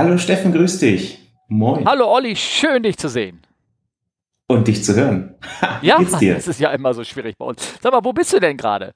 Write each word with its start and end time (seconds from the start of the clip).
Hallo 0.00 0.16
Steffen, 0.16 0.50
grüß 0.50 0.78
dich. 0.78 1.18
Moin. 1.48 1.84
Hallo 1.84 2.10
Olli, 2.10 2.34
schön 2.34 2.82
dich 2.82 2.96
zu 2.96 3.10
sehen. 3.10 3.42
Und 4.46 4.66
dich 4.66 4.82
zu 4.82 4.94
hören. 4.94 5.34
ja, 5.82 5.98
das 5.98 6.22
ist 6.48 6.58
ja 6.58 6.70
immer 6.70 6.94
so 6.94 7.04
schwierig 7.04 7.36
bei 7.36 7.44
uns. 7.44 7.74
Sag 7.82 7.92
mal, 7.92 8.02
wo 8.02 8.14
bist 8.14 8.32
du 8.32 8.40
denn 8.40 8.56
gerade? 8.56 8.94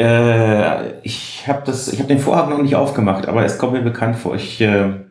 Äh, 0.00 1.00
ich 1.00 1.48
habe 1.48 1.72
hab 1.72 2.06
den 2.06 2.20
Vorhang 2.20 2.50
noch 2.50 2.62
nicht 2.62 2.76
aufgemacht, 2.76 3.26
aber 3.26 3.44
es 3.44 3.58
kommt 3.58 3.72
mir 3.72 3.82
bekannt 3.82 4.14
vor. 4.14 4.36
Ich, 4.36 4.60
äh, 4.60 5.06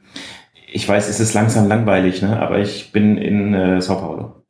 ich 0.71 0.88
weiß, 0.88 1.09
es 1.09 1.20
ist 1.20 1.34
langsam 1.34 1.68
langweilig, 1.68 2.21
ne? 2.21 2.41
aber 2.41 2.59
ich 2.59 2.93
bin 2.93 3.18
in 3.18 3.54
äh, 3.54 3.82
Sao 3.82 4.00
Paulo. 4.00 4.45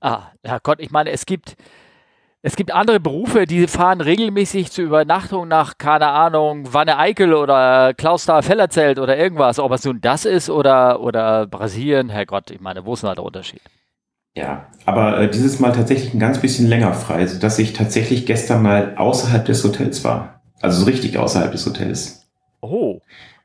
Ah, 0.00 0.28
ja 0.42 0.58
Gott, 0.62 0.80
ich 0.80 0.90
meine, 0.90 1.10
es 1.10 1.26
gibt, 1.26 1.54
es 2.46 2.56
gibt 2.56 2.74
andere 2.74 3.00
Berufe, 3.00 3.46
die 3.46 3.66
fahren 3.66 4.02
regelmäßig 4.02 4.70
zur 4.70 4.84
Übernachtung 4.84 5.48
nach, 5.48 5.78
keine 5.78 6.08
Ahnung, 6.08 6.74
Wanne 6.74 6.98
Eickel 6.98 7.32
oder 7.32 7.94
Klaus 7.94 8.26
Fellerzelt 8.26 8.98
oder 8.98 9.16
irgendwas. 9.16 9.58
Ob 9.58 9.72
es 9.72 9.82
nun 9.86 10.02
das 10.02 10.26
ist 10.26 10.50
oder, 10.50 11.00
oder 11.00 11.46
Brasilien, 11.46 12.10
Herrgott, 12.10 12.50
ich 12.50 12.60
meine, 12.60 12.84
wo 12.84 12.92
ist 12.92 13.02
denn 13.02 13.08
da 13.08 13.14
der 13.14 13.24
Unterschied? 13.24 13.62
Ja, 14.36 14.66
aber 14.84 15.20
äh, 15.20 15.30
dieses 15.30 15.58
Mal 15.58 15.72
tatsächlich 15.72 16.12
ein 16.12 16.18
ganz 16.18 16.38
bisschen 16.38 16.66
länger 16.66 16.92
frei, 16.92 17.26
sodass 17.26 17.58
ich 17.58 17.72
tatsächlich 17.72 18.26
gestern 18.26 18.62
mal 18.62 18.94
außerhalb 18.96 19.46
des 19.46 19.64
Hotels 19.64 20.04
war. 20.04 20.42
Also 20.60 20.80
so 20.80 20.84
richtig 20.84 21.16
außerhalb 21.16 21.50
des 21.50 21.64
Hotels. 21.64 22.28
Oh. 22.60 23.00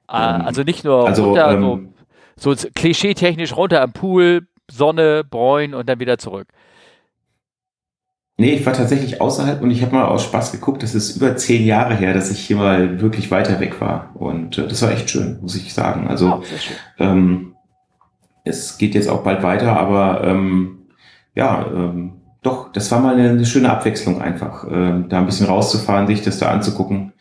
Ah, 0.08 0.40
ähm, 0.40 0.46
also 0.46 0.64
nicht 0.64 0.84
nur 0.84 1.08
also, 1.08 1.28
runter, 1.28 1.52
ähm, 1.52 1.94
so, 2.36 2.54
so 2.54 2.68
klischeetechnisch 2.76 3.56
runter 3.56 3.82
am 3.82 3.94
Pool, 3.94 4.46
Sonne, 4.70 5.24
Bräun 5.24 5.74
und 5.74 5.88
dann 5.88 6.02
wieder 6.02 6.18
zurück. 6.18 6.50
Nee, 8.40 8.54
ich 8.54 8.66
war 8.66 8.72
tatsächlich 8.72 9.20
außerhalb 9.20 9.62
und 9.62 9.70
ich 9.70 9.82
habe 9.82 9.94
mal 9.94 10.06
aus 10.06 10.24
Spaß 10.24 10.54
geguckt, 10.54 10.82
das 10.82 10.96
ist 10.96 11.18
über 11.18 11.36
zehn 11.36 11.66
Jahre 11.66 11.94
her, 11.94 12.14
dass 12.14 12.32
ich 12.32 12.40
hier 12.40 12.56
mal 12.56 13.02
wirklich 13.02 13.32
weiter 13.32 13.60
weg 13.60 13.82
war. 13.82 14.12
Und 14.14 14.58
äh, 14.58 14.66
das 14.66 14.82
war 14.82 14.92
echt 14.92 15.10
schön, 15.10 15.40
muss 15.42 15.58
ich 15.58 15.74
sagen. 15.74 16.08
Also 16.08 16.40
oh, 16.40 16.44
ähm, 17.00 17.56
es 18.46 18.78
geht 18.78 18.96
jetzt 18.96 19.10
auch 19.10 19.24
bald 19.24 19.44
weiter, 19.44 19.78
aber 19.78 20.24
ähm, 20.24 20.78
ja, 21.36 21.66
ähm, 21.70 22.14
doch, 22.42 22.72
das 22.72 22.90
war 22.94 23.02
mal 23.02 23.16
eine, 23.16 23.32
eine 23.32 23.46
schöne 23.46 23.70
Abwechslung 23.70 24.22
einfach, 24.22 24.66
ähm, 24.72 25.10
da 25.10 25.18
ein 25.18 25.26
bisschen 25.26 25.48
rauszufahren, 25.48 26.08
sich 26.08 26.22
das 26.22 26.40
da 26.40 26.50
anzugucken. 26.50 27.12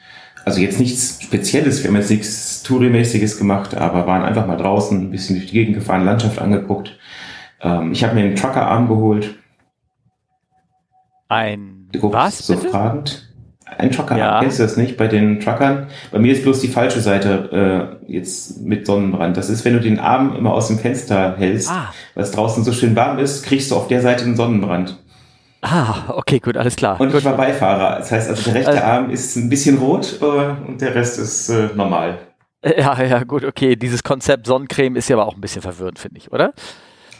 Also 0.44 0.60
jetzt 0.60 0.78
nichts 0.78 1.20
Spezielles, 1.20 1.82
wir 1.82 1.90
haben 1.90 1.96
jetzt 1.96 2.10
nichts 2.10 2.62
Touri-mäßiges 2.62 3.38
gemacht, 3.38 3.76
aber 3.76 4.06
waren 4.06 4.22
einfach 4.22 4.46
mal 4.46 4.56
draußen, 4.56 4.96
ein 4.96 5.10
bisschen 5.10 5.34
durch 5.34 5.48
die 5.48 5.54
Gegend 5.54 5.74
gefahren, 5.74 6.04
Landschaft 6.04 6.38
angeguckt. 6.38 6.96
Ähm, 7.60 7.90
ich 7.90 8.04
habe 8.04 8.14
mir 8.14 8.20
einen 8.20 8.36
Truckerarm 8.36 8.86
geholt. 8.86 9.34
Ein 11.28 11.88
was? 11.92 12.46
So 12.46 12.56
bitte? 12.56 12.70
fragend. 12.70 13.24
Ein 13.76 13.90
Trucker, 13.90 14.16
ja. 14.16 14.40
kennst 14.40 14.58
du 14.58 14.62
das 14.62 14.78
nicht 14.78 14.96
bei 14.96 15.08
den 15.08 15.40
Truckern? 15.40 15.88
Bei 16.10 16.18
mir 16.18 16.32
ist 16.32 16.42
bloß 16.42 16.60
die 16.60 16.68
falsche 16.68 17.00
Seite 17.00 17.98
äh, 18.08 18.12
jetzt 18.12 18.62
mit 18.62 18.86
Sonnenbrand. 18.86 19.36
Das 19.36 19.50
ist, 19.50 19.64
wenn 19.64 19.74
du 19.74 19.80
den 19.80 20.00
Arm 20.00 20.34
immer 20.34 20.54
aus 20.54 20.68
dem 20.68 20.78
Fenster 20.78 21.36
hältst, 21.36 21.70
ah. 21.70 21.92
weil 22.14 22.24
es 22.24 22.30
draußen 22.30 22.64
so 22.64 22.72
schön 22.72 22.96
warm 22.96 23.18
ist, 23.18 23.44
kriegst 23.44 23.70
du 23.70 23.76
auf 23.76 23.88
der 23.88 24.00
Seite 24.00 24.24
einen 24.24 24.36
Sonnenbrand. 24.36 24.98
Ah, 25.60 26.14
okay, 26.14 26.38
gut, 26.38 26.56
alles 26.56 26.76
klar. 26.76 27.00
Und 27.00 27.10
gut. 27.10 27.18
ich 27.18 27.24
war 27.24 27.36
Beifahrer. 27.36 27.98
Das 27.98 28.10
heißt 28.10 28.30
also, 28.30 28.42
der 28.44 28.54
rechte 28.54 28.70
also, 28.70 28.82
Arm 28.82 29.10
ist 29.10 29.36
ein 29.36 29.50
bisschen 29.50 29.78
rot 29.78 30.18
äh, 30.22 30.24
und 30.24 30.80
der 30.80 30.94
Rest 30.94 31.18
ist 31.18 31.50
äh, 31.50 31.68
normal. 31.74 32.18
Ja, 32.64 33.00
ja, 33.02 33.22
gut, 33.22 33.44
okay. 33.44 33.76
Dieses 33.76 34.02
Konzept 34.02 34.46
Sonnencreme 34.46 34.96
ist 34.96 35.08
ja 35.08 35.16
aber 35.16 35.26
auch 35.26 35.34
ein 35.34 35.40
bisschen 35.40 35.62
verwirrend, 35.62 35.98
finde 35.98 36.18
ich, 36.18 36.32
oder? 36.32 36.54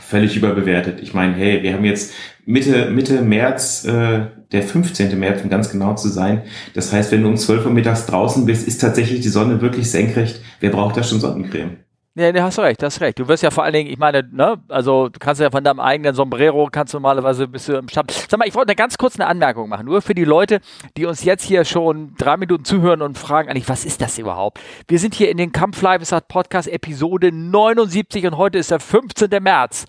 Völlig 0.09 0.39
überbewertet. 0.39 1.01
Ich 1.03 1.12
meine, 1.12 1.34
hey, 1.34 1.62
wir 1.62 1.75
haben 1.75 1.84
jetzt 1.84 2.14
Mitte, 2.47 2.91
Mitte 2.91 3.20
März 3.20 3.84
äh, 3.84 4.20
der 4.53 4.62
15. 4.62 5.19
März, 5.19 5.42
um 5.42 5.50
ganz 5.50 5.69
genau 5.69 5.97
zu 5.97 6.09
sein. 6.09 6.45
Das 6.73 6.95
heißt, 6.95 7.12
wenn 7.12 7.23
du 7.23 7.28
um 7.28 7.37
12 7.37 7.67
Uhr 7.67 7.73
mittags 7.73 8.06
draußen 8.06 8.47
bist, 8.47 8.67
ist 8.67 8.81
tatsächlich 8.81 9.20
die 9.20 9.28
Sonne 9.28 9.61
wirklich 9.61 9.91
senkrecht. 9.91 10.41
Wer 10.61 10.70
braucht 10.70 10.97
da 10.97 11.03
schon 11.03 11.20
Sonnencreme? 11.20 11.77
Ja, 12.19 12.33
du 12.33 12.43
hast 12.43 12.59
recht, 12.59 12.83
hast 12.83 13.01
recht. 13.01 13.17
Du 13.21 13.29
wirst 13.29 13.45
ja 13.45 13.53
vor 13.53 13.63
allen 13.63 13.75
Dingen, 13.75 13.89
ich 13.89 13.99
meine, 13.99 14.29
ne, 14.33 14.61
also 14.67 15.09
du 15.09 15.21
kannst 15.21 15.41
ja 15.41 15.53
von 15.53 15.63
deinem 15.63 15.79
eigenen 15.79 16.17
Sombrero, 16.17 16.69
kannst 16.69 16.93
du 16.93 16.97
normalerweise 16.97 17.47
bist 17.47 17.69
du 17.69 17.75
im 17.75 17.89
Stab. 17.89 18.11
Sag 18.11 18.41
mal, 18.41 18.49
ich 18.49 18.57
wollte 18.57 18.71
eine 18.71 18.75
ganz 18.75 18.99
kurz 18.99 19.21
eine 19.21 19.29
Anmerkung 19.29 19.69
machen, 19.69 19.87
nur 19.87 20.03
für 20.03 20.17
die 20.17 20.25
Leute, 20.25 20.59
die 20.97 21.07
uns 21.07 21.23
jetzt 21.23 21.45
hier 21.45 21.65
schon 21.65 22.17
drei 22.19 22.37
Minuten 22.37 22.65
zuhören 22.65 23.03
und 23.03 23.17
fragen 23.17 23.49
eigentlich, 23.49 23.69
was 23.69 23.84
ist 23.84 24.01
das 24.01 24.19
überhaupt? 24.19 24.59
Wir 24.89 24.99
sind 24.99 25.15
hier 25.15 25.31
in 25.31 25.37
den 25.37 25.53
Kampf 25.53 25.81
Live 25.81 26.03
Podcast 26.27 26.67
Episode 26.67 27.31
79 27.31 28.27
und 28.27 28.37
heute 28.37 28.59
ist 28.59 28.73
der 28.73 28.81
15. 28.81 29.41
März. 29.41 29.87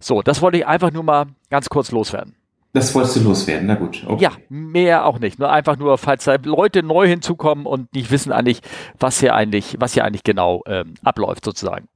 So, 0.00 0.22
das 0.22 0.40
wollte 0.40 0.56
ich 0.56 0.66
einfach 0.66 0.90
nur 0.90 1.02
mal 1.02 1.26
ganz 1.50 1.68
kurz 1.68 1.90
loswerden. 1.90 2.37
Das 2.78 2.94
wolltest 2.94 3.16
du 3.16 3.20
loswerden, 3.20 3.66
na 3.66 3.74
gut. 3.74 4.04
Okay. 4.06 4.22
Ja, 4.22 4.30
mehr 4.48 5.04
auch 5.04 5.18
nicht. 5.18 5.38
Nur 5.40 5.50
einfach 5.50 5.76
nur, 5.76 5.98
falls 5.98 6.24
da 6.24 6.36
Leute 6.42 6.84
neu 6.84 7.08
hinzukommen 7.08 7.66
und 7.66 7.92
nicht 7.92 8.10
wissen 8.12 8.30
eigentlich, 8.30 8.60
was 8.98 9.18
hier 9.18 9.34
eigentlich, 9.34 9.76
was 9.80 9.94
hier 9.94 10.04
eigentlich 10.04 10.22
genau 10.22 10.62
ähm, 10.66 10.94
abläuft, 11.02 11.44
sozusagen. 11.44 11.88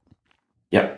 Ja. 0.71 0.89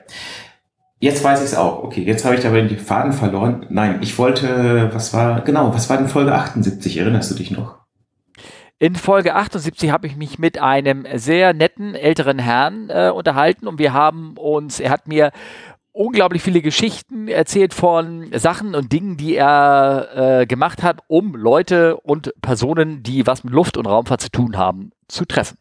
Jetzt 0.99 1.23
weiß 1.23 1.39
ich 1.41 1.45
es 1.45 1.55
auch. 1.55 1.83
Okay, 1.83 2.01
jetzt 2.01 2.25
habe 2.25 2.33
ich 2.33 2.41
dabei 2.41 2.61
den 2.61 2.79
Faden 2.79 3.13
verloren. 3.13 3.67
Nein, 3.69 3.99
ich 4.01 4.17
wollte, 4.17 4.89
was 4.91 5.13
war, 5.13 5.41
genau, 5.41 5.71
was 5.73 5.87
war 5.87 5.97
denn 5.97 6.07
Folge 6.07 6.33
78? 6.33 6.97
Erinnerst 6.97 7.29
du 7.29 7.35
dich 7.35 7.51
noch? 7.51 7.75
In 8.79 8.95
Folge 8.95 9.35
78 9.35 9.91
habe 9.91 10.07
ich 10.07 10.15
mich 10.15 10.39
mit 10.39 10.59
einem 10.59 11.05
sehr 11.13 11.53
netten 11.53 11.95
älteren 11.95 12.39
Herrn 12.39 12.89
äh, 12.89 13.11
unterhalten 13.13 13.67
und 13.67 13.77
wir 13.77 13.93
haben 13.93 14.35
uns, 14.37 14.79
er 14.79 14.89
hat 14.89 15.07
mir 15.07 15.31
unglaublich 15.95 16.41
viele 16.41 16.61
Geschichten 16.61 17.27
erzählt 17.27 17.73
von 17.73 18.29
Sachen 18.33 18.75
und 18.75 18.91
Dingen, 18.91 19.17
die 19.17 19.35
er 19.35 20.41
äh, 20.41 20.45
gemacht 20.45 20.83
hat, 20.83 20.99
um 21.07 21.35
Leute 21.35 21.97
und 21.97 22.33
Personen, 22.41 23.01
die 23.01 23.25
was 23.25 23.43
mit 23.43 23.53
Luft- 23.53 23.77
und 23.77 23.85
Raumfahrt 23.85 24.21
zu 24.21 24.29
tun 24.29 24.57
haben, 24.57 24.91
zu 25.07 25.25
treffen. 25.25 25.57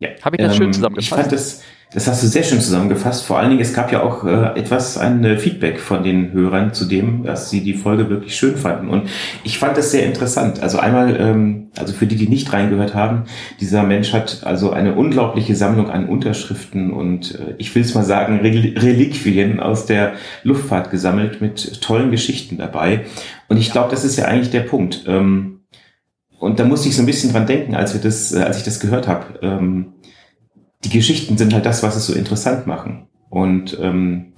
Ja. 0.00 0.10
Habe 0.22 0.36
ich 0.36 0.42
das 0.42 0.52
ähm, 0.54 0.58
schön 0.58 0.72
zusammengefasst? 0.72 1.12
Ich 1.12 1.16
fand 1.16 1.32
das, 1.32 1.62
das 1.92 2.08
hast 2.08 2.22
du 2.24 2.26
sehr 2.26 2.42
schön 2.42 2.60
zusammengefasst. 2.60 3.24
Vor 3.24 3.38
allen 3.38 3.50
Dingen, 3.50 3.62
es 3.62 3.72
gab 3.72 3.92
ja 3.92 4.02
auch 4.02 4.24
äh, 4.24 4.58
etwas, 4.58 4.98
ein 4.98 5.24
äh, 5.24 5.38
Feedback 5.38 5.78
von 5.78 6.02
den 6.02 6.32
Hörern 6.32 6.74
zu 6.74 6.86
dem, 6.86 7.22
dass 7.22 7.50
sie 7.50 7.62
die 7.62 7.74
Folge 7.74 8.10
wirklich 8.10 8.34
schön 8.34 8.56
fanden. 8.56 8.88
Und 8.88 9.08
ich 9.44 9.58
fand 9.58 9.76
das 9.76 9.92
sehr 9.92 10.04
interessant. 10.04 10.60
Also 10.60 10.78
einmal, 10.78 11.16
ähm, 11.20 11.68
also 11.76 11.92
für 11.92 12.06
die, 12.06 12.16
die 12.16 12.28
nicht 12.28 12.52
reingehört 12.52 12.94
haben, 12.94 13.24
dieser 13.60 13.84
Mensch 13.84 14.12
hat 14.12 14.40
also 14.42 14.70
eine 14.70 14.96
unglaubliche 14.96 15.54
Sammlung 15.54 15.88
an 15.88 16.08
Unterschriften 16.08 16.92
und 16.92 17.36
äh, 17.36 17.54
ich 17.58 17.72
will 17.74 17.82
es 17.82 17.94
mal 17.94 18.04
sagen, 18.04 18.40
Rel 18.40 18.76
Reliquien 18.76 19.60
aus 19.60 19.86
der 19.86 20.14
Luftfahrt 20.42 20.90
gesammelt 20.90 21.40
mit 21.40 21.80
tollen 21.80 22.10
Geschichten 22.10 22.58
dabei. 22.58 23.04
Und 23.48 23.58
ich 23.58 23.70
glaube, 23.70 23.90
das 23.90 24.04
ist 24.04 24.16
ja 24.16 24.24
eigentlich 24.24 24.50
der 24.50 24.60
Punkt. 24.60 25.04
Ähm, 25.06 25.60
und 26.40 26.58
da 26.58 26.64
musste 26.64 26.88
ich 26.88 26.96
so 26.96 27.02
ein 27.02 27.06
bisschen 27.06 27.32
dran 27.32 27.46
denken, 27.46 27.74
als 27.74 27.94
wir 27.94 28.00
das, 28.00 28.32
äh, 28.32 28.40
als 28.40 28.58
ich 28.58 28.64
das 28.64 28.80
gehört 28.80 29.06
habe. 29.06 29.38
Ähm, 29.42 29.93
die 30.84 30.90
Geschichten 30.90 31.36
sind 31.38 31.52
halt 31.52 31.66
das, 31.66 31.82
was 31.82 31.96
es 31.96 32.06
so 32.06 32.14
interessant 32.14 32.66
machen. 32.66 33.08
Und 33.30 33.78
ähm, 33.80 34.34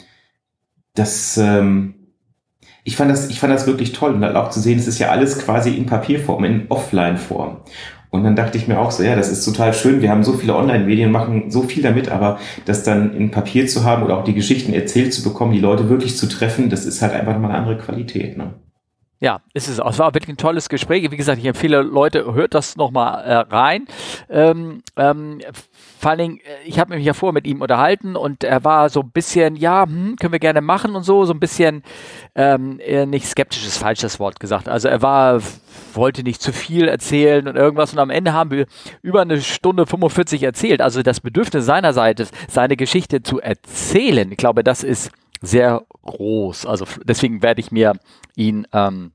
das, 0.95 1.37
ähm, 1.37 1.95
ich 2.85 2.97
fand 2.97 3.11
das, 3.11 3.29
ich 3.29 3.41
fand 3.41 3.53
das 3.53 3.67
wirklich 3.67 3.93
toll 3.93 4.15
und 4.15 4.25
halt 4.25 4.37
auch 4.37 4.51
zu 4.51 4.61
sehen, 4.61 4.79
es 4.79 4.87
ist 4.87 4.99
ja 4.99 5.11
alles 5.11 5.39
quasi 5.39 5.75
in 5.75 5.87
Papierform, 5.87 6.45
in 6.45 6.67
Offline-Form. 6.69 7.59
Und 8.11 8.25
dann 8.25 8.37
dachte 8.37 8.57
ich 8.57 8.69
mir 8.69 8.79
auch 8.79 8.93
so, 8.93 9.03
ja, 9.03 9.17
das 9.17 9.29
ist 9.29 9.45
total 9.45 9.75
schön. 9.75 10.01
Wir 10.01 10.11
haben 10.11 10.23
so 10.23 10.33
viele 10.33 10.55
Online-Medien, 10.55 11.11
machen 11.11 11.51
so 11.51 11.63
viel 11.63 11.83
damit, 11.83 12.09
aber 12.09 12.39
das 12.65 12.83
dann 12.83 13.15
in 13.15 13.31
Papier 13.31 13.67
zu 13.67 13.85
haben 13.85 14.03
oder 14.05 14.17
auch 14.17 14.25
die 14.25 14.35
Geschichten 14.35 14.73
erzählt 14.73 15.13
zu 15.13 15.23
bekommen, 15.23 15.53
die 15.53 15.61
Leute 15.61 15.91
wirklich 15.91 16.17
zu 16.17 16.27
treffen, 16.27 16.71
das 16.71 16.87
ist 16.87 17.03
halt 17.03 17.13
einfach 17.13 17.39
mal 17.39 17.51
eine 17.51 17.59
andere 17.59 17.77
Qualität. 17.77 18.39
Ne? 18.39 18.55
Ja, 19.19 19.41
ist 19.55 19.69
es 19.69 19.81
auch. 19.81 19.91
Es 19.91 19.99
war 19.99 20.13
wirklich 20.15 20.35
ein 20.35 20.37
tolles 20.37 20.69
Gespräch. 20.69 21.11
Wie 21.11 21.17
gesagt, 21.17 21.39
ich 21.39 21.47
empfehle 21.47 21.81
Leute, 21.81 22.35
hört 22.35 22.53
das 22.53 22.77
nochmal 22.77 23.25
äh, 23.25 23.35
rein. 23.35 23.87
Ähm, 24.29 24.83
ähm, 24.97 25.41
vor 25.99 26.11
allen 26.11 26.19
Dingen, 26.19 26.39
äh, 26.39 26.67
ich 26.67 26.79
habe 26.79 26.95
mich 26.95 27.05
ja 27.05 27.15
vorher 27.15 27.33
mit 27.33 27.47
ihm 27.47 27.63
unterhalten 27.63 28.17
und 28.17 28.45
er 28.45 28.65
war 28.65 28.89
so 28.89 29.01
ein 29.01 29.11
bisschen, 29.11 29.57
ja, 29.57 29.85
hm, 29.85 30.17
können 30.17 30.33
wir 30.33 30.39
gerne 30.39 30.61
machen 30.61 30.95
und 30.95 31.03
so, 31.03 31.25
so 31.25 31.33
ein 31.33 31.41
bisschen, 31.41 31.83
ähm, 32.35 32.81
nicht 33.09 33.27
skeptisch 33.27 33.67
ist 33.67 33.79
falsch 33.79 33.97
Wort 34.19 34.41
gesagt. 34.41 34.69
Also 34.69 34.89
er 34.89 35.03
war, 35.03 35.41
wollte 35.95 36.23
nicht 36.23 36.43
zu 36.43 36.53
viel 36.53 36.89
erzählen 36.89 37.49
und 37.49 37.57
irgendwas 37.57 37.93
und 37.93 37.99
am 37.99 38.11
Ende 38.11 38.33
haben 38.33 38.51
wir 38.51 38.67
über 39.03 39.23
eine 39.23 39.41
Stunde 39.41 39.87
45 39.87 40.43
erzählt. 40.43 40.81
Also 40.81 41.03
das 41.03 41.21
Bedürfnis 41.21 41.65
seiner 41.65 41.93
Seite, 41.93 42.27
seine 42.49 42.77
Geschichte 42.77 43.23
zu 43.23 43.41
erzählen, 43.41 44.31
ich 44.31 44.39
glaube, 44.39 44.63
das 44.63 44.83
ist 44.83 45.11
sehr 45.41 45.83
groß. 46.03 46.67
Also 46.67 46.87
deswegen 47.05 47.43
werde 47.43 47.61
ich 47.61 47.73
mir 47.73 47.95
ihn, 48.37 48.67
ähm, 48.73 49.13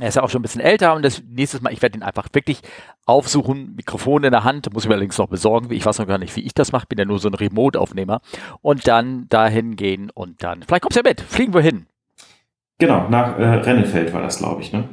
er 0.00 0.08
ist 0.08 0.16
ja 0.16 0.22
auch 0.22 0.30
schon 0.30 0.40
ein 0.40 0.42
bisschen 0.42 0.60
älter 0.60 0.94
und 0.94 1.04
das 1.04 1.22
nächstes 1.28 1.60
Mal, 1.60 1.72
ich 1.72 1.82
werde 1.82 1.98
ihn 1.98 2.02
einfach 2.02 2.28
wirklich 2.32 2.60
aufsuchen, 3.06 3.74
Mikrofon 3.76 4.24
in 4.24 4.32
der 4.32 4.44
Hand, 4.44 4.72
muss 4.72 4.84
ich 4.84 4.88
mir 4.88 4.94
allerdings 4.94 5.18
noch 5.18 5.28
besorgen, 5.28 5.72
ich 5.72 5.86
weiß 5.86 5.98
noch 5.98 6.06
gar 6.06 6.18
nicht, 6.18 6.34
wie 6.36 6.40
ich 6.40 6.54
das 6.54 6.72
mache, 6.72 6.86
bin 6.86 6.98
ja 6.98 7.04
nur 7.04 7.18
so 7.18 7.28
ein 7.28 7.34
Remote-Aufnehmer 7.34 8.20
und 8.60 8.88
dann 8.88 9.28
dahin 9.28 9.76
gehen 9.76 10.10
und 10.10 10.42
dann, 10.42 10.62
vielleicht 10.62 10.82
kommst 10.82 10.96
du 10.96 11.00
ja 11.00 11.08
mit, 11.08 11.20
fliegen 11.20 11.54
wir 11.54 11.60
hin. 11.60 11.86
Genau, 12.78 13.08
nach 13.08 13.38
äh, 13.38 13.44
Rennefeld 13.44 14.12
war 14.12 14.22
das, 14.22 14.38
glaube 14.38 14.62
ich, 14.62 14.72
ne? 14.72 14.88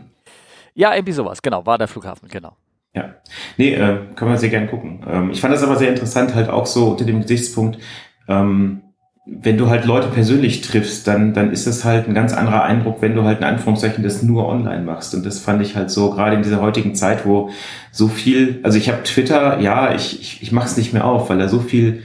Ja, 0.73 0.93
irgendwie 0.93 1.13
sowas, 1.13 1.41
genau, 1.41 1.65
war 1.65 1.77
der 1.77 1.87
Flughafen, 1.87 2.29
genau. 2.29 2.55
Ja, 2.93 3.15
nee, 3.57 3.73
äh, 3.73 4.05
können 4.15 4.31
wir 4.31 4.37
sehr 4.37 4.49
gerne 4.49 4.67
gucken. 4.67 5.03
Ähm, 5.07 5.31
ich 5.31 5.41
fand 5.41 5.53
das 5.53 5.63
aber 5.63 5.77
sehr 5.77 5.89
interessant, 5.89 6.35
halt 6.35 6.49
auch 6.49 6.65
so 6.65 6.89
unter 6.89 7.05
dem 7.05 7.21
Gesichtspunkt, 7.21 7.79
ähm, 8.27 8.83
wenn 9.25 9.57
du 9.57 9.69
halt 9.69 9.85
Leute 9.85 10.07
persönlich 10.07 10.61
triffst, 10.61 11.07
dann, 11.07 11.33
dann 11.33 11.51
ist 11.51 11.67
es 11.67 11.85
halt 11.85 12.07
ein 12.07 12.15
ganz 12.15 12.33
anderer 12.33 12.63
Eindruck, 12.63 13.01
wenn 13.01 13.15
du 13.15 13.23
halt 13.23 13.39
in 13.39 13.43
Anführungszeichen 13.43 14.03
das 14.03 14.23
nur 14.23 14.47
online 14.47 14.81
machst. 14.81 15.13
Und 15.13 15.25
das 15.25 15.39
fand 15.39 15.61
ich 15.61 15.75
halt 15.75 15.91
so, 15.91 16.11
gerade 16.11 16.35
in 16.35 16.41
dieser 16.41 16.61
heutigen 16.61 16.95
Zeit, 16.95 17.25
wo 17.25 17.51
so 17.91 18.07
viel, 18.07 18.59
also 18.63 18.77
ich 18.79 18.89
habe 18.89 19.03
Twitter, 19.03 19.59
ja, 19.59 19.93
ich, 19.93 20.19
ich, 20.19 20.41
ich 20.41 20.51
mache 20.51 20.65
es 20.65 20.77
nicht 20.77 20.93
mehr 20.93 21.05
auf, 21.05 21.29
weil 21.29 21.37
da 21.37 21.47
so 21.47 21.59
viel 21.59 22.01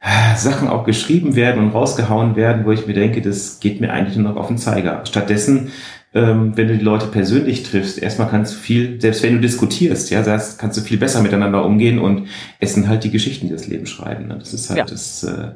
äh, 0.00 0.36
Sachen 0.36 0.68
auch 0.68 0.84
geschrieben 0.84 1.34
werden 1.34 1.62
und 1.62 1.70
rausgehauen 1.70 2.36
werden, 2.36 2.64
wo 2.64 2.70
ich 2.70 2.86
mir 2.86 2.94
denke, 2.94 3.22
das 3.22 3.58
geht 3.58 3.80
mir 3.80 3.92
eigentlich 3.92 4.16
nur 4.16 4.30
noch 4.32 4.40
auf 4.40 4.48
den 4.48 4.58
Zeiger. 4.58 5.02
Stattdessen 5.04 5.72
ähm, 6.16 6.56
wenn 6.56 6.68
du 6.68 6.78
die 6.78 6.84
Leute 6.84 7.08
persönlich 7.08 7.62
triffst, 7.62 8.02
erstmal 8.02 8.28
kannst 8.28 8.54
du 8.54 8.58
viel, 8.58 8.98
selbst 9.00 9.22
wenn 9.22 9.34
du 9.34 9.40
diskutierst, 9.40 10.10
ja, 10.10 10.22
das 10.22 10.56
kannst 10.56 10.78
du 10.78 10.82
viel 10.82 10.96
besser 10.96 11.20
miteinander 11.20 11.62
umgehen 11.62 11.98
und 11.98 12.28
es 12.58 12.72
sind 12.72 12.88
halt 12.88 13.04
die 13.04 13.10
Geschichten, 13.10 13.48
die 13.48 13.52
das 13.52 13.66
Leben 13.66 13.84
schreiben. 13.84 14.28
Ne? 14.28 14.38
Das 14.38 14.54
ist 14.54 14.70
halt 14.70 14.78
ja. 14.78 14.84
das, 14.86 15.22
äh, 15.24 15.50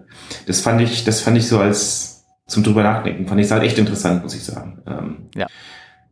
das 0.46 0.60
fand 0.60 0.82
ich, 0.82 1.04
das 1.04 1.22
fand 1.22 1.38
ich 1.38 1.48
so 1.48 1.58
als 1.58 2.26
zum 2.46 2.62
drüber 2.62 2.82
nachdenken, 2.82 3.26
fand 3.26 3.40
ich 3.40 3.50
halt 3.50 3.62
echt 3.62 3.78
interessant, 3.78 4.22
muss 4.22 4.34
ich 4.34 4.44
sagen. 4.44 4.82
Ähm, 4.86 5.16
ja. 5.34 5.46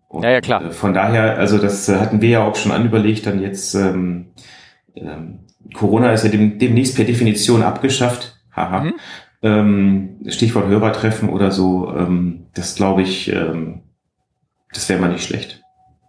Und 0.08 0.22
ja, 0.22 0.30
ja, 0.30 0.40
klar. 0.40 0.64
Äh, 0.64 0.70
von 0.70 0.94
daher, 0.94 1.36
also 1.36 1.58
das 1.58 1.86
äh, 1.90 1.96
hatten 1.96 2.22
wir 2.22 2.30
ja 2.30 2.42
auch 2.42 2.56
schon 2.56 2.72
anüberlegt, 2.72 3.26
dann 3.26 3.42
jetzt 3.42 3.74
ähm, 3.74 4.28
ähm, 4.94 5.40
Corona 5.74 6.12
ist 6.12 6.24
ja 6.24 6.30
dem, 6.30 6.58
demnächst 6.58 6.96
per 6.96 7.04
Definition 7.04 7.62
abgeschafft. 7.62 8.40
Haha. 8.56 8.84
Mhm. 8.84 8.94
Ähm, 9.42 10.16
Stichwort 10.26 10.68
Hörertreffen 10.68 11.28
oder 11.28 11.50
so. 11.50 11.92
Ähm, 11.94 12.46
das 12.54 12.76
glaube 12.76 13.02
ich, 13.02 13.30
ähm, 13.30 13.82
das 14.73 14.88
wäre 14.88 15.00
mal 15.00 15.09
nicht 15.12 15.25
schlecht. 15.25 15.62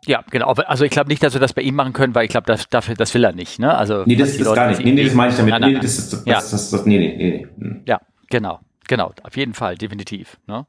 Ja, 0.06 0.24
genau. 0.32 0.54
Also 0.54 0.86
ich 0.86 0.92
glaube 0.92 1.10
nicht, 1.10 1.22
dass 1.22 1.34
wir 1.34 1.42
das 1.42 1.54
bei 1.54 1.62
ihm 1.62 1.76
machen 1.76 1.94
können, 1.94 2.16
weil 2.16 2.26
ich 2.26 2.32
glaube, 2.32 2.48
das, 2.48 2.70
dafür, 2.70 2.96
das 2.96 3.14
will 3.14 3.24
er 3.24 3.34
nicht. 3.34 3.60
Ne? 3.60 3.76
Also, 3.78 4.04
nee, 4.06 4.16
das 4.16 4.36
ist 4.36 4.56
gar 4.56 4.70
nicht. 4.70 4.84
Nee, 4.84 4.92
nee, 4.92 5.04
das 5.04 5.14
meine 5.14 5.32
ich 5.32 5.38
damit. 5.38 5.52
Nein, 5.52 5.62
nein, 5.62 5.74
nee, 5.74 5.80
das 5.80 5.98
ist, 5.98 6.14
das, 6.14 6.26
ja. 6.26 6.36
das, 6.36 6.52
das, 6.52 6.70
das, 6.72 6.86
nee, 6.86 6.98
nee, 6.98 7.16
nee, 7.18 7.48
nee. 7.58 7.66
Hm. 7.66 7.82
Ja, 7.86 8.00
genau. 8.30 8.60
Genau, 8.88 9.14
auf 9.22 9.38
jeden 9.38 9.54
Fall, 9.54 9.76
definitiv. 9.76 10.38
Ne? 10.48 10.66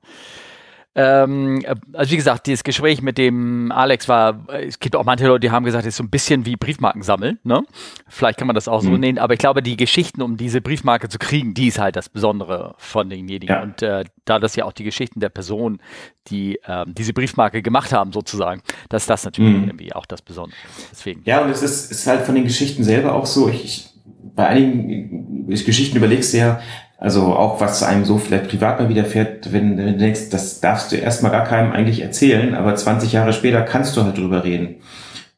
Ähm, 0.96 1.64
also 1.92 2.10
wie 2.10 2.16
gesagt, 2.16 2.46
dieses 2.48 2.64
Gespräch 2.64 3.00
mit 3.00 3.16
dem 3.16 3.70
Alex 3.70 4.08
war, 4.08 4.48
es 4.48 4.80
gibt 4.80 4.96
auch 4.96 5.04
manche 5.04 5.26
Leute, 5.26 5.40
die 5.40 5.50
haben 5.50 5.64
gesagt, 5.64 5.84
es 5.84 5.94
ist 5.94 5.96
so 5.98 6.02
ein 6.02 6.10
bisschen 6.10 6.46
wie 6.46 6.56
Briefmarken 6.56 7.02
sammeln. 7.02 7.38
Ne? 7.44 7.62
Vielleicht 8.08 8.38
kann 8.38 8.48
man 8.48 8.54
das 8.54 8.66
auch 8.66 8.82
so 8.82 8.90
mhm. 8.90 9.00
nennen, 9.00 9.18
aber 9.18 9.34
ich 9.34 9.38
glaube, 9.38 9.62
die 9.62 9.76
Geschichten, 9.76 10.20
um 10.20 10.36
diese 10.36 10.60
Briefmarke 10.60 11.08
zu 11.08 11.18
kriegen, 11.18 11.54
die 11.54 11.68
ist 11.68 11.78
halt 11.78 11.94
das 11.94 12.08
Besondere 12.08 12.74
von 12.78 13.08
denjenigen. 13.08 13.54
Ja. 13.54 13.62
Und 13.62 13.82
äh, 13.82 14.04
da 14.24 14.40
das 14.40 14.56
ja 14.56 14.64
auch 14.64 14.72
die 14.72 14.84
Geschichten 14.84 15.20
der 15.20 15.28
Personen, 15.28 15.78
die 16.26 16.58
äh, 16.64 16.84
diese 16.88 17.12
Briefmarke 17.12 17.62
gemacht 17.62 17.92
haben, 17.92 18.12
sozusagen, 18.12 18.62
dass 18.88 19.06
das 19.06 19.24
natürlich 19.24 19.56
mhm. 19.56 19.64
irgendwie 19.68 19.92
auch 19.92 20.06
das 20.06 20.22
Besondere. 20.22 20.58
Deswegen. 20.90 21.22
Ja, 21.24 21.42
und 21.42 21.50
es 21.50 21.62
ist, 21.62 21.92
ist 21.92 22.06
halt 22.08 22.22
von 22.22 22.34
den 22.34 22.44
Geschichten 22.44 22.82
selber 22.82 23.14
auch 23.14 23.26
so, 23.26 23.48
ich, 23.48 23.64
ich 23.64 23.90
bei 24.34 24.46
einigen 24.46 25.46
Geschichten 25.48 25.96
überlegst 25.96 26.32
du 26.32 26.38
ja, 26.38 26.60
also 27.00 27.34
auch 27.34 27.62
was 27.62 27.82
einem 27.82 28.04
so 28.04 28.18
vielleicht 28.18 28.50
privat 28.50 28.78
mal 28.78 28.90
widerfährt, 28.90 29.54
wenn, 29.54 29.78
wenn 29.78 29.86
du 29.86 29.96
denkst, 29.96 30.28
das 30.30 30.60
darfst 30.60 30.92
du 30.92 30.96
erstmal 30.96 31.32
gar 31.32 31.44
keinem 31.44 31.72
eigentlich 31.72 32.02
erzählen, 32.02 32.54
aber 32.54 32.76
20 32.76 33.12
Jahre 33.12 33.32
später 33.32 33.62
kannst 33.62 33.96
du 33.96 34.04
halt 34.04 34.18
drüber 34.18 34.44
reden. 34.44 34.76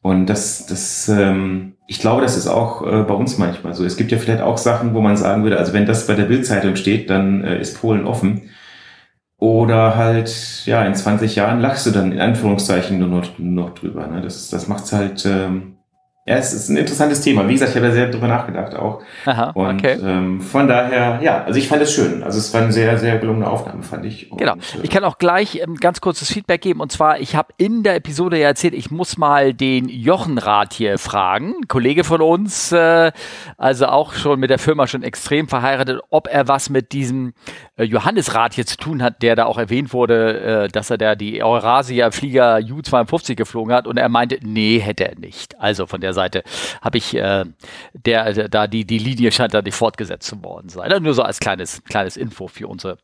Und 0.01 0.25
das, 0.25 0.65
das, 0.65 1.07
ähm, 1.07 1.75
ich 1.87 1.99
glaube, 1.99 2.21
das 2.21 2.35
ist 2.35 2.47
auch 2.47 2.85
äh, 2.85 3.03
bei 3.03 3.13
uns 3.13 3.37
manchmal 3.37 3.73
so. 3.73 3.85
Es 3.85 3.95
gibt 3.95 4.11
ja 4.11 4.17
vielleicht 4.17 4.41
auch 4.41 4.57
Sachen, 4.57 4.93
wo 4.93 4.99
man 4.99 5.15
sagen 5.15 5.43
würde, 5.43 5.57
also 5.57 5.71
wenn 5.71 5.85
das 5.85 6.05
bei 6.05 6.15
der 6.15 6.25
Bildzeitung 6.25 6.75
steht, 6.75 7.09
dann 7.09 7.45
äh, 7.45 7.61
ist 7.61 7.79
Polen 7.79 8.05
offen. 8.05 8.49
Oder 9.37 9.95
halt, 9.95 10.63
ja, 10.65 10.83
in 10.83 10.95
20 10.95 11.35
Jahren 11.35 11.61
lachst 11.61 11.85
du 11.85 11.91
dann 11.91 12.11
in 12.11 12.19
Anführungszeichen 12.19 12.99
nur 12.99 13.07
noch, 13.07 13.39
nur 13.39 13.65
noch 13.67 13.73
drüber. 13.73 14.05
Ne? 14.07 14.21
Das, 14.21 14.49
das 14.49 14.67
macht's 14.67 14.91
halt, 14.91 15.25
ähm, 15.25 15.72
ja, 16.25 16.37
es 16.37 16.53
ist 16.53 16.69
ein 16.69 16.77
interessantes 16.77 17.19
Thema. 17.19 17.49
Wie 17.49 17.53
gesagt, 17.53 17.71
ich 17.71 17.75
habe 17.75 17.87
da 17.87 17.91
sehr 17.91 18.09
drüber 18.09 18.29
nachgedacht 18.29 18.75
auch. 18.75 19.01
Aha, 19.25 19.49
und 19.49 19.79
okay. 19.79 19.97
ähm, 20.01 20.39
von 20.39 20.69
daher, 20.69 21.19
ja, 21.21 21.43
also 21.43 21.59
ich 21.59 21.67
fand 21.67 21.81
es 21.81 21.93
schön. 21.93 22.23
Also 22.23 22.39
es 22.39 22.53
war 22.53 22.61
eine 22.61 22.71
sehr, 22.71 22.97
sehr 22.97 23.17
gelungene 23.17 23.49
Aufnahme, 23.49 23.83
fand 23.83 24.05
ich. 24.05 24.31
Und, 24.31 24.37
genau. 24.37 24.53
Ich 24.81 24.89
kann 24.89 25.03
auch 25.03 25.17
gleich 25.17 25.59
ähm, 25.61 25.75
ganz 25.75 25.99
kurzes 25.99 26.31
Feedback 26.31 26.61
geben. 26.61 26.79
Und 26.79 26.93
zwar, 26.93 27.19
ich 27.19 27.35
habe 27.35 27.49
in 27.57 27.83
der 27.83 27.95
Episode 27.95 28.39
ja 28.39 28.47
erzählt, 28.47 28.73
ich 28.73 28.89
muss 28.89 29.17
mal 29.17 29.53
den 29.53 29.89
Jochenrat 29.89 30.71
hier 30.71 30.97
fragen, 30.97 31.55
Kollege 31.67 32.05
von 32.05 32.21
uns, 32.21 32.71
äh, 32.71 33.11
also 33.57 33.87
auch 33.87 34.13
schon 34.13 34.39
mit 34.39 34.49
der 34.49 34.59
Firma 34.59 34.87
schon 34.87 35.03
extrem 35.03 35.49
verheiratet, 35.49 35.99
ob 36.09 36.29
er 36.29 36.47
was 36.47 36.69
mit 36.69 36.93
diesem 36.93 37.33
äh, 37.75 37.83
Johannesrat 37.83 38.53
hier 38.53 38.65
zu 38.65 38.77
tun 38.77 39.03
hat, 39.03 39.23
der 39.23 39.35
da 39.35 39.43
auch 39.43 39.57
erwähnt 39.57 39.91
wurde, 39.91 40.39
äh, 40.39 40.67
dass 40.69 40.89
er 40.89 40.97
da 40.97 41.15
die 41.15 41.43
Eurasia 41.43 42.11
Flieger 42.11 42.59
U-52 42.59 43.35
geflogen 43.35 43.75
hat. 43.75 43.87
Und 43.87 43.97
er 43.97 44.07
meinte, 44.07 44.37
nee, 44.41 44.79
hätte 44.79 45.09
er 45.09 45.19
nicht. 45.19 45.59
Also 45.59 45.85
von 45.85 45.99
der 45.99 46.12
Seite 46.13 46.43
habe 46.81 46.97
ich 46.97 47.15
äh, 47.15 47.45
der, 47.93 48.33
der, 48.33 48.49
da 48.49 48.67
die, 48.67 48.85
die 48.85 48.97
Linie 48.97 49.31
scheint 49.31 49.53
da 49.53 49.61
nicht 49.61 49.75
fortgesetzt 49.75 50.33
worden 50.43 50.69
sein. 50.69 50.91
Also 50.91 51.03
nur 51.03 51.13
so 51.13 51.23
als 51.23 51.39
kleines, 51.39 51.83
kleines 51.83 52.17
Info 52.17 52.47
für 52.47 52.67
unsere, 52.67 52.97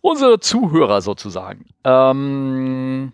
unsere 0.00 0.40
Zuhörer 0.40 1.00
sozusagen. 1.00 1.66
Ähm, 1.84 3.12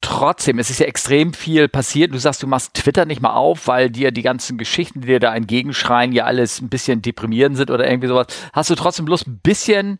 trotzdem, 0.00 0.58
es 0.58 0.68
ist 0.68 0.80
ja 0.80 0.86
extrem 0.86 1.32
viel 1.32 1.68
passiert. 1.68 2.12
Du 2.12 2.18
sagst, 2.18 2.42
du 2.42 2.46
machst 2.46 2.74
Twitter 2.74 3.06
nicht 3.06 3.22
mal 3.22 3.34
auf, 3.34 3.66
weil 3.66 3.90
dir 3.90 4.10
die 4.10 4.22
ganzen 4.22 4.58
Geschichten, 4.58 5.00
die 5.00 5.06
dir 5.06 5.20
da 5.20 5.34
entgegenschreien, 5.34 6.12
ja 6.12 6.24
alles 6.24 6.60
ein 6.60 6.68
bisschen 6.68 7.00
deprimierend 7.00 7.56
sind 7.56 7.70
oder 7.70 7.88
irgendwie 7.88 8.08
sowas. 8.08 8.26
Hast 8.52 8.70
du 8.70 8.74
trotzdem 8.74 9.06
bloß 9.06 9.26
ein 9.26 9.40
bisschen 9.42 9.98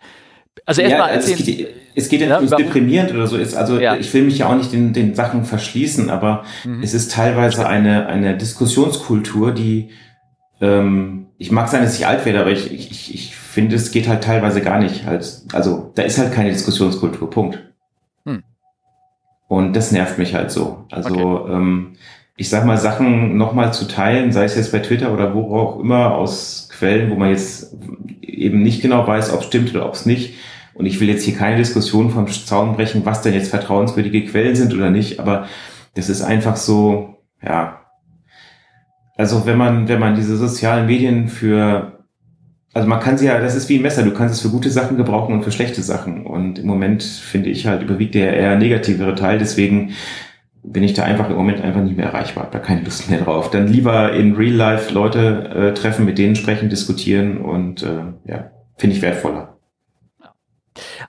also 0.66 0.82
erstmal 0.82 1.08
ja, 1.08 1.14
also 1.14 1.32
es 1.32 1.44
geht, 1.44 1.68
es 1.94 2.08
geht 2.08 2.20
ja 2.20 2.40
nicht 2.40 2.58
deprimierend 2.58 3.12
oder 3.12 3.26
so. 3.26 3.36
Ist, 3.36 3.54
also 3.54 3.78
ja. 3.78 3.96
ich 3.96 4.12
will 4.14 4.22
mich 4.22 4.38
ja 4.38 4.48
auch 4.48 4.54
nicht 4.54 4.72
den, 4.72 4.92
den 4.92 5.14
Sachen 5.14 5.44
verschließen, 5.44 6.10
aber 6.10 6.44
mhm. 6.64 6.82
es 6.82 6.94
ist 6.94 7.12
teilweise 7.12 7.66
eine, 7.66 8.06
eine 8.06 8.36
Diskussionskultur, 8.36 9.52
die 9.52 9.90
ähm, 10.60 11.26
ich 11.38 11.50
mag 11.50 11.68
sein, 11.68 11.82
dass 11.82 11.98
ich 11.98 12.06
alt 12.06 12.24
werde, 12.24 12.40
aber 12.40 12.50
ich, 12.50 12.72
ich, 12.72 13.12
ich 13.12 13.36
finde, 13.36 13.74
es 13.74 13.90
geht 13.90 14.06
halt 14.06 14.22
teilweise 14.22 14.62
gar 14.62 14.78
nicht. 14.78 15.04
Halt, 15.04 15.42
also 15.52 15.90
da 15.96 16.02
ist 16.02 16.18
halt 16.18 16.32
keine 16.32 16.50
Diskussionskultur, 16.50 17.28
Punkt. 17.28 17.58
Hm. 18.24 18.44
Und 19.48 19.74
das 19.74 19.90
nervt 19.90 20.18
mich 20.18 20.34
halt 20.34 20.52
so. 20.52 20.84
Also 20.90 21.14
okay. 21.14 21.52
ähm, 21.52 21.96
ich 22.36 22.48
sag 22.48 22.64
mal, 22.64 22.78
Sachen 22.78 23.36
nochmal 23.36 23.72
zu 23.72 23.86
teilen, 23.86 24.32
sei 24.32 24.44
es 24.44 24.56
jetzt 24.56 24.72
bei 24.72 24.78
Twitter 24.78 25.12
oder 25.12 25.34
wo 25.34 25.54
auch 25.56 25.80
immer, 25.80 26.14
aus 26.14 26.68
Quellen, 26.72 27.10
wo 27.10 27.16
man 27.16 27.30
jetzt 27.30 27.76
eben 28.22 28.62
nicht 28.62 28.82
genau 28.82 29.06
weiß, 29.06 29.32
ob 29.32 29.40
es 29.40 29.46
stimmt 29.46 29.74
oder 29.74 29.86
ob 29.86 29.94
es 29.94 30.06
nicht. 30.06 30.34
Und 30.74 30.86
ich 30.86 31.00
will 31.00 31.08
jetzt 31.08 31.24
hier 31.24 31.36
keine 31.36 31.58
Diskussion 31.58 32.10
vom 32.10 32.26
Zaun 32.28 32.74
brechen, 32.74 33.04
was 33.04 33.22
denn 33.22 33.34
jetzt 33.34 33.50
vertrauenswürdige 33.50 34.24
Quellen 34.24 34.56
sind 34.56 34.72
oder 34.72 34.90
nicht, 34.90 35.20
aber 35.20 35.46
das 35.94 36.08
ist 36.08 36.22
einfach 36.22 36.56
so, 36.56 37.18
ja. 37.44 37.80
Also 39.16 39.44
wenn 39.44 39.58
man, 39.58 39.88
wenn 39.88 40.00
man 40.00 40.14
diese 40.14 40.38
sozialen 40.38 40.86
Medien 40.86 41.28
für, 41.28 42.04
also 42.72 42.88
man 42.88 43.00
kann 43.00 43.18
sie 43.18 43.26
ja, 43.26 43.38
das 43.38 43.54
ist 43.54 43.68
wie 43.68 43.76
ein 43.76 43.82
Messer, 43.82 44.02
du 44.02 44.14
kannst 44.14 44.34
es 44.34 44.40
für 44.40 44.48
gute 44.48 44.70
Sachen 44.70 44.96
gebrauchen 44.96 45.34
und 45.34 45.44
für 45.44 45.52
schlechte 45.52 45.82
Sachen. 45.82 46.26
Und 46.26 46.58
im 46.58 46.66
Moment 46.66 47.02
finde 47.02 47.50
ich 47.50 47.66
halt 47.66 47.82
überwiegt 47.82 48.14
der 48.14 48.34
eher 48.34 48.56
negativere 48.56 49.14
Teil, 49.14 49.38
deswegen 49.38 49.92
bin 50.64 50.84
ich 50.84 50.94
da 50.94 51.02
einfach 51.04 51.28
im 51.28 51.36
Moment 51.36 51.60
einfach 51.60 51.82
nicht 51.82 51.96
mehr 51.96 52.06
erreichbar, 52.06 52.44
habe 52.44 52.52
da 52.52 52.58
keine 52.60 52.82
Lust 52.82 53.10
mehr 53.10 53.20
drauf. 53.20 53.50
Dann 53.50 53.66
lieber 53.66 54.12
in 54.12 54.36
Real 54.36 54.54
Life 54.54 54.92
Leute 54.92 55.48
äh, 55.54 55.74
treffen, 55.74 56.04
mit 56.04 56.18
denen 56.18 56.36
sprechen, 56.36 56.68
diskutieren 56.68 57.38
und 57.38 57.82
äh, 57.82 58.04
ja, 58.26 58.50
finde 58.76 58.96
ich 58.96 59.02
wertvoller. 59.02 59.58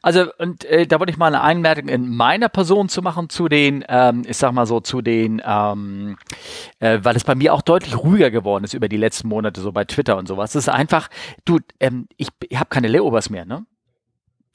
Also, 0.01 0.25
und 0.39 0.65
äh, 0.65 0.85
da 0.85 0.99
wollte 0.99 1.11
ich 1.11 1.17
mal 1.17 1.27
eine 1.27 1.41
Einmerkung 1.41 1.87
in 1.87 2.09
meiner 2.09 2.49
Person 2.49 2.89
zu 2.89 3.01
machen 3.01 3.29
zu 3.29 3.47
den, 3.47 3.85
ähm, 3.87 4.23
ich 4.27 4.37
sag 4.37 4.51
mal 4.51 4.65
so, 4.65 4.81
zu 4.81 5.01
den, 5.01 5.41
ähm, 5.45 6.17
äh, 6.79 6.99
weil 7.01 7.15
es 7.15 7.23
bei 7.23 7.35
mir 7.35 7.53
auch 7.53 7.61
deutlich 7.61 7.97
ruhiger 7.97 8.29
geworden 8.29 8.65
ist 8.65 8.73
über 8.73 8.89
die 8.89 8.97
letzten 8.97 9.29
Monate, 9.29 9.61
so 9.61 9.71
bei 9.71 9.85
Twitter 9.85 10.17
und 10.17 10.27
sowas. 10.27 10.55
Es 10.55 10.67
ist 10.67 10.69
einfach, 10.69 11.09
du, 11.45 11.59
ähm, 11.79 12.07
ich, 12.17 12.27
ich 12.49 12.57
habe 12.57 12.69
keine 12.69 12.89
Layovers 12.89 13.29
mehr, 13.29 13.45
ne? 13.45 13.65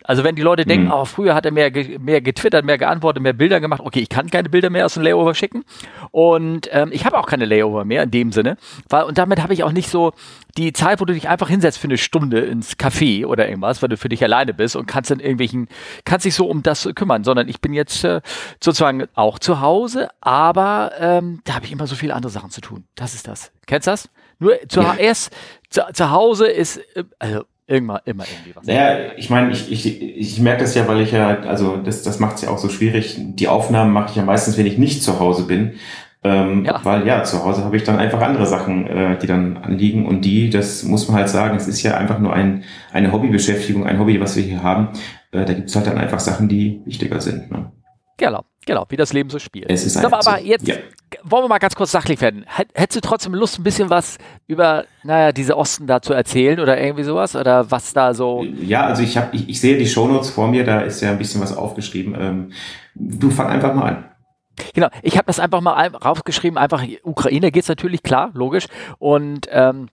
Also 0.04 0.22
wenn 0.22 0.36
die 0.36 0.42
Leute 0.42 0.64
denken, 0.64 0.86
mhm. 0.86 0.92
oh, 0.92 1.04
früher 1.04 1.34
hat 1.34 1.44
er 1.44 1.50
mehr, 1.50 1.70
mehr 1.98 2.20
getwittert, 2.20 2.64
mehr 2.64 2.78
geantwortet, 2.78 3.22
mehr 3.22 3.32
Bilder 3.32 3.60
gemacht, 3.60 3.82
okay, 3.84 4.00
ich 4.00 4.08
kann 4.08 4.30
keine 4.30 4.48
Bilder 4.48 4.70
mehr 4.70 4.86
aus 4.86 4.94
dem 4.94 5.02
Layover 5.02 5.34
schicken 5.34 5.64
und 6.12 6.68
ähm, 6.72 6.90
ich 6.92 7.04
habe 7.04 7.18
auch 7.18 7.26
keine 7.26 7.46
Layover 7.46 7.84
mehr 7.84 8.04
in 8.04 8.10
dem 8.10 8.32
Sinne, 8.32 8.56
weil, 8.88 9.04
und 9.04 9.18
damit 9.18 9.42
habe 9.42 9.54
ich 9.54 9.64
auch 9.64 9.72
nicht 9.72 9.90
so 9.90 10.12
die 10.56 10.72
Zeit, 10.72 11.00
wo 11.00 11.04
du 11.04 11.14
dich 11.14 11.28
einfach 11.28 11.48
hinsetzt 11.48 11.78
für 11.78 11.88
eine 11.88 11.98
Stunde 11.98 12.40
ins 12.40 12.78
Café 12.78 13.26
oder 13.26 13.48
irgendwas, 13.48 13.82
weil 13.82 13.88
du 13.88 13.96
für 13.96 14.08
dich 14.08 14.22
alleine 14.22 14.54
bist 14.54 14.76
und 14.76 14.86
kannst 14.86 15.10
dann 15.10 15.20
irgendwelchen, 15.20 15.68
kannst 16.04 16.26
dich 16.26 16.34
so 16.34 16.46
um 16.46 16.62
das 16.62 16.88
kümmern, 16.94 17.24
sondern 17.24 17.48
ich 17.48 17.60
bin 17.60 17.72
jetzt 17.72 18.04
äh, 18.04 18.20
sozusagen 18.62 19.06
auch 19.14 19.38
zu 19.38 19.60
Hause, 19.60 20.08
aber 20.20 20.92
ähm, 21.00 21.40
da 21.44 21.54
habe 21.54 21.66
ich 21.66 21.72
immer 21.72 21.88
so 21.88 21.96
viele 21.96 22.14
andere 22.14 22.30
Sachen 22.30 22.50
zu 22.50 22.60
tun. 22.60 22.84
Das 22.94 23.14
ist 23.14 23.26
das. 23.26 23.50
Kennst 23.66 23.88
du 23.88 23.90
das? 23.90 24.08
Nur 24.38 24.56
zuerst 24.68 25.34
ja. 25.74 25.86
zu, 25.86 25.92
zu 25.92 26.10
Hause 26.10 26.46
ist, 26.46 26.78
äh, 26.94 27.04
also 27.18 27.44
Irgendwann, 27.70 28.00
immer 28.06 28.24
irgendwie 28.24 28.56
was. 28.56 28.66
Naja, 28.66 29.12
ich 29.18 29.28
meine, 29.28 29.52
ich, 29.52 29.70
ich, 29.70 30.00
ich 30.02 30.40
merke 30.40 30.62
das 30.62 30.74
ja, 30.74 30.88
weil 30.88 31.02
ich 31.02 31.12
ja, 31.12 31.40
also 31.40 31.76
das, 31.76 32.02
das 32.02 32.18
macht 32.18 32.36
es 32.36 32.42
ja 32.42 32.48
auch 32.48 32.56
so 32.56 32.70
schwierig. 32.70 33.16
Die 33.18 33.46
Aufnahmen 33.46 33.92
mache 33.92 34.08
ich 34.08 34.16
ja 34.16 34.24
meistens, 34.24 34.56
wenn 34.56 34.64
ich 34.64 34.78
nicht 34.78 35.02
zu 35.02 35.20
Hause 35.20 35.44
bin. 35.44 35.74
Ähm, 36.24 36.64
ja. 36.64 36.80
Weil 36.82 37.06
ja, 37.06 37.22
zu 37.24 37.44
Hause 37.44 37.64
habe 37.64 37.76
ich 37.76 37.84
dann 37.84 37.98
einfach 37.98 38.22
andere 38.22 38.46
Sachen, 38.46 38.86
äh, 38.86 39.18
die 39.18 39.26
dann 39.26 39.58
anliegen. 39.58 40.06
Und 40.06 40.24
die, 40.24 40.48
das 40.48 40.82
muss 40.82 41.08
man 41.08 41.18
halt 41.18 41.28
sagen, 41.28 41.56
es 41.56 41.68
ist 41.68 41.82
ja 41.82 41.98
einfach 41.98 42.18
nur 42.18 42.32
ein, 42.32 42.64
eine 42.90 43.12
Hobbybeschäftigung, 43.12 43.86
ein 43.86 43.98
Hobby, 43.98 44.18
was 44.18 44.34
wir 44.34 44.42
hier 44.42 44.62
haben. 44.62 44.88
Äh, 45.30 45.44
da 45.44 45.52
gibt 45.52 45.68
es 45.68 45.76
halt 45.76 45.86
dann 45.86 45.98
einfach 45.98 46.20
Sachen, 46.20 46.48
die 46.48 46.80
wichtiger 46.86 47.20
sind. 47.20 47.50
Ne? 47.50 47.70
Genau, 48.16 48.44
genau, 48.64 48.86
wie 48.88 48.96
das 48.96 49.12
Leben 49.12 49.28
so 49.28 49.38
spielt. 49.38 49.70
Es 49.70 49.84
ist 49.84 49.96
einfach 49.98 50.20
aber, 50.20 50.36
aber 50.36 50.40
jetzt, 50.40 50.66
ja. 50.66 50.74
Wollen 51.22 51.44
wir 51.44 51.48
mal 51.48 51.58
ganz 51.58 51.74
kurz 51.74 51.90
sachlich 51.90 52.20
werden. 52.20 52.44
Hättest 52.74 52.96
du 52.96 53.00
trotzdem 53.00 53.34
Lust, 53.34 53.58
ein 53.58 53.62
bisschen 53.62 53.90
was 53.90 54.18
über, 54.46 54.84
naja, 55.04 55.32
diese 55.32 55.56
Osten 55.56 55.86
da 55.86 56.02
zu 56.02 56.12
erzählen 56.12 56.60
oder 56.60 56.80
irgendwie 56.80 57.04
sowas? 57.04 57.36
Oder 57.36 57.70
was 57.70 57.92
da 57.92 58.14
so. 58.14 58.44
Ja, 58.60 58.86
also 58.86 59.02
ich 59.02 59.16
habe, 59.16 59.34
ich, 59.34 59.48
ich 59.48 59.60
sehe 59.60 59.78
die 59.78 59.86
Shownotes 59.86 60.30
vor 60.30 60.48
mir, 60.48 60.64
da 60.64 60.80
ist 60.80 61.00
ja 61.00 61.10
ein 61.10 61.18
bisschen 61.18 61.40
was 61.40 61.56
aufgeschrieben. 61.56 62.16
Ähm, 62.18 62.52
du 62.94 63.30
fang 63.30 63.48
einfach 63.48 63.74
mal 63.74 63.84
an. 63.84 64.04
Genau, 64.74 64.88
ich 65.02 65.16
habe 65.16 65.26
das 65.26 65.38
einfach 65.38 65.60
mal 65.60 65.72
raufgeschrieben, 65.88 66.58
einfach 66.58 66.84
Ukraine 67.04 67.52
geht's 67.52 67.68
natürlich, 67.68 68.02
klar, 68.02 68.30
logisch. 68.34 68.66
Und 68.98 69.46
ähm, 69.50 69.88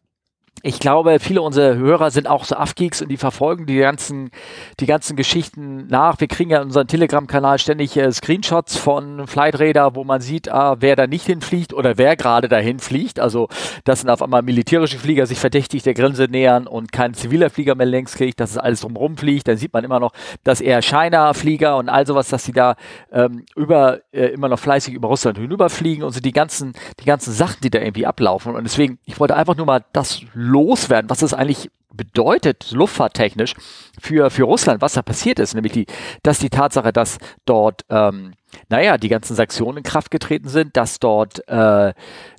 ich 0.63 0.79
glaube, 0.79 1.19
viele 1.19 1.41
unserer 1.41 1.75
Hörer 1.75 2.09
sind 2.09 2.27
auch 2.27 2.45
so 2.45 2.55
Afgeeks 2.55 3.01
und 3.01 3.09
die 3.09 3.17
verfolgen 3.17 3.65
die 3.65 3.77
ganzen, 3.77 4.31
die 4.79 4.85
ganzen 4.85 5.15
Geschichten 5.15 5.87
nach. 5.87 6.19
Wir 6.19 6.27
kriegen 6.27 6.49
ja 6.49 6.57
in 6.57 6.65
unserem 6.65 6.87
Telegram-Kanal 6.87 7.59
ständig 7.59 7.95
äh, 7.97 8.11
Screenshots 8.11 8.77
von 8.77 9.27
Flightradar, 9.27 9.95
wo 9.95 10.03
man 10.03 10.21
sieht, 10.21 10.49
ah, 10.49 10.77
wer 10.79 10.95
da 10.95 11.05
nicht 11.07 11.25
hinfliegt 11.25 11.73
oder 11.73 11.97
wer 11.97 12.15
gerade 12.15 12.47
dahin 12.47 12.79
fliegt. 12.79 13.19
Also, 13.19 13.47
dass 13.83 14.05
sind 14.05 14.09
auf 14.11 14.21
einmal 14.21 14.43
militärische 14.43 14.99
Flieger 14.99 15.25
sich 15.25 15.39
verdächtig 15.39 15.83
der 15.83 15.95
Grenze 15.95 16.25
nähern 16.25 16.67
und 16.67 16.91
kein 16.91 17.13
ziviler 17.13 17.49
Flieger 17.49 17.75
mehr 17.75 17.87
längs 17.87 18.15
kriegt, 18.15 18.39
dass 18.39 18.51
es 18.51 18.57
alles 18.57 18.81
drumherum 18.81 19.17
fliegt. 19.17 19.47
Dann 19.47 19.57
sieht 19.57 19.73
man 19.73 19.83
immer 19.83 19.99
noch, 19.99 20.13
dass 20.43 20.61
eher 20.61 20.81
China-Flieger 20.81 21.77
und 21.77 21.89
all 21.89 22.05
sowas, 22.05 22.29
dass 22.29 22.45
sie 22.45 22.51
da 22.51 22.75
ähm, 23.11 23.45
über, 23.55 23.99
äh, 24.11 24.27
immer 24.27 24.47
noch 24.47 24.59
fleißig 24.59 24.93
über 24.93 25.07
Russland 25.07 25.39
hinüberfliegen 25.39 26.03
und 26.03 26.11
so 26.11 26.19
die 26.19 26.31
ganzen, 26.31 26.73
die 26.99 27.05
ganzen 27.05 27.33
Sachen, 27.33 27.57
die 27.63 27.69
da 27.69 27.79
irgendwie 27.79 28.05
ablaufen. 28.05 28.53
Und 28.55 28.63
deswegen, 28.63 28.99
ich 29.05 29.19
wollte 29.19 29.35
einfach 29.35 29.57
nur 29.57 29.65
mal 29.65 29.83
das 29.91 30.21
loswerden, 30.45 31.09
was 31.09 31.19
das 31.19 31.33
eigentlich 31.33 31.69
bedeutet, 31.91 32.71
luftfahrttechnisch, 32.71 33.53
für, 33.99 34.29
für 34.29 34.43
Russland, 34.43 34.81
was 34.81 34.93
da 34.93 35.01
passiert 35.01 35.39
ist. 35.39 35.53
Nämlich 35.53 35.73
die, 35.73 35.85
dass 36.23 36.39
die 36.39 36.49
Tatsache, 36.49 36.91
dass 36.91 37.17
dort, 37.45 37.85
ähm, 37.89 38.33
naja, 38.69 38.97
die 38.97 39.09
ganzen 39.09 39.35
Sanktionen 39.35 39.79
in 39.79 39.83
Kraft 39.83 40.11
getreten 40.11 40.49
sind, 40.49 40.75
dass 40.77 40.99
dort 40.99 41.47
äh, 41.47 41.93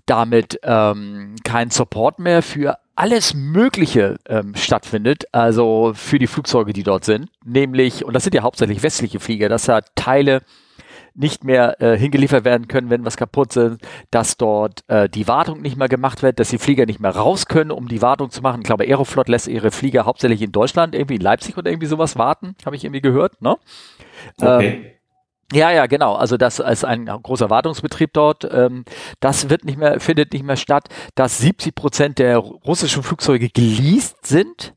damit 0.07 0.61
ähm, 0.63 1.37
kein 1.45 1.71
Support 1.71 2.19
mehr 2.19 2.43
für 2.43 2.79
alles 2.95 3.35
Mögliche 3.35 4.17
ähm, 4.27 4.55
stattfindet, 4.55 5.25
also 5.33 5.93
für 5.95 6.19
die 6.19 6.27
Flugzeuge, 6.27 6.73
die 6.73 6.83
dort 6.83 7.05
sind, 7.05 7.29
nämlich, 7.45 8.05
und 8.05 8.15
das 8.15 8.25
sind 8.25 8.35
ja 8.35 8.43
hauptsächlich 8.43 8.83
westliche 8.83 9.21
Flieger, 9.21 9.51
dass 9.51 9.67
da 9.67 9.81
Teile 9.95 10.41
nicht 11.17 11.45
mehr 11.45 11.81
äh, 11.81 11.97
hingeliefert 11.97 12.45
werden 12.45 12.69
können, 12.69 12.91
wenn 12.91 13.05
was 13.05 13.17
kaputt 13.17 13.57
ist, 13.57 13.79
dass 14.11 14.37
dort 14.37 14.85
äh, 14.89 15.09
die 15.09 15.27
Wartung 15.27 15.63
nicht 15.63 15.77
mehr 15.77 15.89
gemacht 15.89 16.23
wird, 16.23 16.39
dass 16.39 16.51
die 16.51 16.59
Flieger 16.59 16.87
nicht 16.87 17.01
mehr 17.01 17.17
raus 17.17 17.47
können, 17.47 17.71
um 17.71 17.89
die 17.89 18.03
Wartung 18.03 18.31
zu 18.31 18.43
machen. 18.43 18.61
Ich 18.61 18.67
glaube, 18.67 18.85
Aeroflot 18.85 19.29
lässt 19.29 19.49
ihre 19.49 19.71
Flieger 19.71 20.05
hauptsächlich 20.05 20.43
in 20.43 20.53
Deutschland, 20.53 20.95
irgendwie 20.95 21.17
in 21.17 21.23
Leipzig 21.23 21.57
oder 21.57 21.71
irgendwie 21.71 21.87
sowas 21.87 22.17
warten, 22.17 22.55
habe 22.65 22.77
ich 22.77 22.85
irgendwie 22.85 23.01
gehört. 23.01 23.41
Ne? 23.41 23.57
Okay. 24.41 24.67
Ähm, 24.67 24.97
ja, 25.53 25.71
ja, 25.71 25.87
genau. 25.87 26.15
Also 26.15 26.37
das 26.37 26.59
ist 26.59 26.85
ein 26.85 27.07
großer 27.07 27.51
Wartungsbetrieb 27.51 28.13
dort. 28.13 28.49
Ähm, 28.51 28.85
das 29.21 29.49
wird 29.49 29.65
nicht 29.65 29.79
mehr, 29.79 30.01
findet 30.01 30.33
nicht 30.33 30.45
mehr 30.45 30.57
statt, 30.57 30.89
dass 31.15 31.39
70 31.39 31.75
Prozent 31.75 32.19
der 32.19 32.39
russischen 32.39 33.03
Flugzeuge 33.03 33.49
geleast 33.49 34.27
sind. 34.27 34.75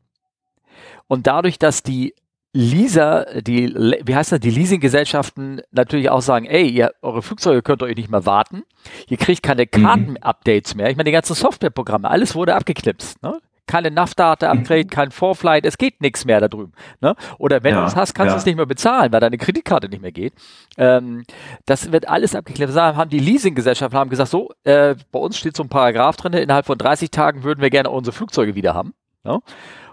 Und 1.08 1.26
dadurch, 1.26 1.58
dass 1.58 1.82
die 1.82 2.14
Leaser, 2.52 3.42
die, 3.42 3.74
wie 4.04 4.16
heißt 4.16 4.32
das, 4.32 4.40
die 4.40 4.50
Leasinggesellschaften 4.50 5.62
natürlich 5.72 6.10
auch 6.10 6.22
sagen, 6.22 6.46
ey, 6.46 6.68
ihr, 6.68 6.92
eure 7.04 7.22
Flugzeuge 7.22 7.62
könnt 7.62 7.84
euch 7.84 7.96
nicht 7.96 8.10
mehr 8.10 8.26
warten. 8.26 8.64
Ihr 9.08 9.18
kriegt 9.18 9.44
keine 9.44 9.64
mhm. 9.64 9.84
Karten-Updates 9.84 10.74
mehr. 10.74 10.90
Ich 10.90 10.98
meine, 10.98 11.06
die 11.06 11.12
ganzen 11.12 11.36
Softwareprogramme, 11.36 12.10
alles 12.10 12.34
wurde 12.34 12.56
abgeknipst. 12.56 13.22
Ne? 13.22 13.38
Keine 13.68 13.92
NAV-Data-Upgrade, 13.92 14.86
mhm. 14.86 14.90
kein 14.90 15.12
Vorflight, 15.12 15.64
es 15.64 15.78
geht 15.78 16.02
nichts 16.02 16.26
mehr 16.26 16.40
da 16.40 16.48
drüben. 16.48 16.74
Ne? 17.02 17.16
Oder 17.38 17.62
wenn 17.62 17.76
ja, 17.76 17.82
du 17.82 17.88
es 17.88 17.96
hast, 17.96 18.16
kannst 18.16 18.30
ja. 18.30 18.34
du 18.34 18.40
es 18.40 18.46
nicht 18.48 18.56
mehr 18.56 18.66
bezahlen, 18.66 19.12
weil 19.12 19.20
deine 19.20 19.38
Kreditkarte 19.38 19.88
nicht 19.88 20.02
mehr 20.02 20.12
geht. 20.12 20.34
Ähm, 20.76 21.26
das 21.68 21.92
wird 21.92 22.10
alles 22.10 22.34
abgeknipst. 22.34 22.76
Da 22.76 22.96
haben 22.96 23.12
die 23.12 23.20
Leasinggesellschaften 23.20 24.00
haben 24.00 24.10
gesagt, 24.10 24.32
so, 24.32 24.50
äh, 24.64 24.96
bei 25.12 25.20
uns 25.20 25.38
steht 25.38 25.56
so 25.56 25.62
ein 25.62 25.70
Paragraph 25.70 26.18
drin, 26.18 26.34
innerhalb 26.34 26.66
von 26.66 26.80
30 26.80 27.12
Tagen 27.12 27.44
würden 27.44 27.62
wir 27.62 27.70
gerne 27.70 27.92
unsere 27.92 28.16
Flugzeuge 28.16 28.56
wieder 28.56 28.74
haben. 28.74 28.96
Ne? 29.24 29.40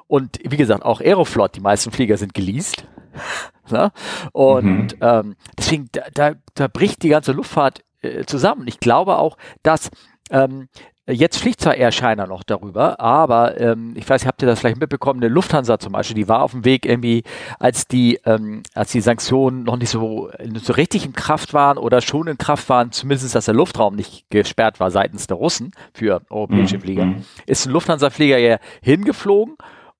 Und 0.09 0.39
wie 0.43 0.57
gesagt, 0.57 0.85
auch 0.85 1.01
Aeroflot, 1.01 1.57
die 1.57 1.61
meisten 1.61 1.91
Flieger 1.91 2.17
sind 2.17 2.35
geleast. 2.35 2.87
ne? 3.71 3.91
Und 4.33 4.93
mhm. 4.93 4.99
ähm, 5.01 5.37
deswegen, 5.59 5.89
da, 5.93 6.03
da, 6.13 6.33
da 6.55 6.69
bricht 6.69 7.03
die 7.03 7.09
ganze 7.09 7.33
Luftfahrt 7.33 7.85
äh, 8.03 8.25
zusammen. 8.25 8.67
Ich 8.69 8.81
glaube 8.81 9.19
auch, 9.19 9.37
dass 9.63 9.91
ähm, 10.31 10.69
Jetzt 11.09 11.39
fliegt 11.39 11.61
zwar 11.61 11.77
Air 11.77 11.93
China 11.93 12.27
noch 12.27 12.43
darüber, 12.43 12.99
aber 12.99 13.61
ähm, 13.61 13.93
ich 13.95 14.09
weiß, 14.09 14.27
habt 14.27 14.43
ihr 14.43 14.49
das 14.49 14.59
vielleicht 14.59 14.81
mitbekommen, 14.81 15.23
eine 15.23 15.33
Lufthansa 15.33 15.79
zum 15.79 15.93
Beispiel, 15.93 16.17
die 16.17 16.27
war 16.27 16.43
auf 16.43 16.51
dem 16.51 16.65
Weg 16.65 16.85
irgendwie, 16.85 17.23
als 17.61 17.87
die, 17.87 18.19
ähm, 18.25 18.65
als 18.75 18.91
die 18.91 19.01
Sanktionen 19.01 19.63
noch 19.63 19.77
nicht 19.77 19.91
so, 19.91 20.33
so 20.55 20.73
richtig 20.73 21.07
in 21.07 21.13
Kraft 21.13 21.55
waren 21.55 21.79
oder 21.79 22.01
schon 22.01 22.27
in 22.27 22.39
Kraft 22.39 22.69
waren, 22.69 22.91
zumindest 22.91 23.37
dass 23.37 23.45
der 23.45 23.55
Luftraum 23.55 23.95
nicht 23.95 24.29
gesperrt 24.31 24.81
war 24.81 24.91
seitens 24.91 25.29
der 25.29 25.37
Russen 25.37 25.71
für 25.95 26.23
europäische 26.29 26.79
mhm. 26.79 26.81
Flieger, 26.81 27.05
mhm. 27.05 27.25
ist 27.47 27.67
ein 27.67 27.73
Lufthansa-Flieger 27.73 28.39
ja 28.39 28.59
hingeflogen 28.83 29.57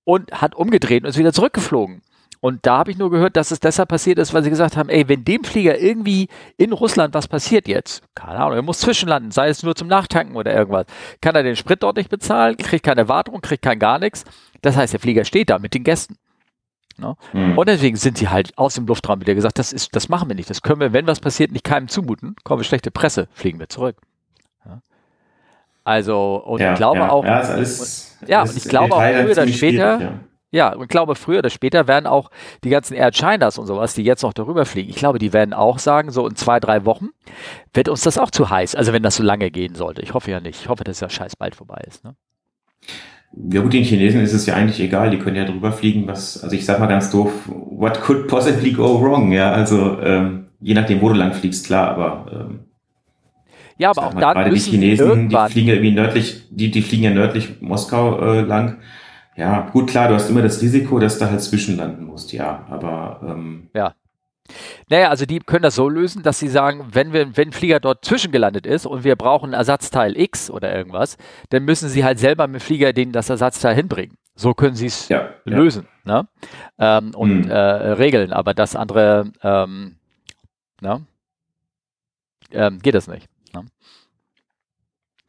und 0.07 0.31
hat 0.33 0.55
umgedreht 0.55 1.03
und 1.03 1.11
ist 1.11 1.19
wieder 1.19 1.33
zurückgeflogen. 1.33 2.01
Und 2.41 2.65
da 2.65 2.79
habe 2.79 2.93
ich 2.93 2.99
nur 2.99 3.11
gehört, 3.11 3.37
dass 3.37 3.51
es 3.51 3.59
deshalb 3.59 3.89
passiert 3.89 4.19
ist, 4.19 4.33
weil 4.33 4.45
sie 4.45 4.51
gesagt 4.51 4.77
haben, 4.77 4.89
ey, 4.89 5.09
wenn 5.09 5.25
dem 5.25 5.43
Flieger 5.43 5.81
irgendwie 5.81 6.29
in 6.57 6.73
Russland 6.73 7.13
was 7.13 7.27
passiert 7.27 7.67
jetzt, 7.67 8.05
keine 8.15 8.39
Ahnung, 8.39 8.55
er 8.55 8.63
muss 8.63 8.79
zwischenlanden, 8.79 9.33
sei 9.33 9.49
es 9.49 9.65
nur 9.65 9.75
zum 9.75 9.89
Nachtanken 9.89 10.37
oder 10.37 10.55
irgendwas, 10.55 10.87
kann 11.21 11.35
er 11.35 11.43
den 11.43 11.57
Sprit 11.57 11.83
dort 11.83 11.97
nicht 11.97 12.09
bezahlen, 12.09 12.57
kriegt 12.57 12.85
keine 12.85 13.09
Wartung, 13.09 13.41
kriegt 13.41 13.63
kein 13.63 13.81
gar 13.81 13.99
nichts. 13.99 14.25
Das 14.63 14.77
heißt, 14.77 14.93
der 14.93 15.01
Flieger 15.01 15.25
steht 15.25 15.51
da 15.51 15.59
mit 15.59 15.75
den 15.75 15.83
Gästen. 15.83 16.19
Ne? 16.99 17.17
Mhm. 17.33 17.59
Und 17.59 17.69
deswegen 17.69 17.97
sind 17.97 18.17
sie 18.17 18.29
halt 18.29 18.57
aus 18.57 18.75
dem 18.75 18.87
Luftraum 18.87 19.21
wieder 19.21 19.35
gesagt, 19.35 19.59
das 19.59 19.73
ist, 19.73 19.97
das 19.97 20.09
machen 20.09 20.29
wir 20.29 20.37
nicht. 20.37 20.49
Das 20.49 20.63
können 20.63 20.81
wir, 20.81 20.93
wenn 20.93 21.07
was 21.09 21.21
passiert, 21.21 21.51
nicht 21.51 21.65
keinem 21.65 21.89
zumuten. 21.89 22.37
Kommen 22.45 22.61
wir 22.61 22.65
schlechte 22.65 22.93
Presse, 22.93 23.29
fliegen 23.33 23.59
wir 23.59 23.69
zurück. 23.69 23.97
Also, 25.87 26.43
und 26.45 26.61
ja, 26.61 26.73
ich 26.73 26.79
glaube 26.79 26.99
ja, 26.99 27.11
auch. 27.11 27.25
Ja, 27.25 27.43
alles, 27.43 28.19
ja 28.27 28.43
und 28.43 28.57
ich 28.57 28.65
glaube 28.65 28.93
auch 28.93 29.01
früher 29.01 29.31
oder 29.31 29.47
später. 29.47 30.01
Ja. 30.01 30.13
ja. 30.51 30.73
und 30.75 30.83
ich 30.83 30.89
glaube, 30.89 31.15
früher 31.15 31.39
oder 31.39 31.49
später 31.49 31.87
werden 31.87 32.09
auch 32.09 32.33
die 32.65 32.71
ganzen 32.71 32.95
Air 32.95 33.13
Chinas 33.13 33.57
und 33.57 33.69
sowas, 33.69 33.95
die 33.95 34.03
jetzt 34.03 34.25
noch 34.25 34.33
darüber 34.33 34.65
fliegen, 34.65 34.91
ich 34.91 34.97
glaube, 34.97 35.21
die 35.21 35.33
werden 35.33 35.55
auch 35.55 35.79
sagen, 35.79 36.11
so 36.11 36.27
in 36.27 36.35
zwei, 36.35 36.59
drei 36.59 36.85
Wochen 36.85 37.11
wird 37.73 37.89
uns 37.89 38.01
das 38.01 38.19
auch 38.19 38.33
zu 38.33 38.51
heiß. 38.51 38.75
Also, 38.75 38.93
wenn 38.93 39.05
das 39.05 39.15
so 39.15 39.23
lange 39.23 39.53
gehen 39.53 39.77
sollte. 39.77 40.03
Ich 40.03 40.13
hoffe 40.13 40.29
ja 40.33 40.41
nicht. 40.41 40.61
Ich 40.61 40.69
hoffe, 40.69 40.83
dass 40.83 40.99
der 40.99 41.09
Scheiß 41.09 41.37
bald 41.37 41.55
vorbei 41.55 41.85
ist. 41.87 42.03
Ne? 42.03 42.17
Ja 43.53 43.61
gut, 43.61 43.73
den 43.73 43.85
Chinesen 43.85 44.23
ist 44.23 44.33
es 44.33 44.47
ja 44.47 44.55
eigentlich 44.55 44.81
egal, 44.81 45.11
die 45.11 45.19
können 45.19 45.37
ja 45.37 45.45
drüber 45.45 45.71
fliegen, 45.71 46.09
was, 46.09 46.43
also 46.43 46.57
ich 46.57 46.65
sag 46.65 46.81
mal 46.81 46.87
ganz 46.87 47.13
doof, 47.13 47.33
what 47.47 48.01
could 48.01 48.27
possibly 48.27 48.73
go 48.73 49.01
wrong, 49.01 49.31
ja, 49.31 49.53
also 49.53 50.01
ähm, 50.01 50.47
je 50.61 50.75
nachdem, 50.75 51.03
wo 51.03 51.11
du 51.11 51.15
lang 51.15 51.33
fliegst, 51.33 51.67
klar, 51.67 51.91
aber 51.91 52.27
ähm, 52.33 52.66
ja, 53.79 53.91
aber 53.91 54.07
auch 54.07 54.15
dann 54.15 54.21
gerade 54.21 54.51
die 54.51 54.59
Chinesen, 54.59 55.29
die 55.29 55.37
fliegen 55.51 55.69
ja 55.69 55.75
irgendwie 55.75 55.93
nördlich, 55.93 56.45
die, 56.51 56.71
die 56.71 56.83
fliegen 56.83 57.05
ja 57.05 57.11
nördlich 57.11 57.61
Moskau 57.61 58.21
äh, 58.21 58.41
lang. 58.41 58.79
Ja, 59.37 59.69
gut, 59.71 59.91
klar, 59.91 60.09
du 60.09 60.15
hast 60.15 60.31
immer 60.31 60.43
das 60.43 60.63
Risiko, 60.63 60.99
dass 60.99 61.19
du 61.19 61.29
halt 61.29 61.43
zwischenlanden 61.43 62.07
musst, 62.07 62.33
ja, 62.33 62.65
aber 62.71 63.21
ähm, 63.23 63.69
ja. 63.75 63.95
Naja, 64.89 65.11
also 65.11 65.27
die 65.27 65.41
können 65.41 65.65
das 65.65 65.75
so 65.75 65.89
lösen, 65.89 66.23
dass 66.23 66.39
sie 66.39 66.49
sagen, 66.49 66.87
wenn 66.93 67.13
wir, 67.13 67.37
wenn 67.37 67.49
ein 67.49 67.53
Flieger 67.53 67.81
dort 67.81 68.05
zwischengelandet 68.05 68.65
ist 68.65 68.87
und 68.87 69.03
wir 69.05 69.17
brauchen 69.17 69.53
Ersatzteil 69.53 70.17
X 70.17 70.51
oder 70.51 70.75
irgendwas, 70.75 71.17
dann 71.51 71.65
müssen 71.65 71.89
sie 71.89 72.05
halt 72.05 72.19
selber 72.19 72.47
mit 72.47 72.61
dem 72.61 72.65
Flieger 72.65 72.93
den 72.93 73.13
das 73.13 73.29
Ersatzteil 73.29 73.75
hinbringen. 73.75 74.17
So 74.37 74.55
können 74.55 74.77
sie 74.77 74.87
es 74.87 75.09
ja, 75.09 75.31
lösen 75.45 75.89
ja. 76.07 76.23
Ne? 76.23 76.29
Ähm, 76.79 77.15
und 77.15 77.45
hm. 77.45 77.51
äh, 77.51 77.57
regeln, 77.57 78.33
aber 78.33 78.55
das 78.55 78.77
andere 78.77 79.33
ähm, 79.43 79.97
ne? 80.81 81.05
ähm, 82.53 82.79
geht 82.81 82.95
das 82.95 83.09
nicht. 83.09 83.29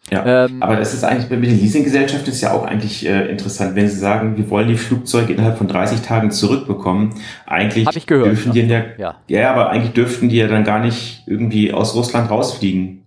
Ja, 0.09 0.45
ähm, 0.45 0.63
aber 0.63 0.77
das 0.77 0.93
ist 0.93 1.03
eigentlich 1.03 1.29
mit 1.29 1.51
den 1.51 1.59
Leasinggesellschaften 1.59 2.31
ist 2.31 2.39
ja 2.41 2.53
auch 2.53 2.65
eigentlich 2.65 3.05
äh, 3.05 3.29
interessant, 3.29 3.75
wenn 3.75 3.89
sie 3.89 3.97
sagen, 3.97 4.37
wir 4.37 4.49
wollen 4.49 4.69
die 4.69 4.77
Flugzeuge 4.77 5.33
innerhalb 5.33 5.57
von 5.57 5.67
30 5.67 6.01
Tagen 6.01 6.31
zurückbekommen. 6.31 7.13
Eigentlich 7.45 8.05
gehört, 8.07 8.27
dürfen 8.27 8.53
die 8.53 8.61
ja, 8.61 8.85
ja, 8.97 9.15
ja, 9.27 9.51
aber 9.51 9.69
eigentlich 9.69 9.93
dürften 9.93 10.29
die 10.29 10.37
ja 10.37 10.47
dann 10.47 10.63
gar 10.63 10.79
nicht 10.79 11.23
irgendwie 11.27 11.73
aus 11.73 11.93
Russland 11.93 12.31
rausfliegen. 12.31 13.05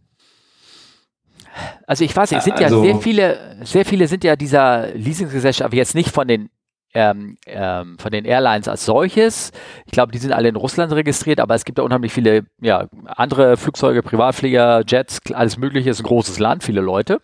Also 1.87 2.04
ich 2.04 2.14
weiß, 2.14 2.33
es 2.33 2.45
sind 2.45 2.61
also, 2.61 2.85
ja 2.85 2.92
sehr 2.92 3.00
viele, 3.00 3.57
sehr 3.64 3.85
viele 3.85 4.07
sind 4.07 4.23
ja 4.23 4.37
dieser 4.37 4.88
Leasinggesellschaft, 4.95 5.64
aber 5.64 5.76
jetzt 5.76 5.95
nicht 5.95 6.11
von 6.11 6.28
den 6.28 6.50
ähm, 6.94 7.37
ähm, 7.47 7.99
von 7.99 8.11
den 8.11 8.25
Airlines 8.25 8.68
als 8.68 8.85
solches. 8.85 9.52
Ich 9.87 9.92
glaube, 9.92 10.12
die 10.12 10.18
sind 10.18 10.32
alle 10.32 10.49
in 10.49 10.56
Russland 10.56 10.92
registriert, 10.92 11.40
aber 11.40 11.54
es 11.54 11.64
gibt 11.64 11.78
da 11.78 11.82
unheimlich 11.82 12.12
viele 12.12 12.44
ja, 12.61 12.88
andere 13.06 13.56
Flugzeuge, 13.56 14.02
Privatflieger, 14.02 14.82
Jets, 14.87 15.20
alles 15.32 15.56
Mögliche. 15.56 15.90
Es 15.90 15.99
ist 15.99 16.04
ein 16.04 16.09
großes 16.09 16.38
Land, 16.38 16.64
viele 16.64 16.80
Leute. 16.80 17.20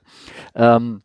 Ähm, 0.55 1.03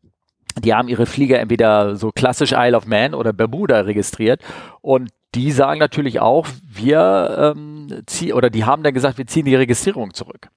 die 0.60 0.74
haben 0.74 0.90
ihre 0.90 1.06
Flieger 1.06 1.40
entweder 1.40 1.96
so 1.96 2.12
klassisch 2.12 2.52
Isle 2.52 2.76
of 2.76 2.86
Man 2.86 3.14
oder 3.14 3.34
Bermuda 3.34 3.82
registriert 3.82 4.42
und 4.82 5.10
die 5.34 5.52
sagen 5.52 5.80
natürlich 5.80 6.20
auch, 6.20 6.46
wir 6.62 7.54
ähm, 7.56 8.04
ziehen, 8.06 8.34
oder 8.34 8.50
die 8.50 8.66
haben 8.66 8.84
dann 8.84 8.94
gesagt, 8.94 9.18
wir 9.18 9.28
ziehen 9.28 9.46
die 9.46 9.56
Registrierung 9.56 10.14
zurück. 10.14 10.50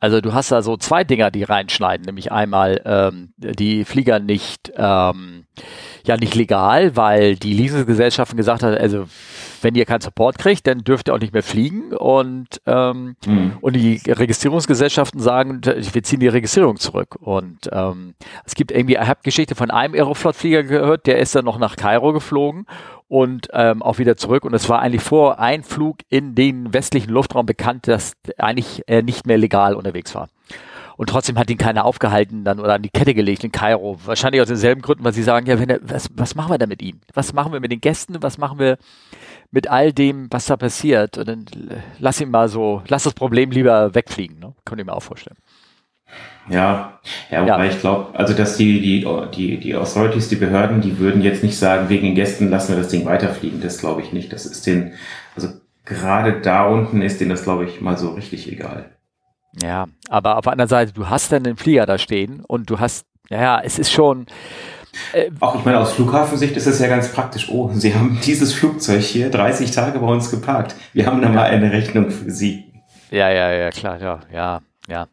Also 0.00 0.20
du 0.20 0.34
hast 0.34 0.50
da 0.52 0.62
so 0.62 0.76
zwei 0.76 1.04
Dinger, 1.04 1.30
die 1.30 1.44
reinschneiden, 1.44 2.04
nämlich 2.04 2.32
einmal 2.32 2.82
ähm, 2.84 3.32
die 3.38 3.84
Flieger 3.84 4.18
nicht 4.18 4.72
ähm, 4.76 5.46
ja 6.06 6.16
nicht 6.16 6.34
legal, 6.34 6.96
weil 6.96 7.36
die 7.36 7.52
Leasinggesellschaften 7.52 8.36
gesagt 8.36 8.62
haben, 8.62 8.74
also 8.74 9.06
wenn 9.62 9.74
ihr 9.74 9.86
keinen 9.86 10.02
Support 10.02 10.38
kriegt, 10.38 10.66
dann 10.66 10.84
dürft 10.84 11.08
ihr 11.08 11.14
auch 11.14 11.18
nicht 11.18 11.32
mehr 11.32 11.42
fliegen 11.42 11.94
und, 11.94 12.60
ähm, 12.66 13.16
mhm. 13.26 13.52
und 13.60 13.74
die 13.74 14.00
Registrierungsgesellschaften 14.06 15.20
sagen, 15.20 15.60
wir 15.64 16.02
ziehen 16.02 16.20
die 16.20 16.28
Registrierung 16.28 16.76
zurück. 16.76 17.16
Und 17.20 17.70
ähm, 17.72 18.14
es 18.44 18.54
gibt 18.54 18.70
irgendwie, 18.70 18.94
ich 18.94 19.00
habe 19.00 19.20
Geschichte 19.22 19.54
von 19.54 19.70
einem 19.70 19.94
Aeroflot-Flieger 19.94 20.62
gehört, 20.64 21.06
der 21.06 21.18
ist 21.18 21.34
dann 21.34 21.46
noch 21.46 21.58
nach 21.58 21.76
Kairo 21.76 22.12
geflogen 22.12 22.66
und 23.08 23.48
ähm, 23.52 23.82
auch 23.82 23.98
wieder 23.98 24.16
zurück. 24.16 24.44
Und 24.44 24.54
es 24.54 24.68
war 24.68 24.80
eigentlich 24.80 25.02
vor 25.02 25.38
Einflug 25.38 25.98
in 26.10 26.34
den 26.34 26.74
westlichen 26.74 27.10
Luftraum 27.10 27.46
bekannt, 27.46 27.88
dass 27.88 28.12
eigentlich 28.36 28.82
er 28.86 29.02
nicht 29.02 29.26
mehr 29.26 29.38
legal 29.38 29.74
unterwegs 29.74 30.14
war. 30.14 30.28
Und 30.96 31.08
trotzdem 31.08 31.38
hat 31.38 31.50
ihn 31.50 31.58
keiner 31.58 31.84
aufgehalten 31.84 32.44
dann 32.44 32.60
oder 32.60 32.74
an 32.74 32.82
die 32.82 32.90
Kette 32.90 33.14
gelegt 33.14 33.44
in 33.44 33.52
Kairo. 33.52 33.98
Wahrscheinlich 34.04 34.40
aus 34.40 34.48
denselben 34.48 34.80
Gründen, 34.80 35.04
weil 35.04 35.12
sie 35.12 35.22
sagen, 35.22 35.46
ja, 35.46 35.58
wenn 35.58 35.70
er, 35.70 35.80
was, 35.82 36.08
was 36.14 36.34
machen 36.34 36.52
wir 36.52 36.58
da 36.58 36.66
mit 36.66 36.82
ihm? 36.82 37.00
Was 37.14 37.32
machen 37.32 37.52
wir 37.52 37.60
mit 37.60 37.72
den 37.72 37.80
Gästen? 37.80 38.22
Was 38.22 38.38
machen 38.38 38.58
wir 38.58 38.78
mit 39.50 39.68
all 39.68 39.92
dem, 39.92 40.28
was 40.30 40.46
da 40.46 40.56
passiert? 40.56 41.18
Und 41.18 41.28
dann 41.28 41.44
lass 41.98 42.20
ihn 42.20 42.30
mal 42.30 42.48
so, 42.48 42.82
lass 42.88 43.02
das 43.02 43.14
Problem 43.14 43.50
lieber 43.50 43.94
wegfliegen. 43.94 44.38
Ne? 44.38 44.54
Könnte 44.64 44.82
ich 44.82 44.86
mir 44.86 44.94
auch 44.94 45.02
vorstellen. 45.02 45.36
Ja, 46.48 47.00
ja, 47.30 47.42
wobei 47.42 47.66
ja. 47.66 47.72
ich 47.72 47.80
glaube, 47.80 48.16
also 48.18 48.34
dass 48.34 48.56
die, 48.56 48.80
die, 48.80 49.06
die, 49.34 49.58
die 49.58 49.74
Authorities, 49.74 50.28
die 50.28 50.36
Behörden, 50.36 50.82
die 50.82 50.98
würden 50.98 51.22
jetzt 51.22 51.42
nicht 51.42 51.58
sagen, 51.58 51.88
wegen 51.88 52.04
den 52.04 52.14
Gästen 52.14 52.50
lassen 52.50 52.72
wir 52.72 52.76
das 52.76 52.88
Ding 52.88 53.06
weiterfliegen. 53.06 53.60
Das 53.62 53.78
glaube 53.78 54.02
ich 54.02 54.12
nicht. 54.12 54.32
Das 54.32 54.44
ist 54.44 54.66
den, 54.66 54.92
also 55.34 55.48
gerade 55.84 56.40
da 56.40 56.66
unten 56.66 57.02
ist 57.02 57.20
denen 57.20 57.30
das, 57.30 57.44
glaube 57.44 57.64
ich, 57.64 57.80
mal 57.80 57.96
so 57.96 58.10
richtig 58.10 58.50
egal. 58.52 58.93
Ja, 59.62 59.86
aber 60.08 60.36
auf 60.36 60.42
der 60.44 60.52
anderen 60.52 60.68
Seite, 60.68 60.92
du 60.92 61.08
hast 61.08 61.32
dann 61.32 61.44
den 61.44 61.56
Flieger 61.56 61.86
da 61.86 61.98
stehen 61.98 62.44
und 62.46 62.70
du 62.70 62.80
hast, 62.80 63.06
ja, 63.28 63.60
es 63.60 63.78
ist 63.78 63.92
schon. 63.92 64.26
Äh, 65.12 65.30
Auch 65.40 65.56
ich 65.56 65.64
meine, 65.64 65.78
aus 65.78 65.92
Flughafensicht 65.92 66.56
ist 66.56 66.66
es 66.66 66.78
ja 66.78 66.88
ganz 66.88 67.12
praktisch. 67.12 67.48
Oh, 67.50 67.70
Sie 67.72 67.94
haben 67.94 68.20
dieses 68.24 68.52
Flugzeug 68.52 69.02
hier 69.02 69.30
30 69.30 69.70
Tage 69.70 69.98
bei 69.98 70.06
uns 70.06 70.30
geparkt. 70.30 70.74
Wir 70.92 71.06
haben 71.06 71.22
da 71.22 71.28
mal 71.28 71.44
eine 71.44 71.72
Rechnung 71.72 72.10
für 72.10 72.30
Sie. 72.30 72.72
Ja, 73.10 73.30
ja, 73.30 73.52
ja, 73.52 73.70
klar, 73.70 74.00
ja, 74.00 74.20
ja, 74.32 74.60
ja. 74.88 75.06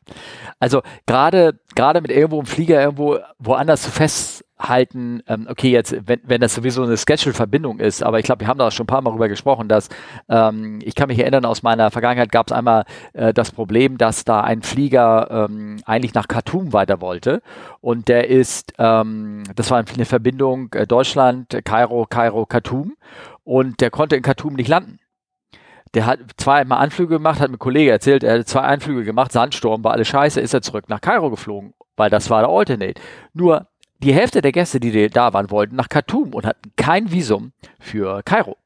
Also 0.60 0.81
gerade 1.05 1.60
gerade 1.75 2.01
mit 2.01 2.12
irgendwo 2.12 2.39
einem 2.39 2.48
Flieger 2.48 2.81
irgendwo 2.81 3.19
woanders 3.38 3.83
zu 3.83 3.91
fest 3.91 4.43
halten, 4.62 5.22
ähm, 5.27 5.48
okay, 5.50 5.70
jetzt, 5.70 5.96
wenn, 6.08 6.22
wenn 6.24 6.41
das 6.41 6.56
sowieso 6.56 6.84
eine 6.84 6.98
Schedule-Verbindung 6.98 7.80
ist, 7.80 8.03
aber 8.03 8.20
ich 8.20 8.25
glaube, 8.25 8.41
wir 8.41 8.48
haben 8.48 8.58
da 8.58 8.72
schon 8.72 8.84
ein 8.84 8.88
paar 8.88 9.01
Mal 9.01 9.12
drüber 9.12 9.30
gesprochen, 9.30 9.68
dass 9.68 9.89
ähm, 10.30 10.80
ich 10.84 10.96
kann 10.96 11.08
mich 11.08 11.20
erinnern, 11.20 11.46
aus 11.46 11.63
meiner 11.63 11.91
Vergangenheit 11.91 12.32
gab 12.32 12.48
es 12.48 12.53
einmal 12.53 12.86
äh, 13.13 13.34
das 13.34 13.51
Problem, 13.51 13.98
dass 13.98 14.24
da 14.24 14.41
ein 14.41 14.62
Flieger 14.62 15.48
ähm, 15.50 15.82
eigentlich 15.86 16.13
nach 16.13 16.27
Khartoum 16.27 16.74
weiter 16.74 17.01
wollte 17.01 17.41
und 17.82 18.08
der 18.08 18.30
ist, 18.30 18.74
ähm, 18.77 19.44
das 19.56 19.72
war 19.72 19.84
eine 19.94 20.06
Verbindung 20.06 20.70
äh, 20.74 20.86
Deutschland, 20.86 21.60
Kairo, 21.65 22.06
Kairo, 22.10 22.46
Khartoum 22.46 22.96
und 23.44 23.82
der 23.82 23.89
konnte 23.89 24.15
in 24.15 24.22
Khartoum 24.22 24.53
nicht 24.53 24.68
landen. 24.68 25.00
Der 25.94 26.06
hat 26.06 26.20
zweimal 26.38 26.77
Anflüge 26.77 27.15
gemacht, 27.15 27.41
hat 27.41 27.50
mir 27.50 27.58
ein 27.58 27.60
Kollege 27.60 27.91
erzählt, 27.91 28.24
er 28.24 28.39
hat 28.39 28.48
zwei 28.48 28.62
Anflüge 28.62 29.03
gemacht, 29.03 29.32
Sandsturm, 29.34 29.84
war 29.84 29.91
alles 29.91 30.08
scheiße, 30.08 30.39
ist 30.39 30.53
er 30.53 30.62
zurück 30.62 30.86
nach 30.88 31.01
Kairo 31.01 31.30
geflogen, 31.30 31.74
weil 31.98 32.10
das 32.10 32.30
war 32.30 32.41
der 32.41 32.50
Alternate. 32.50 33.01
Nur 33.34 33.68
die 34.03 34.13
Hälfte 34.13 34.41
der 34.41 34.51
Gäste, 34.51 34.79
die 34.79 35.10
da 35.10 35.34
waren, 35.34 35.51
wollten 35.51 35.75
nach 35.75 35.89
Khartoum 35.89 36.34
und 36.34 36.46
hatten 36.46 36.72
kein 36.75 37.12
Visum 37.12 37.51
für 37.79 38.22
Kairo. 38.24 38.58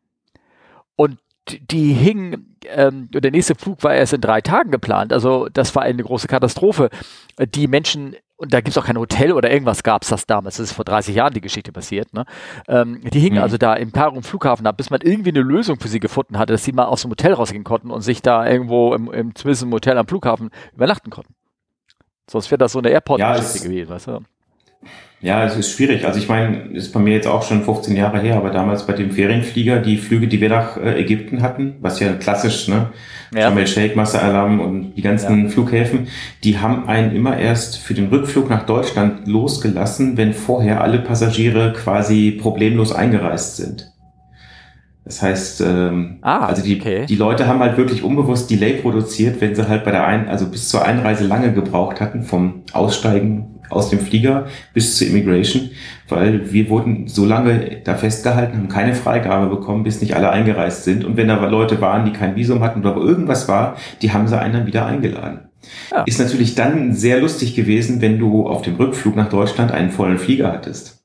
Und 0.96 1.20
die 1.48 1.94
hingen, 1.94 2.58
ähm, 2.68 3.10
der 3.12 3.32
nächste 3.32 3.56
Flug 3.56 3.84
war 3.84 3.94
erst 3.94 4.14
in 4.14 4.22
drei 4.22 4.42
Tagen 4.42 4.72
geplant. 4.72 5.14
Also 5.14 5.48
das 5.52 5.76
war 5.76 5.84
eine 5.84 6.04
große 6.04 6.28
Katastrophe. 6.28 6.90
Die 7.54 7.68
Menschen, 7.68 8.16
und 8.38 8.54
da 8.54 8.62
gibt 8.62 8.70
es 8.70 8.78
auch 8.78 8.86
kein 8.86 8.98
Hotel 8.98 9.32
oder 9.32 9.52
irgendwas 9.52 9.84
gab 9.84 10.02
es 10.02 10.10
das 10.10 10.26
damals, 10.26 10.58
das 10.58 10.70
ist 10.70 10.76
vor 10.76 10.86
30 10.86 11.16
Jahren 11.16 11.34
die 11.34 11.42
Geschichte 11.42 11.72
passiert, 11.72 12.14
ne? 12.14 12.26
Ähm, 12.68 13.02
die 13.14 13.20
hingen 13.20 13.38
mhm. 13.38 13.44
also 13.44 13.58
da 13.58 13.76
im 13.76 13.92
Kairo 13.92 14.20
Flughafen 14.22 14.66
ab, 14.66 14.78
bis 14.78 14.90
man 14.90 15.02
irgendwie 15.02 15.30
eine 15.30 15.42
Lösung 15.42 15.80
für 15.80 15.88
sie 15.88 16.00
gefunden 16.00 16.38
hatte, 16.40 16.54
dass 16.54 16.64
sie 16.64 16.72
mal 16.72 16.86
aus 16.86 17.04
dem 17.04 17.12
Hotel 17.12 17.34
rausgehen 17.34 17.64
konnten 17.64 17.92
und 17.92 18.02
sich 18.02 18.22
da 18.22 18.48
irgendwo 18.48 18.94
im, 18.96 19.12
im 19.12 19.36
zumindest 19.36 19.64
im 19.64 19.72
Hotel 19.72 19.98
am 19.98 20.08
Flughafen 20.08 20.50
übernachten 20.74 21.12
konnten. 21.12 21.36
Sonst 22.30 22.50
wäre 22.50 22.58
das 22.58 22.72
so 22.72 22.80
eine 22.80 22.90
Airport-Geschichte 22.90 23.60
ja, 23.60 23.64
gewesen, 23.64 23.90
weißt 23.90 24.08
du? 24.08 24.20
Ja, 25.22 25.44
es 25.44 25.56
ist 25.56 25.72
schwierig. 25.72 26.06
Also 26.06 26.20
ich 26.20 26.28
meine, 26.28 26.58
ist 26.74 26.94
bei 26.94 27.00
mir 27.00 27.14
jetzt 27.14 27.28
auch 27.28 27.44
schon 27.44 27.64
15 27.64 27.96
Jahre 27.96 28.20
her, 28.20 28.36
aber 28.36 28.52
damals 28.52 28.86
bei 28.86 28.94
dem 28.94 29.12
Ferienflieger, 29.12 29.80
die 29.80 29.98
Flüge, 29.98 30.28
die 30.28 30.40
wir 30.42 30.50
nach 30.50 30.78
äh, 30.78 31.00
Ägypten 31.02 31.42
hatten, 31.42 31.76
was 31.82 32.00
ja 32.00 32.14
klassisch, 32.14 32.68
ne? 32.68 32.90
Ja. 33.34 33.44
Sharm 33.44 33.58
el-Sheikh, 33.58 33.96
Massa 33.96 34.20
Alam 34.20 34.60
und 34.60 34.94
die 34.94 35.02
ganzen 35.02 35.46
ja. 35.46 35.50
Flughäfen, 35.50 36.08
die 36.44 36.60
haben 36.60 36.88
einen 36.88 37.16
immer 37.16 37.38
erst 37.38 37.80
für 37.80 37.94
den 37.94 38.08
Rückflug 38.10 38.50
nach 38.50 38.66
Deutschland 38.66 39.28
losgelassen, 39.28 40.16
wenn 40.16 40.34
vorher 40.34 40.82
alle 40.82 41.00
Passagiere 41.00 41.74
quasi 41.74 42.38
problemlos 42.40 42.94
eingereist 42.94 43.58
sind. 43.58 43.95
Das 45.06 45.22
heißt, 45.22 45.62
ähm, 45.62 46.18
ah, 46.22 46.48
also 46.48 46.64
die, 46.64 46.80
okay. 46.82 47.06
die 47.06 47.16
Leute 47.16 47.48
haben 47.48 47.60
halt 47.60 47.78
wirklich 47.78 48.04
unbewusst 48.04 48.50
Delay 48.50 48.82
produziert, 48.82 49.40
wenn 49.40 49.54
sie 49.54 49.68
halt 49.68 49.86
bei 49.86 49.92
der 49.92 50.08
Ein 50.08 50.28
also 50.28 50.48
bis 50.48 50.68
zur 50.68 50.84
Einreise 50.84 51.26
lange 51.26 51.54
gebraucht 51.54 52.02
hatten, 52.02 52.24
vom 52.24 52.64
Aussteigen 52.74 53.56
aus 53.70 53.92
dem 53.92 54.00
Flieger 54.00 54.48
bis 54.74 54.98
zur 54.98 55.08
Immigration, 55.08 55.70
weil 56.10 56.52
wir 56.52 56.70
wurden 56.70 57.08
so 57.08 57.26
lange 57.26 57.82
da 57.84 57.96
festgehalten, 57.96 58.58
haben 58.58 58.68
keine 58.68 58.96
Freigabe 58.96 59.56
bekommen, 59.56 59.84
bis 59.84 60.02
nicht 60.02 60.16
alle 60.16 60.32
eingereist 60.32 60.84
sind. 60.84 61.06
Und 61.06 61.18
wenn 61.18 61.28
da 61.28 61.44
Leute 61.46 61.82
waren, 61.82 62.06
die 62.06 62.14
kein 62.14 62.36
Visum 62.36 62.64
hatten 62.64 62.80
oder 62.80 62.96
irgendwas 62.96 63.48
war, 63.48 63.78
die 64.02 64.12
haben 64.12 64.28
sie 64.28 64.40
einen 64.40 64.54
dann 64.54 64.68
wieder 64.68 64.88
eingeladen. 64.88 65.50
Ja. 65.92 66.04
Ist 66.04 66.20
natürlich 66.20 66.56
dann 66.56 66.94
sehr 66.94 67.20
lustig 67.20 67.56
gewesen, 67.56 68.02
wenn 68.02 68.20
du 68.20 68.48
auf 68.48 68.62
dem 68.64 68.76
Rückflug 68.76 69.16
nach 69.16 69.30
Deutschland 69.30 69.72
einen 69.72 69.92
vollen 69.92 70.18
Flieger 70.18 70.52
hattest. 70.52 71.04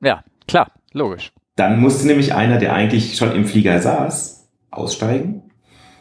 Ja, 0.00 0.22
klar, 0.46 0.72
logisch. 0.92 1.32
Dann 1.58 1.80
musste 1.80 2.06
nämlich 2.06 2.34
einer, 2.34 2.58
der 2.58 2.72
eigentlich 2.72 3.16
schon 3.16 3.32
im 3.32 3.44
Flieger 3.44 3.80
saß, 3.80 4.48
aussteigen, 4.70 5.50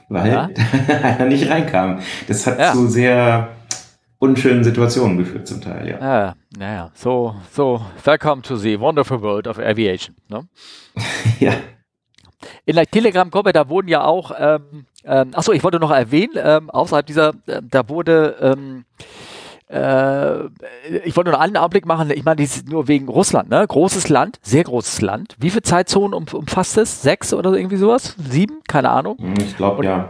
weil 0.08 0.32
ja. 0.32 0.50
einer 1.02 1.26
nicht 1.26 1.50
reinkam. 1.50 2.00
Das 2.28 2.46
hat 2.46 2.60
ja. 2.60 2.74
zu 2.74 2.88
sehr 2.88 3.50
unschönen 4.20 4.64
Situationen 4.64 5.18
geführt 5.18 5.48
zum 5.48 5.60
Teil, 5.60 5.90
ja. 5.90 6.00
Ja, 6.00 6.36
naja, 6.56 6.92
so, 6.94 7.34
so, 7.52 7.82
welcome 8.04 8.44
to 8.44 8.56
the 8.56 8.80
wonderful 8.80 9.20
world 9.20 9.48
of 9.48 9.58
aviation. 9.58 10.16
Ne? 10.30 10.48
ja. 11.40 11.54
In 12.66 12.76
der 12.76 12.86
Telegram-Gruppe, 12.86 13.52
da 13.52 13.68
wurden 13.68 13.88
ja 13.88 14.04
auch, 14.04 14.32
ähm, 14.38 14.86
ähm, 15.06 15.32
achso, 15.34 15.54
ich 15.54 15.64
wollte 15.64 15.80
noch 15.80 15.90
erwähnen, 15.92 16.34
ähm, 16.38 16.70
außerhalb 16.70 17.06
dieser, 17.06 17.30
äh, 17.48 17.64
da 17.64 17.90
wurde, 17.90 18.36
ähm, 18.42 18.86
äh, 19.70 20.46
ich 21.04 21.16
wollte 21.18 21.32
nur 21.32 21.42
einen 21.42 21.58
Anblick 21.58 21.86
machen. 21.86 22.10
Ich 22.12 22.24
meine, 22.24 22.38
dies 22.38 22.58
ist 22.58 22.70
nur 22.70 22.88
wegen 22.88 23.10
Russland, 23.10 23.50
ne? 23.50 23.66
Großes 23.68 24.08
Land, 24.08 24.40
sehr 24.42 24.64
großes 24.64 25.02
Land. 25.02 25.36
Wie 25.40 25.50
viele 25.50 25.64
Zeitzonen 25.64 26.14
um, 26.14 26.26
umfasst 26.32 26.78
es? 26.78 27.02
Sechs 27.02 27.34
oder 27.34 27.54
irgendwie 27.54 27.76
sowas? 27.76 28.16
Sieben? 28.30 28.62
Keine 28.68 28.90
Ahnung. 28.90 29.18
Hm, 29.18 29.34
ich 29.40 29.58
glaube, 29.58 29.84
ja. 29.84 30.10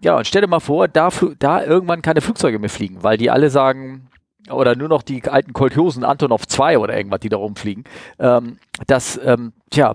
Ja, 0.00 0.16
und 0.16 0.26
stell 0.26 0.40
dir 0.40 0.48
mal 0.48 0.60
vor, 0.60 0.88
da, 0.88 1.10
da 1.38 1.62
irgendwann 1.62 2.00
keine 2.00 2.22
Flugzeuge 2.22 2.58
mehr 2.58 2.70
fliegen, 2.70 3.02
weil 3.02 3.18
die 3.18 3.30
alle 3.30 3.50
sagen, 3.50 4.08
oder 4.50 4.76
nur 4.76 4.88
noch 4.88 5.02
die 5.02 5.22
alten 5.24 5.52
Kolchosen 5.52 6.04
Antonov 6.04 6.46
2 6.46 6.78
oder 6.78 6.96
irgendwas, 6.96 7.20
die 7.20 7.28
da 7.28 7.36
rumfliegen. 7.36 7.84
Ähm, 8.18 8.58
das, 8.86 9.20
ähm, 9.22 9.52
tja, 9.70 9.94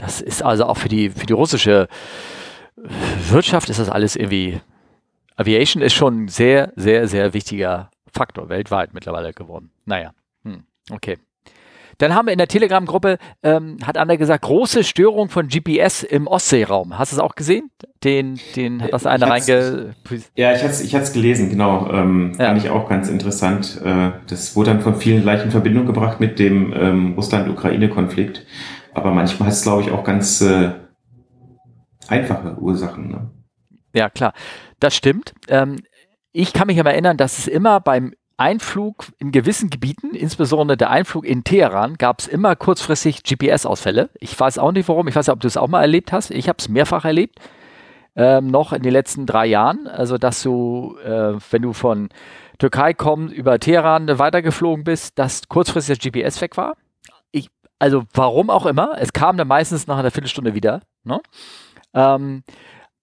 das 0.00 0.20
ist 0.20 0.42
also 0.42 0.64
auch 0.64 0.78
für 0.78 0.88
die, 0.88 1.10
für 1.10 1.26
die 1.26 1.32
russische 1.32 1.88
Wirtschaft 3.30 3.68
ist 3.70 3.78
das 3.78 3.88
alles 3.88 4.16
irgendwie. 4.16 4.60
Aviation 5.36 5.82
ist 5.82 5.94
schon 5.94 6.24
ein 6.24 6.28
sehr, 6.28 6.72
sehr, 6.76 7.08
sehr 7.08 7.32
wichtiger 7.34 7.90
Faktor 8.12 8.48
weltweit 8.48 8.94
mittlerweile 8.94 9.32
geworden. 9.32 9.70
Naja, 9.84 10.12
hm, 10.44 10.64
okay. 10.90 11.18
Dann 11.98 12.14
haben 12.14 12.26
wir 12.26 12.32
in 12.32 12.38
der 12.38 12.48
Telegram-Gruppe, 12.48 13.18
ähm, 13.42 13.76
hat 13.84 13.96
Anna 13.96 14.16
gesagt, 14.16 14.42
große 14.42 14.82
Störung 14.82 15.28
von 15.28 15.48
GPS 15.48 16.02
im 16.02 16.26
Ostseeraum. 16.26 16.98
Hast 16.98 17.12
du 17.12 17.16
es 17.16 17.22
auch 17.22 17.34
gesehen? 17.34 17.70
Den, 18.02 18.40
den 18.56 18.82
hat 18.82 18.92
das 18.92 19.06
einer 19.06 19.28
reinge... 19.28 19.94
Ja, 20.34 20.52
ich 20.52 20.62
hatte 20.62 21.04
es 21.04 21.12
gelesen, 21.12 21.50
genau. 21.50 21.90
Ähm, 21.92 22.34
ja. 22.38 22.46
Fand 22.46 22.64
ich 22.64 22.70
auch 22.70 22.88
ganz 22.88 23.08
interessant. 23.08 23.80
Äh, 23.84 24.12
das 24.26 24.56
wurde 24.56 24.70
dann 24.70 24.80
von 24.80 24.96
vielen 24.96 25.22
gleich 25.22 25.44
in 25.44 25.50
Verbindung 25.50 25.86
gebracht 25.86 26.18
mit 26.18 26.38
dem 26.38 26.72
ähm, 26.72 27.12
Russland-Ukraine-Konflikt. 27.14 28.46
Aber 28.94 29.12
manchmal 29.12 29.48
hat 29.48 29.54
es, 29.54 29.62
glaube 29.62 29.82
ich, 29.82 29.90
auch 29.90 30.04
ganz 30.04 30.40
äh, 30.40 30.72
einfache 32.08 32.58
Ursachen. 32.58 33.10
Ne? 33.10 33.30
Ja, 33.94 34.10
klar. 34.10 34.32
Das 34.80 34.96
stimmt. 34.96 35.34
Ähm, 35.48 35.76
ich 36.32 36.52
kann 36.52 36.66
mich 36.66 36.80
aber 36.80 36.92
erinnern, 36.92 37.16
dass 37.16 37.38
es 37.38 37.46
immer 37.46 37.80
beim 37.80 38.14
Einflug 38.36 39.06
in 39.18 39.30
gewissen 39.30 39.70
Gebieten, 39.70 40.14
insbesondere 40.14 40.76
der 40.76 40.90
Einflug 40.90 41.24
in 41.24 41.44
Teheran, 41.44 41.96
gab 41.96 42.20
es 42.20 42.26
immer 42.26 42.56
kurzfristig 42.56 43.22
GPS-Ausfälle. 43.22 44.10
Ich 44.18 44.38
weiß 44.38 44.58
auch 44.58 44.72
nicht 44.72 44.88
warum. 44.88 45.06
Ich 45.08 45.14
weiß 45.14 45.26
nicht, 45.26 45.32
ob 45.32 45.40
du 45.40 45.46
es 45.46 45.56
auch 45.56 45.68
mal 45.68 45.82
erlebt 45.82 46.12
hast. 46.12 46.30
Ich 46.30 46.48
habe 46.48 46.56
es 46.58 46.68
mehrfach 46.68 47.04
erlebt. 47.04 47.38
Ähm, 48.16 48.48
noch 48.48 48.72
in 48.72 48.82
den 48.82 48.92
letzten 48.92 49.26
drei 49.26 49.46
Jahren. 49.46 49.86
Also, 49.86 50.18
dass 50.18 50.42
du, 50.42 50.96
äh, 51.04 51.34
wenn 51.50 51.62
du 51.62 51.72
von 51.72 52.08
Türkei 52.58 52.94
kommst, 52.94 53.34
über 53.34 53.58
Teheran 53.58 54.18
weitergeflogen 54.18 54.84
bist, 54.84 55.18
dass 55.18 55.48
kurzfristig 55.48 55.98
das 55.98 56.12
GPS 56.12 56.40
weg 56.40 56.56
war. 56.56 56.76
Ich, 57.30 57.48
also, 57.78 58.02
warum 58.12 58.50
auch 58.50 58.66
immer. 58.66 58.96
Es 58.98 59.12
kam 59.12 59.36
dann 59.36 59.48
meistens 59.48 59.86
nach 59.86 59.98
einer 59.98 60.10
Viertelstunde 60.10 60.54
wieder. 60.54 60.80
Ne? 61.04 61.20
Ähm, 61.94 62.42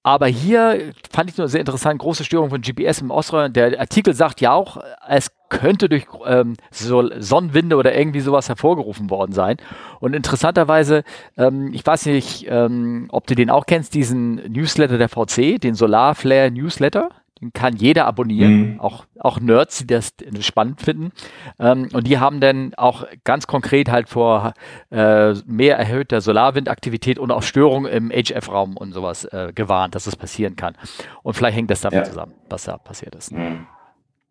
aber 0.03 0.27
hier 0.27 0.93
fand 1.11 1.29
ich 1.29 1.37
nur 1.37 1.49
sehr 1.49 1.59
interessant, 1.59 1.99
große 1.99 2.23
Störung 2.23 2.49
von 2.49 2.61
GPS 2.61 3.01
im 3.01 3.11
Ostraum. 3.11 3.51
Der 3.51 3.79
Artikel 3.79 4.13
sagt 4.13 4.39
ja 4.39 4.53
auch, 4.53 4.77
es 5.07 5.31
könnte 5.49 5.89
durch 5.89 6.05
ähm, 6.25 6.55
so 6.71 7.09
Sonnenwinde 7.19 7.75
oder 7.75 7.95
irgendwie 7.97 8.21
sowas 8.21 8.47
hervorgerufen 8.47 9.09
worden 9.09 9.33
sein. 9.33 9.57
Und 9.99 10.13
interessanterweise, 10.13 11.03
ähm, 11.37 11.73
ich 11.73 11.85
weiß 11.85 12.05
nicht, 12.05 12.45
ähm, 12.47 13.07
ob 13.11 13.27
du 13.27 13.35
den 13.35 13.49
auch 13.49 13.65
kennst, 13.65 13.93
diesen 13.93 14.35
Newsletter 14.51 14.97
der 14.97 15.09
VC, 15.09 15.59
den 15.59 15.75
Solarflare 15.75 16.51
Newsletter. 16.51 17.09
Den 17.41 17.53
kann 17.53 17.75
jeder 17.75 18.05
abonnieren, 18.05 18.73
mhm. 18.73 18.79
auch, 18.79 19.05
auch 19.19 19.39
Nerds, 19.39 19.79
die 19.79 19.87
das 19.87 20.13
spannend 20.41 20.81
finden. 20.81 21.11
Ähm, 21.57 21.89
und 21.93 22.07
die 22.07 22.19
haben 22.19 22.41
dann 22.41 22.73
auch 22.75 23.05
ganz 23.23 23.47
konkret 23.47 23.89
halt 23.89 24.09
vor 24.09 24.53
äh, 24.91 25.33
mehr 25.45 25.77
erhöhter 25.77 26.21
Solarwindaktivität 26.21 27.17
und 27.17 27.31
auch 27.31 27.43
Störungen 27.43 27.91
im 27.91 28.11
HF-Raum 28.11 28.75
und 28.75 28.91
sowas 28.91 29.25
äh, 29.25 29.53
gewarnt, 29.53 29.95
dass 29.95 30.03
das 30.03 30.15
passieren 30.15 30.55
kann. 30.55 30.75
Und 31.23 31.33
vielleicht 31.33 31.57
hängt 31.57 31.71
das 31.71 31.81
damit 31.81 31.99
ja. 31.99 32.03
zusammen, 32.03 32.33
was 32.49 32.65
da 32.65 32.77
passiert 32.77 33.15
ist. 33.15 33.31
Mhm. 33.31 33.67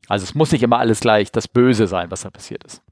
Also 0.09 0.25
es 0.25 0.35
muss 0.35 0.53
nicht 0.53 0.63
immer 0.63 0.79
alles 0.79 1.01
gleich 1.01 1.33
das 1.33 1.49
Böse 1.49 1.87
sein, 1.87 2.11
was 2.11 2.23
da 2.23 2.31
passiert 2.31 2.65
ist. 2.65 2.83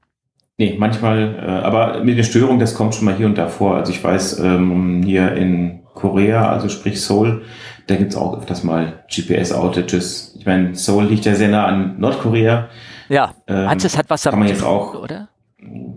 Nee, 0.59 0.75
manchmal, 0.79 1.35
äh, 1.35 1.65
aber 1.65 2.03
mit 2.03 2.17
der 2.17 2.23
Störung, 2.23 2.57
das 2.57 2.73
kommt 2.73 2.95
schon 2.95 3.05
mal 3.05 3.15
hier 3.15 3.27
und 3.27 3.37
da 3.37 3.47
vor. 3.47 3.75
Also 3.75 3.91
ich 3.91 4.03
weiß, 4.03 4.39
ähm, 4.39 5.03
hier 5.03 5.33
in 5.33 5.83
Korea, 5.97 6.49
also 6.49 6.69
sprich 6.69 7.01
Seoul, 7.01 7.43
da 7.87 7.95
gibt's 7.95 8.15
auch 8.15 8.37
öfters 8.37 8.63
mal 8.63 9.03
GPS-Outages. 9.09 10.35
Ich 10.39 10.45
meine, 10.45 10.75
Seoul 10.75 11.05
liegt 11.05 11.25
ja 11.25 11.35
sehr 11.35 11.49
nah 11.49 11.65
an 11.65 11.99
Nordkorea. 11.99 12.69
Ja, 13.09 13.33
ähm, 13.47 13.69
hat 13.69 13.83
was 14.09 14.21
damit 14.23 14.23
kann 14.23 14.39
man 14.39 14.47
jetzt 14.47 14.63
auch, 14.63 14.95
oder? 14.95 15.29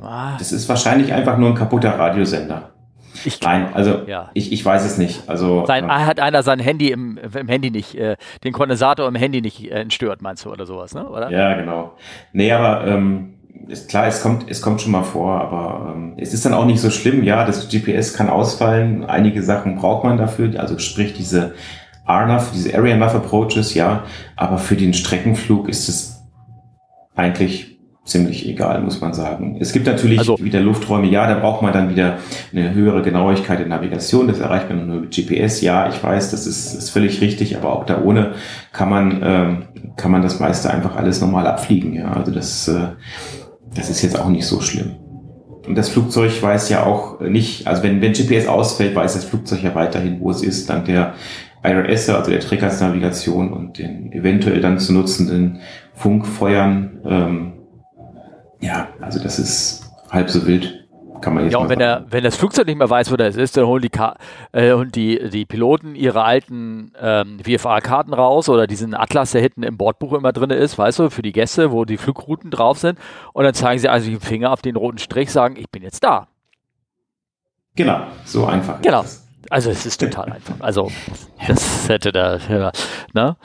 Ah. 0.01 0.37
Das 0.39 0.53
ist 0.53 0.69
wahrscheinlich 0.69 1.13
einfach 1.13 1.37
nur 1.37 1.51
ein 1.51 1.55
kaputter 1.55 1.99
Radiosender. 1.99 2.71
Ich, 3.25 3.41
Nein, 3.41 3.69
also 3.75 4.03
ja. 4.07 4.31
ich, 4.35 4.53
ich 4.53 4.65
weiß 4.65 4.85
es 4.85 4.97
nicht. 4.97 5.29
Also 5.29 5.67
sein, 5.67 5.85
äh, 5.85 5.93
hat 5.93 6.21
einer 6.21 6.43
sein 6.43 6.59
Handy 6.59 6.91
im, 6.91 7.19
im 7.19 7.49
Handy 7.49 7.71
nicht, 7.71 7.95
äh, 7.97 8.17
den 8.45 8.53
Kondensator 8.53 9.07
im 9.09 9.15
Handy 9.15 9.43
nicht 9.43 9.71
äh, 9.71 9.81
entstört, 9.81 10.23
meinst 10.23 10.45
du, 10.45 10.51
oder 10.51 10.65
sowas, 10.65 10.95
ne? 10.95 11.09
Oder? 11.09 11.31
Ja, 11.31 11.55
genau. 11.55 11.97
Nee, 12.33 12.53
aber 12.53 12.87
ähm, 12.87 13.40
ist 13.69 13.89
klar, 13.89 14.07
es 14.07 14.23
kommt, 14.23 14.51
es 14.51 14.63
kommt 14.63 14.81
schon 14.81 14.93
mal 14.93 15.03
vor, 15.03 15.41
aber 15.41 15.95
ähm, 15.95 16.15
es 16.17 16.35
ist 16.35 16.45
dann 16.45 16.55
auch 16.55 16.67
nicht 16.67 16.81
so 16.81 16.91
schlimm. 16.91 17.23
Ja, 17.23 17.45
das 17.45 17.69
GPS 17.69 18.15
kann 18.15 18.29
ausfallen. 18.29 19.05
Einige 19.05 19.43
Sachen 19.43 19.77
braucht 19.77 20.05
man 20.05 20.19
dafür, 20.19 20.59
also 20.59 20.79
sprich 20.79 21.15
diese 21.15 21.55
RNAV, 22.09 22.51
diese 22.53 22.75
Area 22.77 22.97
Nav 22.97 23.15
Approaches, 23.15 23.75
ja. 23.75 24.05
Aber 24.37 24.59
für 24.59 24.77
den 24.77 24.93
Streckenflug 24.93 25.69
ist 25.69 25.89
es 25.89 26.25
eigentlich 27.15 27.71
ziemlich 28.05 28.49
egal, 28.49 28.81
muss 28.83 29.01
man 29.01 29.13
sagen. 29.13 29.57
Es 29.61 29.73
gibt 29.73 29.87
natürlich 29.87 30.19
also, 30.19 30.39
wieder 30.41 30.61
Lufträume, 30.61 31.07
ja, 31.07 31.27
da 31.27 31.39
braucht 31.39 31.63
man 31.63 31.73
dann 31.73 31.91
wieder 31.91 32.19
eine 32.53 32.75
höhere 32.75 33.03
Genauigkeit 33.03 33.61
in 33.61 33.69
Navigation, 33.69 34.27
das 34.27 34.41
erreicht 34.41 34.69
man 34.69 34.87
nur 34.87 35.01
mit 35.03 35.15
GPS, 35.15 35.61
ja, 35.61 35.89
ich 35.89 36.03
weiß, 36.03 36.31
das 36.31 36.47
ist, 36.47 36.75
ist 36.75 36.91
völlig 36.91 37.21
richtig, 37.21 37.57
aber 37.57 37.73
auch 37.73 37.85
da 37.85 38.03
ohne 38.03 38.33
kann 38.73 38.89
man, 38.89 39.21
ähm, 39.23 39.63
kann 39.97 40.11
man 40.11 40.23
das 40.23 40.41
meiste 40.41 40.71
einfach 40.71 40.97
alles 40.97 41.21
normal 41.21 41.47
abfliegen, 41.47 41.93
ja, 41.93 42.13
also 42.13 42.33
das, 42.33 42.69
äh, 42.69 42.89
das 43.75 43.91
ist 43.91 44.03
jetzt 44.03 44.19
auch 44.19 44.29
nicht 44.29 44.47
so 44.47 44.61
schlimm. 44.61 44.97
Und 45.67 45.77
das 45.77 45.91
Flugzeug 45.91 46.43
weiß 46.43 46.69
ja 46.71 46.85
auch 46.85 47.21
nicht, 47.21 47.67
also 47.67 47.83
wenn, 47.83 48.01
wenn 48.01 48.13
GPS 48.13 48.47
ausfällt, 48.47 48.95
weiß 48.95 49.15
das 49.15 49.25
Flugzeug 49.25 49.63
ja 49.63 49.75
weiterhin, 49.75 50.21
wo 50.21 50.31
es 50.31 50.43
ist, 50.43 50.69
dank 50.69 50.87
der 50.87 51.15
IRS, 51.63 52.09
also 52.09 52.31
der 52.31 52.41
Trägersnavigation 52.41 53.53
und 53.53 53.79
den 53.79 54.13
eventuell 54.13 54.61
dann 54.61 54.79
zu 54.79 54.93
nutzenden 54.93 55.61
Funkfeuern. 55.95 57.01
Ähm, 57.05 57.53
ja, 58.61 58.89
also 59.01 59.23
das 59.23 59.39
ist 59.39 59.91
halb 60.11 60.31
so 60.31 60.47
wild. 60.47 60.80
Kann 61.21 61.35
man 61.35 61.45
jetzt 61.45 61.53
ja, 61.53 61.59
und 61.59 61.69
wenn, 61.69 61.79
der, 61.79 62.07
wenn 62.09 62.25
das 62.25 62.37
Flugzeug 62.37 62.67
nicht 62.67 62.79
mehr 62.79 62.89
weiß, 62.89 63.11
wo 63.13 63.17
das 63.17 63.37
ist, 63.37 63.57
dann 63.57 63.67
holen 63.67 63.83
die, 63.83 63.91
äh, 64.53 64.73
holen 64.73 64.91
die, 64.91 65.29
die 65.31 65.45
Piloten 65.45 65.95
ihre 65.95 66.23
alten 66.25 66.93
ähm, 67.01 67.39
VFA-Karten 67.45 68.15
raus 68.15 68.49
oder 68.49 68.67
diesen 68.67 68.95
Atlas, 68.95 69.33
der 69.33 69.43
hinten 69.43 69.63
im 69.63 69.77
Bordbuch 69.77 70.13
immer 70.15 70.33
drin 70.33 70.51
ist, 70.51 70.79
weißt 70.79 70.99
du, 70.99 71.11
für 71.11 71.23
die 71.23 71.33
Gäste, 71.33 71.73
wo 71.73 71.85
die 71.85 71.99
Flugrouten 71.99 72.51
drauf 72.51 72.79
sind. 72.79 72.99
Und 73.33 73.45
dann 73.45 73.55
zeigen 73.55 73.79
sie 73.79 73.89
also 73.89 74.09
den 74.09 74.21
Finger 74.21 74.53
auf 74.53 74.63
den 74.63 74.77
roten 74.77 74.99
Strich, 74.99 75.31
sagen, 75.31 75.57
ich 75.57 75.71
bin 75.71 75.83
jetzt 75.83 76.03
da. 76.03 76.29
Genau, 77.77 78.03
so 78.25 78.47
einfach. 78.47 78.81
Genau. 78.83 79.05
Also 79.49 79.71
es 79.71 79.87
ist 79.87 79.99
total 80.01 80.33
einfach. 80.33 80.55
Also 80.61 80.91
das 81.47 81.89
hätte 81.89 82.13
da, 82.13 82.37
ja, 82.37 82.73
ne? 83.15 83.37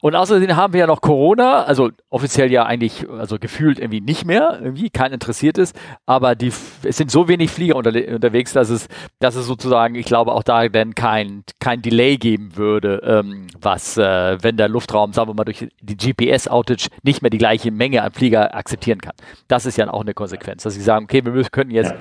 Und 0.00 0.14
außerdem 0.14 0.54
haben 0.54 0.72
wir 0.72 0.80
ja 0.80 0.86
noch 0.86 1.00
Corona, 1.00 1.64
also 1.64 1.90
offiziell 2.08 2.52
ja 2.52 2.64
eigentlich, 2.64 3.08
also 3.10 3.38
gefühlt 3.38 3.78
irgendwie 3.78 4.00
nicht 4.00 4.24
mehr, 4.24 4.58
irgendwie 4.62 4.90
kein 4.90 5.12
interessiert 5.12 5.58
ist, 5.58 5.78
aber 6.06 6.36
die, 6.36 6.52
es 6.82 6.96
sind 6.96 7.10
so 7.10 7.26
wenig 7.26 7.50
Flieger 7.50 7.74
unter, 7.74 7.90
unterwegs, 7.90 8.52
dass 8.52 8.70
es, 8.70 8.88
dass 9.18 9.34
es 9.34 9.46
sozusagen, 9.46 9.96
ich 9.96 10.06
glaube, 10.06 10.32
auch 10.32 10.44
da 10.44 10.68
dann 10.68 10.94
kein, 10.94 11.42
kein 11.58 11.82
Delay 11.82 12.16
geben 12.16 12.56
würde, 12.56 13.02
ähm, 13.04 13.48
was, 13.60 13.96
äh, 13.96 14.38
wenn 14.40 14.56
der 14.56 14.68
Luftraum, 14.68 15.12
sagen 15.12 15.30
wir 15.30 15.34
mal, 15.34 15.44
durch 15.44 15.66
die 15.80 15.96
GPS-Outage 15.96 16.88
nicht 17.02 17.22
mehr 17.22 17.30
die 17.30 17.38
gleiche 17.38 17.72
Menge 17.72 18.02
an 18.02 18.12
Flieger 18.12 18.54
akzeptieren 18.54 19.00
kann. 19.00 19.14
Das 19.48 19.66
ist 19.66 19.76
ja 19.76 19.92
auch 19.92 20.02
eine 20.02 20.14
Konsequenz, 20.14 20.62
dass 20.62 20.74
sie 20.74 20.82
sagen, 20.82 21.06
okay, 21.06 21.24
wir 21.24 21.32
müssen, 21.32 21.50
könnten 21.50 21.74
jetzt 21.74 21.94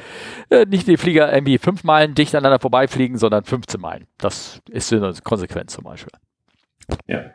äh, 0.49 0.65
nicht 0.65 0.87
die 0.87 0.97
Flieger 0.97 1.33
irgendwie 1.33 1.57
fünf 1.57 1.83
Meilen 1.83 2.13
dicht 2.13 2.35
aneinander 2.35 2.59
vorbeifliegen, 2.59 3.17
sondern 3.17 3.43
15 3.43 3.81
Meilen. 3.81 4.05
Das 4.17 4.61
ist 4.69 4.93
eine 4.93 5.13
Konsequenz 5.23 5.73
zum 5.73 5.83
Beispiel. 5.83 6.13
Ja. 7.07 7.31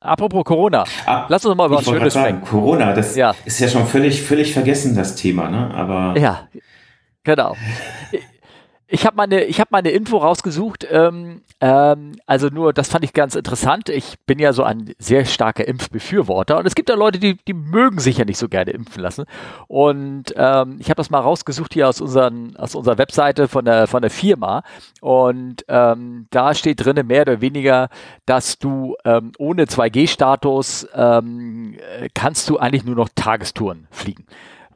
Apropos 0.00 0.44
Corona, 0.44 0.84
ah, 1.06 1.26
lass 1.28 1.44
uns 1.44 1.56
mal 1.56 1.66
über 1.66 1.78
was 1.78 1.84
Schönes 1.84 2.14
sprechen. 2.14 2.40
Corona, 2.42 2.92
das 2.92 3.16
ja. 3.16 3.34
ist 3.44 3.58
ja 3.58 3.68
schon 3.68 3.84
völlig, 3.84 4.22
völlig 4.22 4.52
vergessen, 4.52 4.94
das 4.94 5.16
Thema, 5.16 5.50
ne? 5.50 5.74
Aber. 5.74 6.16
Ja, 6.16 6.48
genau. 7.24 7.56
Ich 8.90 9.04
habe 9.04 9.16
meine, 9.16 9.44
ich 9.44 9.60
habe 9.60 9.68
meine 9.70 9.90
Info 9.90 10.16
rausgesucht. 10.16 10.86
Ähm, 10.90 11.42
ähm, 11.60 12.12
also 12.24 12.48
nur, 12.48 12.72
das 12.72 12.88
fand 12.88 13.04
ich 13.04 13.12
ganz 13.12 13.34
interessant. 13.34 13.90
Ich 13.90 14.18
bin 14.20 14.38
ja 14.38 14.54
so 14.54 14.62
ein 14.62 14.94
sehr 14.98 15.26
starker 15.26 15.68
Impfbefürworter 15.68 16.56
und 16.58 16.66
es 16.66 16.74
gibt 16.74 16.88
ja 16.88 16.94
Leute, 16.94 17.18
die, 17.18 17.36
die 17.36 17.52
mögen 17.52 17.98
sich 17.98 18.16
ja 18.16 18.24
nicht 18.24 18.38
so 18.38 18.48
gerne 18.48 18.70
impfen 18.70 19.02
lassen. 19.02 19.26
Und 19.66 20.32
ähm, 20.36 20.78
ich 20.80 20.86
habe 20.86 20.96
das 20.96 21.10
mal 21.10 21.20
rausgesucht 21.20 21.74
hier 21.74 21.86
aus, 21.86 22.00
unseren, 22.00 22.56
aus 22.56 22.74
unserer 22.74 22.96
Webseite 22.96 23.46
von 23.46 23.66
der 23.66 23.88
von 23.88 24.00
der 24.00 24.10
Firma 24.10 24.62
und 25.02 25.66
ähm, 25.68 26.26
da 26.30 26.54
steht 26.54 26.82
drinne 26.82 27.04
mehr 27.04 27.22
oder 27.22 27.42
weniger, 27.42 27.90
dass 28.24 28.58
du 28.58 28.96
ähm, 29.04 29.32
ohne 29.38 29.64
2G-Status 29.64 30.88
ähm, 30.94 31.76
kannst 32.14 32.48
du 32.48 32.56
eigentlich 32.56 32.84
nur 32.84 32.96
noch 32.96 33.10
Tagestouren 33.14 33.86
fliegen 33.90 34.24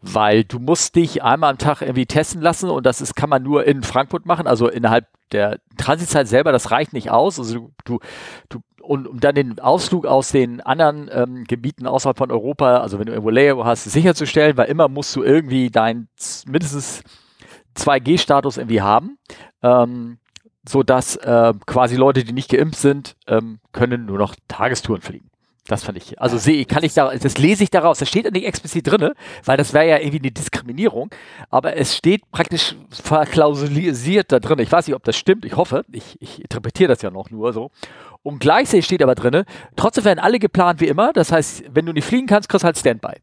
weil 0.03 0.45
du 0.45 0.59
musst 0.59 0.97
dich 0.97 1.23
einmal 1.23 1.51
am 1.51 1.59
Tag 1.59 1.81
irgendwie 1.81 2.07
testen 2.07 2.43
lassen 2.43 2.69
und 2.69 2.85
das 2.85 3.01
ist, 3.01 3.15
kann 3.15 3.31
man 3.31 3.43
nur 3.43 3.65
in 3.65 3.83
Frankfurt 3.83 4.27
machen, 4.27 4.47
also 4.47 4.69
innerhalb 4.69 5.07
der 5.31 5.61
Transitzeit 5.79 6.29
selber, 6.29 6.53
das 6.53 6.71
reicht 6.71 6.93
nicht 6.93 7.11
aus. 7.11 7.39
Also 7.39 7.71
du, 7.85 8.01
du, 8.49 8.61
und 8.83 9.07
um 9.07 9.21
dann 9.21 9.35
den 9.35 9.61
Ausflug 9.61 10.07
aus 10.07 10.31
den 10.31 10.61
anderen 10.61 11.09
ähm, 11.13 11.45
Gebieten 11.45 11.87
außerhalb 11.87 12.19
von 12.19 12.31
Europa, 12.33 12.79
also 12.79 12.99
wenn 12.99 13.07
du 13.07 13.13
irgendwo 13.13 13.31
Layer 13.31 13.65
hast, 13.65 13.85
sicherzustellen, 13.85 14.57
weil 14.57 14.69
immer 14.69 14.89
musst 14.89 15.15
du 15.15 15.23
irgendwie 15.23 15.71
dein 15.71 16.09
mindestens 16.47 17.03
2G-Status 17.77 18.59
irgendwie 18.59 18.83
haben. 18.83 19.19
Ähm, 19.63 20.19
so 20.69 20.83
dass 20.83 21.17
äh, 21.17 21.53
quasi 21.67 21.97
Leute, 21.97 22.25
die 22.25 22.33
nicht 22.33 22.51
geimpft 22.51 22.79
sind, 22.79 23.17
ähm, 23.27 23.59
können 23.73 24.07
nur 24.07 24.19
noch 24.19 24.37
Tagestouren 24.49 25.03
fliegen. 25.03 25.32
Das 25.69 25.85
fand 25.85 25.97
ich. 25.97 26.21
Also 26.21 26.39
sehe 26.39 26.57
ich, 26.57 26.67
kann 26.67 26.83
ich 26.83 26.93
da, 26.93 27.15
das 27.15 27.39
lese 27.39 27.63
ich 27.63 27.71
daraus. 27.71 28.01
Das 28.01 28.09
steht 28.09 28.25
ja 28.25 28.33
nicht 28.33 28.47
explizit 28.47 28.91
drin, 28.91 29.13
weil 29.45 29.57
das 29.57 29.73
wäre 29.73 29.89
ja 29.89 29.99
irgendwie 29.99 30.19
eine 30.19 30.33
Diskriminierung. 30.33 31.11
Aber 31.51 31.77
es 31.77 31.97
steht 31.97 32.29
praktisch 32.33 32.75
verklausulisiert 32.91 34.33
da 34.33 34.41
drin. 34.41 34.59
Ich 34.59 34.73
weiß 34.73 34.89
nicht, 34.89 34.97
ob 34.97 35.05
das 35.05 35.17
stimmt. 35.17 35.45
Ich 35.45 35.57
hoffe. 35.57 35.85
Ich, 35.93 36.17
ich 36.21 36.43
interpretiere 36.43 36.89
das 36.89 37.03
ja 37.03 37.11
noch 37.11 37.31
nur 37.31 37.53
so. 37.53 37.71
Und 38.25 38.41
gleichzeitig 38.41 38.87
steht 38.87 39.03
aber 39.03 39.15
drin, 39.15 39.45
trotzdem 39.77 40.05
werden 40.05 40.19
alle 40.19 40.39
geplant 40.39 40.81
wie 40.81 40.89
immer. 40.89 41.13
Das 41.13 41.31
heißt, 41.31 41.65
wenn 41.73 41.87
du 41.87 41.93
nicht 41.93 42.07
fliegen 42.07 42.27
kannst, 42.27 42.49
kriegst 42.49 42.65
du 42.65 42.67
halt 42.67 42.79
Standby. 42.79 43.15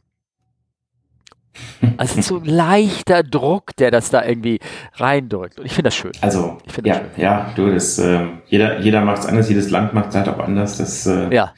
Also 1.98 2.22
so 2.22 2.38
ein 2.38 2.46
leichter 2.46 3.24
Druck, 3.24 3.76
der 3.78 3.92
das 3.92 4.12
da 4.12 4.24
irgendwie 4.24 4.60
reindrückt. 4.94 5.60
Und 5.60 5.66
ich 5.66 5.74
finde 5.74 5.88
das 5.88 5.96
schön. 5.96 6.12
Also, 6.22 6.58
ja, 6.84 6.96
schön. 6.96 7.04
ja, 7.18 7.52
du, 7.56 7.70
das, 7.70 8.00
äh, 8.00 8.28
jeder, 8.48 8.80
jeder 8.80 9.02
macht 9.02 9.20
es 9.20 9.26
anders, 9.26 9.50
jedes 9.50 9.70
Land 9.70 9.94
macht 9.94 10.10
es 10.10 10.16
halt 10.16 10.30
auch 10.30 10.40
anders. 10.40 10.78
Das, 10.78 11.06
äh, 11.06 11.34
ja 11.34 11.54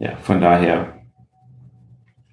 ja, 0.00 0.16
von 0.22 0.40
daher. 0.40 0.94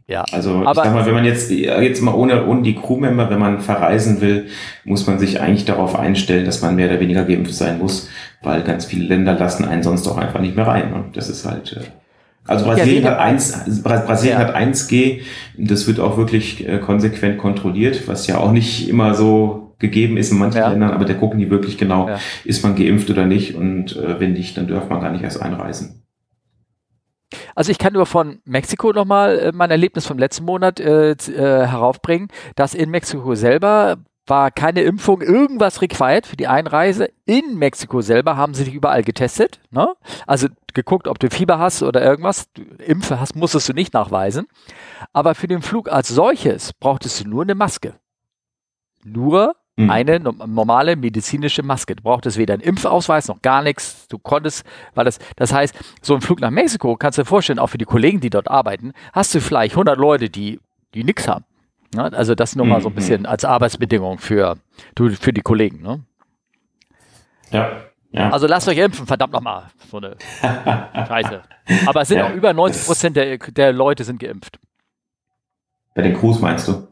Ja, 0.07 0.23
also 0.31 0.63
ich 0.63 0.73
sag 0.73 0.93
mal, 0.93 1.05
wenn 1.05 1.13
man 1.13 1.25
jetzt 1.25 1.51
jetzt 1.51 2.01
mal 2.01 2.15
ohne, 2.15 2.47
ohne 2.47 2.61
die 2.61 2.75
Crewmember, 2.75 3.29
wenn 3.29 3.39
man 3.39 3.59
verreisen 3.59 4.21
will, 4.21 4.47
muss 4.85 5.05
man 5.05 5.19
sich 5.19 5.41
eigentlich 5.41 5.65
darauf 5.65 5.99
einstellen, 5.99 6.45
dass 6.45 6.61
man 6.61 6.77
mehr 6.77 6.89
oder 6.89 7.01
weniger 7.01 7.25
geimpft 7.25 7.53
sein 7.53 7.77
muss, 7.77 8.09
weil 8.41 8.63
ganz 8.63 8.85
viele 8.85 9.05
Länder 9.05 9.33
lassen 9.33 9.65
einen 9.65 9.83
sonst 9.83 10.07
auch 10.07 10.17
einfach 10.17 10.39
nicht 10.39 10.55
mehr 10.55 10.65
rein. 10.65 10.93
Und 10.93 11.17
das 11.17 11.27
ist 11.27 11.45
halt. 11.45 11.73
Äh, 11.73 11.81
also 12.45 12.63
Brasilien 12.63 13.03
ja, 13.03 13.11
hat 13.11 13.19
1, 13.19 13.83
Brasilien 13.83 14.39
ja. 14.39 14.47
hat 14.47 14.55
1G, 14.55 15.19
das 15.57 15.85
wird 15.85 15.99
auch 15.99 16.15
wirklich 16.15 16.65
äh, 16.65 16.77
konsequent 16.77 17.37
kontrolliert, 17.37 18.07
was 18.07 18.27
ja 18.27 18.37
auch 18.37 18.53
nicht 18.53 18.87
immer 18.87 19.13
so 19.13 19.75
gegeben 19.79 20.15
ist 20.15 20.31
in 20.31 20.37
manchen 20.37 20.59
ja. 20.59 20.69
Ländern, 20.69 20.91
aber 20.91 21.03
da 21.03 21.13
gucken 21.13 21.39
die 21.39 21.49
wirklich 21.49 21.77
genau, 21.77 22.09
ist 22.45 22.63
man 22.63 22.77
geimpft 22.77 23.09
oder 23.09 23.25
nicht 23.25 23.55
und 23.55 23.97
äh, 23.97 24.21
wenn 24.21 24.31
nicht, 24.31 24.55
dann 24.57 24.69
darf 24.69 24.89
man 24.89 25.01
gar 25.01 25.11
nicht 25.11 25.25
erst 25.25 25.41
einreisen. 25.41 26.06
Also 27.55 27.71
ich 27.71 27.77
kann 27.77 27.93
nur 27.93 28.05
von 28.05 28.41
Mexiko 28.45 28.93
nochmal 28.93 29.39
äh, 29.39 29.51
mein 29.53 29.71
Erlebnis 29.71 30.05
vom 30.05 30.17
letzten 30.17 30.45
Monat 30.45 30.79
äh, 30.79 31.11
äh, 31.11 31.67
heraufbringen, 31.67 32.29
dass 32.55 32.73
in 32.73 32.89
Mexiko 32.89 33.35
selber 33.35 33.97
war 34.27 34.51
keine 34.51 34.81
Impfung, 34.81 35.21
irgendwas 35.21 35.81
required 35.81 36.27
für 36.27 36.35
die 36.35 36.47
Einreise. 36.47 37.09
In 37.25 37.57
Mexiko 37.57 38.01
selber 38.01 38.35
haben 38.35 38.53
sie 38.53 38.65
dich 38.65 38.73
überall 38.73 39.03
getestet. 39.03 39.61
Ne? 39.71 39.95
Also 40.25 40.47
geguckt, 40.73 41.07
ob 41.07 41.19
du 41.19 41.29
Fieber 41.29 41.59
hast 41.59 41.81
oder 41.81 42.03
irgendwas. 42.03 42.51
Du, 42.51 42.61
Impfe 42.83 43.19
hast, 43.19 43.35
musstest 43.35 43.69
du 43.69 43.73
nicht 43.73 43.93
nachweisen. 43.93 44.47
Aber 45.13 45.33
für 45.33 45.47
den 45.47 45.61
Flug 45.61 45.89
als 45.89 46.09
solches 46.09 46.73
brauchtest 46.73 47.23
du 47.23 47.29
nur 47.29 47.43
eine 47.43 47.55
Maske. 47.55 47.95
Nur 49.03 49.55
mhm. 49.77 49.89
eine 49.89 50.19
normale 50.19 50.95
medizinische 50.95 51.63
Maske. 51.63 51.95
Du 51.95 52.03
brauchtest 52.03 52.37
weder 52.37 52.55
einen 52.55 52.63
Impfausweis 52.63 53.27
noch 53.27 53.41
gar 53.41 53.61
nichts. 53.61 54.07
Du 54.09 54.17
konntest, 54.17 54.65
weil 54.95 55.05
das, 55.05 55.19
das 55.35 55.53
heißt, 55.53 55.75
so 56.01 56.15
ein 56.15 56.21
Flug 56.21 56.41
nach 56.41 56.51
Mexiko, 56.51 56.97
kannst 56.97 57.17
du 57.17 57.21
dir 57.21 57.27
vorstellen, 57.27 57.59
auch 57.59 57.67
für 57.67 57.77
die 57.77 57.85
Kollegen, 57.85 58.19
die 58.19 58.29
dort 58.29 58.49
arbeiten, 58.49 58.93
hast 59.13 59.33
du 59.33 59.39
vielleicht 59.39 59.75
100 59.75 59.97
Leute, 59.97 60.29
die, 60.29 60.59
die 60.93 61.03
nichts 61.03 61.27
haben. 61.27 61.45
Ne? 61.95 62.11
Also 62.13 62.35
das 62.35 62.55
nur 62.55 62.65
mal 62.65 62.81
so 62.81 62.89
ein 62.89 62.91
mhm. 62.91 62.95
bisschen 62.95 63.25
als 63.25 63.45
Arbeitsbedingung 63.45 64.17
für, 64.19 64.57
für 64.97 65.33
die 65.33 65.41
Kollegen. 65.41 65.81
Ne? 65.81 66.03
Ja. 67.51 67.71
Ja. 68.11 68.29
Also 68.31 68.47
lasst 68.47 68.67
euch 68.67 68.77
impfen, 68.77 69.05
verdammt 69.05 69.33
nochmal. 69.33 69.65
So 69.91 69.97
eine 69.97 70.15
Scheiße. 71.07 71.41
Aber 71.85 72.01
es 72.01 72.07
sind 72.07 72.17
ja, 72.17 72.27
auch 72.27 72.33
über 72.33 72.53
90 72.53 72.85
Prozent 72.85 73.15
der, 73.15 73.37
der 73.37 73.73
Leute 73.73 74.03
sind 74.03 74.19
geimpft. 74.19 74.59
Bei 75.93 76.01
den 76.01 76.15
Crews 76.15 76.39
meinst 76.39 76.67
du? 76.67 76.87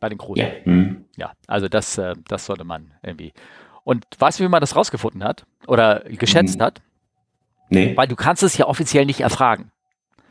Bei 0.00 0.08
den 0.08 0.18
Crews. 0.18 0.38
Ja, 0.38 0.48
mhm. 0.64 1.04
ja 1.16 1.32
also 1.46 1.68
das, 1.68 1.98
äh, 1.98 2.14
das 2.28 2.46
sollte 2.46 2.64
man 2.64 2.92
irgendwie. 3.02 3.32
Und 3.84 4.04
weißt 4.18 4.40
du, 4.40 4.44
wie 4.44 4.48
man 4.48 4.60
das 4.60 4.74
rausgefunden 4.74 5.22
hat? 5.22 5.46
Oder 5.66 6.00
geschätzt 6.06 6.58
mhm. 6.58 6.62
hat? 6.62 6.82
Nee. 7.68 7.96
Weil 7.96 8.08
du 8.08 8.16
kannst 8.16 8.42
es 8.42 8.56
ja 8.56 8.66
offiziell 8.66 9.06
nicht 9.06 9.20
erfragen. 9.20 9.70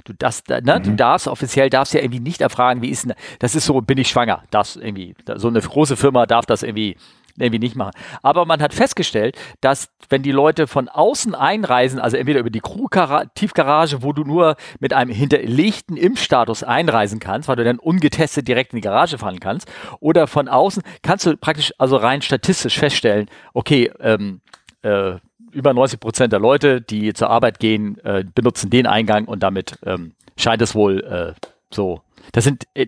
Du, 0.04 0.14
das, 0.14 0.44
ne, 0.48 0.62
mhm. 0.62 0.84
du 0.84 0.96
darfst 0.96 1.28
offiziell 1.28 1.70
darfst 1.70 1.94
ja 1.94 2.02
irgendwie 2.02 2.20
nicht 2.20 2.42
erfragen, 2.42 2.82
wie 2.82 2.90
ist 2.90 3.06
denn, 3.06 3.16
das 3.40 3.56
ist 3.56 3.66
so, 3.66 3.82
bin 3.82 3.98
ich 3.98 4.08
schwanger? 4.08 4.44
Das 4.52 4.76
irgendwie, 4.76 5.16
so 5.36 5.48
eine 5.48 5.60
große 5.60 5.98
Firma 5.98 6.26
darf 6.28 6.46
das 6.46 6.64
irgendwie 6.64 6.96
irgendwie 7.38 7.60
nicht 7.60 7.76
machen. 7.76 7.92
Aber 8.22 8.46
man 8.46 8.62
hat 8.62 8.74
festgestellt, 8.74 9.38
dass 9.62 9.90
wenn 10.10 10.24
die 10.24 10.32
Leute 10.32 10.68
von 10.68 10.88
außen 10.90 11.36
einreisen, 11.36 12.00
also 12.00 12.18
entweder 12.18 12.40
über 12.40 12.50
die 12.50 12.62
Crew-Tiefgarage, 12.62 14.04
wo 14.04 14.14
du 14.14 14.24
nur 14.24 14.56
mit 14.80 14.94
einem 14.94 15.12
hinterlegten 15.12 15.98
Impfstatus 15.98 16.64
einreisen 16.64 17.20
kannst, 17.20 17.48
weil 17.48 17.56
du 17.56 17.64
dann 17.64 17.80
ungetestet 17.80 18.48
direkt 18.48 18.74
in 18.74 18.78
die 18.78 18.82
Garage 18.82 19.18
fahren 19.18 19.40
kannst, 19.40 19.72
oder 20.00 20.28
von 20.28 20.48
außen 20.48 20.84
kannst 21.02 21.26
du 21.26 21.36
praktisch 21.38 21.74
also 21.78 21.98
rein 21.98 22.22
statistisch 22.22 22.78
feststellen, 22.80 23.30
okay, 23.54 23.92
ähm, 24.00 24.42
äh, 24.82 25.16
über 25.52 25.74
90 25.74 26.00
Prozent 26.00 26.34
der 26.34 26.40
Leute, 26.40 26.82
die 26.82 27.14
zur 27.14 27.30
Arbeit 27.30 27.60
gehen, 27.60 27.98
äh, 28.04 28.24
benutzen 28.24 28.70
den 28.70 28.88
Eingang 28.88 29.26
und 29.26 29.42
damit 29.42 29.80
ähm, 29.86 30.14
scheint 30.38 30.62
es 30.62 30.76
wohl 30.76 31.04
äh, 31.04 31.34
so 31.76 32.02
das 32.32 32.44
sind, 32.44 32.66
äh, 32.74 32.88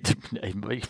ich, 0.71 0.84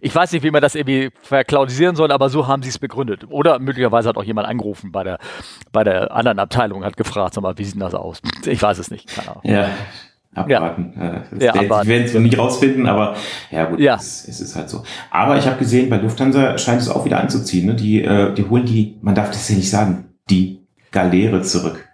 ich, 0.00 0.14
weiß 0.14 0.32
nicht, 0.32 0.42
wie 0.42 0.50
man 0.50 0.62
das 0.62 0.74
irgendwie 0.74 1.10
verklaudisieren 1.22 1.96
soll, 1.96 2.12
aber 2.12 2.28
so 2.28 2.46
haben 2.46 2.62
sie 2.62 2.68
es 2.68 2.78
begründet. 2.78 3.26
Oder 3.28 3.58
möglicherweise 3.58 4.08
hat 4.08 4.16
auch 4.16 4.24
jemand 4.24 4.48
angerufen 4.48 4.92
bei 4.92 5.04
der, 5.04 5.18
bei 5.72 5.84
der 5.84 6.12
anderen 6.12 6.38
Abteilung, 6.38 6.84
hat 6.84 6.96
gefragt, 6.96 7.34
sag 7.34 7.42
mal, 7.42 7.58
wie 7.58 7.64
sieht 7.64 7.80
das 7.80 7.94
aus? 7.94 8.22
Ich 8.46 8.62
weiß 8.62 8.78
es 8.78 8.90
nicht, 8.90 9.08
keine 9.08 9.30
Ahnung. 9.30 9.42
Ja. 9.44 9.68
Abwarten. 10.34 10.94
Ja. 10.98 11.38
Ja, 11.38 11.54
abwarten. 11.54 11.88
Wir 11.88 11.94
werden 11.94 12.06
es 12.06 12.14
noch 12.14 12.20
nicht 12.20 12.36
rausfinden, 12.36 12.88
aber 12.88 13.14
ja 13.52 13.66
gut, 13.66 13.78
ja. 13.78 13.94
Es, 13.94 14.26
es 14.26 14.40
ist 14.40 14.56
halt 14.56 14.68
so. 14.68 14.82
Aber 15.10 15.38
ich 15.38 15.46
habe 15.46 15.58
gesehen, 15.58 15.88
bei 15.88 15.96
Lufthansa 15.98 16.58
scheint 16.58 16.80
es 16.80 16.88
auch 16.88 17.04
wieder 17.04 17.20
anzuziehen. 17.20 17.66
Ne? 17.66 17.74
Die, 17.74 18.02
äh, 18.02 18.34
die 18.34 18.48
holen 18.48 18.66
die, 18.66 18.98
man 19.00 19.14
darf 19.14 19.28
das 19.30 19.48
ja 19.48 19.54
nicht 19.54 19.70
sagen, 19.70 20.12
die 20.28 20.66
Galeere 20.90 21.42
zurück. 21.42 21.88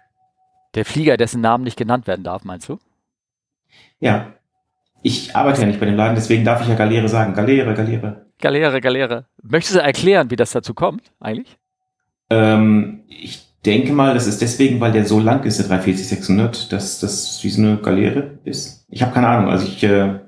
Der 0.73 0.85
Flieger, 0.85 1.17
dessen 1.17 1.41
Namen 1.41 1.63
nicht 1.63 1.77
genannt 1.77 2.07
werden 2.07 2.23
darf, 2.23 2.43
meinst 2.43 2.67
du? 2.67 2.79
Ja, 3.99 4.33
ich 5.01 5.35
arbeite 5.35 5.61
ja 5.61 5.67
nicht 5.67 5.79
bei 5.79 5.85
dem 5.85 5.95
Laden, 5.95 6.15
deswegen 6.15 6.45
darf 6.45 6.61
ich 6.61 6.67
ja 6.67 6.75
Galeere 6.75 7.09
sagen. 7.09 7.33
Galeere, 7.33 7.73
Galeere. 7.73 8.25
Galeere, 8.39 8.81
Galeere. 8.81 9.25
Möchtest 9.41 9.75
du 9.75 9.79
erklären, 9.81 10.29
wie 10.31 10.35
das 10.35 10.51
dazu 10.51 10.73
kommt, 10.73 11.11
eigentlich? 11.19 11.57
Ähm, 12.29 13.03
ich 13.07 13.51
denke 13.65 13.93
mal, 13.93 14.13
das 14.13 14.27
ist 14.27 14.41
deswegen, 14.41 14.79
weil 14.79 14.91
der 14.91 15.05
so 15.05 15.19
lang 15.19 15.43
ist, 15.43 15.59
der 15.59 15.79
340-600, 15.79 16.69
dass 16.69 16.99
das 16.99 17.43
wie 17.43 17.49
so 17.49 17.61
eine 17.61 17.77
Galeere 17.77 18.39
ist. 18.43 18.85
Ich 18.89 19.01
habe 19.01 19.13
keine 19.13 19.27
Ahnung. 19.27 19.49
Also 19.49 19.67
ich 19.67 19.83
äh, 19.83 20.19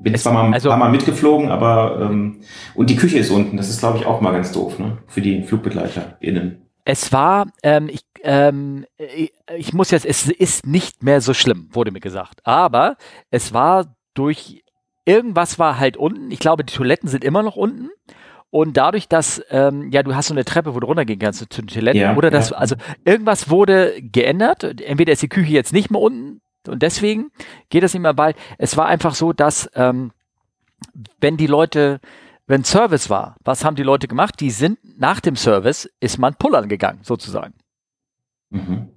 bin 0.00 0.14
es, 0.14 0.22
zwar 0.22 0.32
mal 0.32 0.52
also, 0.52 0.68
paar 0.68 0.78
Mal 0.78 0.90
mitgeflogen, 0.90 1.50
aber 1.50 2.00
ähm, 2.00 2.40
und 2.74 2.90
die 2.90 2.96
Küche 2.96 3.18
ist 3.18 3.30
unten. 3.30 3.56
Das 3.56 3.68
ist, 3.68 3.80
glaube 3.80 3.98
ich, 3.98 4.06
auch 4.06 4.20
mal 4.20 4.32
ganz 4.32 4.52
doof, 4.52 4.78
ne? 4.78 4.98
Für 5.06 5.20
die 5.20 5.42
FlugbegleiterInnen. 5.42 6.61
Es 6.84 7.12
war, 7.12 7.46
ähm, 7.62 7.88
ich, 7.88 8.04
ähm, 8.22 8.86
ich, 8.98 9.32
ich 9.56 9.72
muss 9.72 9.90
jetzt, 9.90 10.06
es 10.06 10.28
ist 10.28 10.66
nicht 10.66 11.02
mehr 11.02 11.20
so 11.20 11.34
schlimm, 11.34 11.68
wurde 11.70 11.92
mir 11.92 12.00
gesagt. 12.00 12.40
Aber 12.44 12.96
es 13.30 13.52
war 13.52 13.94
durch 14.14 14.64
irgendwas 15.04 15.58
war 15.58 15.78
halt 15.78 15.96
unten. 15.96 16.30
Ich 16.30 16.38
glaube, 16.38 16.64
die 16.64 16.74
Toiletten 16.74 17.08
sind 17.08 17.24
immer 17.24 17.42
noch 17.42 17.56
unten. 17.56 17.90
Und 18.50 18.76
dadurch, 18.76 19.08
dass, 19.08 19.42
ähm, 19.50 19.90
ja, 19.90 20.02
du 20.02 20.14
hast 20.14 20.26
so 20.26 20.34
eine 20.34 20.44
Treppe, 20.44 20.74
wo 20.74 20.80
du 20.80 20.86
runtergehen 20.86 21.18
kannst 21.18 21.38
zu 21.38 21.62
den 21.62 21.68
Toiletten, 21.68 22.00
ja, 22.00 22.16
oder 22.16 22.30
das, 22.30 22.50
ja. 22.50 22.56
also 22.58 22.76
irgendwas 23.04 23.48
wurde 23.48 23.94
geändert. 24.02 24.62
Entweder 24.62 25.12
ist 25.12 25.22
die 25.22 25.28
Küche 25.28 25.52
jetzt 25.52 25.72
nicht 25.72 25.90
mehr 25.90 26.00
unten 26.00 26.42
und 26.68 26.82
deswegen 26.82 27.30
geht 27.70 27.82
das 27.82 27.94
nicht 27.94 28.02
mehr 28.02 28.12
bald. 28.12 28.36
Es 28.58 28.76
war 28.76 28.86
einfach 28.86 29.14
so, 29.14 29.32
dass, 29.32 29.70
ähm, 29.74 30.12
wenn 31.20 31.38
die 31.38 31.46
Leute 31.46 32.00
wenn 32.46 32.64
Service 32.64 33.08
war, 33.08 33.36
was 33.44 33.64
haben 33.64 33.76
die 33.76 33.82
Leute 33.82 34.08
gemacht? 34.08 34.40
Die 34.40 34.50
sind 34.50 34.78
nach 34.98 35.20
dem 35.20 35.36
Service, 35.36 35.88
ist 36.00 36.18
man 36.18 36.34
pullern 36.34 36.68
gegangen, 36.68 37.00
sozusagen. 37.02 37.54
Mhm. 38.50 38.88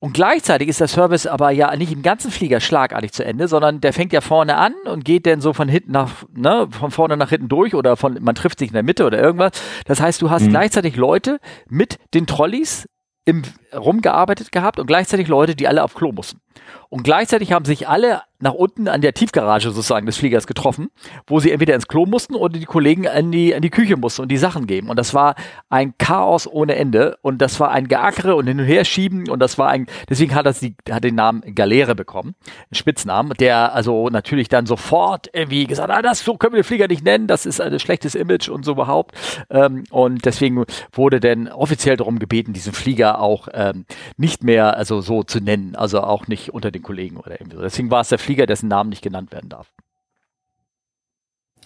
Und 0.00 0.12
gleichzeitig 0.12 0.68
ist 0.68 0.80
der 0.80 0.86
Service 0.86 1.26
aber 1.26 1.50
ja 1.50 1.74
nicht 1.74 1.92
im 1.92 2.02
ganzen 2.02 2.30
Flieger 2.30 2.60
schlagartig 2.60 3.12
zu 3.12 3.24
Ende, 3.24 3.48
sondern 3.48 3.80
der 3.80 3.92
fängt 3.92 4.12
ja 4.12 4.20
vorne 4.20 4.56
an 4.56 4.72
und 4.84 5.04
geht 5.04 5.26
dann 5.26 5.40
so 5.40 5.52
von 5.52 5.68
hinten 5.68 5.90
nach, 5.90 6.10
ne, 6.32 6.68
von 6.70 6.92
vorne 6.92 7.16
nach 7.16 7.30
hinten 7.30 7.48
durch 7.48 7.74
oder 7.74 7.96
von, 7.96 8.16
man 8.22 8.36
trifft 8.36 8.60
sich 8.60 8.68
in 8.68 8.74
der 8.74 8.84
Mitte 8.84 9.04
oder 9.04 9.18
irgendwas. 9.18 9.52
Das 9.86 10.00
heißt, 10.00 10.22
du 10.22 10.30
hast 10.30 10.44
mhm. 10.44 10.50
gleichzeitig 10.50 10.94
Leute 10.94 11.40
mit 11.68 11.98
den 12.14 12.28
Trolleys 12.28 12.88
im, 13.24 13.42
rumgearbeitet 13.74 14.52
gehabt 14.52 14.78
und 14.78 14.86
gleichzeitig 14.86 15.26
Leute, 15.26 15.56
die 15.56 15.66
alle 15.66 15.82
auf 15.82 15.94
Klo 15.94 16.12
mussten. 16.12 16.40
Und 16.88 17.02
gleichzeitig 17.02 17.52
haben 17.52 17.64
sich 17.64 17.88
alle 17.88 18.22
nach 18.40 18.54
unten 18.54 18.88
an 18.88 19.00
der 19.00 19.14
Tiefgarage 19.14 19.70
sozusagen 19.70 20.06
des 20.06 20.16
Fliegers 20.16 20.46
getroffen, 20.46 20.90
wo 21.26 21.40
sie 21.40 21.50
entweder 21.50 21.74
ins 21.74 21.88
Klo 21.88 22.06
mussten 22.06 22.34
oder 22.34 22.58
die 22.58 22.64
Kollegen 22.64 23.08
an 23.08 23.32
die, 23.32 23.54
an 23.54 23.62
die 23.62 23.70
Küche 23.70 23.96
mussten 23.96 24.22
und 24.22 24.28
die 24.28 24.36
Sachen 24.36 24.66
geben. 24.66 24.90
Und 24.90 24.98
das 24.98 25.12
war 25.12 25.34
ein 25.68 25.94
Chaos 25.98 26.46
ohne 26.46 26.76
Ende 26.76 27.18
und 27.22 27.38
das 27.42 27.58
war 27.58 27.70
ein 27.70 27.88
Geackere 27.88 28.36
und 28.36 28.46
hin 28.46 28.60
und 28.60 28.66
her 28.66 28.84
schieben 28.84 29.28
und 29.28 29.40
das 29.40 29.58
war 29.58 29.68
ein, 29.68 29.86
deswegen 30.08 30.34
hat 30.34 30.46
das 30.46 30.60
die, 30.60 30.74
hat 30.90 31.04
den 31.04 31.16
Namen 31.16 31.54
Galeere 31.54 31.94
bekommen, 31.94 32.34
einen 32.46 32.74
Spitznamen, 32.74 33.32
der 33.38 33.74
also 33.74 34.08
natürlich 34.08 34.48
dann 34.48 34.66
sofort 34.66 35.28
irgendwie 35.32 35.66
gesagt, 35.66 35.90
ah, 35.90 36.02
das, 36.02 36.20
so 36.24 36.36
können 36.36 36.54
wir 36.54 36.62
den 36.62 36.66
Flieger 36.66 36.88
nicht 36.88 37.04
nennen, 37.04 37.26
das 37.26 37.46
ist 37.46 37.60
ein 37.60 37.78
schlechtes 37.80 38.14
Image 38.14 38.48
und 38.48 38.64
so 38.64 38.72
überhaupt. 38.72 39.16
Ähm, 39.50 39.84
und 39.90 40.24
deswegen 40.24 40.64
wurde 40.92 41.20
dann 41.20 41.48
offiziell 41.48 41.96
darum 41.96 42.18
gebeten, 42.18 42.52
diesen 42.52 42.72
Flieger 42.72 43.20
auch 43.20 43.48
ähm, 43.52 43.84
nicht 44.16 44.44
mehr 44.44 44.76
also 44.76 45.00
so 45.00 45.24
zu 45.24 45.40
nennen, 45.40 45.74
also 45.74 46.02
auch 46.02 46.28
nicht 46.28 46.54
unter 46.54 46.70
den 46.70 46.82
Kollegen 46.82 47.16
oder 47.16 47.40
irgendwie 47.40 47.56
so. 47.56 47.62
Deswegen 47.62 47.90
war 47.90 48.00
es 48.00 48.08
der 48.08 48.18
Flieger, 48.28 48.44
dessen 48.44 48.68
Namen 48.68 48.90
nicht 48.90 49.02
genannt 49.02 49.32
werden 49.32 49.48
darf. 49.48 49.72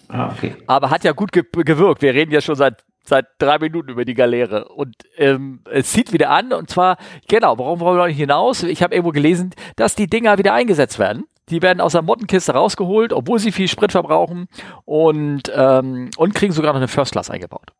Ah, 0.07 0.31
okay. 0.31 0.55
Aber 0.65 0.89
hat 0.89 1.03
ja 1.03 1.11
gut 1.11 1.33
ge 1.33 1.43
gewirkt. 1.51 2.01
Wir 2.01 2.13
reden 2.13 2.31
ja 2.31 2.39
schon 2.39 2.55
seit 2.55 2.85
seit 3.05 3.25
drei 3.37 3.59
Minuten 3.59 3.89
über 3.89 4.05
die 4.05 4.13
Galeere. 4.13 4.69
Und 4.69 4.95
ähm, 5.17 5.59
es 5.69 5.91
zieht 5.91 6.13
wieder 6.13 6.29
an. 6.29 6.53
Und 6.53 6.69
zwar, 6.69 6.95
genau, 7.27 7.57
warum 7.57 7.81
wollen 7.81 7.97
wir 7.97 8.03
noch 8.03 8.07
nicht 8.07 8.17
hinaus? 8.17 8.63
Ich 8.63 8.81
habe 8.81 8.95
irgendwo 8.95 9.11
gelesen, 9.11 9.53
dass 9.75 9.95
die 9.95 10.07
Dinger 10.07 10.37
wieder 10.37 10.53
eingesetzt 10.53 10.99
werden. 10.99 11.25
Die 11.49 11.61
werden 11.61 11.81
aus 11.81 11.91
der 11.91 12.01
Mottenkiste 12.01 12.53
rausgeholt, 12.53 13.11
obwohl 13.11 13.39
sie 13.39 13.51
viel 13.51 13.67
Sprit 13.67 13.91
verbrauchen 13.91 14.47
und, 14.85 15.51
ähm, 15.53 16.11
und 16.15 16.33
kriegen 16.33 16.53
sogar 16.53 16.71
noch 16.71 16.77
eine 16.77 16.87
First 16.87 17.11
Class 17.11 17.29
eingebaut. 17.29 17.73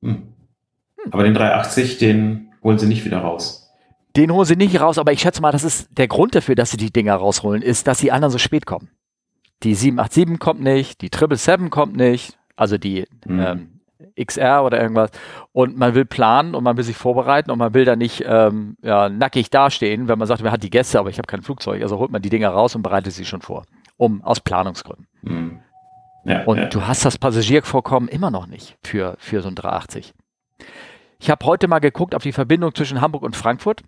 Hm. 0.00 0.32
Aber 1.10 1.24
den 1.24 1.34
380, 1.34 1.98
den 1.98 2.54
holen 2.62 2.78
sie 2.78 2.86
nicht 2.86 3.04
wieder 3.04 3.18
raus. 3.18 3.61
Den 4.16 4.30
holen 4.32 4.44
sie 4.44 4.56
nicht 4.56 4.80
raus, 4.80 4.98
aber 4.98 5.12
ich 5.12 5.20
schätze 5.20 5.40
mal, 5.40 5.52
das 5.52 5.64
ist 5.64 5.88
der 5.96 6.08
Grund 6.08 6.34
dafür, 6.34 6.54
dass 6.54 6.70
sie 6.70 6.76
die 6.76 6.92
Dinger 6.92 7.14
rausholen, 7.14 7.62
ist, 7.62 7.86
dass 7.86 7.98
die 7.98 8.12
anderen 8.12 8.30
so 8.30 8.38
spät 8.38 8.66
kommen. 8.66 8.90
Die 9.62 9.74
787 9.74 10.38
kommt 10.38 10.60
nicht, 10.60 11.00
die 11.00 11.06
777 11.06 11.70
kommt 11.70 11.96
nicht, 11.96 12.38
also 12.56 12.78
die 12.78 13.06
mhm. 13.24 13.40
ähm, 13.40 13.80
XR 14.20 14.64
oder 14.64 14.80
irgendwas. 14.80 15.10
Und 15.52 15.78
man 15.78 15.94
will 15.94 16.04
planen 16.04 16.54
und 16.54 16.64
man 16.64 16.76
will 16.76 16.84
sich 16.84 16.96
vorbereiten 16.96 17.50
und 17.50 17.58
man 17.58 17.72
will 17.72 17.84
da 17.84 17.96
nicht 17.96 18.22
ähm, 18.26 18.76
ja, 18.82 19.08
nackig 19.08 19.50
dastehen, 19.50 20.08
wenn 20.08 20.18
man 20.18 20.28
sagt, 20.28 20.42
man 20.42 20.52
hat 20.52 20.62
die 20.62 20.70
Gäste, 20.70 20.98
aber 20.98 21.10
ich 21.10 21.18
habe 21.18 21.26
kein 21.26 21.42
Flugzeug. 21.42 21.82
Also 21.82 21.98
holt 21.98 22.10
man 22.10 22.20
die 22.20 22.30
Dinger 22.30 22.50
raus 22.50 22.74
und 22.74 22.82
bereitet 22.82 23.12
sie 23.12 23.24
schon 23.24 23.40
vor. 23.40 23.64
Um, 23.96 24.22
aus 24.22 24.40
Planungsgründen. 24.40 25.06
Mhm. 25.22 25.60
Ja, 26.24 26.44
und 26.44 26.58
ja. 26.58 26.66
du 26.66 26.86
hast 26.86 27.04
das 27.04 27.18
Passagiervorkommen 27.18 28.08
immer 28.08 28.30
noch 28.30 28.46
nicht 28.46 28.76
für, 28.82 29.16
für 29.18 29.42
so 29.42 29.48
ein 29.48 29.54
380. 29.54 30.12
Ich 31.18 31.30
habe 31.30 31.44
heute 31.46 31.68
mal 31.68 31.78
geguckt 31.78 32.14
auf 32.14 32.22
die 32.22 32.32
Verbindung 32.32 32.74
zwischen 32.74 33.00
Hamburg 33.00 33.22
und 33.22 33.36
Frankfurt 33.36 33.82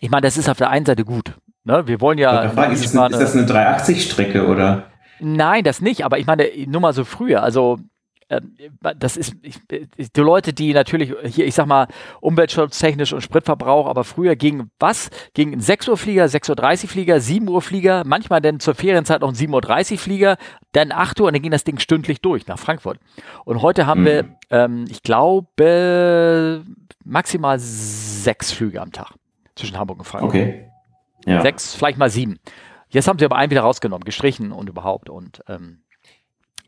ich 0.00 0.10
meine, 0.10 0.22
das 0.22 0.36
ist 0.36 0.48
auf 0.48 0.58
der 0.58 0.70
einen 0.70 0.86
Seite 0.86 1.04
gut. 1.04 1.34
Ne? 1.64 1.86
Wir 1.86 2.00
wollen 2.00 2.18
ja. 2.18 2.48
Frage, 2.50 2.74
ist, 2.74 2.84
das 2.84 2.96
eine, 2.96 3.14
ist 3.14 3.20
das 3.20 3.36
eine 3.36 3.46
380-Strecke 3.46 4.46
oder? 4.46 4.90
Nein, 5.20 5.64
das 5.64 5.80
nicht. 5.80 6.04
Aber 6.04 6.18
ich 6.18 6.26
meine, 6.26 6.48
nur 6.66 6.80
mal 6.80 6.92
so 6.92 7.04
früher. 7.04 7.42
Also 7.42 7.78
ähm, 8.30 8.56
das 8.98 9.16
ist 9.16 9.34
ich, 9.42 9.58
die 9.68 10.20
Leute, 10.20 10.52
die 10.52 10.72
natürlich 10.72 11.14
hier, 11.24 11.46
ich 11.46 11.54
sag 11.54 11.66
mal, 11.66 11.88
umweltschutztechnisch 12.20 13.12
und 13.12 13.20
Spritverbrauch, 13.20 13.86
aber 13.86 14.04
früher 14.04 14.36
ging 14.36 14.70
was? 14.78 15.10
Ging 15.34 15.52
ein 15.52 15.60
6 15.60 15.88
Uhr 15.88 15.96
Flieger, 15.96 16.24
6.30 16.24 16.84
Uhr 16.84 16.88
Flieger, 16.88 17.20
7 17.20 17.48
Uhr 17.48 17.62
Flieger, 17.62 18.02
manchmal 18.06 18.40
dann 18.40 18.60
zur 18.60 18.74
Ferienzeit 18.74 19.20
noch 19.20 19.28
ein 19.28 19.34
7.30 19.34 19.92
Uhr 19.92 19.98
Flieger, 19.98 20.36
dann 20.72 20.92
8 20.92 21.20
Uhr 21.20 21.26
und 21.26 21.34
dann 21.34 21.42
ging 21.42 21.52
das 21.52 21.64
Ding 21.64 21.78
stündlich 21.78 22.20
durch 22.20 22.46
nach 22.46 22.58
Frankfurt. 22.58 22.98
Und 23.44 23.62
heute 23.62 23.86
haben 23.86 24.02
mhm. 24.02 24.06
wir, 24.06 24.24
ähm, 24.50 24.84
ich 24.88 25.02
glaube, 25.02 26.64
maximal 27.04 27.58
sechs 27.58 28.52
Flüge 28.52 28.80
am 28.80 28.92
Tag 28.92 29.14
zwischen 29.56 29.78
Hamburg 29.78 29.98
und 29.98 30.04
Frankfurt. 30.04 30.30
Okay. 30.30 30.70
Ja. 31.26 31.40
Sechs, 31.42 31.74
vielleicht 31.74 31.98
mal 31.98 32.10
sieben. 32.10 32.38
Jetzt 32.88 33.08
haben 33.08 33.18
sie 33.18 33.24
aber 33.24 33.36
einen 33.36 33.50
wieder 33.50 33.62
rausgenommen, 33.62 34.04
gestrichen 34.04 34.52
und 34.52 34.68
überhaupt. 34.68 35.10
Und 35.10 35.42
ähm, 35.48 35.84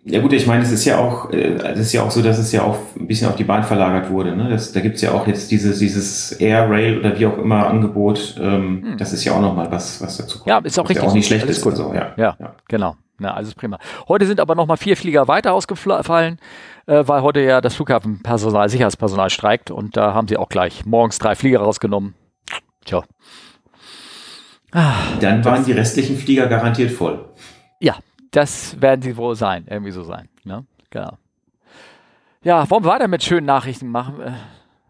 ja 0.09 0.21
gut, 0.21 0.33
ich 0.33 0.47
meine, 0.47 0.63
es 0.63 0.71
ist 0.71 0.85
ja 0.85 0.99
auch, 0.99 1.31
äh, 1.31 1.55
es 1.55 1.81
ist 1.81 1.93
ja 1.93 2.03
auch 2.03 2.11
so, 2.13 2.23
dass 2.23 2.39
es 2.39 2.53
ja 2.53 2.63
auch 2.63 2.79
ein 2.99 3.09
bisschen 3.09 3.29
auf 3.29 3.35
die 3.35 3.45
Bahn 3.45 3.65
verlagert 3.65 4.09
wurde. 4.09 4.37
Ne? 4.37 4.49
Das, 4.49 4.73
da 4.73 4.81
gibt's 4.81 5.03
ja 5.03 5.13
auch 5.13 5.27
jetzt 5.27 5.51
dieses, 5.51 5.81
dieses 5.81 6.33
Air 6.33 6.71
Rail 6.71 7.01
oder 7.01 7.19
wie 7.19 7.27
auch 7.27 7.37
immer 7.39 7.67
Angebot. 7.67 8.37
Ähm, 8.41 8.83
hm. 8.83 8.99
Das 8.99 9.13
ist 9.13 9.25
ja 9.25 9.33
auch 9.33 9.41
nochmal 9.41 9.71
was, 9.71 10.01
was 10.01 10.17
dazu 10.17 10.39
kommt. 10.39 10.49
Ja, 10.49 10.59
ist 10.59 10.79
auch 10.79 10.89
richtig. 10.89 11.03
Ja 11.03 11.11
auch 11.11 11.15
nicht 11.15 11.27
schlecht 11.27 11.47
ist. 11.47 11.61
Gut. 11.61 11.77
So, 11.77 11.93
ja. 11.93 12.13
Ja, 12.17 12.37
ja, 12.39 12.55
genau. 12.69 12.97
Ja, 13.21 13.35
alles 13.35 13.55
prima. 13.55 13.79
Heute 14.09 14.27
sind 14.27 14.41
aber 14.41 14.55
nochmal 14.55 14.77
vier 14.77 14.97
Flieger 14.97 15.27
weiter 15.27 15.55
ausgefallen, 15.55 16.39
äh, 16.87 17.03
weil 17.07 17.23
heute 17.23 17.41
ja 17.41 17.61
das 17.61 17.75
Flughafenpersonal, 17.75 18.69
Sicherheitspersonal 18.69 19.31
streikt 19.31 19.71
und 19.71 19.97
da 19.97 20.15
haben 20.15 20.29
sie 20.29 20.37
auch 20.37 20.49
gleich 20.49 20.85
morgens 20.85 21.19
drei 21.19 21.35
Flieger 21.35 21.61
rausgenommen. 21.61 22.15
Tja. 22.87 23.03
Ah, 24.73 24.95
Dann 25.21 25.45
waren 25.45 25.65
die 25.65 25.73
restlichen 25.73 26.17
Flieger 26.17 26.47
garantiert 26.47 26.91
voll. 26.93 27.29
Ja, 27.81 27.97
das 28.31 28.81
werden 28.81 29.03
sie 29.03 29.17
wohl 29.17 29.35
sein, 29.35 29.67
irgendwie 29.69 29.91
so 29.93 30.03
sein. 30.03 30.29
Ne? 30.45 30.65
Genau. 30.91 31.19
Ja, 32.43 32.69
wollen 32.71 32.85
wir 32.85 32.91
weiter 32.91 33.09
mit 33.09 33.23
schönen 33.23 33.47
Nachrichten 33.47 33.89
machen? 33.89 34.21
Äh, 34.21 34.33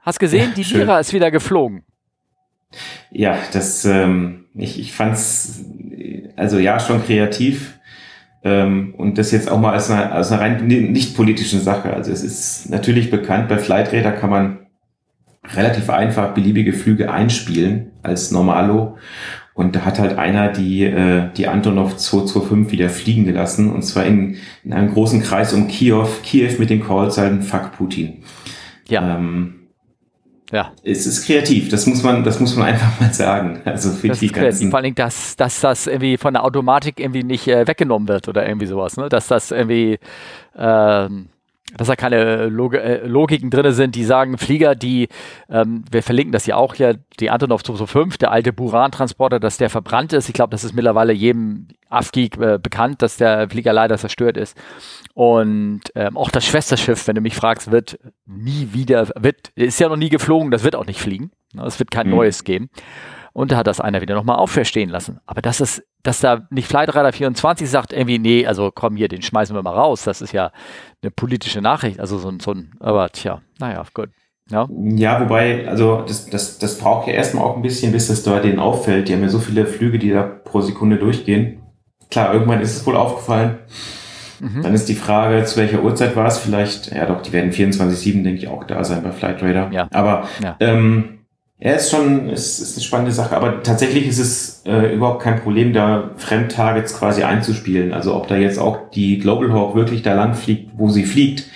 hast 0.00 0.18
gesehen, 0.18 0.52
die 0.56 0.62
Lira 0.62 1.00
ist 1.00 1.12
wieder 1.12 1.30
geflogen. 1.30 1.84
Ja, 3.10 3.38
das, 3.52 3.84
ähm, 3.84 4.46
ich, 4.54 4.78
ich 4.78 4.92
fand's, 4.92 5.64
also 6.36 6.58
ja, 6.58 6.78
schon 6.80 7.04
kreativ. 7.04 7.78
Ähm, 8.44 8.94
und 8.96 9.18
das 9.18 9.30
jetzt 9.30 9.50
auch 9.50 9.58
mal 9.58 9.72
als 9.72 9.90
eine, 9.90 10.12
als 10.12 10.30
eine 10.32 10.40
rein 10.40 10.66
nicht 10.66 11.16
politischen 11.16 11.60
Sache. 11.60 11.92
Also 11.92 12.12
es 12.12 12.22
ist 12.22 12.68
natürlich 12.68 13.10
bekannt, 13.10 13.48
bei 13.48 13.58
Flightradar 13.58 14.12
kann 14.12 14.30
man 14.30 14.65
relativ 15.54 15.90
einfach 15.90 16.34
beliebige 16.34 16.72
Flüge 16.72 17.10
einspielen 17.10 17.90
als 18.02 18.30
Normalo. 18.30 18.98
Und 19.54 19.74
da 19.74 19.86
hat 19.86 19.98
halt 19.98 20.18
einer 20.18 20.48
die, 20.52 20.84
äh, 20.84 21.30
die 21.34 21.48
Antonov 21.48 21.96
225 21.96 22.72
wieder 22.72 22.90
fliegen 22.90 23.24
gelassen. 23.24 23.72
Und 23.72 23.82
zwar 23.82 24.04
in, 24.04 24.36
in 24.64 24.72
einem 24.74 24.92
großen 24.92 25.22
Kreis 25.22 25.54
um 25.54 25.66
Kiew, 25.66 26.06
Kiew 26.22 26.58
mit 26.58 26.68
den 26.68 26.84
Callzeilen 26.84 27.42
Fuck 27.42 27.72
Putin. 27.72 28.22
Ja. 28.88 29.16
Ähm, 29.16 29.56
ja. 30.52 30.72
Es 30.84 31.06
ist 31.06 31.26
kreativ, 31.26 31.70
das 31.70 31.86
muss 31.86 32.02
man, 32.02 32.22
das 32.22 32.38
muss 32.38 32.54
man 32.54 32.68
einfach 32.68 33.00
mal 33.00 33.12
sagen. 33.12 33.60
Also 33.64 33.90
für 33.90 34.08
das 34.08 34.20
die 34.20 34.28
ganzen 34.28 34.70
Vor 34.70 34.78
allem, 34.78 34.94
dass, 34.94 35.34
dass 35.36 35.60
das 35.60 35.86
irgendwie 35.86 36.16
von 36.18 36.34
der 36.34 36.44
Automatik 36.44 37.00
irgendwie 37.00 37.24
nicht 37.24 37.48
äh, 37.48 37.66
weggenommen 37.66 38.08
wird 38.08 38.28
oder 38.28 38.46
irgendwie 38.46 38.66
sowas, 38.66 38.96
ne? 38.96 39.08
Dass 39.08 39.26
das 39.26 39.50
irgendwie 39.50 39.98
ähm, 40.56 41.28
dass 41.74 41.88
da 41.88 41.96
keine 41.96 42.46
Log 42.46 42.74
äh, 42.74 43.06
Logiken 43.06 43.50
drin 43.50 43.72
sind, 43.72 43.94
die 43.94 44.04
sagen, 44.04 44.38
Flieger, 44.38 44.74
die, 44.74 45.08
ähm, 45.48 45.84
wir 45.90 46.02
verlinken 46.02 46.32
das 46.32 46.46
ja 46.46 46.56
auch 46.56 46.74
hier, 46.74 46.98
die 47.18 47.30
Antonov 47.30 47.64
225, 47.64 48.18
der 48.18 48.30
alte 48.30 48.52
Buran-Transporter, 48.52 49.40
dass 49.40 49.58
der 49.58 49.68
verbrannt 49.68 50.12
ist. 50.12 50.28
Ich 50.28 50.34
glaube, 50.34 50.50
das 50.50 50.64
ist 50.64 50.74
mittlerweile 50.74 51.12
jedem 51.12 51.68
Afgeek 51.88 52.38
äh, 52.38 52.58
bekannt, 52.58 53.02
dass 53.02 53.16
der 53.16 53.50
Flieger 53.50 53.72
leider 53.72 53.98
zerstört 53.98 54.36
ist. 54.36 54.56
Und 55.14 55.82
ähm, 55.94 56.16
auch 56.16 56.30
das 56.30 56.44
Schwesterschiff, 56.44 57.06
wenn 57.08 57.16
du 57.16 57.20
mich 57.20 57.34
fragst, 57.34 57.70
wird 57.70 57.98
nie 58.26 58.68
wieder, 58.72 59.08
wird, 59.16 59.48
ist 59.56 59.80
ja 59.80 59.88
noch 59.88 59.96
nie 59.96 60.08
geflogen, 60.08 60.50
das 60.50 60.62
wird 60.62 60.76
auch 60.76 60.86
nicht 60.86 61.00
fliegen. 61.00 61.30
Es 61.64 61.78
wird 61.78 61.90
kein 61.90 62.06
mhm. 62.06 62.14
neues 62.14 62.44
geben. 62.44 62.70
Und 63.32 63.52
da 63.52 63.58
hat 63.58 63.66
das 63.66 63.80
einer 63.80 64.00
wieder 64.00 64.14
nochmal 64.14 64.36
auferstehen 64.36 64.88
lassen. 64.88 65.20
Aber 65.26 65.42
das 65.42 65.60
ist, 65.60 65.82
dass 66.06 66.20
da 66.20 66.46
nicht 66.50 66.68
Flightradar 66.68 67.12
24 67.12 67.68
sagt, 67.68 67.92
irgendwie, 67.92 68.18
nee, 68.18 68.46
also 68.46 68.70
komm 68.72 68.96
hier, 68.96 69.08
den 69.08 69.22
schmeißen 69.22 69.56
wir 69.56 69.62
mal 69.62 69.74
raus. 69.74 70.04
Das 70.04 70.20
ist 70.20 70.32
ja 70.32 70.52
eine 71.02 71.10
politische 71.10 71.60
Nachricht. 71.60 71.98
Also 71.98 72.18
so, 72.18 72.32
so 72.40 72.52
ein, 72.52 72.70
aber 72.78 73.10
tja, 73.10 73.42
naja, 73.58 73.82
gut. 73.92 74.10
Ja. 74.48 74.68
ja, 74.70 75.20
wobei, 75.20 75.66
also 75.66 76.02
das, 76.06 76.30
das, 76.30 76.58
das 76.58 76.78
braucht 76.78 77.08
ja 77.08 77.14
erstmal 77.14 77.44
auch 77.44 77.56
ein 77.56 77.62
bisschen, 77.62 77.90
bis 77.90 78.06
das 78.06 78.22
da 78.22 78.38
denen 78.38 78.60
auffällt. 78.60 79.08
Die 79.08 79.14
haben 79.14 79.22
ja 79.22 79.28
so 79.28 79.40
viele 79.40 79.66
Flüge, 79.66 79.98
die 79.98 80.10
da 80.10 80.22
pro 80.22 80.60
Sekunde 80.60 80.98
durchgehen. 80.98 81.62
Klar, 82.12 82.32
irgendwann 82.32 82.60
ist 82.60 82.76
es 82.76 82.86
wohl 82.86 82.94
aufgefallen. 82.94 83.58
Mhm. 84.38 84.62
Dann 84.62 84.74
ist 84.74 84.88
die 84.88 84.94
Frage, 84.94 85.42
zu 85.44 85.56
welcher 85.56 85.82
Uhrzeit 85.82 86.14
war 86.14 86.26
es 86.26 86.38
vielleicht? 86.38 86.92
Ja 86.92 87.06
doch, 87.06 87.22
die 87.22 87.32
werden 87.32 87.50
24-7, 87.50 88.22
denke 88.22 88.34
ich, 88.34 88.46
auch 88.46 88.62
da 88.62 88.84
sein 88.84 89.02
bei 89.02 89.10
Flightradar. 89.10 89.72
Ja. 89.72 89.88
Aber 89.90 90.28
ja. 90.40 90.54
Ähm, 90.60 91.15
ja, 91.58 91.72
ist 91.72 91.90
schon, 91.90 92.28
ist, 92.28 92.60
ist 92.60 92.76
eine 92.76 92.84
spannende 92.84 93.12
Sache, 93.12 93.34
aber 93.34 93.62
tatsächlich 93.62 94.06
ist 94.06 94.18
es 94.18 94.62
äh, 94.66 94.94
überhaupt 94.94 95.22
kein 95.22 95.40
Problem, 95.40 95.72
da 95.72 96.10
Fremdtargets 96.16 96.98
quasi 96.98 97.22
einzuspielen. 97.22 97.94
Also 97.94 98.14
ob 98.14 98.28
da 98.28 98.36
jetzt 98.36 98.58
auch 98.58 98.90
die 98.90 99.18
Global 99.18 99.52
Hawk 99.52 99.74
wirklich 99.74 100.02
da 100.02 100.14
lang 100.14 100.34
fliegt, 100.34 100.72
wo 100.76 100.90
sie 100.90 101.04
fliegt, 101.04 101.48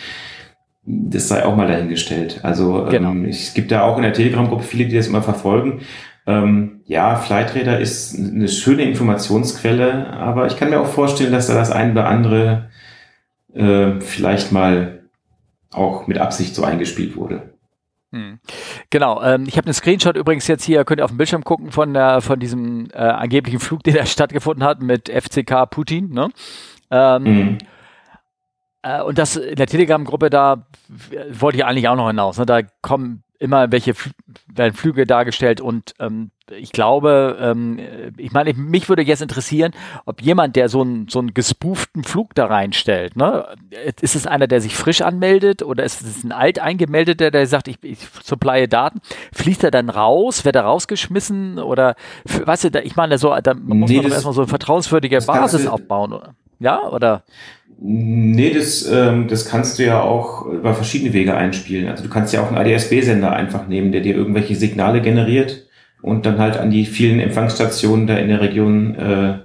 das 0.84 1.28
sei 1.28 1.44
auch 1.44 1.54
mal 1.54 1.68
dahingestellt. 1.68 2.40
Also 2.42 2.86
genau. 2.90 3.10
ähm, 3.10 3.26
es 3.26 3.52
gibt 3.52 3.70
da 3.70 3.82
auch 3.82 3.98
in 3.98 4.02
der 4.02 4.14
Telegram-Gruppe 4.14 4.64
viele, 4.64 4.86
die 4.86 4.96
das 4.96 5.06
immer 5.06 5.22
verfolgen. 5.22 5.82
Ähm, 6.26 6.80
ja, 6.86 7.16
Flightradar 7.16 7.78
ist 7.78 8.18
eine 8.18 8.48
schöne 8.48 8.84
Informationsquelle, 8.84 10.08
aber 10.08 10.46
ich 10.46 10.56
kann 10.56 10.70
mir 10.70 10.80
auch 10.80 10.86
vorstellen, 10.86 11.32
dass 11.32 11.48
da 11.48 11.54
das 11.54 11.70
ein 11.70 11.92
oder 11.92 12.06
andere 12.06 12.70
äh, 13.54 14.00
vielleicht 14.00 14.50
mal 14.50 15.02
auch 15.70 16.06
mit 16.06 16.18
Absicht 16.18 16.54
so 16.54 16.64
eingespielt 16.64 17.16
wurde. 17.16 17.50
Hm. 18.12 18.40
Genau, 18.90 19.22
ähm, 19.22 19.44
ich 19.46 19.56
habe 19.56 19.66
einen 19.66 19.74
Screenshot 19.74 20.16
übrigens 20.16 20.48
jetzt 20.48 20.64
hier, 20.64 20.84
könnt 20.84 21.00
ihr 21.00 21.04
auf 21.04 21.12
dem 21.12 21.16
Bildschirm 21.16 21.44
gucken, 21.44 21.70
von, 21.70 21.94
der, 21.94 22.20
von 22.20 22.40
diesem 22.40 22.88
äh, 22.92 22.98
angeblichen 22.98 23.60
Flug, 23.60 23.82
der 23.84 23.94
da 23.94 24.06
stattgefunden 24.06 24.64
hat 24.64 24.82
mit 24.82 25.08
FCK 25.08 25.70
Putin. 25.70 26.12
Ne? 26.12 26.30
Ähm, 26.90 27.22
mhm. 27.22 27.58
äh, 28.82 29.00
und 29.02 29.16
das 29.16 29.36
in 29.36 29.54
der 29.54 29.68
Telegram-Gruppe, 29.68 30.28
da 30.28 30.66
wollte 31.30 31.58
ich 31.58 31.64
eigentlich 31.64 31.88
auch 31.88 31.94
noch 31.94 32.08
hinaus. 32.08 32.38
Ne? 32.38 32.46
Da 32.46 32.62
kommen 32.82 33.22
immer 33.40 33.72
welche 33.72 33.94
werden 34.46 34.74
Flüge 34.74 35.06
dargestellt 35.06 35.60
und 35.60 35.94
ähm, 35.98 36.30
ich 36.50 36.72
glaube, 36.72 37.38
ähm, 37.40 37.78
ich 38.16 38.32
meine, 38.32 38.52
mich 38.54 38.88
würde 38.88 39.02
jetzt 39.02 39.22
interessieren, 39.22 39.72
ob 40.04 40.20
jemand, 40.20 40.56
der 40.56 40.68
so 40.68 40.82
einen 40.82 41.08
so 41.08 41.20
einen 41.20 41.32
gespooften 41.32 42.04
Flug 42.04 42.34
da 42.34 42.46
reinstellt, 42.46 43.16
ne, 43.16 43.46
ist 44.00 44.14
es 44.14 44.26
einer, 44.26 44.46
der 44.46 44.60
sich 44.60 44.76
frisch 44.76 45.00
anmeldet 45.00 45.62
oder 45.62 45.84
ist 45.84 46.02
es 46.02 46.22
ein 46.22 46.32
alt 46.32 46.58
eingemeldeter, 46.58 47.30
der 47.30 47.46
sagt, 47.46 47.68
ich, 47.68 47.78
ich 47.82 47.98
supply 48.22 48.68
Daten, 48.68 49.00
fließt 49.32 49.64
er 49.64 49.70
dann 49.70 49.88
raus, 49.88 50.44
wird 50.44 50.56
er 50.56 50.64
rausgeschmissen 50.64 51.58
oder, 51.58 51.94
weißt 52.24 52.74
du, 52.74 52.80
ich 52.80 52.96
meine, 52.96 53.16
so, 53.16 53.34
da 53.42 53.54
muss 53.54 53.88
nee, 53.88 53.96
man 53.96 54.06
doch 54.06 54.12
erstmal 54.12 54.34
so 54.34 54.42
eine 54.42 54.48
vertrauenswürdige 54.48 55.20
Basis 55.22 55.66
aufbauen, 55.66 56.12
oder? 56.12 56.34
Ja, 56.58 56.86
oder? 56.90 57.24
Nee, 57.82 58.52
das, 58.52 58.86
ähm, 58.86 59.26
das 59.26 59.46
kannst 59.46 59.78
du 59.78 59.84
ja 59.86 60.02
auch 60.02 60.44
über 60.44 60.74
verschiedene 60.74 61.14
Wege 61.14 61.34
einspielen. 61.34 61.88
Also 61.88 62.02
du 62.02 62.10
kannst 62.10 62.34
ja 62.34 62.42
auch 62.42 62.48
einen 62.48 62.58
ADS-B-Sender 62.58 63.32
einfach 63.32 63.68
nehmen, 63.68 63.90
der 63.90 64.02
dir 64.02 64.14
irgendwelche 64.14 64.54
Signale 64.54 65.00
generiert 65.00 65.66
und 66.02 66.26
dann 66.26 66.38
halt 66.38 66.58
an 66.58 66.70
die 66.70 66.84
vielen 66.84 67.20
Empfangsstationen 67.20 68.06
da 68.06 68.16
in 68.16 68.28
der 68.28 68.42
Region 68.42 68.94
äh, 68.96 69.38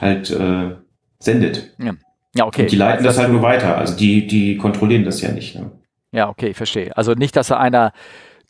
halt 0.00 0.30
äh, 0.30 0.76
sendet. 1.18 1.74
Ja. 1.78 1.94
ja, 2.36 2.46
okay. 2.46 2.62
Und 2.62 2.70
die 2.70 2.76
leiten 2.76 2.98
also 2.98 3.08
das, 3.08 3.18
halt 3.18 3.32
nur 3.32 3.42
weiter. 3.42 3.76
Also 3.76 3.96
die, 3.96 4.28
die 4.28 4.58
kontrollieren 4.58 5.04
das 5.04 5.20
ja 5.20 5.32
nicht. 5.32 5.56
Ne? 5.56 5.72
Ja, 6.12 6.28
okay, 6.28 6.50
ich 6.50 6.56
verstehe. 6.56 6.96
Also 6.96 7.14
nicht, 7.14 7.34
dass 7.34 7.50
er 7.50 7.58
einer 7.58 7.92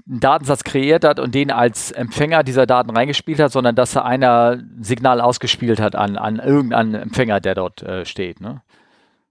einen 0.07 0.21
Datensatz 0.21 0.65
kreiert 0.65 1.05
hat 1.05 1.21
und 1.21 1.35
den 1.35 1.51
als 1.51 1.91
Empfänger 1.91 2.43
dieser 2.43 2.67
Daten 2.67 2.91
reingespielt 2.91 3.39
hat, 3.39 3.53
sondern 3.53 3.77
dass 3.77 3.95
er 3.95 4.05
einer 4.05 4.59
ein 4.59 4.83
Signal 4.83 5.21
ausgespielt 5.23 5.81
hat 5.81 5.95
an, 5.95 6.17
an 6.17 6.39
irgendeinen 6.39 6.95
Empfänger, 6.95 7.41
der 7.41 7.55
dort 7.55 7.83
äh, 7.83 8.05
steht. 8.05 8.41
Ne? 8.41 8.63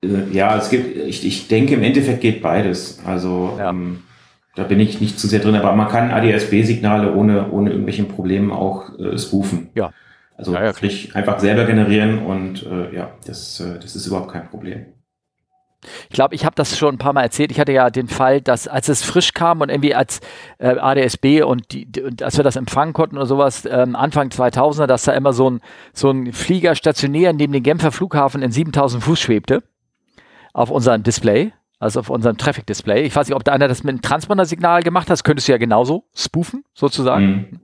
Äh, 0.03 0.31
ja, 0.31 0.57
es 0.57 0.69
gibt, 0.69 0.97
ich, 0.97 1.25
ich 1.25 1.47
denke, 1.47 1.75
im 1.75 1.83
Endeffekt 1.83 2.21
geht 2.21 2.41
beides. 2.41 2.99
Also 3.05 3.55
ja. 3.57 3.69
ähm, 3.69 4.03
da 4.55 4.63
bin 4.63 4.79
ich 4.79 4.99
nicht 4.99 5.19
zu 5.19 5.27
sehr 5.27 5.39
drin, 5.39 5.55
aber 5.55 5.73
man 5.73 5.87
kann 5.87 6.11
ADS-B-Signale 6.11 7.13
ohne, 7.13 7.51
ohne 7.51 7.69
irgendwelchen 7.69 8.07
Problemen 8.07 8.51
auch 8.51 8.97
äh, 8.99 9.17
spoofen. 9.17 9.69
Ja. 9.75 9.91
Also 10.37 10.53
ja, 10.53 10.65
ja, 10.65 10.73
einfach 11.13 11.39
selber 11.39 11.65
generieren 11.65 12.25
und 12.25 12.65
äh, 12.65 12.95
ja, 12.95 13.11
das, 13.27 13.59
äh, 13.59 13.79
das 13.79 13.95
ist 13.95 14.07
überhaupt 14.07 14.31
kein 14.31 14.49
Problem. 14.49 14.87
Ich 16.09 16.15
glaube, 16.15 16.35
ich 16.35 16.45
habe 16.45 16.55
das 16.55 16.77
schon 16.77 16.95
ein 16.95 16.97
paar 16.97 17.13
Mal 17.13 17.23
erzählt. 17.23 17.51
Ich 17.51 17.59
hatte 17.59 17.71
ja 17.71 17.89
den 17.89 18.07
Fall, 18.07 18.39
dass 18.41 18.67
als 18.67 18.87
es 18.87 19.03
frisch 19.03 19.33
kam 19.33 19.61
und 19.61 19.69
irgendwie 19.69 19.95
als 19.95 20.19
äh, 20.59 20.77
ADSB 20.77 21.43
und, 21.43 21.71
die, 21.71 21.87
und 22.01 22.21
als 22.21 22.37
wir 22.37 22.43
das 22.43 22.55
empfangen 22.55 22.93
konnten 22.93 23.17
oder 23.17 23.25
sowas, 23.25 23.67
ähm, 23.69 23.95
Anfang 23.95 24.29
2000er, 24.29 24.85
dass 24.85 25.03
da 25.03 25.13
immer 25.13 25.33
so 25.33 25.49
ein, 25.49 25.61
so 25.93 26.11
ein 26.11 26.33
Flieger 26.33 26.75
stationär 26.75 27.33
neben 27.33 27.53
dem 27.53 27.63
Genfer 27.63 27.91
Flughafen 27.91 28.41
in 28.41 28.51
7000 28.51 29.03
Fuß 29.03 29.19
schwebte 29.19 29.63
auf 30.53 30.69
unserem 30.69 31.03
Display, 31.03 31.53
also 31.79 31.99
auf 31.99 32.09
unserem 32.09 32.37
Traffic-Display. 32.37 33.03
Ich 33.03 33.15
weiß 33.15 33.27
nicht, 33.27 33.35
ob 33.35 33.43
da 33.43 33.53
einer 33.53 33.67
das 33.67 33.83
mit 33.83 33.93
einem 33.93 34.01
Transponder-Signal 34.01 34.83
gemacht 34.83 35.07
hat. 35.07 35.13
Das 35.13 35.23
könntest 35.23 35.47
du 35.47 35.51
ja 35.51 35.57
genauso 35.57 36.05
spoofen, 36.13 36.63
sozusagen. 36.73 37.25
Mhm. 37.25 37.59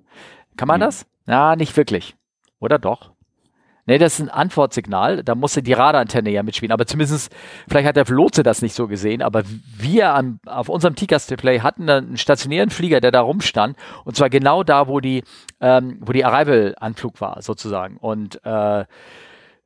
Kann 0.57 0.67
man 0.67 0.79
mhm. 0.79 0.85
das? 0.85 1.05
Ja, 1.27 1.55
nicht 1.55 1.75
wirklich. 1.77 2.15
Oder 2.59 2.79
doch? 2.79 3.11
Nee, 3.89 3.97
das 3.99 4.19
ist 4.19 4.25
ein 4.25 4.29
Antwortsignal. 4.29 5.23
Da 5.23 5.33
musste 5.33 5.63
die 5.63 5.71
Radarantenne 5.71 6.29
ja 6.29 6.43
mitspielen. 6.43 6.73
Aber 6.73 6.85
zumindest, 6.85 7.33
vielleicht 7.69 7.87
hat 7.87 7.95
der 7.95 8.05
Lotse 8.05 8.43
das 8.43 8.61
nicht 8.61 8.75
so 8.75 8.87
gesehen, 8.87 9.21
aber 9.21 9.43
wir 9.77 10.13
am, 10.13 10.39
auf 10.45 10.67
unserem 10.67 10.95
T-Cast-Display 10.95 11.61
hatten 11.61 11.89
einen 11.89 12.17
stationären 12.17 12.69
Flieger, 12.69 12.99
der 12.99 13.11
da 13.11 13.21
rumstand. 13.21 13.77
Und 14.03 14.17
zwar 14.17 14.29
genau 14.29 14.63
da, 14.63 14.89
wo 14.89 14.99
die, 14.99 15.23
ähm, 15.61 15.99
wo 16.01 16.11
die 16.11 16.25
Arrival-Anflug 16.25 17.21
war, 17.21 17.41
sozusagen. 17.41 17.95
Und 17.95 18.43
äh, 18.43 18.83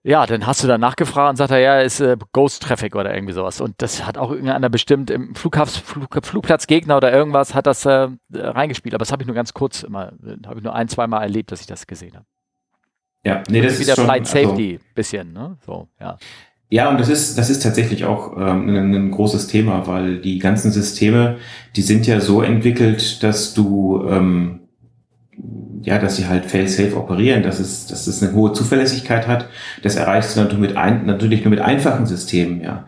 ja, 0.03 0.25
dann 0.25 0.47
hast 0.47 0.63
du 0.63 0.67
da 0.67 0.77
nachgefragt 0.77 1.31
und 1.31 1.35
sagt 1.35 1.51
er, 1.51 1.59
ja, 1.59 1.79
ist 1.79 1.99
äh, 1.99 2.17
Ghost 2.31 2.63
Traffic 2.63 2.95
oder 2.95 3.13
irgendwie 3.13 3.33
sowas. 3.33 3.61
Und 3.61 3.81
das 3.81 4.05
hat 4.05 4.17
auch 4.17 4.31
irgendeiner 4.31 4.69
bestimmt 4.69 5.11
im 5.11 5.35
Flughafs, 5.35 5.77
Flug, 5.77 6.07
Flugplatzgegner 6.23 6.97
oder 6.97 7.13
irgendwas 7.13 7.53
hat 7.53 7.67
das 7.67 7.85
äh, 7.85 8.09
reingespielt. 8.33 8.95
Aber 8.95 9.03
das 9.03 9.11
habe 9.11 9.21
ich 9.21 9.27
nur 9.27 9.35
ganz 9.35 9.53
kurz 9.53 9.83
immer, 9.83 10.13
habe 10.47 10.57
ich 10.57 10.63
nur 10.63 10.73
ein, 10.73 10.87
zwei 10.87 11.05
Mal 11.05 11.21
erlebt, 11.21 11.51
dass 11.51 11.61
ich 11.61 11.67
das 11.67 11.85
gesehen 11.85 12.15
habe. 12.15 12.25
Ja, 13.23 13.43
nee, 13.49 13.61
das, 13.61 13.73
das 13.73 13.79
ist 13.79 13.85
wieder 13.85 13.95
schon, 13.95 14.05
Flight 14.05 14.21
also 14.21 14.31
Safety 14.31 14.73
also, 14.73 14.85
bisschen, 14.95 15.33
ne? 15.33 15.57
So, 15.65 15.87
ja. 15.99 16.17
Ja, 16.71 16.89
und 16.89 16.99
das 16.99 17.09
ist, 17.09 17.37
das 17.37 17.49
ist 17.49 17.61
tatsächlich 17.61 18.05
auch 18.05 18.35
ähm, 18.37 18.69
ein, 18.69 18.95
ein, 18.95 19.11
großes 19.11 19.47
Thema, 19.47 19.87
weil 19.87 20.19
die 20.21 20.39
ganzen 20.39 20.71
Systeme, 20.71 21.37
die 21.75 21.81
sind 21.81 22.07
ja 22.07 22.21
so 22.21 22.41
entwickelt, 22.41 23.21
dass 23.23 23.53
du, 23.53 24.07
ähm, 24.09 24.60
ja, 25.83 25.97
dass 25.97 26.15
sie 26.15 26.27
halt 26.27 26.45
fail-safe 26.45 26.95
operieren, 26.97 27.43
dass 27.43 27.59
es, 27.59 27.87
dass 27.87 28.07
es 28.07 28.21
eine 28.21 28.33
hohe 28.33 28.53
Zuverlässigkeit 28.53 29.27
hat. 29.27 29.47
Das 29.83 29.95
erreichst 29.95 30.35
du 30.35 30.41
natürlich, 30.41 30.61
mit 30.61 30.77
ein, 30.77 31.05
natürlich 31.05 31.43
nur 31.43 31.51
mit 31.51 31.61
einfachen 31.61 32.05
Systemen, 32.05 32.61
ja. 32.61 32.85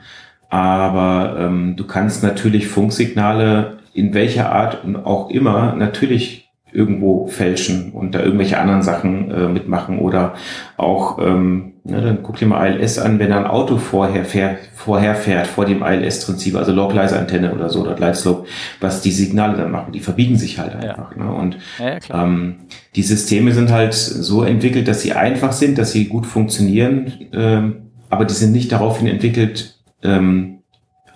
Aber 0.49 1.35
ähm, 1.39 1.75
du 1.75 1.85
kannst 1.87 2.21
natürlich 2.21 2.67
Funksignale 2.67 3.79
in 3.93 4.13
welcher 4.13 4.51
Art 4.51 4.83
und 4.83 4.95
auch 4.95 5.29
immer 5.29 5.75
natürlich 5.75 6.42
irgendwo 6.73 7.27
fälschen 7.27 7.91
und 7.91 8.15
da 8.15 8.21
irgendwelche 8.21 8.59
anderen 8.59 8.81
Sachen 8.81 9.31
äh, 9.31 9.47
mitmachen 9.47 9.99
oder 9.99 10.33
auch, 10.75 11.19
ähm, 11.19 11.73
ne, 11.83 12.01
dann 12.01 12.23
guck 12.23 12.37
dir 12.37 12.47
mal 12.47 12.67
ILS 12.67 12.97
an, 12.99 13.19
wenn 13.19 13.29
da 13.29 13.39
ein 13.39 13.47
Auto 13.47 13.77
vorher, 13.77 14.25
fährt, 14.25 14.57
vorher 14.73 15.15
fährt, 15.15 15.47
vor 15.47 15.65
dem 15.65 15.83
ILS-Prinzip, 15.83 16.55
also 16.55 16.71
Localizer-Antenne 16.71 17.53
oder 17.53 17.69
so 17.69 17.81
oder 17.81 17.97
Lightslope, 17.97 18.47
was 18.79 19.01
die 19.01 19.11
Signale 19.11 19.55
dann 19.57 19.71
machen, 19.71 19.93
die 19.93 19.99
verbiegen 19.99 20.37
sich 20.37 20.59
halt 20.59 20.75
einfach. 20.75 21.15
Ja. 21.15 21.23
Ne? 21.23 21.31
Und 21.31 21.57
ja, 21.79 22.23
ähm, 22.23 22.55
die 22.95 23.03
Systeme 23.03 23.51
sind 23.51 23.71
halt 23.71 23.93
so 23.93 24.43
entwickelt, 24.43 24.87
dass 24.87 25.01
sie 25.01 25.13
einfach 25.13 25.53
sind, 25.53 25.77
dass 25.77 25.91
sie 25.91 26.05
gut 26.05 26.25
funktionieren, 26.25 27.13
ähm, 27.33 27.91
aber 28.09 28.25
die 28.25 28.33
sind 28.33 28.51
nicht 28.51 28.71
daraufhin 28.71 29.07
entwickelt, 29.07 29.79
ähm, 30.03 30.59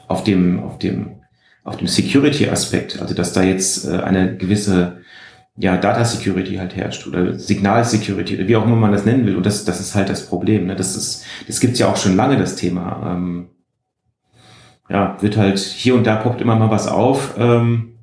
auf 0.08 0.24
dem, 0.24 0.60
auf 0.64 0.80
dem, 0.80 1.18
auf 1.64 1.78
dem 1.78 1.88
Security-Aspekt, 1.88 3.02
also 3.02 3.14
dass 3.14 3.34
da 3.34 3.44
jetzt 3.44 3.88
äh, 3.88 3.98
eine 3.98 4.38
gewisse 4.38 5.02
ja, 5.58 5.76
Data 5.78 6.06
Security 6.06 6.56
halt 6.56 6.76
herrscht 6.76 7.08
oder 7.08 7.38
Signal 7.38 7.84
Security 7.84 8.36
oder 8.36 8.48
wie 8.48 8.56
auch 8.56 8.64
immer 8.64 8.76
man 8.76 8.92
das 8.92 9.06
nennen 9.06 9.26
will. 9.26 9.36
Und 9.36 9.46
das, 9.46 9.66
das 9.66 9.80
ist 9.80 9.96
halt 9.96 10.08
das 10.08 10.28
Problem. 10.28 10.68
Ne? 10.68 10.76
Das 10.76 10.96
ist, 10.96 11.26
das 11.48 11.60
gibt's 11.60 11.80
ja 11.80 11.88
auch 11.88 11.98
schon 11.98 12.16
lange, 12.16 12.38
das 12.38 12.56
Thema. 12.56 13.14
Ähm, 13.14 13.50
ja, 14.88 15.18
wird 15.20 15.36
halt 15.36 15.58
hier 15.58 15.96
und 15.96 16.06
da 16.06 16.16
poppt 16.16 16.42
immer 16.42 16.56
mal 16.56 16.70
was 16.70 16.88
auf. 16.88 17.36
Ähm, 17.40 17.94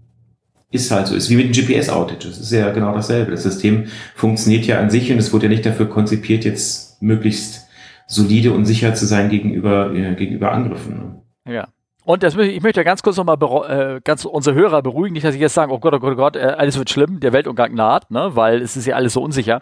ist 0.70 0.90
halt 0.90 1.06
so, 1.06 1.14
ist 1.14 1.30
wie 1.30 1.36
mit 1.36 1.54
den 1.54 1.64
GPS-Outages. 1.64 2.38
Ist 2.38 2.50
ja 2.50 2.70
genau 2.72 2.92
dasselbe. 2.92 3.30
Das 3.30 3.44
System 3.44 3.86
funktioniert 4.16 4.66
ja 4.66 4.80
an 4.80 4.90
sich 4.90 5.12
und 5.12 5.18
es 5.18 5.32
wurde 5.32 5.46
ja 5.46 5.50
nicht 5.50 5.64
dafür 5.64 5.88
konzipiert, 5.88 6.44
jetzt 6.44 7.00
möglichst 7.00 7.68
solide 8.08 8.52
und 8.52 8.66
sicher 8.66 8.94
zu 8.94 9.06
sein 9.06 9.30
gegenüber, 9.30 9.94
äh, 9.94 10.16
gegenüber 10.16 10.50
Angriffen. 10.50 11.22
Ne? 11.44 11.52
Ja. 11.54 11.68
Und 12.04 12.22
das, 12.22 12.36
ich 12.36 12.62
möchte 12.62 12.84
ganz 12.84 13.02
kurz 13.02 13.16
nochmal 13.16 13.38
äh, 13.68 14.00
ganz 14.04 14.26
unsere 14.26 14.54
Hörer 14.54 14.82
beruhigen, 14.82 15.14
nicht, 15.14 15.24
dass 15.24 15.34
ich 15.34 15.40
jetzt 15.40 15.54
sage, 15.54 15.72
oh 15.72 15.78
Gott, 15.78 15.94
oh 15.94 15.98
Gott, 15.98 16.12
oh 16.12 16.16
Gott, 16.16 16.36
äh, 16.36 16.40
alles 16.40 16.78
wird 16.78 16.90
schlimm, 16.90 17.18
der 17.18 17.32
Weltuntergang 17.32 17.74
naht, 17.74 18.10
ne, 18.10 18.30
weil 18.34 18.60
es 18.60 18.76
ist 18.76 18.86
ja 18.86 18.94
alles 18.94 19.14
so 19.14 19.22
unsicher. 19.22 19.60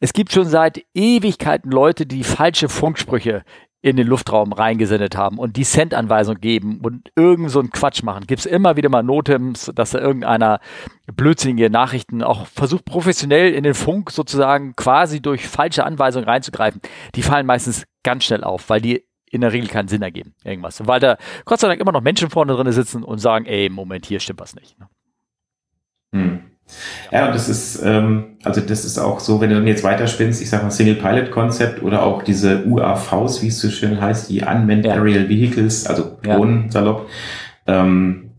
Es 0.00 0.14
gibt 0.14 0.32
schon 0.32 0.46
seit 0.46 0.82
Ewigkeiten 0.94 1.70
Leute, 1.70 2.06
die 2.06 2.24
falsche 2.24 2.68
Funksprüche 2.68 3.42
in 3.80 3.96
den 3.96 4.06
Luftraum 4.06 4.52
reingesendet 4.52 5.16
haben 5.16 5.38
und 5.38 5.56
die 5.56 5.62
Cent-Anweisung 5.62 6.40
geben 6.40 6.80
und 6.82 7.10
irgend 7.14 7.50
so 7.50 7.60
einen 7.60 7.70
Quatsch 7.70 8.02
machen. 8.02 8.26
Gibt 8.26 8.40
es 8.40 8.46
immer 8.46 8.76
wieder 8.76 8.88
mal 8.88 9.02
Notems, 9.02 9.70
dass 9.74 9.90
da 9.90 10.00
irgendeiner 10.00 10.60
blödsinnige 11.06 11.70
Nachrichten 11.70 12.22
auch 12.22 12.46
versucht, 12.46 12.86
professionell 12.86 13.52
in 13.52 13.62
den 13.62 13.74
Funk 13.74 14.10
sozusagen 14.10 14.74
quasi 14.74 15.20
durch 15.20 15.46
falsche 15.46 15.84
Anweisungen 15.84 16.28
reinzugreifen. 16.28 16.80
Die 17.14 17.22
fallen 17.22 17.46
meistens 17.46 17.84
ganz 18.02 18.24
schnell 18.24 18.42
auf, 18.42 18.68
weil 18.68 18.80
die 18.80 19.07
in 19.30 19.40
der 19.40 19.52
Regel 19.52 19.68
keinen 19.68 19.88
Sinn 19.88 20.02
ergeben. 20.02 20.34
Irgendwas. 20.44 20.86
Weil 20.86 21.00
da 21.00 21.16
Gott 21.44 21.60
sei 21.60 21.68
Dank 21.68 21.80
immer 21.80 21.92
noch 21.92 22.02
Menschen 22.02 22.30
vorne 22.30 22.54
drin 22.54 22.70
sitzen 22.72 23.02
und 23.02 23.18
sagen, 23.18 23.46
ey, 23.46 23.68
Moment, 23.68 24.06
hier 24.06 24.20
stimmt 24.20 24.40
was 24.40 24.54
nicht. 24.54 24.78
Ne? 24.78 24.88
Hm. 26.12 26.40
Ja, 27.10 27.26
und 27.26 27.34
das 27.34 27.48
ist, 27.48 27.82
ähm, 27.82 28.36
also 28.44 28.60
das 28.60 28.84
ist 28.84 28.98
auch 28.98 29.20
so, 29.20 29.40
wenn 29.40 29.48
du 29.50 29.56
dann 29.56 29.66
jetzt 29.66 29.84
weiterspinnst, 29.84 30.42
ich 30.42 30.50
sag 30.50 30.62
mal 30.62 30.70
Single 30.70 30.96
Pilot 30.96 31.30
Concept 31.30 31.82
oder 31.82 32.02
auch 32.02 32.22
diese 32.22 32.66
UAVs, 32.66 33.42
wie 33.42 33.48
es 33.48 33.60
so 33.60 33.70
schön 33.70 34.00
heißt, 34.00 34.28
die 34.28 34.42
Unmanned 34.42 34.84
ja. 34.84 34.92
Aerial 34.92 35.28
Vehicles, 35.28 35.86
also 35.86 36.18
Drohnen 36.22 36.64
ja. 36.64 36.70
salopp. 36.70 37.08
Ähm, 37.66 38.30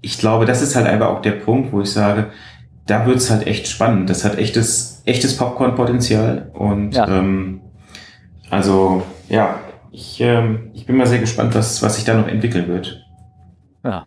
ich 0.00 0.18
glaube, 0.18 0.46
das 0.46 0.62
ist 0.62 0.76
halt 0.76 0.86
einfach 0.86 1.08
auch 1.08 1.22
der 1.22 1.32
Punkt, 1.32 1.72
wo 1.72 1.82
ich 1.82 1.90
sage, 1.90 2.28
da 2.86 3.06
wird's 3.06 3.30
halt 3.30 3.46
echt 3.46 3.66
spannend. 3.68 4.10
Das 4.10 4.24
hat 4.24 4.38
echtes, 4.38 5.02
echtes 5.04 5.36
Popcorn-Potenzial 5.36 6.50
und 6.52 6.94
ja. 6.94 7.08
ähm, 7.08 7.60
also 8.50 9.02
ja, 9.28 9.60
ich, 9.94 10.20
ähm, 10.20 10.70
ich 10.74 10.86
bin 10.86 10.96
mal 10.96 11.06
sehr 11.06 11.20
gespannt, 11.20 11.54
was, 11.54 11.80
was 11.80 11.94
sich 11.94 12.04
da 12.04 12.14
noch 12.14 12.26
entwickeln 12.26 12.66
wird. 12.66 13.00
Ja. 13.84 14.06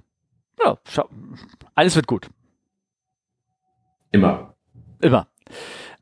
Ja, 0.59 0.77
schau. 0.85 1.07
Alles 1.75 1.95
wird 1.95 2.07
gut. 2.07 2.27
Immer. 4.11 4.53
Immer. 4.99 5.27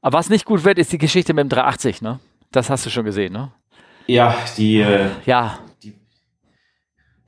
Aber 0.01 0.17
was 0.17 0.29
nicht 0.29 0.45
gut 0.45 0.63
wird, 0.63 0.79
ist 0.79 0.91
die 0.91 0.97
Geschichte 0.97 1.33
mit 1.33 1.43
dem 1.43 1.49
380, 1.49 2.01
ne? 2.01 2.19
Das 2.51 2.69
hast 2.69 2.85
du 2.85 2.89
schon 2.89 3.05
gesehen, 3.05 3.33
ne? 3.33 3.51
Ja, 4.07 4.35
die, 4.57 4.79
äh, 4.79 5.09
ja. 5.25 5.59
die 5.83 5.93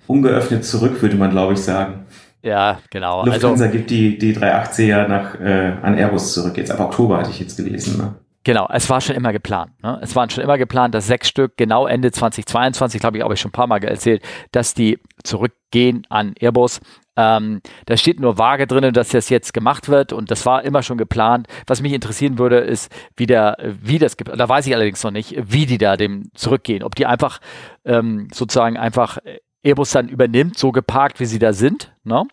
ungeöffnet 0.08 0.66
zurück, 0.66 1.00
würde 1.02 1.16
man, 1.16 1.32
glaube 1.32 1.54
ich, 1.54 1.60
sagen. 1.60 2.06
Ja, 2.42 2.80
genau. 2.90 3.24
Lufthansa 3.24 3.66
also, 3.66 3.78
gibt 3.78 3.92
die, 3.92 4.18
die 4.18 4.36
380er 4.36 5.08
nach, 5.08 5.40
äh, 5.40 5.78
an 5.82 5.96
Airbus 5.96 6.34
zurück. 6.34 6.58
Jetzt 6.58 6.72
ab 6.72 6.80
Oktober 6.80 7.18
hatte 7.18 7.30
ich 7.30 7.40
jetzt 7.40 7.58
gelesen. 7.58 7.98
Ne? 7.98 8.16
Genau, 8.48 8.66
es 8.72 8.90
war 8.90 9.02
schon 9.02 9.18
immer 9.18 9.34
geplant. 9.34 9.74
Ne? 9.84 10.00
Es 10.02 10.16
waren 10.16 10.30
schon 10.30 10.42
immer 10.42 10.58
geplant, 10.58 10.96
dass 10.96 11.06
sechs 11.06 11.28
Stück 11.28 11.58
genau 11.58 11.86
Ende 11.86 12.14
2022, 12.14 13.02
glaube 13.02 13.18
ich, 13.18 13.24
habe 13.26 13.34
ich 13.34 13.42
schon 13.42 13.50
ein 13.50 13.52
paar 13.52 13.68
Mal 13.68 13.84
erzählt, 13.84 14.24
dass 14.54 14.74
die 14.74 15.00
zurückgehen 15.22 16.08
an 16.08 16.34
Airbus. 16.40 16.80
Ähm, 17.18 17.60
da 17.88 17.98
steht 17.98 18.22
nur 18.22 18.38
vage 18.38 18.66
drin, 18.66 18.94
dass 18.94 19.10
das 19.10 19.28
jetzt 19.28 19.54
gemacht 19.54 19.90
wird 19.90 20.14
und 20.14 20.32
das 20.32 20.46
war 20.46 20.64
immer 20.64 20.82
schon 20.82 20.98
geplant. 20.98 21.48
Was 21.66 21.82
mich 21.82 21.92
interessieren 21.92 22.40
würde, 22.40 22.60
ist, 22.60 22.90
wie, 23.18 23.26
der, 23.26 23.58
wie 23.82 24.00
das, 24.00 24.16
da 24.16 24.48
weiß 24.48 24.66
ich 24.66 24.74
allerdings 24.74 25.04
noch 25.04 25.12
nicht, 25.12 25.36
wie 25.52 25.66
die 25.66 25.78
da 25.78 25.98
dem 25.98 26.32
zurückgehen. 26.34 26.84
Ob 26.84 26.96
die 26.96 27.06
einfach 27.06 27.42
ähm, 27.84 28.30
sozusagen 28.34 28.78
einfach 28.78 29.18
Airbus 29.62 29.92
dann 29.92 30.08
übernimmt, 30.08 30.58
so 30.58 30.72
geparkt, 30.72 31.20
wie 31.20 31.26
sie 31.26 31.40
da 31.40 31.52
sind. 31.52 31.94
Ne? 32.06 32.24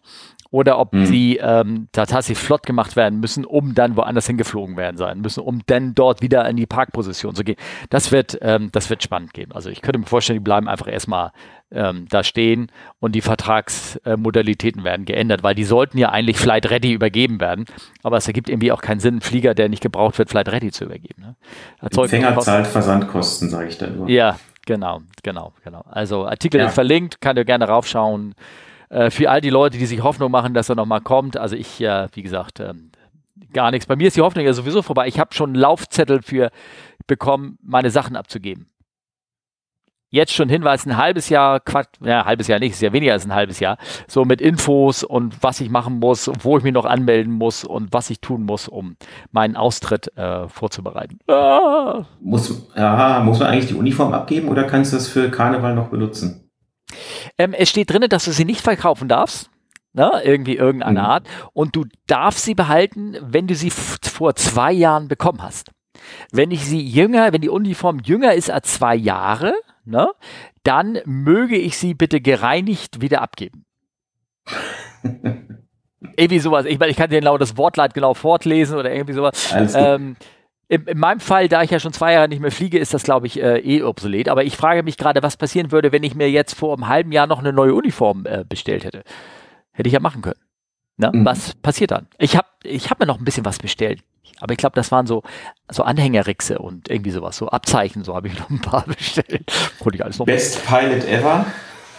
Oder 0.54 0.78
ob 0.78 0.92
mhm. 0.92 1.06
sie 1.06 1.38
ähm, 1.42 1.88
da 1.90 2.06
tatsächlich 2.06 2.38
flott 2.38 2.64
gemacht 2.64 2.94
werden 2.94 3.18
müssen, 3.18 3.44
um 3.44 3.74
dann 3.74 3.96
woanders 3.96 4.28
hingeflogen 4.28 4.76
werden 4.76 4.96
sein 4.96 5.20
müssen, 5.20 5.40
um 5.40 5.62
dann 5.66 5.96
dort 5.96 6.22
wieder 6.22 6.48
in 6.48 6.56
die 6.56 6.66
Parkposition 6.66 7.34
zu 7.34 7.42
gehen. 7.42 7.56
Das 7.90 8.12
wird, 8.12 8.38
ähm, 8.40 8.68
das 8.70 8.88
wird 8.88 9.02
spannend 9.02 9.34
gehen. 9.34 9.50
Also 9.50 9.68
ich 9.68 9.82
könnte 9.82 9.98
mir 9.98 10.06
vorstellen, 10.06 10.38
die 10.38 10.44
bleiben 10.44 10.68
einfach 10.68 10.86
erstmal 10.86 11.32
ähm, 11.72 12.06
da 12.08 12.22
stehen 12.22 12.70
und 13.00 13.16
die 13.16 13.20
Vertragsmodalitäten 13.20 14.82
äh, 14.82 14.84
werden 14.84 15.06
geändert, 15.06 15.42
weil 15.42 15.56
die 15.56 15.64
sollten 15.64 15.98
ja 15.98 16.10
eigentlich 16.10 16.38
Flight 16.38 16.70
Ready 16.70 16.92
übergeben 16.92 17.40
werden. 17.40 17.64
Aber 18.04 18.16
es 18.16 18.28
ergibt 18.28 18.48
irgendwie 18.48 18.70
auch 18.70 18.80
keinen 18.80 19.00
Sinn, 19.00 19.14
einen 19.14 19.20
Flieger, 19.22 19.54
der 19.54 19.68
nicht 19.68 19.82
gebraucht 19.82 20.18
wird, 20.18 20.30
Flight 20.30 20.52
Ready 20.52 20.70
zu 20.70 20.84
übergeben. 20.84 21.20
Ne? 21.20 21.34
Empfänger 21.80 22.38
zahlt 22.38 22.68
Versandkosten, 22.68 23.50
sage 23.50 23.70
ich 23.70 23.78
dann 23.78 23.96
nur. 23.96 24.08
Ja, 24.08 24.38
genau, 24.66 25.00
genau, 25.24 25.52
genau. 25.64 25.84
Also 25.90 26.28
Artikel 26.28 26.60
ja. 26.60 26.68
ist 26.68 26.74
verlinkt, 26.74 27.20
kann 27.20 27.36
ihr 27.36 27.44
gerne 27.44 27.66
raufschauen. 27.66 28.36
Äh, 28.94 29.10
für 29.10 29.28
all 29.28 29.40
die 29.40 29.50
Leute, 29.50 29.76
die 29.76 29.86
sich 29.86 30.02
Hoffnung 30.04 30.30
machen, 30.30 30.54
dass 30.54 30.68
er 30.68 30.76
nochmal 30.76 31.00
kommt, 31.00 31.36
also 31.36 31.56
ich, 31.56 31.80
äh, 31.80 32.06
wie 32.12 32.22
gesagt, 32.22 32.60
ähm, 32.60 32.92
gar 33.52 33.72
nichts. 33.72 33.86
Bei 33.86 33.96
mir 33.96 34.06
ist 34.06 34.16
die 34.16 34.22
Hoffnung 34.22 34.44
ja 34.44 34.52
sowieso 34.52 34.82
vorbei. 34.82 35.08
Ich 35.08 35.18
habe 35.18 35.34
schon 35.34 35.50
einen 35.50 35.56
Laufzettel 35.56 36.22
für 36.22 36.50
bekommen, 37.08 37.58
meine 37.60 37.90
Sachen 37.90 38.14
abzugeben. 38.14 38.68
Jetzt 40.10 40.32
schon 40.32 40.48
Hinweis, 40.48 40.86
ein 40.86 40.96
halbes 40.96 41.28
Jahr, 41.28 41.58
Quatsch, 41.58 41.88
ja, 42.04 42.20
ein 42.20 42.24
halbes 42.24 42.46
Jahr 42.46 42.60
nicht, 42.60 42.70
ist 42.70 42.82
ja 42.82 42.92
weniger 42.92 43.14
als 43.14 43.24
ein 43.24 43.34
halbes 43.34 43.58
Jahr, 43.58 43.78
so 44.06 44.24
mit 44.24 44.40
Infos 44.40 45.02
und 45.02 45.42
was 45.42 45.60
ich 45.60 45.70
machen 45.70 45.98
muss, 45.98 46.30
wo 46.42 46.56
ich 46.56 46.62
mich 46.62 46.72
noch 46.72 46.84
anmelden 46.84 47.32
muss 47.32 47.64
und 47.64 47.92
was 47.92 48.10
ich 48.10 48.20
tun 48.20 48.44
muss, 48.44 48.68
um 48.68 48.94
meinen 49.32 49.56
Austritt 49.56 50.16
äh, 50.16 50.46
vorzubereiten. 50.46 51.18
Ah. 51.26 52.04
Muss, 52.20 52.68
ja, 52.76 53.20
muss 53.24 53.40
man 53.40 53.48
eigentlich 53.48 53.66
die 53.66 53.74
Uniform 53.74 54.14
abgeben 54.14 54.48
oder 54.50 54.62
kannst 54.62 54.92
du 54.92 54.98
das 54.98 55.08
für 55.08 55.32
Karneval 55.32 55.74
noch 55.74 55.88
benutzen? 55.88 56.43
Ähm, 57.38 57.52
es 57.52 57.70
steht 57.70 57.90
drin, 57.90 58.04
dass 58.08 58.24
du 58.24 58.32
sie 58.32 58.44
nicht 58.44 58.60
verkaufen 58.60 59.08
darfst. 59.08 59.50
Ne, 59.96 60.10
irgendwie 60.24 60.56
irgendeine 60.56 60.98
mhm. 60.98 61.06
Art. 61.06 61.28
Und 61.52 61.76
du 61.76 61.84
darfst 62.08 62.44
sie 62.44 62.56
behalten, 62.56 63.16
wenn 63.20 63.46
du 63.46 63.54
sie 63.54 63.70
vor 63.70 64.34
zwei 64.34 64.72
Jahren 64.72 65.06
bekommen 65.06 65.40
hast. 65.40 65.70
Wenn 66.32 66.50
ich 66.50 66.64
sie 66.64 66.80
jünger, 66.80 67.32
wenn 67.32 67.40
die 67.40 67.48
Uniform 67.48 68.00
jünger 68.04 68.34
ist 68.34 68.50
als 68.50 68.74
zwei 68.74 68.96
Jahre, 68.96 69.54
ne, 69.84 70.10
dann 70.64 70.98
möge 71.04 71.56
ich 71.56 71.78
sie 71.78 71.94
bitte 71.94 72.20
gereinigt 72.20 73.00
wieder 73.00 73.22
abgeben. 73.22 73.64
irgendwie 76.16 76.38
sowas. 76.38 76.66
Ich 76.66 76.78
meine, 76.78 76.90
ich 76.90 76.96
kann 76.96 77.10
dir 77.10 77.20
genau 77.20 77.38
das 77.38 77.56
Wortleid 77.56 77.94
genau 77.94 78.14
fortlesen 78.14 78.78
oder 78.78 78.92
irgendwie 78.92 79.14
sowas. 79.14 79.54
Ähm, 79.74 80.16
in, 80.68 80.84
in, 80.86 80.98
meinem 80.98 81.20
Fall, 81.20 81.48
da 81.48 81.62
ich 81.62 81.70
ja 81.70 81.78
schon 81.78 81.92
zwei 81.92 82.12
Jahre 82.12 82.28
nicht 82.28 82.40
mehr 82.40 82.50
fliege, 82.50 82.78
ist 82.78 82.94
das, 82.94 83.02
glaube 83.02 83.26
ich, 83.26 83.40
äh, 83.40 83.58
eh 83.58 83.82
obsolet. 83.82 84.28
Aber 84.28 84.44
ich 84.44 84.56
frage 84.56 84.82
mich 84.82 84.96
gerade, 84.96 85.22
was 85.22 85.36
passieren 85.36 85.72
würde, 85.72 85.92
wenn 85.92 86.02
ich 86.02 86.14
mir 86.14 86.30
jetzt 86.30 86.54
vor 86.54 86.74
einem 86.74 86.88
halben 86.88 87.12
Jahr 87.12 87.26
noch 87.26 87.38
eine 87.38 87.52
neue 87.52 87.74
Uniform 87.74 88.24
äh, 88.26 88.44
bestellt 88.48 88.84
hätte. 88.84 89.02
Hätte 89.72 89.88
ich 89.88 89.92
ja 89.92 90.00
machen 90.00 90.22
können. 90.22 90.40
Ne? 90.96 91.10
Mhm. 91.12 91.24
Was 91.24 91.54
passiert 91.54 91.90
dann? 91.90 92.06
Ich 92.18 92.36
habe 92.36 92.46
ich 92.62 92.90
hab 92.90 92.98
mir 93.00 93.06
noch 93.06 93.18
ein 93.18 93.24
bisschen 93.24 93.44
was 93.44 93.58
bestellt. 93.58 94.00
Aber 94.40 94.52
ich 94.52 94.58
glaube, 94.58 94.74
das 94.74 94.90
waren 94.90 95.06
so, 95.06 95.22
so 95.70 95.82
Anhängerrixe 95.82 96.58
und 96.58 96.90
irgendwie 96.90 97.10
sowas, 97.10 97.36
so 97.36 97.48
Abzeichen, 97.48 98.04
so 98.04 98.14
habe 98.14 98.28
ich 98.28 98.38
noch 98.38 98.50
ein 98.50 98.60
paar 98.60 98.82
bestellt. 98.86 99.52
Best 100.26 100.66
Pilot 100.66 101.04
ever? 101.06 101.46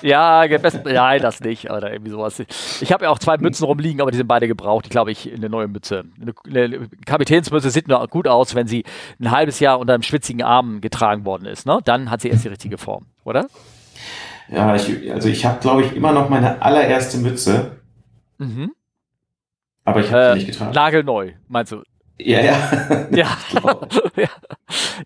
Ja, 0.01 0.45
best, 0.47 0.81
nein, 0.85 1.21
das 1.21 1.39
nicht, 1.39 1.69
oder 1.69 1.91
irgendwie 1.91 2.11
sowas. 2.11 2.39
Ich 2.81 2.91
habe 2.91 3.05
ja 3.05 3.09
auch 3.09 3.19
zwei 3.19 3.37
Mützen 3.37 3.65
rumliegen, 3.65 4.01
aber 4.01 4.11
die 4.11 4.17
sind 4.17 4.27
beide 4.27 4.47
gebraucht. 4.47 4.85
Die 4.85 4.89
glaube 4.89 5.11
ich 5.11 5.31
eine 5.33 5.49
neue 5.49 5.67
Mütze. 5.67 6.05
Eine, 6.21 6.33
eine 6.47 6.89
Kapitänsmütze 7.05 7.69
sieht 7.69 7.87
nur 7.87 8.05
gut 8.07 8.27
aus, 8.27 8.55
wenn 8.55 8.67
sie 8.67 8.83
ein 9.19 9.31
halbes 9.31 9.59
Jahr 9.59 9.79
unter 9.79 9.93
einem 9.93 10.03
schwitzigen 10.03 10.43
Arm 10.43 10.81
getragen 10.81 11.25
worden 11.25 11.45
ist. 11.45 11.65
Ne? 11.65 11.79
Dann 11.85 12.11
hat 12.11 12.21
sie 12.21 12.29
erst 12.29 12.43
die 12.43 12.49
richtige 12.49 12.77
Form, 12.77 13.05
oder? 13.23 13.47
Ja, 14.49 14.75
ich, 14.75 15.11
also 15.11 15.27
ich 15.27 15.45
habe, 15.45 15.59
glaube 15.59 15.83
ich, 15.83 15.95
immer 15.95 16.11
noch 16.11 16.29
meine 16.29 16.61
allererste 16.61 17.17
Mütze. 17.17 17.77
Mhm. 18.37 18.71
Aber 19.83 19.99
ich 19.99 20.11
habe 20.11 20.21
äh, 20.21 20.31
sie 20.31 20.37
nicht 20.39 20.47
getragen. 20.47 20.73
Nagelneu, 20.73 21.31
meinst 21.47 21.71
du? 21.71 21.83
Ja, 22.17 22.41
ja. 22.41 23.07
ja. 23.11 23.37
ja. 24.15 24.29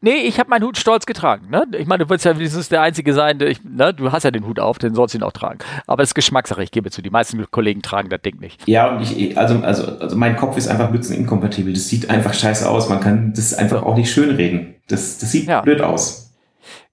Nee, 0.01 0.17
ich 0.25 0.39
habe 0.39 0.49
meinen 0.49 0.63
Hut 0.63 0.77
stolz 0.77 1.05
getragen. 1.05 1.49
Ne? 1.49 1.65
Ich 1.77 1.87
meine, 1.87 2.03
du 2.05 2.09
willst 2.09 2.25
ja 2.25 2.37
wenigstens 2.37 2.69
der 2.69 2.81
Einzige 2.81 3.13
sein, 3.13 3.39
ich, 3.41 3.63
ne? 3.63 3.93
du 3.93 4.11
hast 4.11 4.23
ja 4.23 4.31
den 4.31 4.45
Hut 4.45 4.59
auf, 4.59 4.77
den 4.77 4.93
sollst 4.93 5.15
du 5.15 5.19
ihn 5.19 5.23
auch 5.23 5.31
tragen. 5.31 5.59
Aber 5.87 6.03
es 6.03 6.09
ist 6.09 6.15
Geschmackssache, 6.15 6.61
ich 6.61 6.71
gebe 6.71 6.91
zu. 6.91 7.01
Die 7.01 7.09
meisten 7.09 7.43
Kollegen 7.49 7.81
tragen 7.81 8.09
das 8.09 8.21
Ding 8.21 8.39
nicht. 8.39 8.67
Ja, 8.67 8.95
und 8.95 9.01
ich, 9.01 9.37
also, 9.37 9.59
also, 9.61 9.97
also 9.99 10.15
mein 10.15 10.35
Kopf 10.35 10.55
ist 10.57 10.67
einfach 10.67 10.91
mützeninkompatibel. 10.91 11.73
Das 11.73 11.87
sieht 11.87 12.09
einfach 12.09 12.33
scheiße 12.33 12.69
aus. 12.69 12.89
Man 12.89 12.99
kann 12.99 13.33
das 13.33 13.53
einfach 13.53 13.83
auch 13.83 13.95
nicht 13.95 14.11
schönreden. 14.11 14.75
Das, 14.87 15.17
das 15.17 15.31
sieht 15.31 15.47
ja. 15.47 15.61
blöd 15.61 15.81
aus. 15.81 16.33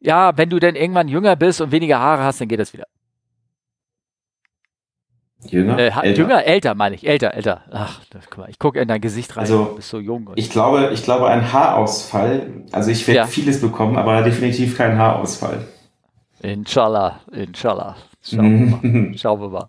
Ja, 0.01 0.37
wenn 0.37 0.49
du 0.49 0.59
dann 0.59 0.77
irgendwann 0.77 1.09
jünger 1.09 1.37
bist 1.37 1.61
und 1.61 1.73
weniger 1.73 1.99
Haare 1.99 2.25
hast, 2.25 2.41
dann 2.41 2.49
geht 2.49 2.61
das 2.61 2.73
wieder. 2.73 2.87
Jünger? 5.45 5.79
Äh, 5.79 5.91
älter. 5.91 6.23
Jünger, 6.23 6.45
älter 6.45 6.75
meine 6.75 6.95
ich, 6.95 7.07
älter, 7.07 7.35
älter. 7.35 7.63
Ach, 7.71 8.01
guck 8.31 8.39
mal, 8.39 8.51
ich 8.51 8.59
gucke 8.59 8.81
in 8.81 8.89
dein 8.89 9.01
Gesicht 9.01 9.37
rein, 9.37 9.43
also, 9.43 9.65
du 9.65 9.77
bist 9.77 9.89
so 9.89 9.99
jung. 9.99 10.31
ich 10.35 10.51
glaube, 10.51 10.91
ich 10.93 11.03
glaube, 11.03 11.29
ein 11.29 11.53
Haarausfall, 11.53 12.65
also 12.73 12.91
ich 12.91 13.07
werde 13.07 13.19
ja. 13.19 13.27
vieles 13.27 13.61
bekommen, 13.61 13.97
aber 13.97 14.23
definitiv 14.23 14.77
kein 14.77 14.99
Haarausfall. 14.99 15.67
Inshallah, 16.43 17.21
inshallah. 17.33 17.97
Schauen 18.23 18.83
wir 18.83 18.91
mal. 18.91 19.15
Schauen 19.19 19.41
wir 19.41 19.49
mal. 19.49 19.69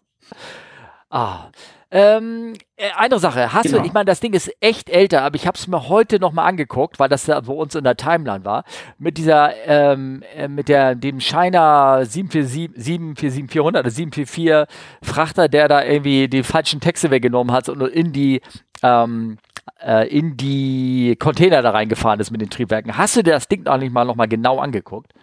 Ah, 1.10 1.50
ähm, 1.90 2.54
äh, 2.76 2.90
eine 2.98 3.18
Sache, 3.20 3.54
hast 3.54 3.64
genau. 3.64 3.80
du, 3.80 3.86
ich 3.86 3.94
meine, 3.94 4.06
das 4.06 4.20
Ding 4.20 4.34
ist 4.34 4.52
echt 4.60 4.90
älter, 4.90 5.24
aber 5.24 5.36
ich 5.36 5.48
habe 5.48 5.58
es 5.58 5.68
mir 5.68 5.88
heute 5.88 6.20
nochmal 6.20 6.48
angeguckt, 6.48 7.00
weil 7.00 7.08
das 7.08 7.26
da 7.26 7.40
bei 7.40 7.54
uns 7.54 7.76
in 7.76 7.86
der 7.86 7.96
Timeline 7.96 8.44
war, 8.44 8.66
mit 8.98 9.18
dieser, 9.18 9.54
ähm, 9.66 10.22
äh, 10.36 10.48
mit 10.48 10.68
der, 10.68 10.96
dem 10.96 11.22
China 11.22 12.04
747, 12.04 13.62
oder 13.62 13.90
744 13.90 14.68
Frachter, 15.02 15.48
der 15.48 15.68
da 15.70 15.84
irgendwie 15.84 16.28
die 16.28 16.44
falschen 16.44 16.82
Texte 16.82 17.10
weggenommen 17.10 17.54
hat 17.54 17.70
und 17.70 17.82
in 17.82 18.12
die, 18.12 18.42
ähm, 18.84 19.38
äh, 19.82 20.08
in 20.10 20.36
die 20.36 21.16
Container 21.18 21.62
da 21.62 21.72
reingefahren 21.72 22.20
ist 22.20 22.32
mit 22.32 22.42
den 22.42 22.50
Triebwerken. 22.50 22.98
Hast 22.98 23.16
du 23.16 23.24
dir 23.24 23.32
das 23.32 23.48
Ding 23.48 23.66
eigentlich 23.66 23.92
mal 23.92 24.06
nochmal 24.06 24.28
genau 24.28 24.60
angeguckt? 24.60 25.14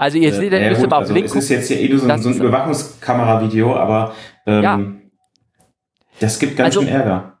Also 0.00 0.16
ihr 0.16 0.32
seht, 0.32 0.50
äh, 0.50 0.70
müsst 0.70 0.80
ihr 0.80 0.88
mal 0.88 0.96
auf 0.96 1.02
also 1.02 1.12
Link 1.12 1.26
Es 1.26 1.34
ist 1.34 1.50
jetzt 1.50 1.68
ja 1.68 1.76
eh 1.76 1.94
so, 1.94 2.08
ein, 2.08 2.22
so 2.22 2.30
ein 2.30 2.34
Überwachungskamera-Video, 2.36 3.76
aber 3.76 4.14
ähm, 4.46 4.62
ja. 4.62 4.80
das 6.20 6.38
gibt 6.38 6.56
ganz 6.56 6.74
also, 6.74 6.80
schön 6.80 6.88
Ärger. 6.88 7.38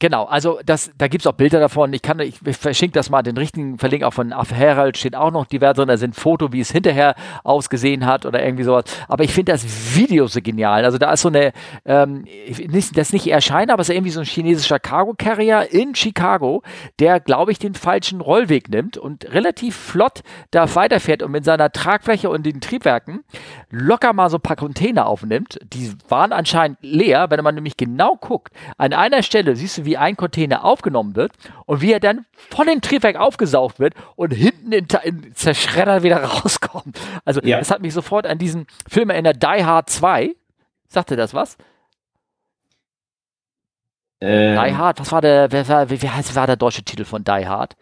Genau, 0.00 0.24
also 0.24 0.60
das, 0.64 0.90
da 0.96 1.08
gibt 1.08 1.22
es 1.22 1.26
auch 1.26 1.34
Bilder 1.34 1.60
davon. 1.60 1.92
Ich 1.92 2.00
kann, 2.00 2.18
ich 2.20 2.38
verschenke 2.58 2.94
das 2.94 3.10
mal, 3.10 3.22
den 3.22 3.36
richtigen 3.36 3.78
Verlink 3.78 4.02
auch 4.02 4.14
von 4.14 4.32
Af 4.32 4.50
Herald 4.50 4.96
steht 4.96 5.14
auch 5.14 5.30
noch 5.30 5.44
divers 5.44 5.76
drin. 5.76 5.88
Da 5.88 5.98
sind 5.98 6.16
Foto, 6.16 6.54
wie 6.54 6.60
es 6.60 6.70
hinterher 6.72 7.14
ausgesehen 7.44 8.06
hat 8.06 8.24
oder 8.24 8.42
irgendwie 8.42 8.64
sowas. 8.64 8.84
Aber 9.08 9.24
ich 9.24 9.32
finde 9.34 9.52
das 9.52 9.94
Video 9.94 10.26
so 10.26 10.40
genial. 10.40 10.86
Also 10.86 10.96
da 10.96 11.12
ist 11.12 11.20
so 11.20 11.28
eine, 11.28 11.52
ähm, 11.84 12.24
nicht, 12.68 12.96
das 12.96 13.12
nicht 13.12 13.26
erscheinen, 13.26 13.70
aber 13.70 13.82
es 13.82 13.90
ist 13.90 13.94
irgendwie 13.94 14.10
so 14.10 14.20
ein 14.20 14.26
chinesischer 14.26 14.78
Cargo 14.78 15.12
Carrier 15.18 15.70
in 15.70 15.94
Chicago, 15.94 16.62
der, 16.98 17.20
glaube 17.20 17.52
ich, 17.52 17.58
den 17.58 17.74
falschen 17.74 18.22
Rollweg 18.22 18.70
nimmt 18.70 18.96
und 18.96 19.30
relativ 19.30 19.76
flott 19.76 20.20
da 20.50 20.74
weiterfährt 20.74 21.22
und 21.22 21.30
mit 21.30 21.44
seiner 21.44 21.72
Tragfläche 21.72 22.30
und 22.30 22.46
den 22.46 22.62
Triebwerken 22.62 23.22
locker 23.68 24.14
mal 24.14 24.30
so 24.30 24.38
ein 24.38 24.42
paar 24.42 24.56
Container 24.56 25.06
aufnimmt. 25.06 25.58
Die 25.62 25.92
waren 26.08 26.32
anscheinend 26.32 26.78
leer, 26.80 27.28
wenn 27.28 27.44
man 27.44 27.54
nämlich 27.54 27.76
genau 27.76 28.16
guckt. 28.16 28.54
An 28.78 28.94
einer 28.94 29.22
Stelle 29.22 29.54
siehst 29.56 29.76
du, 29.76 29.84
wie 29.84 29.89
wie 29.90 29.96
ein 29.96 30.16
Container 30.16 30.64
aufgenommen 30.64 31.16
wird 31.16 31.32
und 31.66 31.80
wie 31.80 31.92
er 31.92 31.98
dann 31.98 32.24
von 32.54 32.68
dem 32.68 32.80
Triebwerk 32.80 33.16
aufgesaugt 33.16 33.80
wird 33.80 33.94
und 34.14 34.30
hinten 34.30 34.70
in, 34.70 34.86
in 35.02 35.34
Zerschredder 35.34 36.04
wieder 36.04 36.22
rauskommt. 36.24 36.96
Also 37.24 37.40
ja. 37.42 37.58
das 37.58 37.72
hat 37.72 37.82
mich 37.82 37.92
sofort 37.92 38.24
an 38.24 38.38
diesen 38.38 38.68
Film 38.88 39.10
erinnert, 39.10 39.42
Die 39.42 39.64
Hard 39.64 39.90
2. 39.90 40.36
Sagte 40.88 41.16
das 41.16 41.34
was? 41.34 41.56
Ähm. 44.20 44.62
Die 44.64 44.76
Hard, 44.76 45.00
was 45.00 45.10
war 45.10 45.20
der, 45.20 45.50
wer, 45.50 45.66
wer, 45.66 45.90
wie 45.90 46.08
heißt, 46.08 46.36
war 46.36 46.46
der 46.46 46.56
deutsche 46.56 46.84
Titel 46.84 47.04
von 47.04 47.24
Die 47.24 47.48
Hard? 47.48 47.76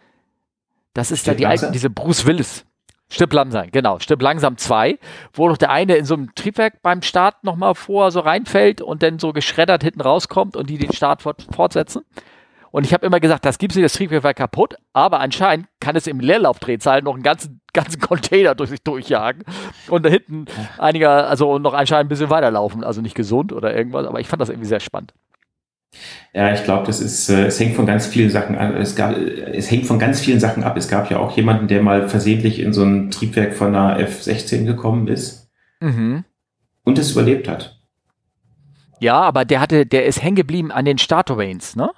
Das 0.94 1.10
ist 1.10 1.26
ja 1.26 1.34
die 1.34 1.46
alten, 1.46 1.72
diese 1.72 1.90
Bruce 1.90 2.24
Willis. 2.24 2.64
Stipp 3.10 3.32
langsam, 3.32 3.70
genau. 3.72 3.98
Stipp 4.00 4.20
langsam 4.20 4.58
2, 4.58 4.98
wo 5.32 5.48
doch 5.48 5.56
der 5.56 5.70
eine 5.70 5.96
in 5.96 6.04
so 6.04 6.14
einem 6.14 6.34
Triebwerk 6.34 6.82
beim 6.82 7.00
Start 7.02 7.42
nochmal 7.42 7.74
vor 7.74 8.10
so 8.10 8.20
reinfällt 8.20 8.82
und 8.82 9.02
dann 9.02 9.18
so 9.18 9.32
geschreddert 9.32 9.82
hinten 9.82 10.02
rauskommt 10.02 10.56
und 10.56 10.68
die 10.68 10.76
den 10.76 10.92
Start 10.92 11.22
fort, 11.22 11.46
fortsetzen. 11.50 12.02
Und 12.70 12.84
ich 12.84 12.92
habe 12.92 13.06
immer 13.06 13.18
gesagt, 13.18 13.46
das 13.46 13.58
gibt 13.58 13.74
nicht, 13.74 13.84
das 13.84 13.94
Triebwerk 13.94 14.24
war 14.24 14.34
kaputt, 14.34 14.74
aber 14.92 15.20
anscheinend 15.20 15.68
kann 15.80 15.96
es 15.96 16.06
im 16.06 16.20
Leerlaufdrehzahl 16.20 17.00
noch 17.00 17.14
einen 17.14 17.22
ganzen, 17.22 17.60
ganzen 17.72 18.00
Container 18.00 18.54
durch 18.54 18.70
sich 18.70 18.82
durchjagen 18.82 19.44
und 19.88 20.04
da 20.04 20.10
hinten 20.10 20.44
einiger, 20.76 21.28
also 21.28 21.58
noch 21.58 21.72
anscheinend 21.72 22.06
ein 22.06 22.08
bisschen 22.10 22.30
weiterlaufen. 22.30 22.84
Also 22.84 23.00
nicht 23.00 23.14
gesund 23.14 23.52
oder 23.52 23.74
irgendwas, 23.74 24.06
aber 24.06 24.20
ich 24.20 24.28
fand 24.28 24.42
das 24.42 24.50
irgendwie 24.50 24.68
sehr 24.68 24.80
spannend. 24.80 25.14
Ja, 26.34 26.52
ich 26.52 26.64
glaube, 26.64 26.86
das 26.86 27.00
ist, 27.00 27.28
äh, 27.28 27.46
es 27.46 27.58
hängt 27.58 27.74
von 27.74 27.86
ganz 27.86 28.06
vielen 28.06 28.30
Sachen 28.30 28.56
an. 28.56 28.76
Es, 28.76 28.94
gab, 28.94 29.16
es 29.16 29.70
hängt 29.70 29.86
von 29.86 29.98
ganz 29.98 30.20
vielen 30.20 30.40
Sachen 30.40 30.62
ab. 30.62 30.76
Es 30.76 30.88
gab 30.88 31.10
ja 31.10 31.18
auch 31.18 31.36
jemanden, 31.36 31.68
der 31.68 31.82
mal 31.82 32.08
versehentlich 32.08 32.60
in 32.60 32.72
so 32.72 32.84
ein 32.84 33.10
Triebwerk 33.10 33.54
von 33.54 33.74
einer 33.74 33.98
F-16 33.98 34.64
gekommen 34.64 35.08
ist 35.08 35.50
mhm. 35.80 36.24
und 36.84 36.98
es 36.98 37.12
überlebt 37.12 37.48
hat. 37.48 37.80
Ja, 39.00 39.20
aber 39.20 39.44
der 39.44 39.60
hatte, 39.60 39.86
der 39.86 40.06
ist 40.06 40.22
hängen 40.22 40.36
geblieben 40.36 40.72
an 40.72 40.84
den 40.84 40.98
Starterwains, 40.98 41.76
ne? 41.76 41.90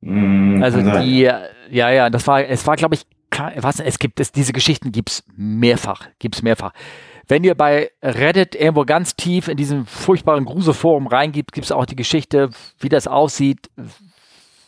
Mm, 0.00 0.62
also 0.62 0.80
die, 1.00 1.20
ja, 1.22 1.90
ja, 1.90 2.10
das 2.10 2.26
war, 2.26 2.44
es 2.44 2.66
war, 2.66 2.76
glaube 2.76 2.94
ich, 2.94 3.06
was, 3.56 3.80
es 3.80 3.98
gibt 3.98 4.20
es, 4.20 4.32
diese 4.32 4.52
Geschichten 4.52 4.90
gibt's 4.90 5.24
mehrfach, 5.36 6.08
gibt's 6.18 6.42
mehrfach. 6.42 6.72
Wenn 7.28 7.44
ihr 7.44 7.54
bei 7.54 7.90
Reddit 8.02 8.54
irgendwo 8.54 8.84
ganz 8.84 9.14
tief 9.14 9.48
in 9.48 9.56
diesem 9.56 9.86
furchtbaren 9.86 10.46
Gruselforum 10.46 11.06
reingibt, 11.06 11.52
gibt 11.52 11.66
es 11.66 11.72
auch 11.72 11.84
die 11.84 11.96
Geschichte, 11.96 12.50
wie 12.80 12.88
das 12.88 13.06
aussieht. 13.06 13.70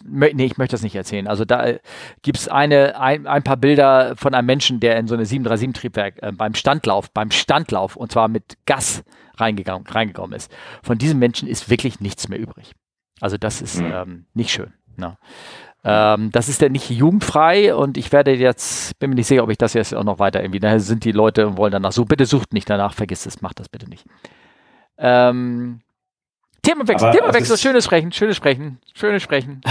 Nee, 0.05 0.45
ich 0.45 0.57
möchte 0.57 0.75
das 0.75 0.83
nicht 0.83 0.95
erzählen. 0.95 1.27
Also 1.27 1.45
da 1.45 1.75
gibt 2.23 2.39
es 2.39 2.49
eine, 2.49 2.99
ein, 2.99 3.27
ein 3.27 3.43
paar 3.43 3.57
Bilder 3.57 4.15
von 4.17 4.35
einem 4.35 4.47
Menschen, 4.47 4.81
der 4.81 4.97
in 4.99 5.07
so 5.07 5.15
eine 5.15 5.25
737-Triebwerk 5.25 6.23
äh, 6.23 6.33
beim 6.33 6.55
Standlauf, 6.55 7.11
beim 7.11 7.31
Standlauf 7.31 7.97
und 7.97 8.13
zwar 8.13 8.29
mit 8.29 8.57
Gas 8.65 9.05
reingegangen, 9.37 9.87
reingekommen 9.87 10.35
ist. 10.37 10.51
Von 10.83 10.99
diesem 10.99 11.19
Menschen 11.19 11.49
ist 11.49 11.69
wirklich 11.69 12.01
nichts 12.01 12.29
mehr 12.29 12.39
übrig. 12.39 12.73
Also 13.21 13.37
das 13.37 13.61
ist 13.61 13.81
mhm. 13.81 13.93
ähm, 13.93 14.27
nicht 14.33 14.51
schön. 14.51 14.73
Ne? 14.97 15.19
Ähm, 15.83 16.31
das 16.31 16.49
ist 16.49 16.61
ja 16.61 16.69
nicht 16.69 16.91
jugendfrei 16.91 17.75
und 17.75 17.97
ich 17.97 18.13
werde 18.13 18.35
jetzt, 18.35 18.99
bin 18.99 19.11
mir 19.11 19.17
nicht 19.17 19.29
sicher, 19.29 19.43
ob 19.43 19.51
ich 19.51 19.57
das 19.57 19.73
jetzt 19.73 19.95
auch 19.95 20.05
noch 20.05 20.19
weiter 20.19 20.43
irgendwie, 20.43 20.61
da 20.61 20.79
sind 20.79 21.05
die 21.05 21.13
Leute 21.13 21.47
und 21.47 21.57
wollen 21.57 21.73
danach 21.73 21.93
so, 21.93 22.05
bitte 22.05 22.27
sucht 22.27 22.53
nicht 22.53 22.69
danach, 22.69 22.93
vergisst 22.93 23.27
es, 23.27 23.41
macht 23.41 23.61
das 23.61 23.69
bitte 23.69 23.89
nicht. 23.89 24.05
Ähm, 24.99 25.81
Themawechsel, 26.63 27.13
Themawechsel, 27.13 27.57
schönes 27.57 27.87
Sprechen, 27.87 28.13
schönes 28.13 28.37
Sprechen, 28.37 28.79
schönes 28.93 29.23
Sprechen. 29.23 29.63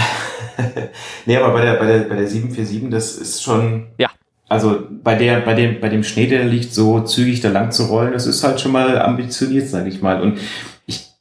nee, 1.26 1.36
aber 1.36 1.52
bei 1.52 1.60
der, 1.60 1.74
bei 1.74 1.86
der, 1.86 1.98
bei 2.00 2.16
der 2.16 2.26
747, 2.26 2.90
das 2.90 3.16
ist 3.16 3.44
schon, 3.44 3.86
ja. 3.96 4.10
also 4.48 4.88
bei 4.90 5.14
der, 5.14 5.40
bei 5.40 5.54
dem, 5.54 5.80
bei 5.80 5.88
dem 5.88 6.02
Schnee, 6.02 6.26
der 6.26 6.44
liegt, 6.44 6.74
so 6.74 7.02
zügig 7.02 7.40
da 7.40 7.50
lang 7.50 7.70
zu 7.70 7.84
rollen, 7.84 8.12
das 8.12 8.26
ist 8.26 8.42
halt 8.42 8.60
schon 8.60 8.72
mal 8.72 9.00
ambitioniert, 9.00 9.68
sage 9.68 9.88
ich 9.88 10.02
mal. 10.02 10.20
Und 10.20 10.40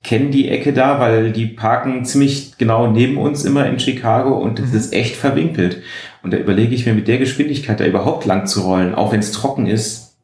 kenne 0.04 0.30
die 0.30 0.50
Ecke 0.50 0.74
da, 0.74 1.00
weil 1.00 1.32
die 1.32 1.45
parken 1.45 2.06
ziemlich 2.06 2.58
genau 2.58 2.88
neben 2.88 3.18
uns 3.18 3.43
immer 3.43 3.68
in 3.68 3.80
Chicago 3.80 4.38
und 4.38 4.60
das 4.60 4.72
mhm. 4.72 4.78
ist 4.78 4.93
echt 4.93 5.16
verwinkelt. 5.16 5.82
Und 6.24 6.34
da 6.34 6.38
überlege 6.38 6.74
ich 6.74 6.86
mir 6.86 6.93
mit 6.93 7.08
der 7.08 7.18
Geschwindigkeit 7.18 7.80
da 7.80 7.86
überhaupt 7.86 8.26
lang 8.26 8.47
zu 8.47 8.62
rollen, 8.62 8.95
auch 8.95 9.12
wenn 9.12 9.20
es 9.20 9.32
trocken 9.32 9.68
ist. 9.68 10.18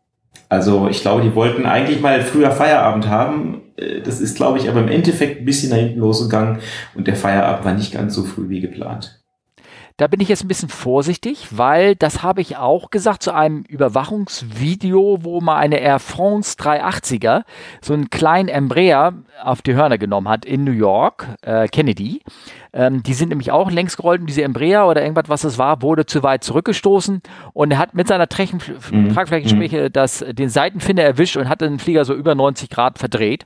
Also 0.48 0.88
ich 0.90 1.02
glaube, 1.02 1.24
die 1.24 1.36
wollten 1.36 1.66
eigentlich 1.66 2.02
mal 2.02 2.22
früher 2.22 2.52
Feierabend 2.52 3.10
haben. 3.10 3.62
Äh, 3.78 4.02
das 4.02 4.22
ist, 4.22 4.36
glaube 4.36 4.60
ich, 4.60 4.70
aber 4.70 4.82
im 4.82 4.90
Endeffekt 4.90 5.40
ein 5.40 5.46
bisschen 5.46 5.72
nach 5.72 5.78
hinten 5.78 6.00
losgegangen 6.00 6.60
und 6.94 7.08
der 7.08 7.16
Feierabend 7.16 7.66
war 7.66 7.74
nicht 7.74 7.94
ganz 7.94 8.14
so 8.14 8.24
früh 8.24 8.50
wie 8.50 8.62
geplant. 8.62 9.25
Da 9.98 10.08
bin 10.08 10.20
ich 10.20 10.28
jetzt 10.28 10.44
ein 10.44 10.50
bisschen 10.50 10.68
vorsichtig, 10.68 11.48
weil 11.52 11.96
das 11.96 12.22
habe 12.22 12.42
ich 12.42 12.58
auch 12.58 12.90
gesagt 12.90 13.24
zu 13.24 13.34
einem 13.34 13.64
Überwachungsvideo, 13.64 15.20
wo 15.22 15.40
mal 15.40 15.56
eine 15.56 15.80
Air 15.80 16.00
France 16.00 16.58
380er 16.58 17.44
so 17.82 17.94
einen 17.94 18.10
kleinen 18.10 18.50
Embraer 18.50 19.14
auf 19.42 19.62
die 19.62 19.74
Hörner 19.74 19.98
genommen 19.98 20.28
hat 20.28 20.44
in 20.44 20.66
New 20.66 20.74
York, 20.74 21.28
äh, 21.44 21.70
Kennedy. 21.70 22.22
Ähm, 22.74 23.04
die 23.04 23.14
sind 23.14 23.30
nämlich 23.30 23.52
auch 23.52 23.72
längs 23.72 23.96
gerollt 23.96 24.20
und 24.20 24.28
diese 24.28 24.44
Embraer 24.44 24.86
oder 24.90 25.02
irgendwas, 25.02 25.30
was 25.30 25.46
es 25.46 25.58
war, 25.58 25.82
wurde 25.82 26.06
zu 26.06 26.24
weit 26.24 26.44
zurückgestoßen 26.44 27.22
und 27.54 27.72
er 27.72 27.78
hat 27.78 27.94
mit 27.94 28.10
seiner 28.10 28.28
Trechen 28.28 28.60
mhm. 28.92 29.14
Tragflächenschwäche 29.14 29.84
mhm. 29.84 29.94
das, 29.94 30.26
den 30.28 30.50
Seitenfinder 30.50 31.04
erwischt 31.04 31.38
und 31.38 31.48
hat 31.48 31.62
den 31.62 31.80
Flieger 31.80 32.04
so 32.04 32.14
über 32.14 32.36
90 32.36 32.70
Grad 32.70 33.00
verdreht. 33.00 33.46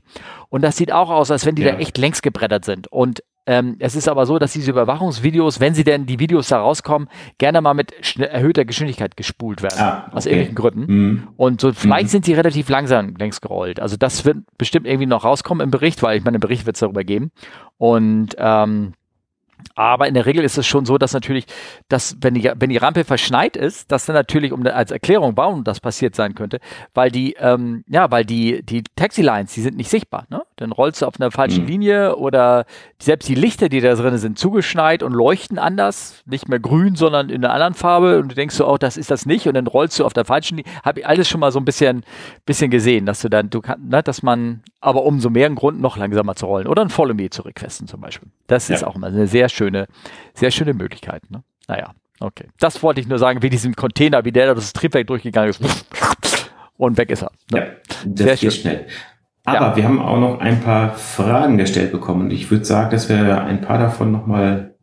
Und 0.50 0.64
das 0.64 0.78
sieht 0.78 0.91
auch 0.91 1.12
aus, 1.12 1.30
als 1.30 1.45
wenn 1.45 1.54
die 1.54 1.62
ja. 1.62 1.74
da 1.74 1.78
echt 1.78 2.00
längs 2.00 2.24
gebrettert 2.24 2.66
sind. 2.66 2.88
Und 2.88 3.22
ähm, 3.45 3.77
es 3.79 3.95
ist 3.95 4.07
aber 4.07 4.25
so, 4.25 4.37
dass 4.37 4.53
diese 4.53 4.71
Überwachungsvideos, 4.71 5.59
wenn 5.59 5.73
sie 5.73 5.83
denn 5.83 6.05
die 6.05 6.19
Videos 6.19 6.49
da 6.49 6.59
rauskommen, 6.59 7.09
gerne 7.37 7.61
mal 7.61 7.73
mit 7.73 7.93
erhöhter 8.19 8.65
Geschwindigkeit 8.65 9.17
gespult 9.17 9.63
werden. 9.63 9.79
Ah, 9.79 10.03
okay. 10.07 10.17
Aus 10.17 10.25
irgendwelchen 10.25 10.55
Gründen. 10.55 10.93
Mhm. 10.93 11.27
Und 11.35 11.61
so 11.61 11.73
vielleicht 11.73 12.05
mhm. 12.05 12.09
sind 12.09 12.25
sie 12.25 12.33
relativ 12.33 12.69
langsam 12.69 13.15
längs 13.15 13.41
gerollt. 13.41 13.79
Also 13.79 13.97
das 13.97 14.25
wird 14.25 14.37
bestimmt 14.57 14.85
irgendwie 14.85 15.07
noch 15.07 15.23
rauskommen 15.23 15.63
im 15.63 15.71
Bericht, 15.71 16.03
weil 16.03 16.17
ich 16.17 16.23
meine, 16.23 16.35
im 16.35 16.41
Bericht 16.41 16.65
wird 16.65 16.75
es 16.75 16.81
darüber 16.81 17.03
geben. 17.03 17.31
Und 17.77 18.35
ähm, 18.37 18.93
aber 19.80 20.09
in 20.09 20.13
der 20.13 20.25
Regel 20.25 20.43
ist 20.43 20.57
es 20.57 20.67
schon 20.67 20.86
so, 20.86 20.97
dass 20.97 21.13
natürlich, 21.13 21.45
dass 21.88 22.17
wenn 22.19 22.34
die, 22.34 22.51
wenn 22.53 22.69
die 22.69 22.75
Rampe 22.75 23.05
verschneit 23.05 23.55
ist, 23.55 23.89
dass 23.93 24.05
dann 24.05 24.13
natürlich, 24.13 24.51
um 24.51 24.67
als 24.67 24.91
Erklärung, 24.91 25.38
warum 25.38 25.63
das 25.63 25.80
passiert 25.80 26.15
sein 26.15 26.36
könnte, 26.36 26.59
weil 26.93 27.11
die, 27.11 27.38
ähm, 27.39 27.86
ja, 27.88 28.11
weil 28.11 28.25
die, 28.25 28.61
die 28.61 28.84
Taxi-Lines, 28.97 29.53
die 29.53 29.61
sind 29.61 29.77
nicht 29.77 29.89
sichtbar. 29.89 30.25
Ne? 30.30 30.41
Dann 30.57 30.73
rollst 30.73 31.01
du 31.01 31.05
auf 31.05 31.13
einer 31.17 31.32
falschen 31.32 31.61
mhm. 31.61 31.69
Linie 31.69 32.17
oder 32.17 32.65
selbst 33.01 33.30
die 33.30 33.36
Lichter, 33.36 33.69
die 33.69 33.80
da 33.80 33.95
drin 33.95 34.17
sind, 34.17 34.38
zugeschneit 34.38 35.01
und 35.01 35.13
leuchten 35.13 35.57
anders, 35.57 36.23
nicht 36.25 36.49
mehr 36.49 36.59
grün, 36.59 36.97
sondern 36.97 37.30
in 37.30 37.45
einer 37.45 37.53
anderen 37.53 37.73
Farbe 37.73 38.19
und 38.19 38.32
du 38.32 38.36
denkst 38.36 38.55
so, 38.55 38.67
oh, 38.67 38.77
das 38.77 38.97
ist 38.97 39.09
das 39.09 39.25
nicht 39.25 39.47
und 39.47 39.53
dann 39.53 39.67
rollst 39.67 39.97
du 39.97 40.03
auf 40.03 40.11
der 40.11 40.25
falschen 40.25 40.57
Linie. 40.57 40.73
Habe 40.84 40.99
ich 40.99 41.07
alles 41.07 41.30
schon 41.30 41.39
mal 41.39 41.53
so 41.53 41.59
ein 41.59 41.63
bisschen, 41.63 42.03
bisschen 42.45 42.69
gesehen, 42.69 43.05
dass 43.05 43.21
du 43.21 43.30
dann, 43.30 43.49
du 43.49 43.61
kannst, 43.61 43.86
ne, 43.86 44.03
dass 44.03 44.23
man, 44.23 44.61
aber 44.82 45.03
umso 45.03 45.30
mehr 45.30 45.45
einen 45.45 45.55
Grund 45.55 45.80
noch 45.80 45.95
langsamer 45.95 46.36
zu 46.36 46.47
rollen 46.47 46.67
oder 46.67 46.82
ein 46.82 46.89
Follow 46.89 47.13
Me 47.13 47.30
zu 47.30 47.43
requesten 47.43 47.88
zum 47.88 48.01
Beispiel. 48.01 48.27
Das 48.47 48.67
ja. 48.67 48.75
ist 48.75 48.84
auch 48.84 48.97
immer 48.97 49.07
eine 49.07 49.27
sehr 49.27 49.47
schöne, 49.47 49.68
sehr 50.34 50.51
schöne 50.51 50.74
Möglichkeit. 50.74 51.30
Ne? 51.30 51.43
Naja, 51.67 51.93
okay. 52.20 52.47
Das 52.59 52.82
wollte 52.84 53.01
ich 53.01 53.07
nur 53.07 53.20
sagen, 53.20 53.41
wie 53.41 53.49
diesem 53.49 53.76
Container, 53.76 54.26
wie 54.26 54.32
der 54.32 54.47
da 54.47 54.53
das 54.53 54.74
Triebwerk 54.74 55.07
durchgegangen 55.07 55.49
ist. 55.49 55.61
Und 56.78 56.97
weg 56.97 57.09
ist 57.09 57.24
er. 57.24 57.32
Ne? 57.51 57.59
Ja, 57.59 57.65
das 58.05 58.26
sehr 58.26 58.36
geht 58.36 58.39
schön. 58.39 58.61
schnell. 58.61 58.88
Aber 59.45 59.67
ja. 59.67 59.76
wir 59.76 59.84
haben 59.84 59.99
auch 59.99 60.20
noch 60.20 60.39
ein 60.39 60.61
paar 60.61 60.95
Fragen 60.95 61.57
gestellt 61.57 61.91
bekommen 61.91 62.22
und 62.22 62.32
ich 62.32 62.51
würde 62.51 62.65
sagen, 62.65 62.91
dass 62.91 63.09
wir 63.09 63.43
ein 63.43 63.61
paar 63.61 63.80
davon 63.80 64.11
nochmal 64.11 64.76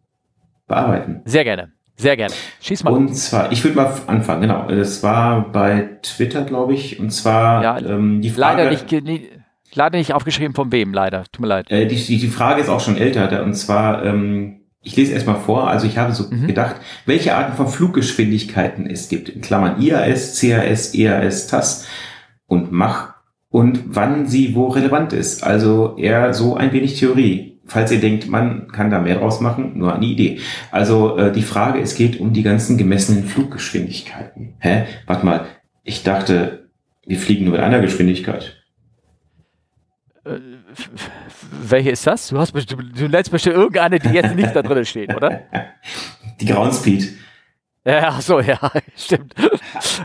bearbeiten. 0.66 1.22
Sehr 1.24 1.44
gerne. 1.44 1.72
Sehr 1.96 2.16
gerne. 2.16 2.34
Schieß 2.60 2.84
mal. 2.84 2.90
Und 2.92 3.14
zwar, 3.14 3.50
ich 3.52 3.64
würde 3.64 3.76
mal 3.76 3.90
anfangen, 4.06 4.42
genau. 4.42 4.68
Das 4.68 5.02
war 5.02 5.50
bei 5.50 5.98
Twitter, 6.02 6.42
glaube 6.42 6.74
ich. 6.74 7.00
Und 7.00 7.10
zwar 7.10 7.62
ja, 7.62 7.78
ähm, 7.78 8.20
die 8.20 8.30
Frage. 8.30 8.64
Leider 8.64 9.02
nicht, 9.02 9.30
leider 9.72 9.96
nicht 9.96 10.12
aufgeschrieben 10.12 10.54
von 10.54 10.72
wem, 10.72 10.92
leider. 10.92 11.24
Tut 11.24 11.40
mir 11.40 11.46
leid. 11.46 11.70
Äh, 11.70 11.86
die, 11.86 11.96
die, 11.96 12.18
die 12.18 12.28
Frage 12.28 12.60
ist 12.60 12.68
auch 12.68 12.80
schon 12.80 12.98
älter. 12.98 13.42
Und 13.42 13.54
zwar, 13.54 14.04
ähm, 14.04 14.65
ich 14.86 14.94
lese 14.94 15.12
erstmal 15.12 15.40
vor. 15.40 15.68
Also 15.68 15.86
ich 15.86 15.98
habe 15.98 16.12
so 16.12 16.26
mhm. 16.30 16.46
gedacht, 16.46 16.76
welche 17.06 17.34
Arten 17.34 17.56
von 17.56 17.66
Fluggeschwindigkeiten 17.66 18.88
es 18.88 19.08
gibt. 19.08 19.28
In 19.28 19.40
Klammern 19.40 19.82
IAS, 19.82 20.40
CAS, 20.40 20.94
EAS, 20.94 21.48
TAS 21.48 21.86
und 22.46 22.70
Mach 22.70 23.14
und 23.50 23.82
wann 23.86 24.28
sie 24.28 24.54
wo 24.54 24.68
relevant 24.68 25.12
ist. 25.12 25.42
Also 25.42 25.96
eher 25.96 26.32
so 26.34 26.56
ein 26.56 26.72
wenig 26.72 26.98
Theorie. 26.98 27.58
Falls 27.64 27.90
ihr 27.90 27.98
denkt, 27.98 28.28
man 28.28 28.68
kann 28.68 28.90
da 28.90 29.00
mehr 29.00 29.16
draus 29.16 29.40
machen, 29.40 29.76
nur 29.76 29.92
eine 29.92 30.06
Idee. 30.06 30.38
Also 30.70 31.16
äh, 31.18 31.32
die 31.32 31.42
Frage, 31.42 31.80
es 31.80 31.96
geht 31.96 32.20
um 32.20 32.32
die 32.32 32.44
ganzen 32.44 32.78
gemessenen 32.78 33.24
Fluggeschwindigkeiten. 33.24 34.54
Hä? 34.60 34.84
Warte 35.08 35.26
mal, 35.26 35.46
ich 35.82 36.04
dachte, 36.04 36.68
wir 37.04 37.18
fliegen 37.18 37.44
nur 37.44 37.54
mit 37.54 37.62
einer 37.62 37.80
Geschwindigkeit. 37.80 38.62
Äh, 40.24 40.38
welche 41.50 41.90
ist 41.90 42.06
das? 42.06 42.28
Du 42.28 42.38
hast 42.38 42.52
bestimmt, 42.52 42.98
du 42.98 43.08
nennst 43.08 43.30
bestimmt 43.30 43.56
irgendeine, 43.56 43.98
die 43.98 44.08
jetzt 44.08 44.34
nicht 44.34 44.54
da 44.54 44.62
drin 44.62 44.84
steht, 44.84 45.14
oder? 45.14 45.42
Die 46.40 46.46
Ground 46.46 46.74
Speed. 46.74 47.12
Ja, 47.86 48.20
so, 48.20 48.40
ja, 48.40 48.58
stimmt. 48.96 49.34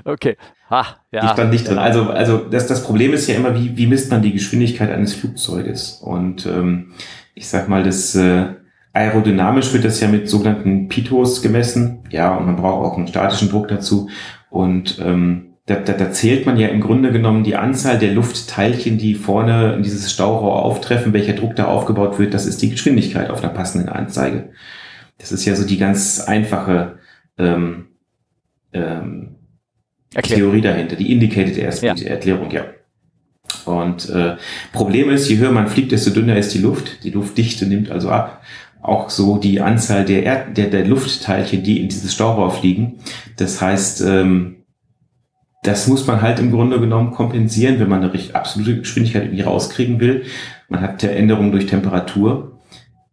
Okay. 0.06 0.38
Ha, 0.70 0.86
ja. 1.12 1.22
Die 1.22 1.28
stand 1.28 1.52
nicht 1.52 1.68
drin. 1.68 1.80
Also, 1.80 2.10
also 2.10 2.38
das, 2.38 2.68
das 2.68 2.84
Problem 2.84 3.12
ist 3.12 3.28
ja 3.28 3.36
immer, 3.36 3.56
wie, 3.56 3.76
wie 3.76 3.88
misst 3.88 4.12
man 4.12 4.22
die 4.22 4.32
Geschwindigkeit 4.32 4.92
eines 4.92 5.16
Flugzeuges? 5.16 5.94
Und 6.02 6.46
ähm, 6.46 6.94
ich 7.34 7.50
sag 7.50 7.68
mal, 7.68 7.84
das 7.84 8.16
äh, 8.16 8.54
aerodynamisch 8.94 9.74
wird 9.74 9.84
das 9.84 10.00
ja 10.00 10.08
mit 10.08 10.30
sogenannten 10.30 10.90
Pitos 10.90 11.42
gemessen. 11.42 12.04
Ja, 12.12 12.36
und 12.36 12.46
man 12.46 12.56
braucht 12.56 12.86
auch 12.86 12.98
einen 12.98 13.08
statischen 13.08 13.50
Druck 13.50 13.68
dazu. 13.68 14.10
Und 14.50 15.00
ähm, 15.04 15.51
da, 15.68 15.76
da, 15.76 15.94
da 15.94 16.12
zählt 16.12 16.46
man 16.46 16.58
ja 16.58 16.68
im 16.68 16.82
Grunde 16.82 17.12
genommen 17.12 17.44
die 17.44 17.56
Anzahl 17.56 18.00
der 18.00 18.14
Luftteilchen, 18.14 18.98
die 18.98 19.14
vorne 19.14 19.74
in 19.74 19.84
dieses 19.84 20.12
Staurohr 20.12 20.64
auftreffen, 20.64 21.14
welcher 21.14 21.34
Druck 21.34 21.56
da 21.56 21.66
aufgebaut 21.66 22.18
wird, 22.20 22.34
das 22.34 22.46
ist 22.46 22.62
die 22.62 22.72
Geschwindigkeit 22.72 23.30
auf 23.30 23.44
einer 23.44 23.54
passenden 23.54 23.90
Anzeige. 23.90 24.50
Das 25.18 25.32
ist 25.32 25.46
ja 25.46 25.56
so 25.56 25.66
die 25.66 25.78
ganz 25.78 26.20
einfache 26.20 26.98
ähm, 27.38 27.88
ähm, 28.74 29.36
Theorie 30.22 30.62
dahinter, 30.62 30.96
die 30.96 31.12
Indicated 31.12 31.58
Airspeed 31.58 32.00
ja. 32.00 32.10
Erklärung, 32.10 32.52
ja. 32.52 32.66
Und 33.66 34.10
äh, 34.10 34.38
Problem 34.72 35.10
ist, 35.10 35.30
je 35.30 35.38
höher 35.38 35.52
man 35.52 35.68
fliegt, 35.68 35.92
desto 35.92 36.10
dünner 36.10 36.38
ist 36.38 36.54
die 36.54 36.60
Luft. 36.60 37.04
Die 37.04 37.12
Luftdichte 37.12 37.66
nimmt 37.66 37.92
also 37.92 38.10
ab. 38.10 38.42
Auch 38.82 39.10
so 39.10 39.38
die 39.38 39.62
Anzahl 39.62 40.06
der, 40.06 40.24
Erd 40.24 40.58
der, 40.58 40.68
der 40.68 40.86
Luftteilchen, 40.86 41.62
die 41.62 41.82
in 41.82 41.90
dieses 41.90 42.14
Staurohr 42.14 42.52
fliegen. 42.52 43.00
Das 43.38 43.62
heißt, 43.62 44.02
ähm, 44.02 44.61
das 45.62 45.88
muss 45.88 46.08
man 46.08 46.22
halt 46.22 46.40
im 46.40 46.52
Grunde 46.52 46.80
genommen 46.80 47.12
kompensieren, 47.12 47.80
wenn 47.80 47.90
man 47.90 48.04
eine 48.04 48.12
absolute 48.34 48.80
Geschwindigkeit 48.80 49.24
irgendwie 49.24 49.44
rauskriegen 49.44 50.00
will. 50.00 50.24
Man 50.70 50.82
hat 50.82 51.04
ja 51.04 51.10
Änderungen 51.10 51.52
durch 51.52 51.68
Temperatur. 51.68 52.60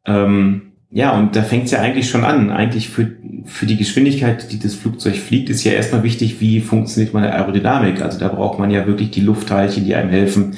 Ähm, 0.06 0.72
ja, 0.90 1.18
und 1.18 1.36
da 1.36 1.42
fängt 1.42 1.66
es 1.66 1.72
ja 1.72 1.80
eigentlich 1.80 2.08
schon 2.08 2.24
an. 2.24 2.50
Eigentlich 2.50 2.88
für, 2.88 3.10
für 3.44 3.66
die 3.66 3.76
Geschwindigkeit, 3.76 4.50
die 4.50 4.58
das 4.58 4.74
Flugzeug 4.74 5.16
fliegt, 5.16 5.50
ist 5.50 5.64
ja 5.64 5.72
erstmal 5.72 6.02
wichtig, 6.02 6.40
wie 6.40 6.60
funktioniert 6.60 7.12
meine 7.12 7.32
Aerodynamik. 7.34 8.00
Also 8.00 8.18
da 8.18 8.28
braucht 8.28 8.58
man 8.58 8.70
ja 8.70 8.86
wirklich 8.86 9.10
die 9.10 9.20
Luftteilchen, 9.20 9.84
die 9.84 9.94
einem 9.94 10.10
helfen, 10.10 10.56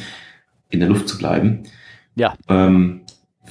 in 0.69 0.79
der 0.79 0.89
Luft 0.89 1.09
zu 1.09 1.19
bleiben. 1.19 1.65
Ja. 2.15 2.35
Ähm, 2.49 3.00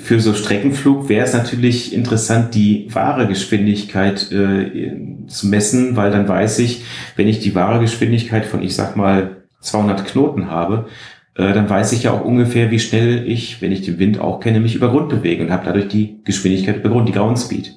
für 0.02 0.20
so 0.20 0.34
Streckenflug 0.34 1.10
wäre 1.10 1.26
es 1.26 1.34
natürlich 1.34 1.94
interessant, 1.94 2.56
die 2.56 2.88
wahre 2.94 3.28
Geschwindigkeit 3.28 4.32
äh, 4.32 4.94
zu 5.28 5.48
messen, 5.48 5.96
weil 5.96 6.12
dann 6.12 6.28
weiß 6.28 6.60
ich, 6.60 6.84
wenn 7.16 7.28
ich 7.28 7.40
die 7.40 7.54
wahre 7.54 7.80
Geschwindigkeit 7.80 8.46
von, 8.46 8.64
ich 8.64 8.76
sag 8.76 8.96
mal, 8.96 9.38
200 9.62 10.06
Knoten 10.06 10.50
habe, 10.50 10.88
äh, 11.36 11.54
dann 11.54 11.70
weiß 11.70 11.92
ich 11.92 12.04
ja 12.04 12.12
auch 12.12 12.24
ungefähr, 12.24 12.72
wie 12.72 12.80
schnell 12.80 13.30
ich, 13.30 13.62
wenn 13.62 13.72
ich 13.72 13.82
den 13.82 14.00
Wind 14.00 14.20
auch 14.20 14.40
kenne, 14.40 14.60
mich 14.60 14.76
über 14.76 14.90
Grund 14.90 15.10
bewege 15.10 15.44
und 15.44 15.52
habe 15.52 15.66
dadurch 15.66 15.90
die 15.90 16.20
Geschwindigkeit 16.24 16.78
über 16.78 16.90
Grund, 16.90 17.08
die 17.08 17.14
Ground 17.14 17.38
Speed. 17.38 17.76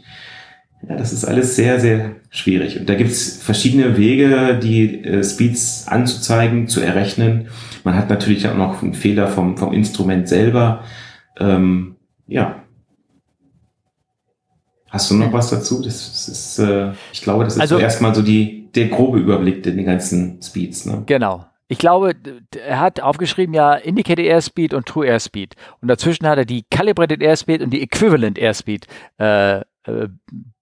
Ja, 0.88 0.96
das 0.96 1.12
ist 1.12 1.24
alles 1.24 1.54
sehr, 1.54 1.78
sehr 1.80 2.16
schwierig. 2.30 2.78
Und 2.78 2.88
da 2.88 2.94
gibt's 2.94 3.40
verschiedene 3.42 3.96
Wege, 3.96 4.58
die 4.60 5.04
äh, 5.04 5.22
Speeds 5.22 5.86
anzuzeigen, 5.86 6.66
zu 6.66 6.80
errechnen. 6.80 7.48
Man 7.84 7.94
hat 7.94 8.10
natürlich 8.10 8.48
auch 8.48 8.56
noch 8.56 8.82
einen 8.82 8.94
Fehler 8.94 9.28
vom, 9.28 9.56
vom 9.56 9.72
Instrument 9.72 10.28
selber. 10.28 10.82
Ähm, 11.38 11.96
ja. 12.26 12.62
Hast 14.90 15.10
du 15.10 15.14
noch 15.14 15.32
was 15.32 15.48
dazu? 15.48 15.80
Das, 15.82 16.28
ist, 16.28 16.58
äh, 16.58 16.92
ich 17.12 17.22
glaube, 17.22 17.44
das 17.44 17.54
ist 17.54 17.60
also, 17.60 17.78
erstmal 17.78 18.14
so 18.14 18.20
die, 18.20 18.70
der 18.74 18.88
grobe 18.88 19.18
Überblick 19.18 19.62
den 19.62 19.84
ganzen 19.84 20.40
Speeds. 20.42 20.84
Ne? 20.84 21.02
Genau. 21.06 21.46
Ich 21.68 21.78
glaube, 21.78 22.14
er 22.54 22.80
hat 22.80 23.00
aufgeschrieben 23.00 23.54
ja 23.54 23.72
Indicated 23.72 24.26
Airspeed 24.26 24.74
und 24.74 24.84
True 24.84 25.06
Airspeed. 25.06 25.54
Und 25.80 25.88
dazwischen 25.88 26.26
hat 26.26 26.36
er 26.36 26.44
die 26.44 26.64
Calibrated 26.70 27.22
Airspeed 27.22 27.62
und 27.62 27.70
die 27.70 27.80
Equivalent 27.80 28.38
Airspeed 28.38 28.86
äh, 29.16 29.60
äh, 29.60 30.08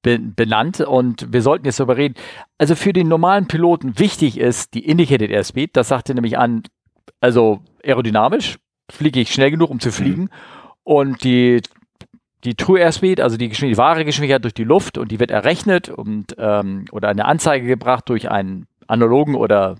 benannt. 0.03 0.81
Und 0.81 1.33
wir 1.33 1.43
sollten 1.43 1.65
jetzt 1.65 1.81
darüber 1.81 1.97
reden. 1.97 2.15
Also 2.59 2.77
für 2.77 2.93
den 2.93 3.09
normalen 3.09 3.49
Piloten 3.49 3.99
wichtig 3.99 4.39
ist 4.39 4.75
die 4.75 4.87
Indicated 4.87 5.33
Airspeed. 5.33 5.77
Das 5.77 5.89
sagt 5.89 6.09
er 6.09 6.15
nämlich 6.15 6.39
an, 6.39 6.63
also 7.21 7.61
aerodynamisch 7.85 8.59
fliege 8.89 9.19
ich 9.19 9.33
schnell 9.33 9.51
genug, 9.51 9.71
um 9.71 9.81
zu 9.81 9.91
fliegen. 9.91 10.23
Mhm. 10.23 10.31
Und 10.85 11.23
die 11.25 11.61
die 12.45 12.55
True 12.55 12.81
Airspeed, 12.81 13.21
also 13.21 13.37
die, 13.37 13.51
die 13.51 13.77
wahre 13.77 14.05
Geschwindigkeit 14.05 14.43
durch 14.43 14.55
die 14.55 14.65
Luft 14.65 14.97
und 14.97 15.11
die 15.11 15.21
wird 15.21 15.31
errechnet 15.31 15.89
und 15.91 16.35
ähm, 16.39 16.87
oder 16.91 17.09
eine 17.09 17.27
Anzeige 17.27 17.67
gebracht 17.67 18.09
durch 18.09 18.31
einen 18.31 18.67
analogen 18.87 19.35
oder 19.35 19.77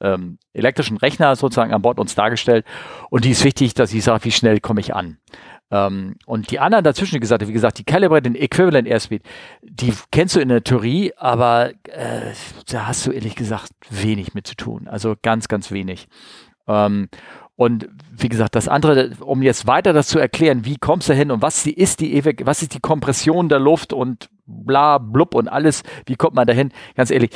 ähm, 0.00 0.38
elektrischen 0.52 0.96
Rechner 0.96 1.36
sozusagen 1.36 1.72
an 1.72 1.82
Bord 1.82 1.98
uns 1.98 2.14
dargestellt. 2.14 2.66
Und 3.10 3.24
die 3.24 3.30
ist 3.30 3.44
wichtig, 3.44 3.74
dass 3.74 3.92
ich 3.92 4.04
sage, 4.04 4.24
wie 4.24 4.30
schnell 4.30 4.60
komme 4.60 4.80
ich 4.80 4.94
an. 4.94 5.18
Ähm, 5.70 6.16
und 6.26 6.50
die 6.50 6.58
anderen 6.58 6.84
dazwischen 6.84 7.20
gesagt, 7.20 7.46
wie 7.46 7.52
gesagt, 7.52 7.78
die 7.78 7.84
Calibrated 7.84 8.36
Equivalent 8.36 8.88
Airspeed, 8.88 9.22
die 9.62 9.92
kennst 10.10 10.36
du 10.36 10.40
in 10.40 10.48
der 10.48 10.64
Theorie, 10.64 11.12
aber 11.16 11.70
äh, 11.84 12.32
da 12.70 12.86
hast 12.88 13.06
du 13.06 13.12
ehrlich 13.12 13.36
gesagt 13.36 13.72
wenig 13.88 14.34
mit 14.34 14.46
zu 14.46 14.54
tun. 14.54 14.88
Also 14.88 15.16
ganz, 15.22 15.48
ganz 15.48 15.70
wenig. 15.70 16.08
Ähm, 16.66 17.08
und 17.60 17.90
wie 18.16 18.30
gesagt, 18.30 18.54
das 18.54 18.68
andere, 18.68 19.10
um 19.20 19.42
jetzt 19.42 19.66
weiter 19.66 19.92
das 19.92 20.08
zu 20.08 20.18
erklären, 20.18 20.64
wie 20.64 20.78
kommst 20.78 21.10
du 21.10 21.12
hin 21.12 21.30
und 21.30 21.42
was 21.42 21.66
ist 21.66 22.00
die, 22.00 22.24
was 22.24 22.62
ist 22.62 22.72
die 22.72 22.80
Kompression 22.80 23.50
der 23.50 23.58
Luft 23.58 23.92
und 23.92 24.30
bla, 24.46 24.96
blub 24.96 25.34
und 25.34 25.46
alles. 25.46 25.82
Wie 26.06 26.16
kommt 26.16 26.34
man 26.34 26.46
dahin? 26.46 26.72
Ganz 26.96 27.10
ehrlich, 27.10 27.32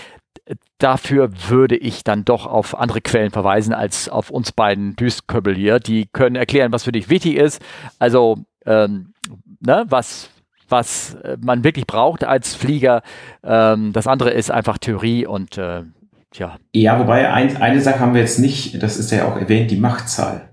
dafür 0.79 1.29
würde 1.51 1.77
ich 1.77 2.05
dann 2.05 2.25
doch 2.25 2.47
auf 2.47 2.75
andere 2.75 3.03
Quellen 3.03 3.33
verweisen 3.33 3.75
als 3.75 4.09
auf 4.09 4.31
uns 4.31 4.53
beiden 4.53 4.97
Düstköbbel 4.97 5.55
hier. 5.55 5.79
Die 5.79 6.07
können 6.11 6.37
erklären, 6.37 6.72
was 6.72 6.85
für 6.85 6.93
dich 6.93 7.11
wichtig 7.11 7.37
ist. 7.37 7.61
Also, 7.99 8.39
ähm, 8.64 9.12
ne, 9.61 9.85
was, 9.91 10.31
was 10.70 11.16
äh, 11.16 11.37
man 11.39 11.64
wirklich 11.64 11.87
braucht 11.87 12.25
als 12.25 12.55
Flieger. 12.55 13.03
Ähm, 13.43 13.93
das 13.93 14.07
andere 14.07 14.31
ist 14.31 14.51
einfach 14.51 14.79
Theorie 14.79 15.27
und 15.27 15.59
äh, 15.59 15.83
ja. 16.39 16.57
Ja, 16.72 16.99
wobei 16.99 17.32
ein, 17.32 17.57
eine 17.57 17.80
Sache 17.80 18.01
haben 18.01 18.14
wir 18.14 18.20
jetzt 18.20 18.39
nicht, 18.39 18.82
das 18.82 18.97
ist 18.97 19.11
ja 19.11 19.26
auch 19.26 19.37
erwähnt, 19.37 19.70
die 19.70 19.76
Machtzahl. 19.76 20.51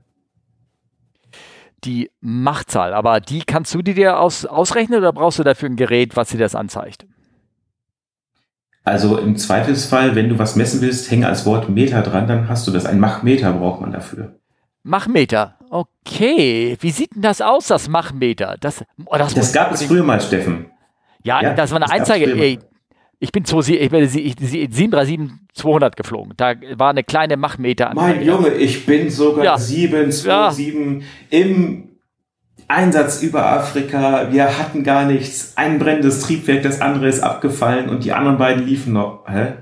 Die 1.83 2.11
Machtzahl, 2.19 2.93
aber 2.93 3.19
die 3.19 3.41
kannst 3.41 3.73
du 3.73 3.81
dir 3.81 4.19
aus, 4.19 4.45
ausrechnen 4.45 4.99
oder 4.99 5.13
brauchst 5.13 5.39
du 5.39 5.43
dafür 5.43 5.69
ein 5.69 5.75
Gerät, 5.75 6.15
was 6.15 6.29
dir 6.29 6.37
das 6.37 6.53
anzeigt? 6.53 7.05
Also 8.83 9.17
im 9.17 9.37
Zweifelsfall, 9.37 10.15
wenn 10.15 10.29
du 10.29 10.39
was 10.39 10.55
messen 10.55 10.81
willst, 10.81 11.11
hänge 11.11 11.27
als 11.27 11.45
Wort 11.45 11.69
Meter 11.69 12.01
dran, 12.01 12.27
dann 12.27 12.49
hast 12.49 12.67
du 12.67 12.71
das. 12.71 12.85
Ein 12.85 12.99
Machmeter 12.99 13.51
braucht 13.53 13.81
man 13.81 13.91
dafür. 13.91 14.39
Machmeter. 14.83 15.55
Okay. 15.69 16.77
Wie 16.79 16.91
sieht 16.91 17.15
denn 17.15 17.21
das 17.21 17.41
aus, 17.41 17.67
das 17.67 17.87
Machmeter? 17.87 18.57
Das, 18.59 18.83
oh, 19.05 19.17
das, 19.17 19.35
das 19.35 19.53
gab 19.53 19.71
es 19.71 19.83
früher 19.83 20.03
mal, 20.03 20.19
Steffen. 20.19 20.71
Ja, 21.23 21.41
ja 21.41 21.53
das 21.53 21.71
war 21.71 21.77
eine 21.77 21.85
das 21.85 21.93
Einzeige. 21.93 22.33
Ey, 22.33 22.59
ich 23.23 23.31
bin, 23.31 23.45
zu, 23.45 23.59
ich 23.59 23.89
bin 23.91 24.03
737-200 24.03 25.95
geflogen. 25.95 26.33
Da 26.37 26.55
war 26.75 26.89
eine 26.89 27.03
kleine 27.03 27.37
Machmeter. 27.37 27.91
Mein 27.93 28.25
Junge, 28.25 28.49
ich 28.49 28.87
bin 28.87 29.11
sogar 29.11 29.45
ja. 29.45 29.57
727 29.59 30.73
ja. 30.73 31.39
im 31.39 31.89
Einsatz 32.67 33.21
über 33.21 33.45
Afrika. 33.45 34.31
Wir 34.31 34.57
hatten 34.57 34.83
gar 34.83 35.05
nichts. 35.05 35.53
Ein 35.55 35.77
brennendes 35.77 36.21
Triebwerk, 36.21 36.63
das 36.63 36.81
andere 36.81 37.07
ist 37.07 37.19
abgefallen 37.19 37.89
und 37.89 38.03
die 38.05 38.11
anderen 38.11 38.39
beiden 38.39 38.65
liefen 38.65 38.93
noch. 38.93 39.23
Hä? 39.27 39.53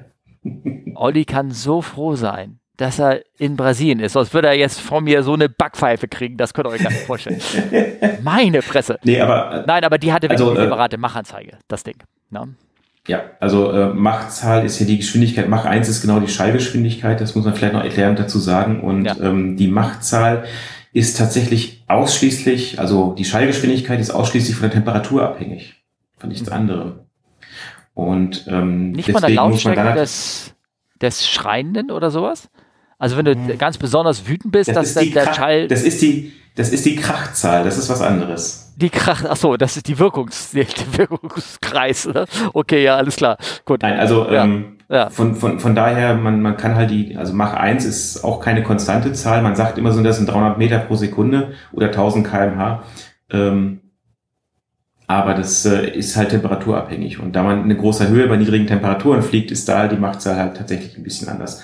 Olli 0.96 1.26
kann 1.26 1.52
so 1.52 1.82
froh 1.82 2.16
sein 2.16 2.60
dass 2.78 2.98
er 2.98 3.20
in 3.38 3.58
Brasilien 3.58 4.00
ist. 4.00 4.14
Sonst 4.14 4.34
würde 4.34 4.48
er 4.48 4.54
jetzt 4.54 4.80
von 4.80 5.04
mir 5.04 5.22
so 5.22 5.34
eine 5.34 5.50
Backpfeife 5.50 6.08
kriegen. 6.08 6.38
Das 6.38 6.54
könnt 6.54 6.66
ihr 6.66 6.72
euch 6.72 6.82
gar 6.82 6.92
nicht 6.92 7.02
vorstellen. 7.02 7.42
Meine 8.24 8.62
Fresse. 8.62 8.98
Nee, 9.04 9.20
aber, 9.20 9.66
Nein, 9.68 9.84
aber 9.84 9.98
die 9.98 10.14
hatte 10.14 10.30
wirklich 10.30 10.40
also, 10.40 10.52
eine 10.52 10.62
separate 10.62 10.96
äh, 10.96 11.00
Machanzeige, 11.00 11.58
das 11.68 11.84
Ding. 11.84 11.98
Ne? 12.30 12.56
Ja, 13.10 13.24
also 13.40 13.72
äh, 13.72 13.92
Machzahl 13.92 14.64
ist 14.64 14.80
ja 14.80 14.86
die 14.86 14.98
Geschwindigkeit. 14.98 15.50
Mach 15.50 15.66
1 15.66 15.90
ist 15.90 16.02
genau 16.02 16.20
die 16.20 16.28
Schallgeschwindigkeit. 16.28 17.20
Das 17.20 17.34
muss 17.34 17.44
man 17.44 17.56
vielleicht 17.56 17.74
noch 17.74 17.84
erklärend 17.84 18.20
dazu 18.20 18.38
sagen. 18.38 18.82
Und 18.82 19.06
ja. 19.06 19.16
ähm, 19.20 19.58
die 19.58 19.68
Machzahl 19.68 20.44
ist 20.94 21.18
tatsächlich 21.18 21.84
ausschließlich, 21.88 22.80
also 22.80 23.16
die 23.18 23.26
Schallgeschwindigkeit 23.26 24.00
ist 24.00 24.12
ausschließlich 24.12 24.56
von 24.56 24.70
der 24.70 24.76
Temperatur 24.76 25.24
abhängig. 25.24 25.74
Von 26.20 26.30
nichts 26.30 26.52
mhm. 26.52 26.56
anderem. 26.56 27.00
Und 27.96 28.46
ähm, 28.48 28.92
nicht 28.92 29.10
von 29.10 29.22
der 29.22 29.32
Lautstärke 29.32 30.00
des, 30.00 30.54
des 31.02 31.28
Schreienden 31.28 31.90
oder 31.90 32.12
sowas? 32.12 32.52
Also 33.00 33.18
wenn 33.18 33.26
du 33.26 33.34
hm. 33.34 33.58
ganz 33.58 33.80
besonders 33.80 34.28
wütend 34.28 34.52
bist, 34.52 34.70
das 34.70 34.76
dass 34.76 34.94
dann 34.94 35.12
der 35.14 35.24
Krach, 35.24 35.36
Schall. 35.36 35.68
Das 35.68 35.82
ist 35.82 36.00
die, 36.04 36.32
das 36.54 36.70
ist 36.70 36.86
die 36.86 36.96
Krachzahl, 36.96 37.64
das 37.64 37.80
ist 37.80 37.90
was 37.90 38.02
anderes. 38.02 38.69
Die 38.80 38.90
Krach, 38.90 39.26
ach 39.28 39.36
so, 39.36 39.58
das 39.58 39.76
ist 39.76 39.88
die 39.88 40.00
Wirkungs, 40.00 40.52
der 40.54 40.66
Wirkungskreis. 40.98 42.08
Ne? 42.08 42.26
Okay, 42.54 42.84
ja, 42.84 42.96
alles 42.96 43.18
klar. 43.18 43.38
Gut. 43.66 43.82
Nein, 43.82 44.00
also 44.00 44.30
ja. 44.30 44.44
Ähm, 44.44 44.78
ja. 44.90 45.10
Von, 45.10 45.36
von, 45.36 45.60
von 45.60 45.76
daher, 45.76 46.16
man, 46.16 46.42
man 46.42 46.58
kann 46.58 46.76
halt 46.76 46.90
die, 46.90 47.16
also 47.16 47.34
Mach 47.34 47.54
1 47.54 47.86
ist 47.86 48.24
auch 48.24 48.40
keine 48.40 48.64
konstante 48.64 49.14
Zahl. 49.14 49.42
Man 49.44 49.56
sagt 49.56 49.78
immer 49.78 49.92
so, 49.92 50.02
das 50.02 50.18
sind 50.18 50.28
300 50.28 50.58
Meter 50.58 50.80
pro 50.80 50.96
Sekunde 50.96 51.52
oder 51.74 51.88
1000 51.88 52.26
kmh. 52.26 52.84
Ähm, 53.32 53.82
aber 55.06 55.34
das 55.34 55.66
äh, 55.66 55.90
ist 55.90 56.16
halt 56.16 56.30
temperaturabhängig. 56.30 57.20
Und 57.20 57.36
da 57.36 57.44
man 57.44 57.70
in 57.70 57.78
großer 57.78 58.08
Höhe 58.08 58.28
bei 58.28 58.38
niedrigen 58.38 58.68
Temperaturen 58.68 59.22
fliegt, 59.22 59.52
ist 59.52 59.68
da 59.68 59.88
die 59.88 59.98
Machtzahl 59.98 60.38
halt 60.38 60.58
tatsächlich 60.58 60.98
ein 60.98 61.04
bisschen 61.04 61.30
anders. 61.30 61.62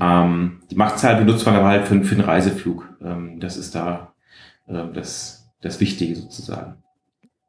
Ähm, 0.00 0.62
die 0.70 0.76
Machtzahl 0.76 1.16
benutzt 1.16 1.46
man 1.46 1.56
aber 1.56 1.68
halt 1.68 1.86
für, 1.86 2.02
für 2.02 2.14
einen 2.14 2.24
Reiseflug. 2.24 2.88
Ähm, 3.02 3.38
das 3.38 3.56
ist 3.56 3.74
da 3.74 4.14
äh, 4.66 4.92
das, 4.94 5.35
das 5.66 5.80
Wichtige 5.80 6.16
sozusagen. 6.16 6.82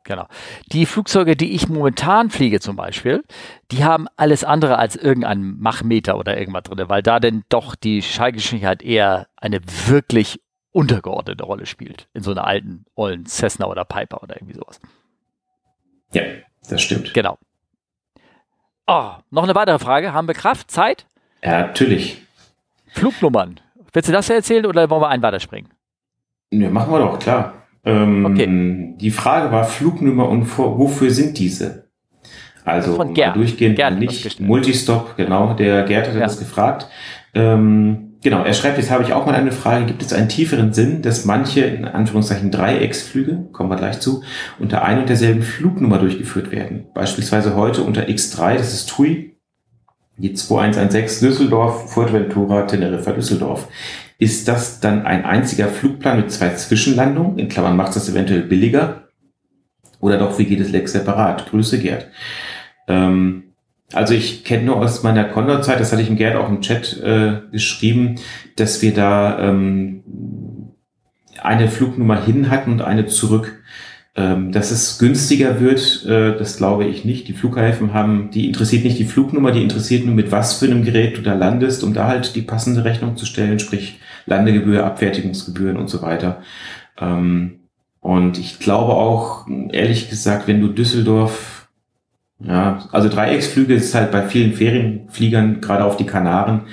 Genau. 0.03 0.27
Die 0.71 0.85
Flugzeuge, 0.85 1.35
die 1.35 1.53
ich 1.53 1.67
momentan 1.67 2.29
fliege 2.29 2.61
zum 2.61 2.77
Beispiel, 2.77 3.23
die 3.71 3.83
haben 3.83 4.07
alles 4.15 4.45
andere 4.45 4.77
als 4.77 4.95
irgendeinen 4.95 5.59
Machmeter 5.59 6.17
oder 6.17 6.37
irgendwas 6.37 6.63
drin, 6.63 6.87
weil 6.87 7.03
da 7.03 7.19
denn 7.19 7.43
doch 7.49 7.75
die 7.75 8.01
Schallgeschwindigkeit 8.01 8.81
eher 8.81 9.27
eine 9.35 9.59
wirklich 9.87 10.41
untergeordnete 10.71 11.43
Rolle 11.43 11.65
spielt. 11.65 12.07
In 12.13 12.23
so 12.23 12.31
einer 12.31 12.45
alten, 12.45 12.85
ollen 12.95 13.25
Cessna 13.25 13.65
oder 13.67 13.83
Piper 13.83 14.23
oder 14.23 14.37
irgendwie 14.37 14.53
sowas. 14.53 14.79
Ja, 16.13 16.23
das 16.69 16.81
stimmt. 16.81 17.13
Genau. 17.13 17.37
Oh, 18.87 19.11
noch 19.29 19.43
eine 19.43 19.55
weitere 19.55 19.79
Frage. 19.79 20.13
Haben 20.13 20.27
wir 20.29 20.35
Kraft, 20.35 20.71
Zeit? 20.71 21.05
Ja, 21.43 21.67
natürlich. 21.67 22.21
Flugnummern. 22.93 23.59
Willst 23.91 24.07
du 24.07 24.13
das 24.13 24.29
erzählen 24.29 24.65
oder 24.65 24.89
wollen 24.89 25.01
wir 25.01 25.09
einen 25.09 25.23
weiterspringen? 25.23 25.73
Ja, 26.51 26.69
machen 26.69 26.93
wir 26.93 26.99
doch, 26.99 27.19
klar. 27.19 27.66
Ähm, 27.87 28.25
okay. 28.25 28.95
Die 28.99 29.11
Frage 29.11 29.51
war 29.51 29.63
Flugnummer 29.63 30.27
und 30.27 30.45
vor, 30.45 30.77
wofür 30.77 31.09
sind 31.09 31.37
diese? 31.37 31.87
Also 32.65 33.01
durchgehend 33.33 33.77
Gerd 33.77 33.97
nicht. 33.97 34.41
Multistop, 34.41 35.15
genau, 35.15 35.53
der 35.53 35.83
Gerd 35.83 36.07
hat 36.09 36.15
ja. 36.15 36.19
das 36.19 36.37
gefragt. 36.37 36.89
Ähm, 37.33 38.17
genau, 38.21 38.43
er 38.43 38.53
schreibt, 38.53 38.77
jetzt 38.77 38.91
habe 38.91 39.03
ich 39.03 39.13
auch 39.13 39.25
mal 39.25 39.35
eine 39.35 39.53
Frage, 39.53 39.85
gibt 39.85 40.01
es 40.01 40.11
einen 40.11 40.27
tieferen 40.27 40.73
Sinn, 40.73 41.01
dass 41.01 41.23
manche, 41.23 41.61
in 41.61 41.85
Anführungszeichen 41.85 42.51
Dreiecksflüge, 42.51 43.47
kommen 43.53 43.69
wir 43.69 43.77
gleich 43.77 44.01
zu, 44.01 44.21
unter 44.59 44.83
ein 44.83 44.99
und 44.99 45.07
derselben 45.07 45.43
Flugnummer 45.43 45.97
durchgeführt 45.97 46.51
werden? 46.51 46.87
Beispielsweise 46.93 47.55
heute 47.55 47.83
unter 47.83 48.03
X3, 48.03 48.55
das 48.57 48.73
ist 48.73 48.89
TUI, 48.89 49.37
die 50.17 50.33
2116 50.33 51.29
Düsseldorf, 51.29 51.93
Fuerteventura, 51.93 52.63
Teneriffa, 52.63 53.13
Düsseldorf. 53.13 53.69
Ist 54.19 54.47
das 54.47 54.79
dann 54.79 55.05
ein 55.05 55.25
einziger 55.25 55.67
Flugplan 55.67 56.17
mit 56.17 56.31
zwei 56.31 56.49
Zwischenlandungen? 56.49 57.37
In 57.37 57.49
Klammern 57.49 57.77
macht 57.77 57.95
das 57.95 58.09
eventuell 58.09 58.41
billiger? 58.41 59.07
Oder 59.99 60.17
doch, 60.17 60.37
wie 60.39 60.45
geht 60.45 60.59
es 60.59 60.71
Lex 60.71 60.91
separat? 60.91 61.49
Grüße, 61.49 61.79
Gerd. 61.79 62.07
Ähm, 62.87 63.43
also 63.93 64.13
ich 64.13 64.43
kenne 64.43 64.65
nur 64.65 64.77
aus 64.77 65.03
meiner 65.03 65.23
Condor-Zeit, 65.25 65.79
das 65.79 65.91
hatte 65.91 66.01
ich 66.01 66.09
im 66.09 66.17
Gerd 66.17 66.35
auch 66.35 66.49
im 66.49 66.61
Chat 66.61 67.01
äh, 67.01 67.41
geschrieben, 67.51 68.15
dass 68.55 68.81
wir 68.81 68.93
da 68.93 69.39
ähm, 69.39 70.03
eine 71.41 71.69
Flugnummer 71.69 72.23
hin 72.23 72.49
hatten 72.49 72.71
und 72.71 72.81
eine 72.81 73.05
zurück. 73.05 73.61
Ähm, 74.15 74.51
dass 74.51 74.71
es 74.71 74.97
günstiger 74.97 75.59
wird, 75.59 76.03
äh, 76.07 76.35
das 76.35 76.57
glaube 76.57 76.85
ich 76.85 77.05
nicht. 77.05 77.27
Die 77.27 77.33
Flughäfen 77.33 77.93
haben, 77.93 78.31
die 78.31 78.47
interessiert 78.47 78.83
nicht 78.83 78.97
die 78.97 79.05
Flugnummer, 79.05 79.51
die 79.51 79.61
interessiert 79.61 80.07
nur, 80.07 80.15
mit 80.15 80.31
was 80.31 80.55
für 80.55 80.65
einem 80.65 80.83
Gerät 80.83 81.17
du 81.17 81.21
da 81.21 81.35
landest, 81.35 81.83
um 81.83 81.93
da 81.93 82.07
halt 82.07 82.35
die 82.35 82.41
passende 82.41 82.83
Rechnung 82.83 83.15
zu 83.15 83.27
stellen, 83.27 83.59
sprich 83.59 83.99
Landegebühr, 84.27 84.85
Abfertigungsgebühren 84.85 85.77
und 85.77 85.89
so 85.89 86.03
weiter. 86.03 86.41
Ähm, 86.99 87.61
und 87.99 88.37
ich 88.37 88.59
glaube 88.59 88.93
auch, 88.93 89.47
ehrlich 89.71 90.09
gesagt, 90.09 90.47
wenn 90.47 90.61
du 90.61 90.67
Düsseldorf, 90.67 91.67
ja, 92.39 92.87
also 92.91 93.09
Dreiecksflüge 93.09 93.73
ist 93.73 93.95
halt 93.95 94.11
bei 94.11 94.21
vielen 94.21 94.53
Ferienfliegern, 94.53 95.59
gerade 95.59 95.83
auf 95.83 95.97
die 95.97 96.05
Kanaren, 96.05 96.67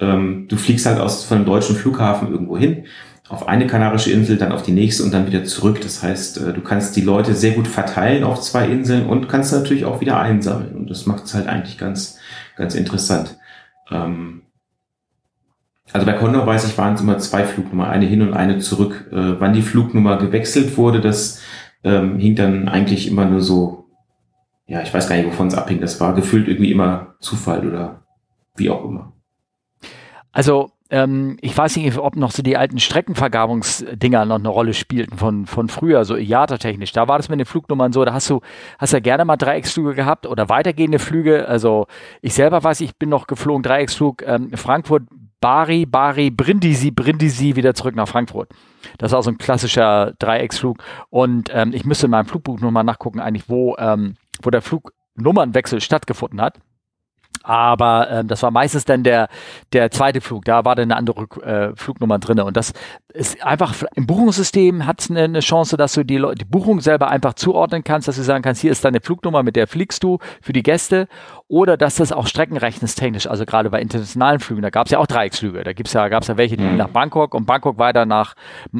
ähm, 0.00 0.46
du 0.48 0.56
fliegst 0.56 0.86
halt 0.86 0.98
aus 0.98 1.24
von 1.24 1.38
einem 1.38 1.46
deutschen 1.46 1.76
Flughafen 1.76 2.32
irgendwo 2.32 2.58
hin 2.58 2.84
auf 3.28 3.48
eine 3.48 3.66
kanarische 3.66 4.12
Insel, 4.12 4.36
dann 4.36 4.52
auf 4.52 4.62
die 4.62 4.72
nächste 4.72 5.02
und 5.02 5.12
dann 5.14 5.26
wieder 5.26 5.44
zurück. 5.44 5.80
Das 5.80 6.02
heißt, 6.02 6.38
äh, 6.38 6.52
du 6.52 6.60
kannst 6.60 6.94
die 6.96 7.00
Leute 7.00 7.34
sehr 7.34 7.52
gut 7.52 7.66
verteilen 7.66 8.24
auf 8.24 8.40
zwei 8.40 8.66
Inseln 8.68 9.06
und 9.06 9.28
kannst 9.28 9.52
natürlich 9.52 9.84
auch 9.84 10.00
wieder 10.00 10.20
einsammeln. 10.20 10.74
Und 10.74 10.90
das 10.90 11.06
macht 11.06 11.24
es 11.24 11.34
halt 11.34 11.46
eigentlich 11.46 11.78
ganz, 11.78 12.18
ganz 12.56 12.74
interessant. 12.74 13.38
Ähm, 13.90 14.42
also 15.92 16.06
bei 16.06 16.14
Condor 16.14 16.46
weiß 16.46 16.66
ich, 16.66 16.78
waren 16.78 16.94
es 16.94 17.00
immer 17.00 17.18
zwei 17.18 17.44
Flugnummern, 17.44 17.90
eine 17.90 18.06
hin 18.06 18.22
und 18.22 18.34
eine 18.34 18.58
zurück. 18.58 19.08
Äh, 19.12 19.40
wann 19.40 19.52
die 19.52 19.62
Flugnummer 19.62 20.16
gewechselt 20.16 20.76
wurde, 20.76 21.00
das 21.00 21.42
ähm, 21.84 22.18
hing 22.18 22.34
dann 22.34 22.68
eigentlich 22.68 23.06
immer 23.06 23.26
nur 23.26 23.40
so, 23.40 23.90
ja, 24.66 24.82
ich 24.82 24.92
weiß 24.92 25.08
gar 25.08 25.16
nicht, 25.16 25.26
wovon 25.26 25.48
es 25.48 25.54
abhing. 25.54 25.80
Das 25.80 26.00
war 26.00 26.14
gefühlt 26.14 26.48
irgendwie 26.48 26.72
immer 26.72 27.14
Zufall 27.20 27.68
oder 27.68 28.02
wie 28.56 28.70
auch 28.70 28.84
immer. 28.84 29.12
Also 30.32 30.70
ähm, 30.90 31.38
ich 31.40 31.56
weiß 31.56 31.76
nicht, 31.76 31.96
ob 31.98 32.16
noch 32.16 32.30
so 32.30 32.42
die 32.42 32.56
alten 32.56 32.78
Streckenvergabungsdinger 32.78 34.24
noch 34.24 34.38
eine 34.38 34.48
Rolle 34.48 34.74
spielten 34.74 35.16
von, 35.16 35.46
von 35.46 35.68
früher, 35.68 36.04
so 36.04 36.16
IATA-technisch. 36.16 36.92
Da 36.92 37.08
war 37.08 37.18
das 37.18 37.28
mit 37.28 37.38
den 37.38 37.46
Flugnummern 37.46 37.92
so, 37.92 38.04
da 38.04 38.12
hast 38.12 38.28
du, 38.30 38.40
hast 38.78 38.92
ja 38.92 39.00
gerne 39.00 39.24
mal 39.24 39.36
Dreiecksflüge 39.36 39.94
gehabt 39.94 40.26
oder 40.26 40.48
weitergehende 40.48 40.98
Flüge. 40.98 41.48
Also 41.48 41.86
ich 42.20 42.34
selber 42.34 42.62
weiß, 42.62 42.80
ich 42.80 42.96
bin 42.96 43.08
noch 43.08 43.26
geflogen, 43.26 43.62
Dreiecksflug 43.62 44.22
ähm, 44.26 44.50
Frankfurt, 44.54 45.04
Bari, 45.44 45.84
Bari, 45.84 46.30
Brindisi, 46.30 46.90
Brindisi, 46.90 47.54
wieder 47.54 47.74
zurück 47.74 47.94
nach 47.94 48.08
Frankfurt. 48.08 48.48
Das 48.96 49.12
war 49.12 49.22
so 49.22 49.30
ein 49.30 49.36
klassischer 49.36 50.14
Dreiecksflug. 50.18 50.78
Und 51.10 51.50
ähm, 51.52 51.74
ich 51.74 51.84
müsste 51.84 52.06
in 52.06 52.12
meinem 52.12 52.24
Flugbuch 52.24 52.60
nochmal 52.60 52.82
nachgucken, 52.82 53.20
eigentlich, 53.20 53.46
wo, 53.46 53.76
ähm, 53.76 54.14
wo 54.40 54.48
der 54.48 54.62
Flugnummernwechsel 54.62 55.82
stattgefunden 55.82 56.40
hat. 56.40 56.60
Aber 57.42 58.10
ähm, 58.10 58.26
das 58.26 58.42
war 58.42 58.50
meistens 58.50 58.86
dann 58.86 59.02
der, 59.02 59.28
der 59.74 59.90
zweite 59.90 60.22
Flug. 60.22 60.46
Da 60.46 60.64
war 60.64 60.76
dann 60.76 60.90
eine 60.90 60.96
andere 60.96 61.24
äh, 61.42 61.76
Flugnummer 61.76 62.18
drin. 62.18 62.40
Und 62.40 62.56
das 62.56 62.72
ist 63.12 63.44
einfach 63.44 63.74
im 63.94 64.06
Buchungssystem 64.06 64.86
hat 64.86 65.02
es 65.02 65.10
eine, 65.10 65.24
eine, 65.24 65.40
Chance, 65.40 65.76
dass 65.76 65.92
du 65.92 66.04
die, 66.04 66.24
die 66.38 66.44
Buchung 66.46 66.80
selber 66.80 67.08
einfach 67.08 67.34
zuordnen 67.34 67.84
kannst, 67.84 68.08
dass 68.08 68.16
du 68.16 68.22
sagen 68.22 68.42
kannst, 68.42 68.62
hier 68.62 68.72
ist 68.72 68.82
deine 68.82 69.02
Flugnummer, 69.02 69.42
mit 69.42 69.56
der 69.56 69.66
fliegst 69.66 70.02
du 70.02 70.20
für 70.40 70.54
die 70.54 70.62
Gäste. 70.62 71.06
Oder 71.46 71.76
dass 71.76 71.96
das 71.96 72.10
auch 72.10 72.26
streckenrechnungstechnisch, 72.26 73.26
also 73.26 73.44
gerade 73.44 73.68
bei 73.68 73.80
internationalen 73.80 74.40
Flügen, 74.40 74.62
da 74.62 74.70
gab 74.70 74.86
es 74.86 74.92
ja 74.92 74.98
auch 74.98 75.06
Dreiecksflüge. 75.06 75.62
Da 75.62 75.74
gibt's 75.74 75.92
ja, 75.92 76.08
gab 76.08 76.22
es 76.22 76.28
ja 76.28 76.38
welche, 76.38 76.56
die 76.56 76.64
mhm. 76.64 76.78
nach 76.78 76.88
Bangkok 76.88 77.34
und 77.34 77.44
Bangkok 77.44 77.78
weiter 77.78 78.06
nach 78.06 78.34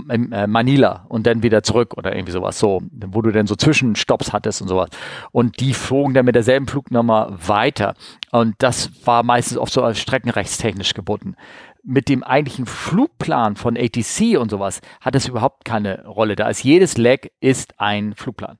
äh, 0.08 0.46
Manila 0.46 1.04
und 1.08 1.26
dann 1.26 1.42
wieder 1.42 1.62
zurück 1.62 1.94
oder 1.98 2.14
irgendwie 2.16 2.32
sowas. 2.32 2.58
So, 2.58 2.80
wo 2.90 3.20
du 3.20 3.32
dann 3.32 3.46
so 3.46 3.54
Zwischenstopps 3.54 4.32
hattest 4.32 4.62
und 4.62 4.68
sowas. 4.68 4.88
Und 5.30 5.60
die 5.60 5.74
flogen 5.74 6.14
dann 6.14 6.24
mit 6.24 6.36
derselben 6.36 6.66
Flugnummer 6.66 7.36
weiter. 7.46 7.94
Und 8.32 8.54
das 8.58 8.90
war 9.04 9.22
meistens 9.24 9.58
oft 9.58 9.72
so 9.72 9.82
als 9.82 10.00
streckenrechtstechnisch 10.00 10.94
gebunden. 10.94 11.34
Mit 11.82 12.08
dem 12.08 12.22
eigentlichen 12.22 12.64
Flugplan 12.64 13.56
von 13.56 13.76
ATC 13.76 14.38
und 14.38 14.50
sowas 14.50 14.80
hat 15.02 15.14
es 15.14 15.28
überhaupt 15.28 15.66
keine 15.66 16.06
Rolle. 16.06 16.34
Da 16.34 16.48
ist 16.48 16.64
jedes 16.64 16.96
Leg 16.96 17.30
ist 17.40 17.78
ein 17.78 18.14
Flugplan 18.14 18.56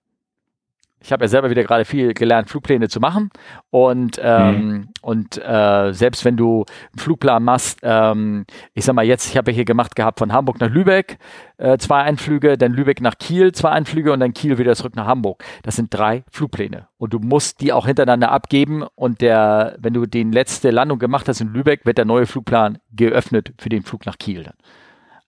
ich 1.05 1.12
habe 1.12 1.24
ja 1.24 1.28
selber 1.28 1.50
wieder 1.50 1.64
gerade 1.64 1.84
viel 1.84 2.14
gelernt, 2.14 2.48
Flugpläne 2.48 2.88
zu 2.88 2.98
machen. 2.98 3.28
Und, 3.68 4.18
ähm, 4.22 4.57
mhm. 4.57 4.88
und 5.02 5.36
äh, 5.36 5.92
selbst 5.92 6.24
wenn 6.24 6.38
du 6.38 6.64
einen 6.92 6.98
Flugplan 6.98 7.44
machst, 7.44 7.80
ähm, 7.82 8.46
ich 8.72 8.86
sag 8.86 8.94
mal 8.94 9.05
jetzt, 9.05 9.28
ich 9.28 9.36
habe 9.36 9.50
ja 9.50 9.55
hier 9.55 9.66
gemacht 9.66 9.96
gehabt 9.96 10.18
von 10.18 10.32
Hamburg 10.32 10.61
nach 10.61 10.70
Lübeck, 10.70 11.18
äh, 11.59 11.76
zwei 11.76 12.00
Einflüge, 12.00 12.57
dann 12.57 12.72
Lübeck 12.72 13.02
nach 13.02 13.18
Kiel, 13.18 13.52
zwei 13.52 13.70
Einflüge 13.70 14.14
und 14.14 14.20
dann 14.20 14.32
Kiel 14.32 14.57
wieder 14.57 14.74
zurück 14.74 14.96
nach 14.96 15.07
Hamburg. 15.07 15.44
Das 15.62 15.76
sind 15.76 15.92
drei 15.92 16.24
Flugpläne. 16.30 16.88
Und 16.96 17.12
du 17.12 17.18
musst 17.18 17.61
die 17.61 17.74
auch 17.74 17.86
hintereinander 17.86 18.32
abgeben. 18.32 18.84
Und 18.94 19.20
der, 19.20 19.76
wenn 19.78 19.92
du 19.92 20.07
die 20.07 20.24
letzte 20.24 20.70
Landung 20.70 20.98
gemacht 20.98 21.28
hast 21.28 21.42
in 21.42 21.52
Lübeck, 21.52 21.84
wird 21.84 21.98
der 21.98 22.07
neue 22.07 22.24
Flugplan 22.24 22.78
geöffnet 22.92 23.52
für 23.59 23.68
den 23.68 23.82
Flug 23.82 24.07
nach 24.07 24.16
Kiel 24.16 24.44
dann. 24.44 24.55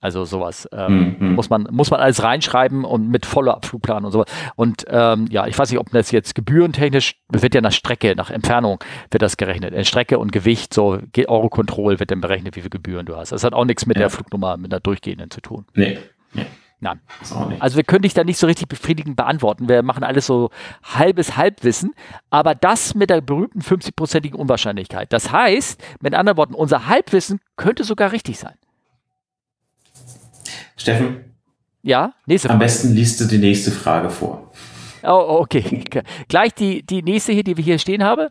Also 0.00 0.24
sowas 0.24 0.68
ähm, 0.72 1.16
mhm. 1.18 1.34
muss 1.34 1.48
man 1.48 1.68
muss 1.70 1.90
man 1.90 2.00
alles 2.00 2.22
reinschreiben 2.22 2.84
und 2.84 3.08
mit 3.08 3.24
Follow-up-Flugplan 3.24 4.04
und 4.04 4.12
sowas. 4.12 4.30
Und 4.54 4.84
ähm, 4.88 5.26
ja, 5.30 5.46
ich 5.46 5.58
weiß 5.58 5.70
nicht, 5.70 5.80
ob 5.80 5.90
das 5.90 6.10
jetzt 6.10 6.34
gebührentechnisch 6.34 7.16
wird 7.30 7.54
ja 7.54 7.62
nach 7.62 7.72
Strecke, 7.72 8.14
nach 8.14 8.30
Entfernung 8.30 8.78
wird 9.10 9.22
das 9.22 9.36
gerechnet. 9.36 9.72
In 9.72 9.84
Strecke 9.84 10.18
und 10.18 10.32
Gewicht, 10.32 10.74
so 10.74 11.00
Eurocontrol 11.16 11.98
wird 11.98 12.10
dann 12.10 12.20
berechnet, 12.20 12.56
wie 12.56 12.60
viel 12.60 12.70
Gebühren 12.70 13.06
du 13.06 13.16
hast. 13.16 13.32
Das 13.32 13.42
hat 13.42 13.54
auch 13.54 13.64
nichts 13.64 13.86
mit 13.86 13.96
ja. 13.96 14.02
der 14.02 14.10
Flugnummer, 14.10 14.56
mit 14.58 14.70
der 14.70 14.80
durchgehenden 14.80 15.30
zu 15.30 15.40
tun. 15.40 15.64
Nee. 15.74 15.98
nee. 16.34 16.46
Nein. 16.78 17.00
Also 17.58 17.76
wir 17.76 17.84
können 17.84 18.02
dich 18.02 18.12
da 18.12 18.22
nicht 18.22 18.38
so 18.38 18.46
richtig 18.46 18.68
befriedigend 18.68 19.16
beantworten. 19.16 19.68
Wir 19.68 19.82
machen 19.82 20.04
alles 20.04 20.26
so 20.26 20.50
halbes 20.82 21.36
Halbwissen, 21.36 21.94
aber 22.28 22.54
das 22.54 22.94
mit 22.94 23.08
der 23.08 23.22
berühmten 23.22 23.60
50-prozentigen 23.60 24.36
Unwahrscheinlichkeit. 24.36 25.10
Das 25.12 25.32
heißt, 25.32 25.82
mit 26.02 26.14
anderen 26.14 26.36
Worten, 26.36 26.54
unser 26.54 26.86
Halbwissen 26.86 27.40
könnte 27.56 27.82
sogar 27.82 28.12
richtig 28.12 28.38
sein. 28.38 28.54
Steffen? 30.76 31.34
Ja, 31.82 32.12
nächste 32.26 32.48
Frage. 32.48 32.54
Am 32.54 32.58
besten 32.60 32.94
liest 32.94 33.20
du 33.20 33.24
die 33.24 33.38
nächste 33.38 33.70
Frage 33.70 34.10
vor. 34.10 34.52
Oh, 35.02 35.38
okay. 35.40 35.84
Gleich 36.28 36.54
die, 36.54 36.84
die 36.84 37.02
nächste 37.02 37.32
hier, 37.32 37.44
die 37.44 37.56
wir 37.56 37.64
hier 37.64 37.78
stehen 37.78 38.02
haben, 38.02 38.28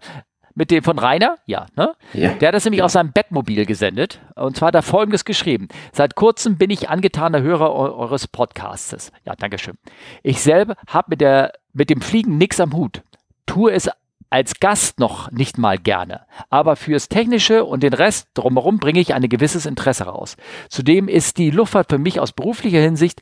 mit 0.56 0.72
dem 0.72 0.84
von 0.84 0.98
Rainer, 0.98 1.38
ja, 1.46 1.68
ne? 1.76 1.94
Ja. 2.14 2.34
Der 2.34 2.48
hat 2.48 2.56
das 2.56 2.64
nämlich 2.64 2.80
ja. 2.80 2.86
aus 2.86 2.94
seinem 2.94 3.12
Bettmobil 3.12 3.66
gesendet. 3.66 4.22
Und 4.36 4.56
zwar 4.58 4.68
hat 4.68 4.76
er 4.76 4.82
folgendes 4.82 5.26
geschrieben. 5.26 5.68
Seit 5.92 6.16
kurzem 6.16 6.58
bin 6.58 6.70
ich 6.70 6.90
angetaner 6.90 7.42
Hörer 7.42 7.74
eures 7.74 8.28
Podcasts. 8.28 9.12
Ja, 9.26 9.36
danke 9.36 9.58
schön. 9.58 9.78
Ich 10.24 10.42
selber 10.42 10.76
habe 10.88 11.08
mit, 11.10 11.52
mit 11.74 11.90
dem 11.90 12.02
Fliegen 12.02 12.38
nichts 12.38 12.60
am 12.60 12.74
Hut. 12.74 13.04
Tue 13.46 13.74
es 13.74 13.90
als 14.36 14.60
Gast 14.60 15.00
noch 15.00 15.32
nicht 15.32 15.58
mal 15.58 15.78
gerne, 15.78 16.26
aber 16.50 16.76
fürs 16.76 17.08
Technische 17.08 17.64
und 17.64 17.84
den 17.84 17.94
Rest 17.94 18.28
drumherum 18.34 18.80
bringe 18.80 19.00
ich 19.00 19.14
ein 19.14 19.30
gewisses 19.30 19.66
Interesse 19.66 20.08
raus. 20.08 20.36
Zudem 20.68 21.08
ist 21.08 21.38
die 21.38 21.52
Luftfahrt 21.52 21.90
für 21.90 22.00
mich 22.00 22.20
aus 22.20 22.34
beruflicher 22.34 22.82
Hinsicht 22.82 23.22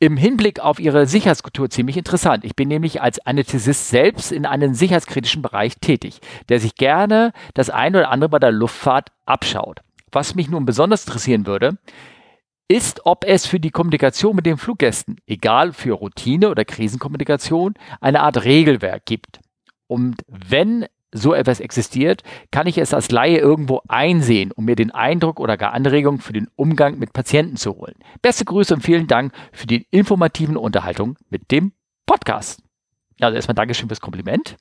im 0.00 0.18
Hinblick 0.18 0.60
auf 0.60 0.78
ihre 0.80 1.06
Sicherheitskultur 1.06 1.70
ziemlich 1.70 1.96
interessant. 1.96 2.44
Ich 2.44 2.54
bin 2.54 2.68
nämlich 2.68 3.00
als 3.00 3.24
Anästhesist 3.24 3.88
selbst 3.88 4.32
in 4.32 4.44
einem 4.44 4.74
sicherheitskritischen 4.74 5.40
Bereich 5.40 5.76
tätig, 5.80 6.20
der 6.50 6.60
sich 6.60 6.74
gerne 6.74 7.32
das 7.54 7.70
eine 7.70 8.00
oder 8.00 8.10
andere 8.10 8.28
bei 8.28 8.38
der 8.38 8.52
Luftfahrt 8.52 9.12
abschaut. 9.24 9.80
Was 10.12 10.34
mich 10.34 10.50
nun 10.50 10.66
besonders 10.66 11.06
interessieren 11.06 11.46
würde, 11.46 11.78
ist, 12.68 13.06
ob 13.06 13.24
es 13.26 13.46
für 13.46 13.60
die 13.60 13.70
Kommunikation 13.70 14.36
mit 14.36 14.44
den 14.44 14.58
Fluggästen, 14.58 15.16
egal 15.26 15.72
für 15.72 15.94
Routine 15.94 16.50
oder 16.50 16.66
Krisenkommunikation, 16.66 17.72
eine 18.02 18.20
Art 18.20 18.44
Regelwerk 18.44 19.06
gibt. 19.06 19.40
Und 19.86 20.16
wenn 20.26 20.86
so 21.14 21.32
etwas 21.32 21.60
existiert, 21.60 22.22
kann 22.50 22.66
ich 22.66 22.76
es 22.76 22.92
als 22.92 23.10
Laie 23.10 23.38
irgendwo 23.38 23.80
einsehen, 23.88 24.50
um 24.52 24.64
mir 24.64 24.74
den 24.74 24.90
Eindruck 24.90 25.38
oder 25.38 25.56
gar 25.56 25.72
Anregungen 25.72 26.20
für 26.20 26.32
den 26.32 26.48
Umgang 26.56 26.98
mit 26.98 27.12
Patienten 27.12 27.56
zu 27.56 27.76
holen. 27.76 27.94
Beste 28.20 28.44
Grüße 28.44 28.74
und 28.74 28.82
vielen 28.82 29.06
Dank 29.06 29.32
für 29.52 29.66
die 29.66 29.86
informativen 29.90 30.56
Unterhaltung 30.56 31.16
mit 31.30 31.50
dem 31.52 31.72
Podcast. 32.04 32.60
Also 33.20 33.36
erstmal 33.36 33.54
Dankeschön 33.54 33.88
fürs 33.88 34.00
Kompliment. 34.00 34.56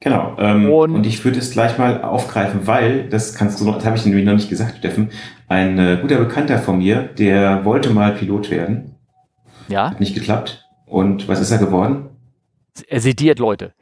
Genau. 0.00 0.36
Ähm, 0.38 0.70
und, 0.70 0.94
und, 0.94 1.06
ich 1.06 1.24
würde 1.24 1.38
es 1.38 1.50
gleich 1.50 1.78
mal 1.78 2.02
aufgreifen, 2.02 2.66
weil, 2.66 3.08
das 3.08 3.34
kannst 3.34 3.60
du 3.60 3.64
noch, 3.64 3.76
das 3.76 3.86
habe 3.86 3.96
ich 3.96 4.04
nämlich 4.04 4.26
noch 4.26 4.34
nicht 4.34 4.50
gesagt, 4.50 4.76
Steffen, 4.78 5.10
ein 5.48 5.78
äh, 5.78 5.98
guter 6.00 6.18
Bekannter 6.18 6.58
von 6.58 6.78
mir, 6.78 7.02
der 7.02 7.64
wollte 7.64 7.90
mal 7.90 8.12
Pilot 8.12 8.50
werden. 8.50 8.96
Ja. 9.68 9.90
Hat 9.90 10.00
nicht 10.00 10.14
geklappt. 10.14 10.68
Und 10.84 11.26
was 11.26 11.40
ist 11.40 11.50
er 11.50 11.58
geworden? 11.58 12.10
Er 12.88 13.00
sediert 13.00 13.38
Leute. 13.38 13.72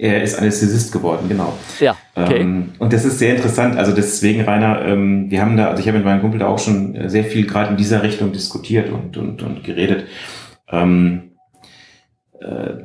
Er 0.00 0.22
ist 0.22 0.38
Anästhesist 0.38 0.92
geworden, 0.92 1.26
genau. 1.28 1.52
Ja, 1.78 1.94
okay. 2.14 2.40
Ähm, 2.40 2.70
und 2.78 2.94
das 2.94 3.04
ist 3.04 3.18
sehr 3.18 3.36
interessant. 3.36 3.76
Also 3.76 3.92
deswegen, 3.92 4.40
Rainer, 4.40 4.80
ähm, 4.86 5.30
wir 5.30 5.42
haben 5.42 5.58
da, 5.58 5.68
also 5.68 5.80
ich 5.82 5.88
habe 5.88 5.98
mit 5.98 6.06
meinem 6.06 6.22
Kumpel 6.22 6.40
da 6.40 6.46
auch 6.46 6.58
schon 6.58 6.94
äh, 6.94 7.10
sehr 7.10 7.22
viel 7.22 7.46
gerade 7.46 7.72
in 7.72 7.76
dieser 7.76 8.02
Richtung 8.02 8.32
diskutiert 8.32 8.90
und, 8.90 9.18
und, 9.18 9.42
und 9.42 9.62
geredet. 9.62 10.06
Ähm, 10.70 11.32
äh, 12.40 12.76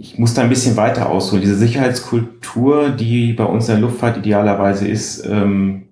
ich 0.00 0.18
muss 0.18 0.32
da 0.32 0.40
ein 0.40 0.48
bisschen 0.48 0.78
weiter 0.78 1.10
ausholen. 1.10 1.42
Diese 1.42 1.56
Sicherheitskultur, 1.56 2.88
die 2.88 3.34
bei 3.34 3.44
uns 3.44 3.68
in 3.68 3.74
der 3.74 3.82
Luftfahrt 3.82 4.16
idealerweise 4.16 4.88
ist, 4.88 5.26
ähm, 5.26 5.88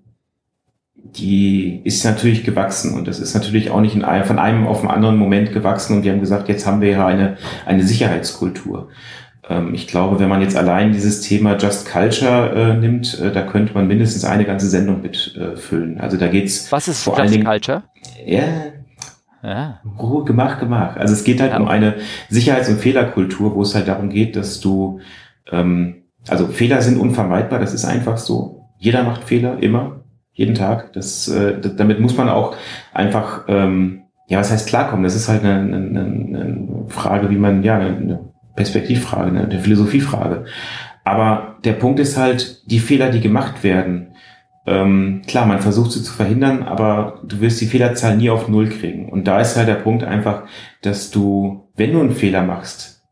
die 0.95 1.83
ist 1.85 2.05
natürlich 2.07 2.43
gewachsen 2.43 2.95
und 2.95 3.07
das 3.07 3.19
ist 3.19 3.35
natürlich 3.35 3.71
auch 3.71 3.83
nicht 3.83 3.97
in 3.97 4.05
einem, 4.05 4.25
von 4.25 4.39
einem 4.39 4.67
auf 4.67 4.81
den 4.81 4.91
anderen 4.91 5.19
Moment 5.19 5.53
gewachsen 5.53 5.97
und 5.97 6.05
wir 6.05 6.13
haben 6.13 6.21
gesagt, 6.21 6.49
jetzt 6.49 6.67
haben 6.67 6.81
wir 6.81 6.91
ja 6.91 7.07
eine, 7.07 7.37
eine 7.67 7.83
Sicherheitskultur. 7.83 8.89
Ähm, 9.51 9.75
ich 9.75 9.89
glaube, 9.89 10.21
wenn 10.21 10.29
man 10.29 10.41
jetzt 10.41 10.57
allein 10.57 10.93
dieses 10.93 11.21
Thema 11.21 11.57
Just 11.57 11.91
Culture 11.91 12.53
äh, 12.55 12.75
nimmt, 12.75 13.19
äh, 13.19 13.33
da 13.33 13.43
könnte 13.43 13.75
man 13.75 13.89
mindestens 13.89 14.25
eine 14.25 14.45
ganze 14.45 14.69
Sendung 14.69 15.03
mitfüllen. 15.03 15.99
Äh, 15.99 16.01
also 16.01 16.17
da 16.17 16.29
geht's 16.29 16.71
Was 16.71 16.87
ist 16.87 17.03
vor 17.03 17.15
Just 17.15 17.21
allen 17.21 17.33
Dingen, 17.33 17.45
Culture? 17.45 17.83
Ja, 18.25 18.45
ja. 19.43 19.81
Ruhe, 19.99 20.25
gemacht, 20.25 20.61
gemacht. 20.61 20.99
Also 20.99 21.15
es 21.15 21.25
geht 21.25 21.41
halt 21.41 21.53
ja. 21.53 21.59
um 21.59 21.67
eine 21.67 21.97
Sicherheits- 22.29 22.69
und 22.69 22.79
Fehlerkultur, 22.79 23.55
wo 23.55 23.63
es 23.63 23.75
halt 23.75 23.89
darum 23.89 24.09
geht, 24.09 24.37
dass 24.37 24.61
du, 24.61 25.01
ähm, 25.51 26.05
also 26.29 26.47
Fehler 26.47 26.81
sind 26.83 26.99
unvermeidbar, 26.99 27.59
das 27.59 27.75
ist 27.75 27.85
einfach 27.85 28.19
so. 28.19 28.69
Jeder 28.79 29.03
macht 29.03 29.25
Fehler, 29.25 29.63
immer, 29.63 30.05
jeden 30.33 30.55
Tag. 30.55 30.93
Das, 30.93 31.27
äh, 31.29 31.59
damit 31.61 32.01
muss 32.01 32.17
man 32.17 32.29
auch 32.29 32.55
einfach, 32.93 33.45
ähm, 33.49 34.03
ja, 34.29 34.39
was 34.39 34.53
heißt 34.53 34.69
klarkommen? 34.69 35.03
Das 35.03 35.17
ist 35.17 35.29
halt 35.29 35.43
eine, 35.43 35.55
eine, 35.55 36.01
eine 36.01 36.85
Frage, 36.89 37.31
wie 37.31 37.37
man, 37.37 37.63
ja, 37.63 37.79
eine, 37.79 38.30
Perspektivfrage, 38.55 39.39
eine, 39.39 39.61
Philosophiefrage. 39.61 40.45
Aber 41.05 41.57
der 41.65 41.73
Punkt 41.75 41.99
ist 42.01 42.17
halt, 42.17 42.63
die 42.71 42.79
Fehler, 42.79 43.11
die 43.11 43.21
gemacht 43.21 43.63
werden, 43.65 44.15
ähm, 44.67 45.23
klar, 45.27 45.47
man 45.47 45.61
versucht 45.61 45.93
sie 45.93 46.03
zu 46.03 46.13
verhindern, 46.13 46.63
aber 46.63 47.21
du 47.25 47.41
wirst 47.41 47.61
die 47.61 47.67
Fehlerzahl 47.67 48.17
nie 48.17 48.31
auf 48.31 48.49
Null 48.49 48.69
kriegen. 48.69 49.09
Und 49.09 49.25
da 49.25 49.41
ist 49.41 49.57
halt 49.57 49.69
der 49.69 49.75
Punkt 49.75 50.05
einfach, 50.05 50.45
dass 50.83 51.11
du, 51.11 51.69
wenn 51.75 51.93
du 51.93 52.01
einen 52.01 52.13
Fehler 52.13 52.43
machst, 52.43 53.03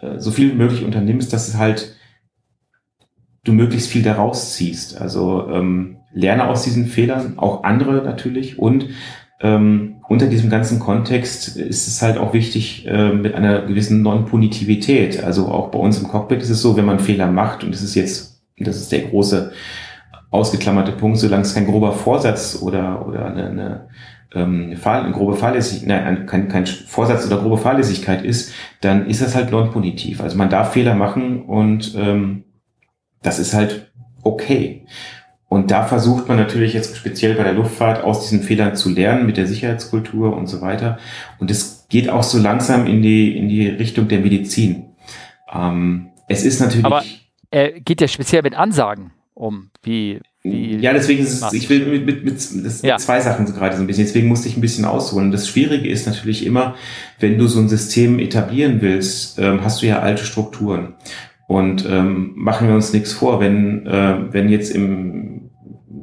äh, 0.00 0.18
so 0.18 0.30
viel 0.30 0.52
wie 0.52 0.56
möglich 0.56 0.84
unternimmst, 0.84 1.32
dass 1.32 1.48
es 1.48 1.56
halt 1.56 1.96
du 3.44 3.52
möglichst 3.52 3.88
viel 3.88 4.02
daraus 4.02 4.54
ziehst. 4.54 5.00
Also 5.00 5.48
ähm, 5.48 5.98
lerne 6.12 6.48
aus 6.48 6.62
diesen 6.62 6.86
Fehlern, 6.86 7.38
auch 7.38 7.64
andere 7.64 8.02
natürlich 8.02 8.58
und 8.58 8.88
ähm, 9.40 9.99
unter 10.10 10.26
diesem 10.26 10.50
ganzen 10.50 10.80
Kontext 10.80 11.56
ist 11.56 11.86
es 11.86 12.02
halt 12.02 12.18
auch 12.18 12.34
wichtig 12.34 12.84
äh, 12.88 13.12
mit 13.12 13.32
einer 13.32 13.62
gewissen 13.62 14.02
Non-Punitivität. 14.02 15.22
Also 15.22 15.46
auch 15.46 15.68
bei 15.68 15.78
uns 15.78 16.00
im 16.00 16.08
Cockpit 16.08 16.42
ist 16.42 16.50
es 16.50 16.60
so, 16.60 16.76
wenn 16.76 16.84
man 16.84 16.98
Fehler 16.98 17.30
macht, 17.30 17.62
und 17.62 17.72
das 17.72 17.80
ist 17.80 17.94
jetzt, 17.94 18.42
das 18.58 18.76
ist 18.78 18.90
der 18.90 19.02
große 19.02 19.52
ausgeklammerte 20.32 20.90
Punkt, 20.90 21.18
solange 21.18 21.42
es 21.42 21.54
kein 21.54 21.64
grober 21.64 21.92
Vorsatz 21.92 22.58
oder, 22.60 23.06
oder 23.06 23.26
eine, 23.26 23.50
eine, 23.50 23.88
ähm, 24.34 24.76
eine 24.82 25.12
grobe 25.12 25.36
Fahrlässigkeit, 25.36 25.88
nein, 25.88 26.26
kein, 26.26 26.48
kein 26.48 26.66
Vorsatz 26.66 27.24
oder 27.28 27.36
grobe 27.36 27.58
Fahrlässigkeit 27.58 28.24
ist, 28.24 28.52
dann 28.80 29.06
ist 29.06 29.22
das 29.22 29.36
halt 29.36 29.52
non-punitiv. 29.52 30.20
Also 30.20 30.36
man 30.36 30.50
darf 30.50 30.72
Fehler 30.72 30.96
machen 30.96 31.44
und 31.44 31.94
ähm, 31.96 32.42
das 33.22 33.38
ist 33.38 33.54
halt 33.54 33.92
okay. 34.24 34.86
Und 35.50 35.72
da 35.72 35.82
versucht 35.82 36.28
man 36.28 36.36
natürlich 36.36 36.74
jetzt 36.74 36.96
speziell 36.96 37.34
bei 37.34 37.42
der 37.42 37.54
Luftfahrt 37.54 38.04
aus 38.04 38.22
diesen 38.22 38.44
Fehlern 38.44 38.76
zu 38.76 38.88
lernen 38.88 39.26
mit 39.26 39.36
der 39.36 39.48
Sicherheitskultur 39.48 40.34
und 40.34 40.46
so 40.46 40.60
weiter. 40.60 40.98
Und 41.40 41.50
es 41.50 41.86
geht 41.88 42.08
auch 42.08 42.22
so 42.22 42.38
langsam 42.38 42.86
in 42.86 43.02
die, 43.02 43.36
in 43.36 43.48
die 43.48 43.66
Richtung 43.66 44.06
der 44.06 44.20
Medizin. 44.20 44.84
Ähm, 45.52 46.10
es 46.28 46.44
ist 46.44 46.60
natürlich. 46.60 46.84
Aber 46.84 47.02
er 47.50 47.80
geht 47.80 48.00
ja 48.00 48.06
speziell 48.06 48.42
mit 48.42 48.54
Ansagen 48.54 49.10
um, 49.34 49.70
wie, 49.82 50.20
wie 50.44 50.76
ja, 50.76 50.92
deswegen 50.92 51.24
ist 51.24 51.42
es, 51.42 51.52
ich 51.52 51.68
will 51.68 51.84
mit, 51.86 52.06
mit, 52.06 52.24
mit, 52.24 52.36
das 52.36 52.82
ja. 52.82 52.98
zwei 52.98 53.20
Sachen 53.20 53.48
so 53.48 53.52
gerade 53.52 53.74
so 53.74 53.82
ein 53.82 53.88
bisschen, 53.88 54.04
deswegen 54.04 54.28
musste 54.28 54.48
ich 54.48 54.56
ein 54.56 54.60
bisschen 54.60 54.84
ausholen. 54.84 55.32
Das 55.32 55.48
Schwierige 55.48 55.88
ist 55.88 56.06
natürlich 56.06 56.46
immer, 56.46 56.76
wenn 57.18 57.38
du 57.38 57.48
so 57.48 57.58
ein 57.58 57.68
System 57.68 58.20
etablieren 58.20 58.82
willst, 58.82 59.40
ähm, 59.40 59.64
hast 59.64 59.82
du 59.82 59.86
ja 59.86 59.98
alte 59.98 60.24
Strukturen. 60.24 60.94
Und 61.50 61.84
ähm, 61.84 62.30
machen 62.36 62.68
wir 62.68 62.76
uns 62.76 62.92
nichts 62.92 63.12
vor, 63.12 63.40
wenn, 63.40 63.84
äh, 63.84 64.32
wenn 64.32 64.48
jetzt 64.50 64.70
im, 64.70 65.39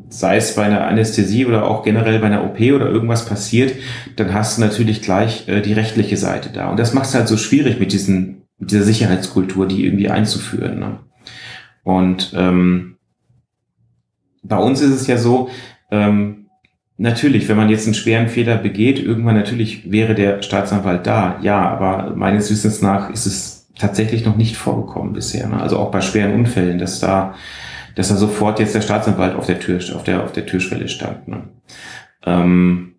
sei 0.10 0.38
es 0.38 0.56
bei 0.56 0.64
einer 0.64 0.88
Anästhesie 0.88 1.46
oder 1.46 1.66
auch 1.66 1.84
generell 1.84 2.20
bei 2.20 2.28
einer 2.28 2.44
OP 2.44 2.60
oder 2.60 2.88
irgendwas 2.88 3.26
passiert, 3.26 3.76
dann 4.16 4.34
hast 4.34 4.58
du 4.58 4.62
natürlich 4.62 5.02
gleich 5.02 5.48
äh, 5.48 5.62
die 5.62 5.74
rechtliche 5.74 6.18
Seite 6.18 6.50
da. 6.50 6.70
Und 6.70 6.80
das 6.80 6.94
macht 6.94 7.08
es 7.08 7.16
halt 7.16 7.28
so 7.28 7.38
schwierig 7.38 7.80
mit 7.80 7.92
diesen, 7.92 8.44
mit 8.58 8.72
dieser 8.72 8.84
Sicherheitskultur, 8.84 9.68
die 9.68 9.86
irgendwie 9.86 10.10
einzuführen. 10.10 10.80
Ne? 10.80 11.00
Und 11.84 12.34
ähm, 12.36 12.98
bei 14.44 14.58
uns 14.58 14.82
ist 14.82 14.92
es 14.92 15.08
ja 15.08 15.18
so, 15.18 15.50
ähm, 15.92 16.48
natürlich, 16.98 17.48
wenn 17.50 17.58
man 17.58 17.70
jetzt 17.70 17.86
einen 17.86 17.94
schweren 17.94 18.28
Fehler 18.28 18.58
begeht, 18.58 19.00
irgendwann 19.00 19.36
natürlich 19.36 19.92
wäre 19.92 20.16
der 20.16 20.42
Staatsanwalt 20.42 21.06
da. 21.06 21.40
Ja, 21.42 21.68
aber 21.68 22.16
meines 22.16 22.50
Wissens 22.50 22.82
nach 22.82 23.10
ist 23.10 23.26
es 23.26 23.68
tatsächlich 23.78 24.26
noch 24.26 24.38
nicht 24.38 24.58
vorgekommen 24.58 25.14
bisher. 25.14 25.48
Ne? 25.48 25.62
Also 25.62 25.78
auch 25.78 25.92
bei 25.92 26.02
schweren 26.02 26.34
Unfällen, 26.34 26.80
dass 26.80 27.00
da, 27.00 27.36
dass 27.98 28.10
da 28.10 28.16
sofort 28.16 28.60
jetzt 28.60 28.76
der 28.76 28.82
Staatsanwalt 28.82 29.36
auf 29.36 29.48
der 29.48 29.60
Tür, 29.60 29.80
auf 29.96 30.04
der, 30.04 30.24
auf 30.24 30.32
der 30.32 30.46
Türschwelle 30.46 30.88
stand. 30.88 31.28
Ne? 31.28 31.46
Ähm, 32.24 32.94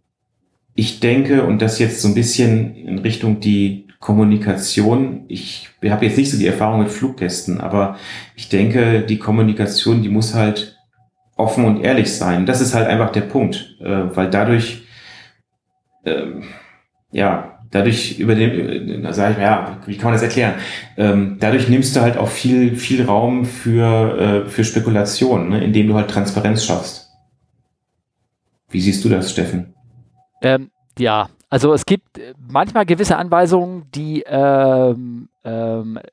ich 0.74 0.98
denke, 0.98 1.44
und 1.44 1.62
das 1.62 1.78
jetzt 1.78 2.02
so 2.02 2.08
ein 2.08 2.14
bisschen 2.14 2.74
in 2.74 2.98
Richtung 2.98 3.38
die 3.38 3.86
Kommunikation, 4.00 5.24
ich 5.28 5.68
habe 5.88 6.04
jetzt 6.04 6.18
nicht 6.18 6.32
so 6.32 6.36
die 6.36 6.48
Erfahrung 6.48 6.80
mit 6.80 6.90
Fluggästen, 6.90 7.60
aber 7.60 7.96
ich 8.34 8.48
denke, 8.48 9.02
die 9.02 9.20
Kommunikation, 9.20 10.02
die 10.02 10.08
muss 10.08 10.34
halt 10.34 10.76
offen 11.36 11.64
und 11.64 11.80
ehrlich 11.84 12.12
sein. 12.12 12.44
Das 12.44 12.60
ist 12.60 12.74
halt 12.74 12.88
einfach 12.88 13.12
der 13.12 13.20
Punkt, 13.20 13.76
äh, 13.80 14.16
weil 14.16 14.28
dadurch, 14.30 14.82
äh, 16.02 16.26
ja, 17.12 17.57
dadurch 17.70 18.18
über 18.18 18.34
den, 18.34 19.02
da 19.02 19.12
sage 19.12 19.34
ich, 19.34 19.38
ja, 19.40 19.78
wie 19.86 19.96
kann 19.96 20.06
man 20.06 20.14
das 20.14 20.22
erklären? 20.22 20.54
Ähm, 20.96 21.36
dadurch 21.40 21.68
nimmst 21.68 21.94
du 21.96 22.00
halt 22.00 22.16
auch 22.16 22.28
viel, 22.28 22.76
viel 22.76 23.04
Raum 23.04 23.44
für, 23.44 24.44
äh, 24.46 24.48
für 24.48 24.64
Spekulation, 24.64 25.50
ne, 25.50 25.62
indem 25.62 25.88
du 25.88 25.94
halt 25.94 26.10
Transparenz 26.10 26.64
schaffst. 26.64 27.10
Wie 28.70 28.80
siehst 28.80 29.04
du 29.04 29.08
das, 29.08 29.30
Steffen? 29.30 29.74
Ähm, 30.42 30.70
ja, 30.98 31.28
also 31.50 31.72
es 31.72 31.86
gibt 31.86 32.20
manchmal 32.38 32.84
gewisse 32.84 33.16
Anweisungen, 33.16 33.84
die 33.94 34.22
ähm, 34.26 35.28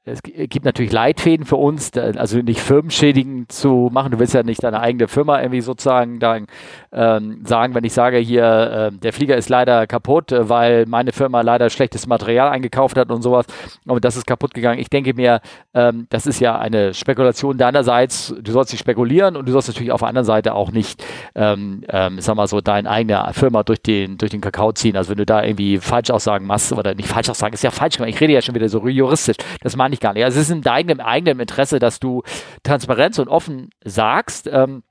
es 0.05 0.21
gibt 0.23 0.65
natürlich 0.65 0.91
Leitfäden 0.91 1.45
für 1.45 1.55
uns, 1.55 1.91
also 1.97 2.37
nicht 2.39 2.59
firmenschädigend 2.59 3.51
zu 3.51 3.89
machen. 3.91 4.11
Du 4.11 4.19
willst 4.19 4.33
ja 4.33 4.43
nicht 4.43 4.63
deine 4.63 4.79
eigene 4.79 5.07
Firma 5.07 5.41
irgendwie 5.41 5.61
sozusagen 5.61 6.19
dann, 6.19 6.47
ähm, 6.93 7.41
sagen, 7.45 7.75
wenn 7.75 7.83
ich 7.83 7.93
sage, 7.93 8.17
hier, 8.17 8.91
äh, 8.93 8.97
der 8.97 9.13
Flieger 9.13 9.35
ist 9.35 9.49
leider 9.49 9.87
kaputt, 9.87 10.31
äh, 10.31 10.47
weil 10.49 10.85
meine 10.85 11.11
Firma 11.11 11.41
leider 11.41 11.69
schlechtes 11.69 12.07
Material 12.07 12.49
eingekauft 12.49 12.97
hat 12.97 13.11
und 13.11 13.21
sowas 13.21 13.45
und 13.85 14.05
das 14.05 14.15
ist 14.15 14.25
kaputt 14.25 14.53
gegangen. 14.53 14.79
Ich 14.79 14.89
denke 14.89 15.13
mir, 15.13 15.41
ähm, 15.73 16.07
das 16.09 16.27
ist 16.27 16.39
ja 16.39 16.57
eine 16.57 16.93
Spekulation 16.93 17.57
deinerseits. 17.57 18.33
Du 18.41 18.51
sollst 18.51 18.71
nicht 18.71 18.81
spekulieren 18.81 19.35
und 19.35 19.47
du 19.47 19.51
sollst 19.51 19.67
natürlich 19.67 19.91
auf 19.91 19.99
der 19.99 20.09
anderen 20.09 20.25
Seite 20.25 20.53
auch 20.53 20.71
nicht, 20.71 21.03
ähm, 21.35 21.83
ähm, 21.89 22.19
sag 22.19 22.35
mal 22.35 22.47
so, 22.47 22.61
deine 22.61 22.89
eigene 22.89 23.29
Firma 23.33 23.63
durch 23.63 23.81
den, 23.81 24.17
durch 24.17 24.31
den 24.31 24.41
Kakao 24.41 24.71
ziehen. 24.71 24.95
Also 24.95 25.09
wenn 25.09 25.17
du 25.17 25.25
da 25.25 25.43
irgendwie 25.43 25.77
Falschaussagen 25.77 26.47
machst 26.47 26.71
oder 26.71 26.95
nicht 26.95 27.09
Falschaussagen, 27.09 27.53
ist 27.53 27.63
ja 27.63 27.71
falsch. 27.71 27.99
Ich 27.99 28.21
rede 28.21 28.33
ja 28.33 28.41
schon 28.41 28.55
wieder 28.55 28.69
so 28.69 28.85
juristisch 28.87 29.24
juristisch. 29.27 29.45
Das 29.61 29.75
meine 29.75 29.93
ich 29.93 29.99
gar 29.99 30.13
nicht. 30.13 30.23
Also 30.23 30.39
es 30.39 30.47
ist 30.47 30.55
in 30.55 30.61
deinem 30.61 30.99
eigenen 30.99 31.39
Interesse, 31.39 31.79
dass 31.79 31.99
du 31.99 32.23
Transparenz 32.63 33.19
und 33.19 33.27
offen 33.27 33.69
sagst. 33.83 34.47
Ähm, 34.51 34.83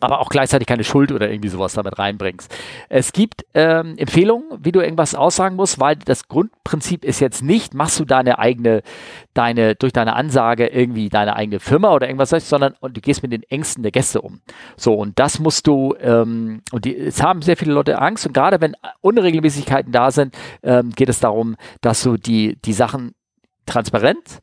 aber 0.00 0.20
auch 0.20 0.30
gleichzeitig 0.30 0.66
keine 0.66 0.82
Schuld 0.82 1.12
oder 1.12 1.30
irgendwie 1.30 1.48
sowas 1.48 1.74
damit 1.74 1.98
reinbringst. 1.98 2.52
Es 2.88 3.12
gibt 3.12 3.44
ähm, 3.54 3.94
Empfehlungen, 3.96 4.46
wie 4.60 4.72
du 4.72 4.80
irgendwas 4.80 5.14
aussagen 5.14 5.54
musst, 5.54 5.78
weil 5.78 5.96
das 5.96 6.26
Grundprinzip 6.26 7.04
ist 7.04 7.20
jetzt 7.20 7.42
nicht, 7.42 7.74
machst 7.74 8.00
du 8.00 8.04
deine 8.04 8.38
eigene, 8.40 8.82
deine, 9.32 9.76
durch 9.76 9.92
deine 9.92 10.16
Ansage 10.16 10.66
irgendwie 10.66 11.08
deine 11.08 11.36
eigene 11.36 11.60
Firma 11.60 11.92
oder 11.92 12.08
irgendwas, 12.08 12.30
sondern 12.48 12.74
und 12.80 12.96
du 12.96 13.00
gehst 13.00 13.22
mit 13.22 13.30
den 13.30 13.44
Ängsten 13.44 13.84
der 13.84 13.92
Gäste 13.92 14.22
um. 14.22 14.40
So, 14.76 14.94
und 14.94 15.18
das 15.20 15.38
musst 15.38 15.68
du, 15.68 15.94
ähm, 16.00 16.62
und 16.72 16.84
die, 16.84 16.96
es 16.96 17.22
haben 17.22 17.42
sehr 17.42 17.56
viele 17.56 17.72
Leute 17.72 18.00
Angst 18.00 18.26
und 18.26 18.32
gerade 18.32 18.60
wenn 18.60 18.74
Unregelmäßigkeiten 19.02 19.92
da 19.92 20.10
sind, 20.10 20.34
ähm, 20.64 20.90
geht 20.90 21.10
es 21.10 21.20
darum, 21.20 21.54
dass 21.80 22.02
du 22.02 22.16
die, 22.16 22.56
die 22.64 22.72
Sachen 22.72 23.14
transparent, 23.66 24.40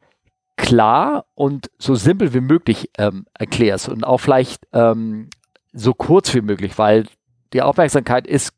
klar 0.56 1.26
und 1.36 1.70
so 1.78 1.96
simpel 1.96 2.34
wie 2.34 2.42
möglich 2.42 2.90
ähm, 2.98 3.26
erklärst 3.34 3.90
und 3.90 4.04
auch 4.04 4.20
vielleicht 4.20 4.68
ähm, 4.74 5.30
so 5.72 5.94
kurz 5.94 6.34
wie 6.34 6.42
möglich, 6.42 6.78
weil 6.78 7.06
die 7.54 7.62
Aufmerksamkeit 7.62 8.28
ist 8.28 8.54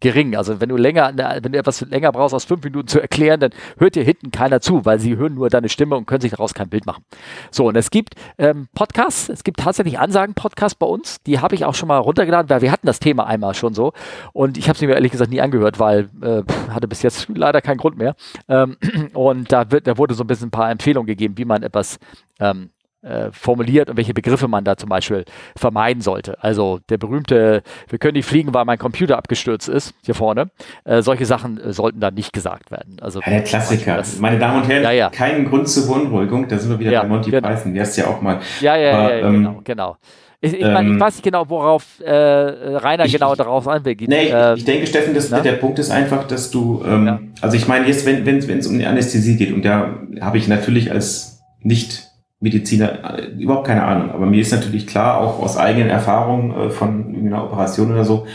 gering. 0.00 0.36
Also 0.36 0.60
wenn 0.60 0.68
du 0.68 0.76
länger, 0.76 1.12
wenn 1.14 1.52
du 1.52 1.58
etwas 1.58 1.80
länger 1.82 2.12
brauchst, 2.12 2.34
als 2.34 2.44
fünf 2.44 2.64
Minuten 2.64 2.88
zu 2.88 3.00
erklären, 3.00 3.40
dann 3.40 3.50
hört 3.78 3.94
dir 3.94 4.02
hinten 4.02 4.30
keiner 4.30 4.60
zu, 4.60 4.84
weil 4.84 4.98
sie 4.98 5.16
hören 5.16 5.34
nur 5.34 5.48
deine 5.50 5.68
Stimme 5.68 5.96
und 5.96 6.06
können 6.06 6.20
sich 6.20 6.30
daraus 6.30 6.54
kein 6.54 6.68
Bild 6.68 6.86
machen. 6.86 7.04
So, 7.50 7.68
und 7.68 7.76
es 7.76 7.90
gibt 7.90 8.14
ähm, 8.38 8.68
Podcasts, 8.74 9.28
es 9.28 9.44
gibt 9.44 9.60
tatsächlich 9.60 9.98
Ansagen-Podcasts 9.98 10.76
bei 10.76 10.86
uns, 10.86 11.22
die 11.22 11.38
habe 11.38 11.54
ich 11.54 11.64
auch 11.64 11.74
schon 11.74 11.88
mal 11.88 11.98
runtergeladen, 11.98 12.48
weil 12.50 12.62
wir 12.62 12.72
hatten 12.72 12.86
das 12.86 12.98
Thema 12.98 13.26
einmal 13.26 13.54
schon 13.54 13.74
so 13.74 13.92
und 14.32 14.58
ich 14.58 14.68
habe 14.68 14.76
es 14.76 14.82
mir 14.82 14.94
ehrlich 14.94 15.12
gesagt 15.12 15.30
nie 15.30 15.40
angehört, 15.40 15.78
weil 15.78 16.08
äh, 16.22 16.42
hatte 16.70 16.88
bis 16.88 17.02
jetzt 17.02 17.28
leider 17.34 17.60
keinen 17.60 17.78
Grund 17.78 17.98
mehr. 17.98 18.14
Ähm, 18.48 18.76
und 19.14 19.52
da, 19.52 19.70
wird, 19.70 19.86
da 19.86 19.98
wurde 19.98 20.14
so 20.14 20.24
ein 20.24 20.26
bisschen 20.26 20.48
ein 20.48 20.52
paar 20.52 20.70
Empfehlungen 20.70 21.06
gegeben, 21.06 21.36
wie 21.36 21.44
man 21.44 21.62
etwas 21.62 21.98
ähm, 22.38 22.70
äh, 23.02 23.30
formuliert 23.32 23.90
und 23.90 23.96
welche 23.96 24.14
Begriffe 24.14 24.48
man 24.48 24.64
da 24.64 24.76
zum 24.76 24.88
Beispiel 24.88 25.24
vermeiden 25.56 26.02
sollte. 26.02 26.42
Also 26.42 26.80
der 26.88 26.98
berühmte, 26.98 27.62
wir 27.88 27.98
können 27.98 28.14
nicht 28.14 28.26
fliegen, 28.26 28.52
weil 28.52 28.64
mein 28.64 28.78
Computer 28.78 29.16
abgestürzt 29.16 29.68
ist, 29.68 29.94
hier 30.04 30.14
vorne. 30.14 30.50
Äh, 30.84 31.02
solche 31.02 31.26
Sachen 31.26 31.58
äh, 31.58 31.72
sollten 31.72 32.00
da 32.00 32.10
nicht 32.10 32.32
gesagt 32.32 32.70
werden. 32.70 32.96
Also 33.00 33.20
ja, 33.20 33.30
der 33.30 33.44
Klassiker. 33.44 33.96
Das, 33.96 34.18
Meine 34.18 34.38
Damen 34.38 34.62
und 34.62 34.68
Herren, 34.68 34.82
ja, 34.82 34.90
ja. 34.92 35.10
keinen 35.10 35.48
Grund 35.48 35.68
zur 35.68 35.86
Beunruhigung. 35.86 36.48
Da 36.48 36.58
sind 36.58 36.70
wir 36.70 36.78
wieder 36.78 37.02
bei 37.02 37.08
Monty 37.08 37.30
genau. 37.30 37.48
Python. 37.48 37.74
Der 37.74 37.82
ist 37.84 37.96
ja 37.96 38.06
auch 38.06 38.20
mal. 38.20 38.40
Ja, 38.60 38.76
ja, 38.76 38.98
Aber, 38.98 39.14
ja, 39.14 39.26
ähm, 39.26 39.32
genau, 39.32 39.60
genau. 39.64 39.96
Ich, 40.42 40.54
ich, 40.54 40.62
mein, 40.62 40.86
ich 40.86 40.92
ähm, 40.92 41.00
weiß 41.00 41.16
nicht 41.16 41.24
genau, 41.24 41.48
worauf 41.50 42.00
äh, 42.00 42.10
Rainer 42.12 43.04
ich, 43.04 43.12
genau 43.12 43.34
darauf 43.34 43.68
anwählt. 43.68 44.00
Nee, 44.08 44.28
äh, 44.28 44.54
ich 44.54 44.64
denke, 44.64 44.86
Steffen, 44.86 45.12
das, 45.12 45.28
der 45.28 45.52
Punkt 45.52 45.78
ist 45.78 45.90
einfach, 45.90 46.26
dass 46.26 46.50
du, 46.50 46.82
ähm, 46.86 47.32
also 47.42 47.56
ich 47.56 47.68
meine, 47.68 47.86
jetzt, 47.86 48.06
wenn 48.06 48.26
es 48.26 48.48
wenn, 48.48 48.66
um 48.66 48.78
die 48.78 48.86
Anästhesie 48.86 49.36
geht, 49.36 49.52
und 49.52 49.64
da 49.66 49.98
habe 50.22 50.38
ich 50.38 50.48
natürlich 50.48 50.90
als 50.90 51.42
nicht 51.60 52.09
Mediziner 52.40 53.18
äh, 53.18 53.26
überhaupt 53.38 53.66
keine 53.66 53.84
Ahnung. 53.84 54.10
Aber 54.10 54.26
mir 54.26 54.40
ist 54.40 54.52
natürlich 54.52 54.86
klar, 54.86 55.18
auch 55.18 55.40
aus 55.40 55.56
eigenen 55.56 55.90
Erfahrungen 55.90 56.50
äh, 56.52 56.70
von 56.70 57.14
einer 57.14 57.44
Operation 57.44 57.92
oder 57.92 58.04
so, 58.04 58.26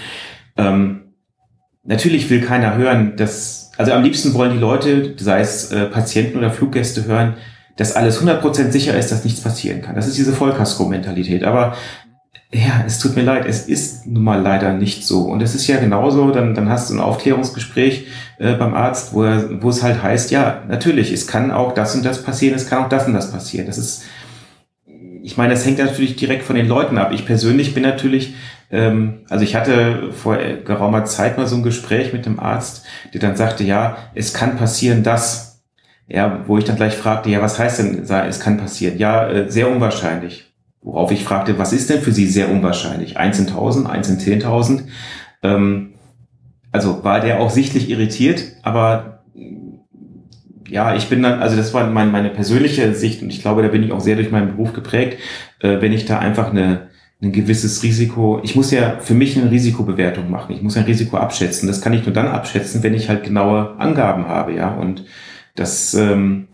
ähm, 0.57 1.13
natürlich 1.83 2.29
will 2.29 2.41
keiner 2.41 2.75
hören, 2.75 3.15
dass, 3.17 3.71
also 3.77 3.91
am 3.91 4.03
liebsten 4.03 4.33
wollen 4.33 4.53
die 4.53 4.59
Leute, 4.59 5.15
sei 5.17 5.41
es 5.41 5.71
äh, 5.71 5.85
Patienten 5.85 6.37
oder 6.37 6.51
Fluggäste 6.51 7.05
hören, 7.05 7.35
dass 7.77 7.95
alles 7.95 8.21
100% 8.23 8.71
sicher 8.71 8.97
ist, 8.97 9.11
dass 9.11 9.25
nichts 9.25 9.41
passieren 9.41 9.81
kann. 9.81 9.95
Das 9.95 10.07
ist 10.07 10.17
diese 10.17 10.33
Vollkasko-Mentalität. 10.33 11.43
Aber 11.43 11.75
ja, 12.53 12.83
es 12.85 12.99
tut 12.99 13.15
mir 13.15 13.23
leid, 13.23 13.45
es 13.47 13.67
ist 13.67 14.07
nun 14.07 14.23
mal 14.23 14.41
leider 14.41 14.73
nicht 14.73 15.05
so. 15.05 15.21
Und 15.21 15.41
es 15.41 15.55
ist 15.55 15.67
ja 15.67 15.77
genauso, 15.77 16.31
dann, 16.31 16.53
dann 16.53 16.69
hast 16.69 16.89
du 16.89 16.93
ein 16.93 16.99
Aufklärungsgespräch 16.99 18.07
äh, 18.37 18.53
beim 18.53 18.73
Arzt, 18.73 19.13
wo, 19.13 19.23
er, 19.23 19.61
wo 19.61 19.69
es 19.69 19.83
halt 19.83 20.01
heißt, 20.01 20.31
ja, 20.31 20.63
natürlich, 20.67 21.11
es 21.11 21.27
kann 21.27 21.51
auch 21.51 21.73
das 21.73 21.95
und 21.95 22.05
das 22.05 22.23
passieren, 22.23 22.55
es 22.55 22.69
kann 22.69 22.83
auch 22.83 22.89
das 22.89 23.07
und 23.07 23.13
das 23.13 23.31
passieren. 23.31 23.65
Das 23.67 23.77
ist, 23.77 24.03
ich 25.23 25.37
meine, 25.37 25.53
das 25.53 25.65
hängt 25.65 25.79
natürlich 25.79 26.15
direkt 26.15 26.43
von 26.43 26.55
den 26.55 26.67
Leuten 26.67 26.97
ab. 26.97 27.11
Ich 27.13 27.25
persönlich 27.25 27.73
bin 27.73 27.83
natürlich, 27.83 28.35
ähm, 28.71 29.21
also 29.27 29.43
ich 29.43 29.55
hatte 29.55 30.11
vor 30.11 30.37
geraumer 30.37 31.05
Zeit 31.05 31.37
mal 31.37 31.47
so 31.47 31.55
ein 31.57 31.63
Gespräch 31.63 32.13
mit 32.13 32.25
dem 32.25 32.39
Arzt, 32.39 32.85
der 33.13 33.21
dann 33.21 33.35
sagte, 33.35 33.63
ja, 33.63 33.97
es 34.13 34.33
kann 34.33 34.55
passieren, 34.55 35.03
dass 35.03 35.55
ja, 36.07 36.43
wo 36.45 36.57
ich 36.57 36.65
dann 36.65 36.75
gleich 36.75 36.95
fragte, 36.95 37.29
ja, 37.29 37.41
was 37.41 37.57
heißt 37.57 37.79
denn, 37.79 38.03
es 38.03 38.39
kann 38.39 38.57
passieren? 38.57 38.97
Ja, 38.97 39.27
äh, 39.27 39.49
sehr 39.49 39.69
unwahrscheinlich. 39.69 40.54
Worauf 40.85 41.11
ich 41.11 41.23
fragte, 41.23 41.57
was 41.57 41.73
ist 41.73 41.89
denn 41.89 42.01
für 42.01 42.11
Sie 42.11 42.27
sehr 42.27 42.51
unwahrscheinlich? 42.51 43.17
Eins 43.17 43.39
in 43.39 43.47
tausend, 43.47 43.89
eins 43.89 44.07
in 44.07 44.19
zehntausend? 44.19 44.83
Ähm, 45.41 45.95
also 46.71 47.03
war 47.03 47.21
der 47.21 47.39
auch 47.39 47.49
sichtlich 47.49 47.89
irritiert, 47.89 48.43
aber 48.61 49.23
ja, 50.67 50.95
ich 50.95 51.09
bin 51.09 51.23
dann, 51.23 51.41
also 51.41 51.57
das 51.57 51.73
war 51.73 51.89
mein, 51.89 52.11
meine 52.11 52.29
persönliche 52.29 52.93
Sicht 52.93 53.23
und 53.23 53.31
ich 53.31 53.41
glaube, 53.41 53.63
da 53.63 53.69
bin 53.69 53.81
ich 53.81 53.91
auch 53.91 53.99
sehr 53.99 54.15
durch 54.15 54.29
meinen 54.29 54.55
Beruf 54.55 54.73
geprägt, 54.73 55.19
äh, 55.59 55.81
wenn 55.81 55.91
ich 55.91 56.05
da 56.05 56.19
einfach 56.19 56.51
eine, 56.51 56.89
ein 57.19 57.31
gewisses 57.31 57.81
Risiko, 57.81 58.39
ich 58.43 58.55
muss 58.55 58.69
ja 58.69 58.99
für 58.99 59.15
mich 59.15 59.35
eine 59.39 59.49
Risikobewertung 59.49 60.29
machen, 60.29 60.53
ich 60.53 60.61
muss 60.61 60.77
ein 60.77 60.83
Risiko 60.83 61.17
abschätzen. 61.17 61.67
Das 61.67 61.81
kann 61.81 61.93
ich 61.93 62.05
nur 62.05 62.13
dann 62.13 62.27
abschätzen, 62.27 62.83
wenn 62.83 62.93
ich 62.93 63.09
halt 63.09 63.23
genaue 63.23 63.75
Angaben 63.79 64.27
habe, 64.27 64.53
ja. 64.53 64.71
Und 64.75 65.05
das, 65.55 65.95
ähm, 65.95 66.47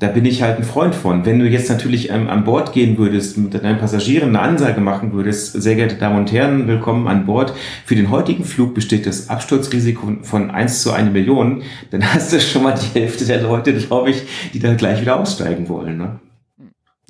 da 0.00 0.08
bin 0.08 0.24
ich 0.24 0.42
halt 0.42 0.58
ein 0.58 0.64
Freund 0.64 0.94
von. 0.94 1.24
Wenn 1.24 1.38
du 1.38 1.48
jetzt 1.48 1.70
natürlich 1.70 2.10
ähm, 2.10 2.28
an 2.28 2.42
Bord 2.42 2.72
gehen 2.72 2.98
würdest, 2.98 3.38
mit 3.38 3.54
deinen 3.54 3.78
Passagieren 3.78 4.30
eine 4.30 4.40
Ansage 4.40 4.80
machen 4.80 5.12
würdest, 5.12 5.52
sehr 5.52 5.76
geehrte 5.76 5.94
Damen 5.94 6.18
und 6.18 6.32
Herren, 6.32 6.66
willkommen 6.66 7.06
an 7.06 7.26
Bord. 7.26 7.54
Für 7.84 7.94
den 7.94 8.10
heutigen 8.10 8.44
Flug 8.44 8.74
besteht 8.74 9.06
das 9.06 9.30
Absturzrisiko 9.30 10.16
von 10.22 10.50
1 10.50 10.82
zu 10.82 10.92
1 10.92 11.12
Million, 11.12 11.62
dann 11.92 12.04
hast 12.12 12.32
du 12.32 12.40
schon 12.40 12.64
mal 12.64 12.74
die 12.74 12.98
Hälfte 12.98 13.24
der 13.24 13.42
Leute, 13.42 13.72
glaube 13.72 14.10
ich, 14.10 14.22
die 14.52 14.58
da 14.58 14.74
gleich 14.74 15.00
wieder 15.00 15.20
aussteigen 15.20 15.68
wollen. 15.68 15.96
Ne? 15.96 16.18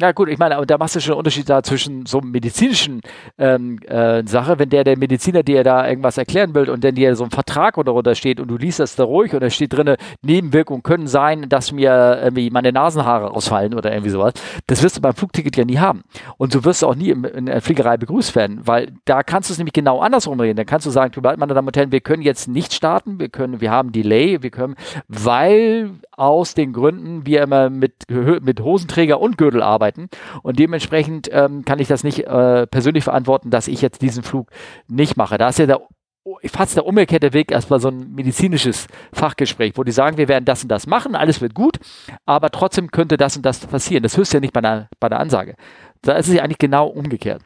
Ja 0.01 0.11
gut, 0.11 0.29
ich 0.29 0.39
meine, 0.39 0.61
da 0.67 0.77
machst 0.77 0.97
du 0.97 1.01
schon 1.01 1.13
einen 1.13 1.19
Unterschied 1.19 1.49
da 1.49 1.63
zwischen 1.63 2.05
so 2.05 2.21
medizinischen 2.21 3.01
ähm, 3.39 3.79
äh, 3.87 4.27
Sache, 4.27 4.59
wenn 4.59 4.69
der 4.69 4.83
der 4.83 4.99
Mediziner 4.99 5.45
dir 5.45 5.63
da 5.63 5.89
irgendwas 5.89 6.19
erklären 6.19 6.53
will 6.53 6.69
und 6.69 6.83
dann 6.83 6.97
dir 6.97 7.15
so 7.15 7.23
ein 7.23 7.31
Vertrag 7.31 7.79
oder 7.79 7.93
darunter 7.93 8.17
steht 8.17 8.41
und 8.41 8.49
du 8.49 8.57
liest 8.57 8.81
das 8.81 8.97
da 8.97 9.05
ruhig 9.05 9.33
und 9.35 9.41
da 9.41 9.51
steht 9.51 9.73
drin, 9.73 9.95
Nebenwirkungen 10.21 10.83
können 10.83 11.07
sein, 11.07 11.49
dass 11.49 11.71
mir 11.71 12.19
irgendwie 12.25 12.51
meine 12.51 12.73
Nasenhaare 12.73 13.31
ausfallen 13.31 13.73
oder 13.73 13.93
irgendwie 13.93 14.11
sowas. 14.11 14.33
Das 14.67 14.83
wirst 14.83 14.97
du 14.97 15.01
beim 15.01 15.15
Flugticket 15.15 15.57
ja 15.57 15.65
nie 15.65 15.79
haben. 15.79 16.03
Und 16.39 16.53
so 16.53 16.65
wirst 16.65 16.83
du 16.83 16.89
auch 16.89 16.97
nie 16.97 17.11
im, 17.11 17.25
in 17.25 17.47
der 17.47 17.63
Fliegerei 17.63 17.97
begrüßt 17.97 18.35
werden, 18.35 18.63
weil 18.65 18.91
da 19.05 19.23
kannst 19.23 19.49
du 19.49 19.53
es 19.53 19.59
nämlich 19.59 19.75
genau 19.75 20.01
andersrum 20.01 20.41
reden. 20.41 20.57
Dann 20.57 20.67
kannst 20.67 20.87
du 20.87 20.91
sagen, 20.91 21.13
meine 21.23 21.55
Damen 21.55 21.69
und 21.69 21.77
Herren, 21.77 21.93
wir 21.93 22.01
können 22.01 22.23
jetzt 22.23 22.49
nicht 22.49 22.75
starten, 22.75 23.21
wir 23.21 23.29
können, 23.29 23.61
wir 23.61 23.71
haben 23.71 23.93
Delay, 23.93 24.43
wir 24.43 24.51
können, 24.51 24.75
weil 25.07 25.91
aus 26.17 26.55
den 26.55 26.73
Gründen 26.73 27.27
wir 27.27 27.43
immer 27.43 27.71
mit, 27.71 27.95
mit 28.09 28.61
Hosenträger 28.61 29.21
und 29.21 29.39
Gürtel 29.39 29.63
arbeiten. 29.63 29.84
Und 30.43 30.59
dementsprechend 30.59 31.29
ähm, 31.33 31.65
kann 31.65 31.79
ich 31.79 31.89
das 31.89 32.05
nicht 32.05 32.21
äh, 32.27 32.67
persönlich 32.67 33.05
verantworten, 33.05 33.51
dass 33.51 33.69
ich 33.69 33.83
jetzt 33.83 34.03
diesen 34.03 34.23
Flug 34.23 34.49
nicht 34.89 35.17
mache. 35.17 35.39
Da 35.39 35.49
ist 35.49 35.59
ja 35.59 35.67
der 35.67 35.81
fast 36.47 36.77
der 36.77 36.87
umgekehrte 36.87 37.33
Weg 37.33 37.51
erstmal 37.51 37.81
so 37.81 37.89
ein 37.89 38.15
medizinisches 38.15 38.87
Fachgespräch, 39.13 39.75
wo 39.77 39.85
die 39.85 39.93
sagen, 39.93 40.17
wir 40.17 40.29
werden 40.29 40.45
das 40.47 40.63
und 40.63 40.69
das 40.71 40.87
machen, 40.87 41.15
alles 41.15 41.41
wird 41.41 41.55
gut, 41.55 41.79
aber 42.25 42.51
trotzdem 42.51 42.91
könnte 42.91 43.17
das 43.17 43.37
und 43.37 43.45
das 43.45 43.61
passieren. 43.61 44.03
Das 44.03 44.17
hörst 44.17 44.33
du 44.33 44.39
ja 44.39 44.41
nicht 44.41 44.55
bei 44.55 44.61
einer, 44.61 44.89
bei 45.01 45.09
einer 45.09 45.21
Ansage. 45.21 45.55
Da 46.01 46.15
ist 46.15 46.29
es 46.29 46.35
ja 46.35 46.43
eigentlich 46.43 46.59
genau 46.59 46.87
umgekehrt. 46.87 47.43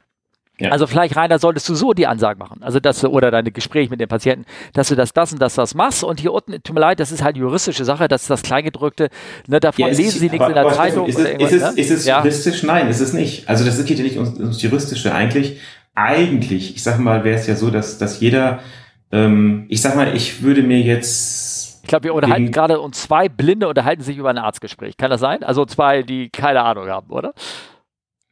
Ja. 0.61 0.71
Also 0.71 0.89
vielleicht, 0.89 1.15
Rainer, 1.15 1.39
solltest 1.39 1.69
du 1.69 1.75
so 1.75 1.93
die 1.93 2.07
Ansage 2.07 2.39
machen. 2.39 2.63
Also 2.63 2.81
dass 2.81 3.01
du, 3.01 3.09
oder 3.09 3.31
deine 3.31 3.53
Gespräche 3.53 3.91
mit 3.91 4.01
den 4.01 4.09
Patienten, 4.09 4.45
dass 4.73 4.89
du 4.89 4.97
das, 4.97 5.13
das 5.13 5.33
und 5.33 5.41
das, 5.41 5.55
das 5.55 5.75
machst. 5.75 6.03
Und 6.03 6.19
hier 6.19 6.33
unten, 6.33 6.53
tut 6.63 6.75
mir 6.75 6.81
leid, 6.81 6.99
das 6.99 7.13
ist 7.13 7.23
halt 7.23 7.37
juristische 7.37 7.85
Sache, 7.85 8.09
das 8.09 8.23
ist 8.23 8.31
das 8.31 8.43
Kleingedrückte. 8.43 9.09
Ne, 9.47 9.61
davon 9.61 9.87
ja, 9.87 9.89
lesen 9.89 10.19
sie 10.19 10.29
nichts 10.29 10.49
in 10.49 10.55
der 10.55 10.69
Zeitung. 10.71 11.07
Ist 11.07 11.19
es, 11.19 11.29
ist 11.29 11.53
es, 11.53 11.63
ne? 11.63 11.81
ist 11.81 11.91
es 11.91 12.07
ja. 12.07 12.19
juristisch? 12.19 12.63
Nein, 12.65 12.89
ist 12.89 13.01
es 13.01 13.13
nicht. 13.13 13.49
Also 13.49 13.65
das 13.65 13.83
geht 13.85 13.99
ja 13.99 14.05
nicht 14.05 14.17
ums, 14.17 14.39
ums 14.39 14.61
Juristische. 14.61 15.15
Eigentlich, 15.15 15.61
eigentlich, 15.95 16.75
ich 16.75 16.83
sag 16.83 16.99
mal, 16.99 17.23
wäre 17.23 17.39
es 17.39 17.47
ja 17.47 17.55
so, 17.55 17.71
dass, 17.71 17.99
dass 17.99 18.19
jeder, 18.19 18.59
ähm, 19.13 19.67
ich 19.69 19.81
sag 19.81 19.95
mal, 19.95 20.15
ich 20.17 20.43
würde 20.43 20.63
mir 20.63 20.81
jetzt 20.81 21.59
ich 21.89 21.91
glaube, 21.91 22.05
wir 22.05 22.15
unterhalten 22.15 22.53
gerade 22.53 22.81
und 22.81 22.95
zwei 22.95 23.31
Blinde 23.31 23.67
unterhalten 23.67 24.03
sich 24.03 24.19
über 24.19 24.29
ein 24.29 24.37
Arztgespräch. 24.37 24.99
Kann 24.99 25.09
das 25.09 25.21
sein? 25.21 25.43
Also 25.43 25.65
zwei, 25.65 26.03
die 26.03 26.29
keine 26.29 26.63
Ahnung 26.63 26.89
haben, 26.89 27.09
oder? 27.11 27.33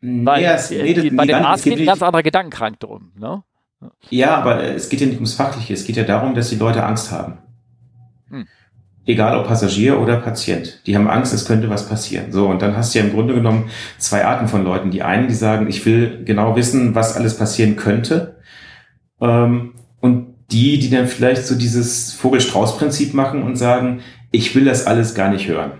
Weil 0.00 0.42
ja, 0.42 0.54
es, 0.54 0.70
nee, 0.70 0.94
die, 0.94 1.10
bei 1.10 1.26
dem 1.26 1.44
Arzt 1.44 1.64
geht 1.64 1.78
ein 1.78 1.86
ganz 1.86 2.02
anderer 2.02 2.22
Gedankenkrank 2.22 2.78
drum. 2.80 3.12
Ne? 3.18 3.42
Ja, 4.10 4.36
aber 4.36 4.62
es 4.62 4.88
geht 4.88 5.00
ja 5.00 5.06
nicht 5.06 5.16
ums 5.16 5.34
Fachliche. 5.34 5.74
Es 5.74 5.84
geht 5.84 5.96
ja 5.96 6.04
darum, 6.04 6.34
dass 6.34 6.50
die 6.50 6.56
Leute 6.56 6.84
Angst 6.84 7.10
haben. 7.10 7.38
Hm. 8.28 8.46
Egal 9.04 9.38
ob 9.38 9.46
Passagier 9.46 10.00
oder 10.00 10.16
Patient. 10.16 10.82
Die 10.86 10.96
haben 10.96 11.08
Angst, 11.08 11.32
es 11.32 11.44
könnte 11.44 11.70
was 11.70 11.88
passieren. 11.88 12.32
So, 12.32 12.48
und 12.48 12.60
dann 12.60 12.76
hast 12.76 12.94
du 12.94 12.98
ja 12.98 13.04
im 13.04 13.12
Grunde 13.12 13.34
genommen 13.34 13.70
zwei 13.98 14.24
Arten 14.24 14.48
von 14.48 14.64
Leuten. 14.64 14.90
Die 14.90 15.02
einen, 15.02 15.28
die 15.28 15.34
sagen, 15.34 15.68
ich 15.68 15.86
will 15.86 16.24
genau 16.24 16.56
wissen, 16.56 16.94
was 16.94 17.16
alles 17.16 17.38
passieren 17.38 17.76
könnte. 17.76 18.40
Ähm, 19.20 19.74
und 20.00 20.34
die, 20.50 20.78
die 20.78 20.90
dann 20.90 21.06
vielleicht 21.06 21.46
so 21.46 21.54
dieses 21.56 22.12
Vogel-Strauß-Prinzip 22.14 23.14
machen 23.14 23.42
und 23.42 23.56
sagen, 23.56 24.00
ich 24.30 24.54
will 24.54 24.64
das 24.64 24.86
alles 24.86 25.14
gar 25.14 25.30
nicht 25.30 25.48
hören. 25.48 25.72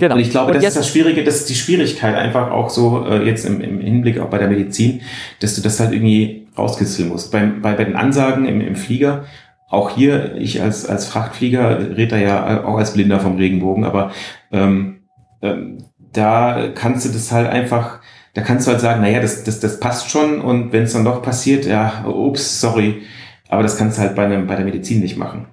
Genau. 0.00 0.14
Und 0.14 0.22
ich 0.22 0.30
glaube, 0.30 0.52
das 0.52 0.64
ist 0.64 0.76
das 0.78 0.88
Schwierige, 0.88 1.22
das 1.24 1.36
ist 1.36 1.50
die 1.50 1.54
Schwierigkeit 1.54 2.14
einfach 2.14 2.50
auch 2.50 2.70
so 2.70 3.04
äh, 3.06 3.22
jetzt 3.22 3.44
im, 3.44 3.60
im 3.60 3.80
Hinblick 3.80 4.18
auch 4.18 4.30
bei 4.30 4.38
der 4.38 4.48
Medizin, 4.48 5.02
dass 5.40 5.54
du 5.54 5.60
das 5.60 5.78
halt 5.78 5.92
irgendwie 5.92 6.48
rauskitzeln 6.56 7.10
musst. 7.10 7.30
Beim, 7.30 7.60
bei, 7.60 7.74
bei 7.74 7.84
den 7.84 7.96
Ansagen 7.96 8.46
im, 8.46 8.62
im 8.62 8.76
Flieger, 8.76 9.24
auch 9.68 9.90
hier, 9.90 10.36
ich 10.36 10.62
als, 10.62 10.86
als 10.86 11.04
Frachtflieger 11.04 11.96
rede 11.98 12.08
da 12.08 12.16
ja 12.16 12.64
auch 12.64 12.78
als 12.78 12.94
Blinder 12.94 13.20
vom 13.20 13.36
Regenbogen, 13.36 13.84
aber 13.84 14.10
ähm, 14.50 15.00
ähm, 15.42 15.84
da 16.14 16.68
kannst 16.74 17.04
du 17.04 17.10
das 17.10 17.30
halt 17.30 17.50
einfach, 17.50 18.00
da 18.32 18.40
kannst 18.40 18.66
du 18.66 18.70
halt 18.70 18.80
sagen, 18.80 19.02
naja, 19.02 19.20
das, 19.20 19.44
das, 19.44 19.60
das 19.60 19.80
passt 19.80 20.08
schon 20.08 20.40
und 20.40 20.72
wenn 20.72 20.84
es 20.84 20.94
dann 20.94 21.04
doch 21.04 21.20
passiert, 21.20 21.66
ja, 21.66 22.06
ups, 22.06 22.58
sorry, 22.58 23.02
aber 23.50 23.62
das 23.62 23.76
kannst 23.76 23.98
du 23.98 24.02
halt 24.02 24.14
bei, 24.14 24.24
einem, 24.24 24.46
bei 24.46 24.56
der 24.56 24.64
Medizin 24.64 25.00
nicht 25.00 25.18
machen. 25.18 25.46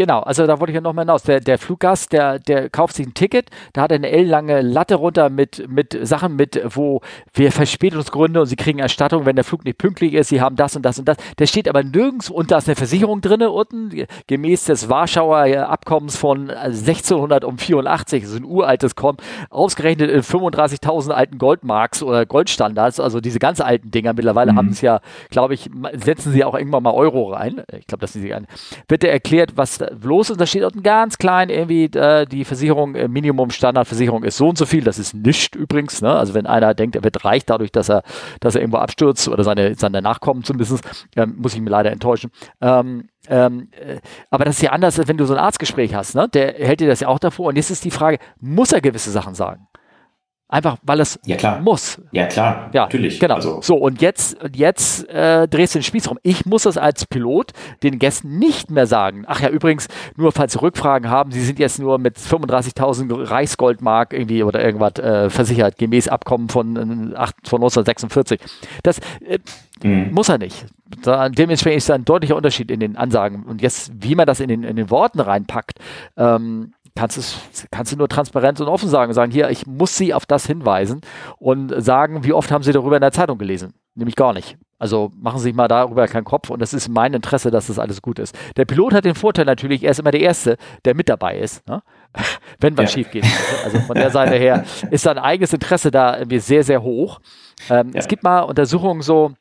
Genau, 0.00 0.20
also 0.20 0.46
da 0.46 0.58
wollte 0.58 0.70
ich 0.70 0.76
ja 0.76 0.80
nochmal 0.80 1.04
hinaus. 1.04 1.24
Der, 1.24 1.40
der 1.40 1.58
Fluggast, 1.58 2.14
der, 2.14 2.38
der 2.38 2.70
kauft 2.70 2.94
sich 2.94 3.06
ein 3.06 3.12
Ticket, 3.12 3.50
da 3.74 3.82
hat 3.82 3.90
er 3.90 3.96
eine 3.96 4.08
ellenlange 4.08 4.62
Latte 4.62 4.94
runter 4.94 5.28
mit, 5.28 5.68
mit 5.68 5.94
Sachen 6.00 6.36
mit, 6.36 6.58
wo 6.74 7.02
wir 7.34 7.52
Verspätungsgründe 7.52 8.40
und 8.40 8.46
sie 8.46 8.56
kriegen 8.56 8.78
Erstattung, 8.78 9.26
wenn 9.26 9.36
der 9.36 9.44
Flug 9.44 9.62
nicht 9.62 9.76
pünktlich 9.76 10.14
ist, 10.14 10.30
sie 10.30 10.40
haben 10.40 10.56
das 10.56 10.74
und 10.74 10.86
das 10.86 10.98
und 10.98 11.06
das. 11.06 11.18
Der 11.38 11.46
steht 11.46 11.68
aber 11.68 11.82
nirgends 11.82 12.30
und 12.30 12.50
da 12.50 12.56
ist 12.56 12.66
eine 12.66 12.76
Versicherung 12.76 13.20
drin 13.20 13.42
unten, 13.42 14.06
gemäß 14.26 14.64
des 14.64 14.88
Warschauer 14.88 15.68
Abkommens 15.68 16.16
von 16.16 16.48
1684, 16.48 18.22
das 18.22 18.30
ist 18.30 18.38
ein 18.38 18.46
uraltes 18.46 18.96
Kommen, 18.96 19.18
ausgerechnet 19.50 20.10
in 20.10 20.22
35.000 20.22 21.10
alten 21.10 21.36
Goldmarks 21.36 22.02
oder 22.02 22.24
Goldstandards, 22.24 23.00
also 23.00 23.20
diese 23.20 23.38
ganz 23.38 23.60
alten 23.60 23.90
Dinger. 23.90 24.14
Mittlerweile 24.14 24.52
mhm. 24.52 24.56
haben 24.56 24.68
es 24.70 24.80
ja, 24.80 25.02
glaube 25.28 25.52
ich, 25.52 25.68
setzen 25.92 26.32
sie 26.32 26.42
auch 26.42 26.54
irgendwann 26.54 26.84
mal 26.84 26.94
Euro 26.94 27.34
rein. 27.34 27.64
Ich 27.78 27.86
glaube, 27.86 28.00
das 28.00 28.16
ist 28.16 28.22
sie 28.22 28.32
ein. 28.32 28.46
Wird 28.88 29.04
erklärt, 29.04 29.58
was 29.58 29.78
los 30.02 30.30
ist. 30.30 30.40
Da 30.40 30.46
steht 30.46 30.64
unten 30.64 30.82
ganz 30.82 31.18
klein 31.18 31.50
irgendwie 31.50 31.84
äh, 31.84 32.26
die 32.26 32.44
Versicherung, 32.44 32.94
äh, 32.94 33.08
Minimum 33.08 33.50
Standardversicherung 33.50 34.24
ist 34.24 34.36
so 34.36 34.48
und 34.48 34.58
so 34.58 34.66
viel. 34.66 34.84
Das 34.84 34.98
ist 34.98 35.14
nicht 35.14 35.54
übrigens. 35.54 36.02
Ne? 36.02 36.12
Also 36.12 36.34
wenn 36.34 36.46
einer 36.46 36.74
denkt, 36.74 36.96
er 36.96 37.04
wird 37.04 37.24
reich 37.24 37.44
dadurch, 37.44 37.72
dass 37.72 37.88
er, 37.88 38.02
dass 38.40 38.54
er 38.54 38.60
irgendwo 38.60 38.78
abstürzt 38.78 39.28
oder 39.28 39.44
seine, 39.44 39.74
seine 39.74 40.02
Nachkommen 40.02 40.44
zumindest, 40.44 40.84
ähm, 41.16 41.36
muss 41.38 41.54
ich 41.54 41.60
mir 41.60 41.70
leider 41.70 41.90
enttäuschen. 41.90 42.30
Ähm, 42.60 43.08
ähm, 43.28 43.68
äh, 43.72 43.98
aber 44.30 44.44
das 44.44 44.56
ist 44.56 44.62
ja 44.62 44.70
anders, 44.70 44.98
als 44.98 45.08
wenn 45.08 45.16
du 45.16 45.26
so 45.26 45.34
ein 45.34 45.38
Arztgespräch 45.38 45.94
hast. 45.94 46.14
Ne? 46.14 46.28
Der 46.28 46.54
hält 46.54 46.80
dir 46.80 46.88
das 46.88 47.00
ja 47.00 47.08
auch 47.08 47.18
davor. 47.18 47.48
Und 47.48 47.56
jetzt 47.56 47.70
ist 47.70 47.84
die 47.84 47.90
Frage, 47.90 48.18
muss 48.40 48.72
er 48.72 48.80
gewisse 48.80 49.10
Sachen 49.10 49.34
sagen? 49.34 49.66
Einfach 50.50 50.78
weil 50.82 50.98
es 50.98 51.20
ja, 51.24 51.36
klar. 51.36 51.60
muss. 51.60 52.00
Ja, 52.10 52.26
klar, 52.26 52.70
ja, 52.72 52.82
natürlich. 52.82 53.20
Genau. 53.20 53.36
Also. 53.36 53.62
So, 53.62 53.76
und 53.76 54.02
jetzt, 54.02 54.36
jetzt 54.52 55.08
äh, 55.08 55.46
drehst 55.46 55.76
du 55.76 55.78
den 55.78 55.84
Spieß 55.84 56.10
rum. 56.10 56.18
Ich 56.24 56.44
muss 56.44 56.64
das 56.64 56.76
als 56.76 57.06
Pilot 57.06 57.52
den 57.84 58.00
Gästen 58.00 58.40
nicht 58.40 58.68
mehr 58.68 58.88
sagen. 58.88 59.22
Ach 59.28 59.40
ja, 59.40 59.48
übrigens, 59.48 59.86
nur 60.16 60.32
falls 60.32 60.54
Sie 60.54 60.60
Rückfragen 60.60 61.08
haben, 61.08 61.30
Sie 61.30 61.40
sind 61.40 61.60
jetzt 61.60 61.78
nur 61.78 61.98
mit 61.98 62.18
35.000 62.18 63.30
Reichsgoldmark 63.30 64.12
irgendwie 64.12 64.42
oder 64.42 64.60
irgendwas 64.60 64.94
äh, 64.98 65.30
versichert, 65.30 65.78
gemäß 65.78 66.08
Abkommen 66.08 66.48
von, 66.48 66.76
äh, 66.76 67.14
von 67.44 67.60
1946. 67.60 68.40
Das 68.82 68.98
äh, 69.24 69.38
mhm. 69.84 70.12
muss 70.12 70.28
er 70.28 70.38
nicht. 70.38 70.66
Da, 71.02 71.28
dementsprechend 71.28 71.78
ist 71.78 71.88
da 71.88 71.94
ein 71.94 72.04
deutlicher 72.04 72.34
Unterschied 72.34 72.72
in 72.72 72.80
den 72.80 72.96
Ansagen. 72.96 73.44
Und 73.44 73.62
jetzt, 73.62 73.92
wie 73.94 74.16
man 74.16 74.26
das 74.26 74.40
in 74.40 74.48
den, 74.48 74.64
in 74.64 74.74
den 74.74 74.90
Worten 74.90 75.20
reinpackt, 75.20 75.78
ähm, 76.16 76.72
kannst, 76.94 77.18
es, 77.18 77.38
kannst 77.70 77.92
du 77.92 77.96
nur 77.96 78.08
transparent 78.08 78.60
und 78.60 78.68
offen 78.68 78.88
sagen. 78.88 79.12
Sagen, 79.12 79.32
hier, 79.32 79.50
ich 79.50 79.66
muss 79.66 79.96
Sie 79.96 80.14
auf 80.14 80.26
das 80.26 80.46
hinweisen 80.46 81.00
und 81.38 81.72
sagen, 81.82 82.24
wie 82.24 82.32
oft 82.32 82.50
haben 82.50 82.62
Sie 82.62 82.72
darüber 82.72 82.96
in 82.96 83.02
der 83.02 83.12
Zeitung 83.12 83.38
gelesen? 83.38 83.74
Nämlich 83.94 84.16
gar 84.16 84.32
nicht. 84.32 84.56
Also 84.78 85.10
machen 85.14 85.38
Sie 85.38 85.44
sich 85.44 85.54
mal 85.54 85.68
darüber 85.68 86.06
keinen 86.08 86.24
Kopf 86.24 86.48
und 86.48 86.62
es 86.62 86.72
ist 86.72 86.88
mein 86.88 87.12
Interesse, 87.12 87.50
dass 87.50 87.66
das 87.66 87.78
alles 87.78 88.00
gut 88.00 88.18
ist. 88.18 88.36
Der 88.56 88.64
Pilot 88.64 88.94
hat 88.94 89.04
den 89.04 89.14
Vorteil 89.14 89.44
natürlich, 89.44 89.82
er 89.82 89.90
ist 89.90 90.00
immer 90.00 90.10
der 90.10 90.20
Erste, 90.20 90.56
der 90.84 90.94
mit 90.94 91.08
dabei 91.08 91.38
ist, 91.38 91.66
ne? 91.68 91.82
wenn 92.60 92.76
was 92.78 92.90
ja. 92.90 92.98
schief 92.98 93.10
geht. 93.10 93.26
Also 93.64 93.78
von 93.80 93.94
der 93.94 94.10
Seite 94.10 94.36
her 94.36 94.64
ist 94.90 95.02
sein 95.02 95.18
eigenes 95.18 95.52
Interesse 95.52 95.90
da 95.90 96.16
irgendwie 96.18 96.38
sehr, 96.38 96.64
sehr 96.64 96.82
hoch. 96.82 97.20
Ähm, 97.68 97.90
ja. 97.92 97.98
Es 97.98 98.08
gibt 98.08 98.22
mal 98.22 98.40
Untersuchungen 98.40 99.02
so, 99.02 99.32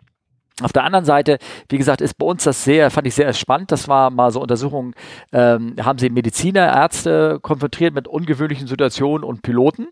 auf 0.62 0.74
der 0.74 0.84
anderen 0.84 1.06
Seite, 1.06 1.38
wie 1.70 1.78
gesagt, 1.78 2.02
ist 2.02 2.18
bei 2.18 2.26
uns 2.26 2.44
das 2.44 2.64
sehr, 2.64 2.92
fand 2.92 3.08
ich 3.08 3.16
sehr 3.16 3.32
spannend. 3.34 3.72
Das 3.72 3.88
war 3.88 4.10
mal 4.10 4.32
so 4.32 4.42
Untersuchungen, 4.42 4.94
ähm, 5.32 5.76
haben 5.82 6.00
sie 6.00 6.10
Mediziner, 6.10 6.68
Ärzte 6.68 7.40
konfrontiert 7.42 7.94
mit 7.94 8.08
ungewöhnlichen 8.08 8.68
Situationen 8.68 9.24
und 9.24 9.42
Piloten. 9.42 9.88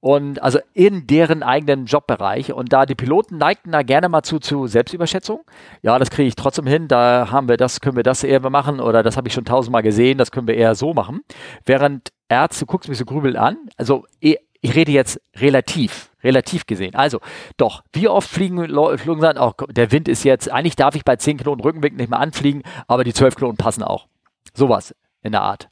Und 0.00 0.40
also 0.42 0.60
in 0.74 1.08
deren 1.08 1.42
eigenen 1.42 1.86
Jobbereich. 1.86 2.52
Und 2.52 2.72
da 2.72 2.86
die 2.86 2.94
Piloten 2.94 3.36
neigten 3.36 3.72
da 3.72 3.82
gerne 3.82 4.08
mal 4.08 4.22
zu, 4.22 4.38
zu 4.38 4.68
Selbstüberschätzung. 4.68 5.40
Ja, 5.82 5.98
das 5.98 6.10
kriege 6.10 6.28
ich 6.28 6.36
trotzdem 6.36 6.68
hin. 6.68 6.86
Da 6.86 7.28
haben 7.32 7.48
wir 7.48 7.56
das, 7.56 7.80
können 7.80 7.96
wir 7.96 8.04
das 8.04 8.22
eher 8.22 8.48
machen. 8.48 8.80
Oder 8.80 9.02
das 9.02 9.16
habe 9.16 9.26
ich 9.26 9.34
schon 9.34 9.44
tausendmal 9.44 9.82
gesehen. 9.82 10.16
Das 10.16 10.30
können 10.30 10.46
wir 10.46 10.54
eher 10.54 10.76
so 10.76 10.94
machen. 10.94 11.22
Während 11.64 12.10
Ärzte, 12.28 12.66
guckst 12.66 12.88
mich 12.88 12.98
so 12.98 13.06
grübel 13.06 13.36
an. 13.36 13.56
Also 13.76 14.04
eh, 14.20 14.36
ich 14.60 14.74
rede 14.74 14.92
jetzt 14.92 15.20
relativ, 15.36 16.10
relativ 16.22 16.66
gesehen. 16.66 16.94
Also, 16.94 17.20
doch, 17.56 17.82
wie 17.92 18.08
oft 18.08 18.28
fliegen 18.28 18.66
Flogen 18.98 19.20
sagen, 19.20 19.38
oh, 19.38 19.52
der 19.70 19.92
Wind 19.92 20.08
ist 20.08 20.24
jetzt, 20.24 20.50
eigentlich 20.50 20.76
darf 20.76 20.94
ich 20.94 21.04
bei 21.04 21.16
10 21.16 21.38
Knoten 21.38 21.62
Rückenwind 21.62 21.96
nicht 21.96 22.10
mehr 22.10 22.18
anfliegen, 22.18 22.62
aber 22.86 23.04
die 23.04 23.14
12 23.14 23.36
Knoten 23.36 23.56
passen 23.56 23.82
auch. 23.82 24.08
Sowas 24.54 24.94
in 25.22 25.32
der 25.32 25.42
Art. 25.42 25.68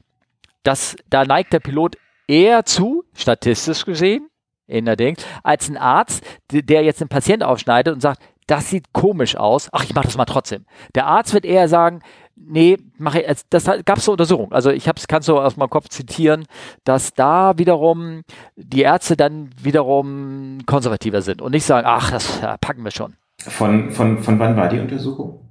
Das, 0.63 0.95
da 1.09 1.25
neigt 1.25 1.53
der 1.53 1.59
Pilot 1.59 1.97
eher 2.27 2.65
zu, 2.65 3.03
statistisch 3.13 3.85
gesehen, 3.85 4.29
in 4.67 4.85
der 4.85 4.95
Ding, 4.95 5.17
als 5.43 5.69
ein 5.69 5.77
Arzt, 5.77 6.23
der 6.51 6.83
jetzt 6.83 7.01
einen 7.01 7.09
Patienten 7.09 7.43
aufschneidet 7.43 7.93
und 7.93 8.01
sagt, 8.01 8.21
das 8.47 8.69
sieht 8.69 8.93
komisch 8.93 9.35
aus, 9.35 9.69
ach, 9.71 9.83
ich 9.83 9.93
mache 9.93 10.05
das 10.05 10.17
mal 10.17 10.25
trotzdem. 10.25 10.65
Der 10.95 11.05
Arzt 11.05 11.33
wird 11.33 11.45
eher 11.45 11.67
sagen, 11.67 12.01
Nee, 12.39 12.77
mache 12.97 13.21
ich, 13.21 13.41
das 13.49 13.65
gab 13.83 13.97
es 13.97 14.05
so 14.05 14.11
Untersuchungen. 14.11 14.53
Also 14.53 14.69
ich 14.69 14.87
hab's, 14.87 15.07
kannst 15.07 15.27
du 15.27 15.37
aus 15.37 15.57
meinem 15.57 15.69
Kopf 15.69 15.89
zitieren, 15.89 16.45
dass 16.83 17.13
da 17.13 17.57
wiederum 17.57 18.21
die 18.55 18.81
Ärzte 18.81 19.17
dann 19.17 19.49
wiederum 19.61 20.59
konservativer 20.65 21.21
sind 21.21 21.41
und 21.41 21.51
nicht 21.51 21.65
sagen, 21.65 21.85
ach, 21.89 22.11
das 22.11 22.39
packen 22.61 22.83
wir 22.83 22.91
schon. 22.91 23.15
Von, 23.39 23.91
von, 23.91 24.19
von 24.19 24.39
wann 24.39 24.55
war 24.55 24.69
die 24.69 24.79
Untersuchung? 24.79 25.41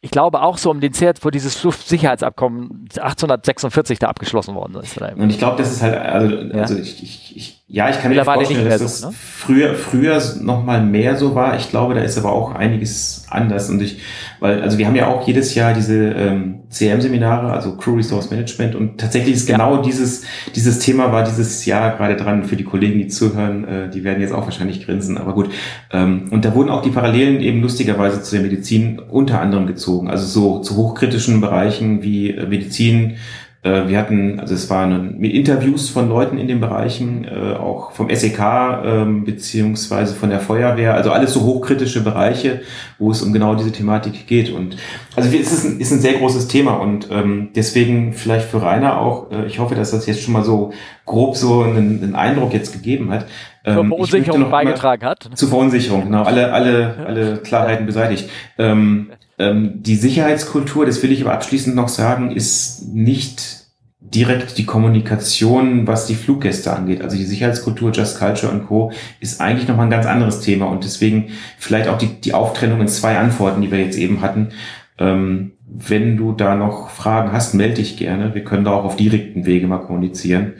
ich 0.00 0.10
glaube 0.10 0.40
auch 0.42 0.58
so 0.58 0.70
um 0.70 0.80
den 0.80 0.92
Zert, 0.92 1.24
wo 1.24 1.30
dieses 1.30 1.62
Luftsicherheitsabkommen 1.62 2.86
1846 2.96 3.98
da 3.98 4.08
abgeschlossen 4.08 4.54
worden 4.54 4.76
ist. 4.76 4.98
Und 4.98 5.30
ich 5.30 5.38
glaube, 5.38 5.58
das 5.58 5.72
ist 5.72 5.82
halt, 5.82 5.96
also, 5.96 6.34
ja. 6.34 6.62
also 6.62 6.76
ich, 6.76 7.02
ich, 7.02 7.36
ich, 7.36 7.64
ja, 7.68 7.90
ich 7.90 8.00
kann 8.00 8.12
mir 8.12 8.24
vorstellen, 8.24 8.68
dass 8.68 8.80
das 8.80 9.00
so, 9.00 9.08
ne? 9.08 9.14
früher, 9.18 9.74
früher 9.74 10.22
noch 10.40 10.64
mal 10.64 10.84
mehr 10.84 11.16
so 11.16 11.34
war. 11.34 11.56
Ich 11.56 11.68
glaube, 11.68 11.94
da 11.94 12.00
ist 12.00 12.16
aber 12.16 12.32
auch 12.32 12.54
einiges 12.54 13.24
anders. 13.28 13.68
Und 13.70 13.82
ich, 13.82 14.00
weil, 14.38 14.62
also 14.62 14.78
wir 14.78 14.86
haben 14.86 14.94
ja 14.94 15.08
auch 15.08 15.26
jedes 15.26 15.52
Jahr 15.56 15.74
diese 15.74 15.96
ähm, 16.12 16.60
CM-Seminare, 16.70 17.52
also 17.52 17.76
Crew 17.76 17.96
Resource 17.96 18.30
Management. 18.30 18.76
Und 18.76 19.00
tatsächlich 19.00 19.34
ist 19.34 19.48
genau 19.48 19.76
ja. 19.76 19.82
dieses, 19.82 20.22
dieses 20.54 20.78
Thema 20.78 21.10
war 21.10 21.24
dieses 21.24 21.66
Jahr 21.66 21.96
gerade 21.96 22.14
dran 22.14 22.44
für 22.44 22.54
die 22.54 22.62
Kollegen, 22.62 23.00
die 23.00 23.08
zuhören. 23.08 23.66
Äh, 23.66 23.90
die 23.90 24.04
werden 24.04 24.20
jetzt 24.20 24.32
auch 24.32 24.44
wahrscheinlich 24.44 24.86
grinsen, 24.86 25.18
aber 25.18 25.34
gut. 25.34 25.50
Ähm, 25.92 26.28
und 26.30 26.44
da 26.44 26.54
wurden 26.54 26.70
auch 26.70 26.82
die 26.82 26.90
Parallelen 26.90 27.40
eben 27.40 27.62
lustigerweise 27.62 28.22
zu 28.22 28.36
der 28.36 28.44
Medizin 28.44 29.00
unter 29.00 29.40
anderem 29.40 29.66
gezogen. 29.66 30.08
Also 30.08 30.26
so 30.26 30.60
zu 30.60 30.76
hochkritischen 30.76 31.40
Bereichen 31.40 32.00
wie 32.04 32.30
äh, 32.30 32.46
Medizin, 32.46 33.16
wir 33.88 33.98
hatten, 33.98 34.38
also 34.38 34.54
es 34.54 34.68
waren 34.70 35.18
mit 35.18 35.32
Interviews 35.32 35.88
von 35.88 36.08
Leuten 36.08 36.38
in 36.38 36.46
den 36.46 36.60
Bereichen, 36.60 37.24
äh, 37.24 37.54
auch 37.54 37.92
vom 37.92 38.14
SEK 38.14 38.38
ähm, 38.84 39.24
beziehungsweise 39.24 40.14
von 40.14 40.30
der 40.30 40.40
Feuerwehr, 40.40 40.94
also 40.94 41.10
alles 41.10 41.32
so 41.32 41.42
hochkritische 41.42 42.02
Bereiche, 42.04 42.60
wo 42.98 43.10
es 43.10 43.22
um 43.22 43.32
genau 43.32 43.54
diese 43.54 43.72
Thematik 43.72 44.26
geht. 44.26 44.50
Und 44.50 44.76
also 45.14 45.28
es 45.36 45.52
ist 45.52 45.64
ein, 45.64 45.80
ist 45.80 45.92
ein 45.92 46.00
sehr 46.00 46.14
großes 46.14 46.48
Thema 46.48 46.74
und 46.74 47.08
ähm, 47.10 47.50
deswegen 47.56 48.12
vielleicht 48.12 48.48
für 48.48 48.62
Rainer 48.62 48.98
auch, 49.00 49.30
äh, 49.30 49.46
ich 49.46 49.58
hoffe, 49.58 49.74
dass 49.74 49.90
das 49.90 50.06
jetzt 50.06 50.22
schon 50.22 50.34
mal 50.34 50.44
so 50.44 50.72
grob 51.04 51.36
so 51.36 51.62
einen, 51.62 52.02
einen 52.02 52.14
Eindruck 52.14 52.52
jetzt 52.52 52.72
gegeben 52.72 53.10
hat. 53.10 53.26
Ähm, 53.64 53.74
zur 53.74 53.86
Verunsicherung 53.86 54.50
beigetragen 54.50 55.04
hat. 55.04 55.28
Zur 55.34 55.48
Verunsicherung, 55.48 56.04
genau, 56.04 56.22
alle, 56.22 56.52
alle, 56.52 56.94
alle 57.06 57.36
Klarheiten 57.38 57.86
beseitigt. 57.86 58.28
Ähm, 58.58 59.10
ähm, 59.38 59.82
die 59.82 59.96
Sicherheitskultur, 59.96 60.86
das 60.86 61.02
will 61.02 61.12
ich 61.12 61.22
aber 61.22 61.34
abschließend 61.34 61.76
noch 61.76 61.88
sagen, 61.88 62.30
ist 62.30 62.88
nicht 62.94 63.55
direkt 64.14 64.58
die 64.58 64.66
Kommunikation, 64.66 65.86
was 65.86 66.06
die 66.06 66.14
Fluggäste 66.14 66.72
angeht. 66.72 67.02
Also 67.02 67.16
die 67.16 67.24
Sicherheitskultur, 67.24 67.92
Just 67.92 68.18
Culture 68.18 68.52
und 68.52 68.66
Co. 68.66 68.92
ist 69.20 69.40
eigentlich 69.40 69.68
nochmal 69.68 69.86
ein 69.86 69.90
ganz 69.90 70.06
anderes 70.06 70.40
Thema 70.40 70.66
und 70.66 70.84
deswegen 70.84 71.28
vielleicht 71.58 71.88
auch 71.88 71.98
die, 71.98 72.20
die 72.20 72.34
Auftrennung 72.34 72.80
in 72.80 72.88
zwei 72.88 73.18
Antworten, 73.18 73.62
die 73.62 73.70
wir 73.70 73.80
jetzt 73.80 73.98
eben 73.98 74.20
hatten. 74.20 74.50
Ähm, 74.98 75.52
wenn 75.66 76.16
du 76.16 76.32
da 76.32 76.54
noch 76.54 76.90
Fragen 76.90 77.32
hast, 77.32 77.54
melde 77.54 77.74
dich 77.74 77.96
gerne. 77.96 78.34
Wir 78.34 78.44
können 78.44 78.64
da 78.64 78.72
auch 78.72 78.84
auf 78.84 78.96
direkten 78.96 79.44
Wege 79.44 79.66
mal 79.66 79.78
kommunizieren. 79.78 80.54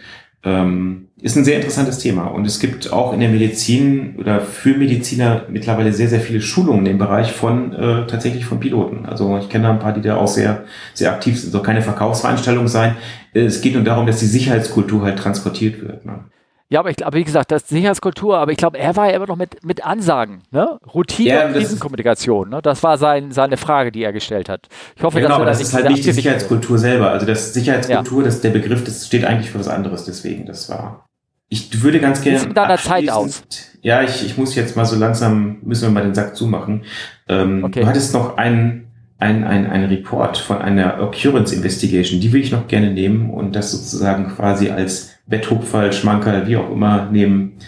Ähm, 0.45 1.09
ist 1.21 1.37
ein 1.37 1.45
sehr 1.45 1.57
interessantes 1.57 1.99
Thema. 1.99 2.27
Und 2.27 2.47
es 2.47 2.61
gibt 2.61 2.93
auch 2.93 3.13
in 3.13 3.21
der 3.21 3.31
Medizin 3.31 4.17
oder 4.19 4.41
für 4.41 4.77
Mediziner 4.77 5.47
mittlerweile 5.49 5.93
sehr, 5.93 6.09
sehr 6.09 6.21
viele 6.21 6.43
Schulungen 6.43 6.85
im 6.87 6.99
Bereich 6.99 7.33
von 7.33 7.73
äh, 7.73 8.07
tatsächlich 8.07 8.45
von 8.45 8.61
Piloten. 8.61 9.07
Also 9.07 9.39
ich 9.39 9.49
kenne 9.49 9.65
da 9.65 9.71
ein 9.71 9.79
paar, 9.79 9.95
die 9.95 10.03
da 10.03 10.17
auch 10.17 10.29
sehr, 10.29 10.65
sehr 10.93 11.13
aktiv 11.13 11.41
sind. 11.41 11.53
Soll 11.53 11.63
keine 11.63 11.81
Verkaufsveranstaltung 11.81 12.69
sein. 12.69 12.97
Es 13.33 13.63
geht 13.63 13.75
nur 13.75 13.83
darum, 13.83 14.07
dass 14.07 14.21
die 14.21 14.27
Sicherheitskultur 14.27 15.03
halt 15.03 15.19
transportiert 15.19 15.81
wird. 15.81 16.05
Ne? 16.05 16.25
Ja, 16.69 16.81
aber 16.81 16.91
ich 16.91 16.97
glaube, 16.97 17.17
wie 17.17 17.23
gesagt, 17.23 17.53
das 17.53 17.63
ist 17.63 17.69
Sicherheitskultur, 17.69 18.39
aber 18.39 18.51
ich 18.51 18.57
glaube, 18.57 18.79
er 18.79 18.97
war 18.97 19.09
ja 19.09 19.17
immer 19.17 19.27
noch 19.27 19.37
mit, 19.37 19.65
mit 19.65 19.87
Ansagen, 19.87 20.43
ne? 20.51 20.81
Routine 20.93 21.29
ja, 21.29 21.47
und 21.47 21.53
Krisenkommunikation, 21.53 22.49
ne? 22.49 22.61
Das 22.61 22.83
war 22.83 22.99
sein, 22.99 23.31
seine 23.31 23.57
Frage, 23.57 23.93
die 23.93 24.03
er 24.03 24.13
gestellt 24.13 24.49
hat. 24.49 24.67
Ich 24.97 25.03
hoffe, 25.05 25.21
ja, 25.21 25.27
genau, 25.27 25.37
dass 25.37 25.43
aber 25.43 25.51
das 25.51 25.61
ist 25.61 25.75
halt 25.75 25.89
nicht 25.91 26.05
die 26.05 26.13
Sicherheitskultur 26.13 26.79
selber. 26.79 27.11
Also 27.11 27.25
das 27.25 27.55
Sicherheitskultur, 27.55 28.19
ja. 28.19 28.25
das, 28.25 28.41
der 28.41 28.51
Begriff, 28.51 28.83
das 28.83 29.07
steht 29.07 29.25
eigentlich 29.25 29.51
für 29.51 29.61
was 29.61 29.69
anderes, 29.69 30.07
deswegen, 30.07 30.45
das 30.47 30.69
war. 30.69 31.07
Ich 31.49 31.83
würde 31.83 32.01
ganz 32.01 32.21
gerne. 32.23 32.41
Sieht 32.41 32.57
deiner 32.57 32.79
Zeit 32.79 33.09
aus? 33.11 33.45
Ja, 33.83 34.03
ich, 34.03 34.27
ich 34.27 34.37
muss 34.37 34.57
jetzt 34.57 34.77
mal 34.77 34.85
so 34.85 34.97
langsam, 34.97 35.59
müssen 35.63 35.83
wir 35.83 35.91
mal 35.91 36.03
den 36.03 36.15
Sack 36.15 36.35
zumachen. 36.35 36.83
Ähm, 37.29 37.63
okay. 37.63 37.83
Du 37.83 37.87
hattest 37.87 38.13
noch 38.13 38.37
einen, 38.37 38.89
ein, 39.19 39.45
ein, 39.45 39.71
ein 39.71 39.85
Report 39.85 40.37
von 40.37 40.59
einer 40.59 41.01
Occurrence 41.01 41.53
Investigation, 41.53 42.21
die 42.21 42.33
will 42.33 42.41
ich 42.41 42.51
noch 42.51 42.67
gerne 42.67 42.91
nehmen 42.91 43.31
und 43.31 43.55
das 43.55 43.71
sozusagen 43.71 44.35
quasi 44.35 44.71
als 44.71 45.16
Betthupferl, 45.27 45.93
Schmankerl, 45.93 46.47
wie 46.47 46.57
auch 46.57 46.71
immer 46.71 47.07
nehmen, 47.11 47.59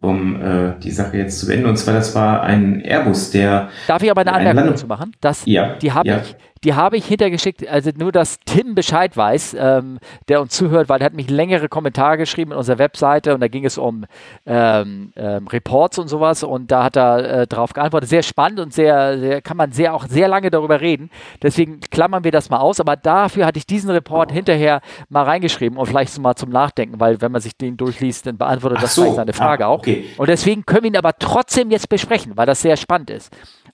um 0.00 0.40
äh, 0.40 0.74
die 0.82 0.90
Sache 0.90 1.16
jetzt 1.16 1.38
zu 1.40 1.46
beenden. 1.46 1.66
Und 1.66 1.76
zwar, 1.76 1.94
das 1.94 2.14
war 2.14 2.42
ein 2.42 2.82
Airbus, 2.82 3.30
der... 3.30 3.68
Darf 3.86 4.02
ich 4.02 4.10
aber 4.10 4.22
eine 4.22 4.32
Anmerkung 4.32 4.72
dazu 4.72 4.86
machen? 4.86 5.12
Das, 5.20 5.42
ja, 5.44 5.74
die 5.74 5.92
habe 5.92 6.08
ja. 6.08 6.18
ich 6.18 6.36
die 6.64 6.74
habe 6.74 6.98
ich 6.98 7.06
hintergeschickt, 7.06 7.66
also 7.66 7.90
nur, 7.96 8.12
dass 8.12 8.38
Tim 8.40 8.74
Bescheid 8.74 9.16
weiß, 9.16 9.56
ähm, 9.58 9.98
der 10.28 10.42
uns 10.42 10.54
zuhört, 10.54 10.90
weil 10.90 11.00
er 11.00 11.06
hat 11.06 11.14
mich 11.14 11.30
längere 11.30 11.68
Kommentare 11.68 12.18
geschrieben 12.18 12.52
in 12.52 12.58
unserer 12.58 12.78
Webseite 12.78 13.34
und 13.34 13.40
da 13.40 13.48
ging 13.48 13.64
es 13.64 13.78
um 13.78 14.04
ähm, 14.44 15.12
ähm, 15.16 15.46
Reports 15.48 15.98
und 15.98 16.08
sowas 16.08 16.42
und 16.42 16.70
da 16.70 16.84
hat 16.84 16.96
er 16.96 17.40
äh, 17.40 17.46
darauf 17.46 17.72
geantwortet. 17.72 18.10
Sehr 18.10 18.22
spannend 18.22 18.60
und 18.60 18.74
sehr, 18.74 19.18
sehr, 19.18 19.40
kann 19.40 19.56
man 19.56 19.72
sehr 19.72 19.94
auch 19.94 20.06
sehr 20.06 20.28
lange 20.28 20.50
darüber 20.50 20.82
reden. 20.82 21.10
Deswegen 21.42 21.80
klammern 21.80 22.24
wir 22.24 22.30
das 22.30 22.50
mal 22.50 22.58
aus, 22.58 22.78
aber 22.78 22.96
dafür 22.96 23.46
hatte 23.46 23.58
ich 23.58 23.66
diesen 23.66 23.88
Report 23.88 24.30
hinterher 24.30 24.82
mal 25.08 25.24
reingeschrieben 25.24 25.78
und 25.78 25.86
vielleicht 25.86 26.12
so 26.12 26.20
mal 26.20 26.34
zum 26.34 26.50
Nachdenken, 26.50 27.00
weil 27.00 27.22
wenn 27.22 27.32
man 27.32 27.40
sich 27.40 27.56
den 27.56 27.78
durchliest, 27.78 28.26
dann 28.26 28.36
beantwortet 28.36 28.78
Ach 28.78 28.82
das 28.82 28.94
so. 28.94 29.14
seine 29.14 29.32
Frage 29.32 29.64
ah, 29.64 29.72
okay. 29.72 30.04
auch. 30.14 30.20
Und 30.20 30.28
deswegen 30.28 30.66
können 30.66 30.82
wir 30.82 30.90
ihn 30.90 30.96
aber 30.98 31.18
trotzdem 31.18 31.70
jetzt 31.70 31.88
besprechen, 31.88 32.36
weil 32.36 32.44
das 32.44 32.60
sehr 32.60 32.76
spannend 32.76 33.08
ist 33.08 33.30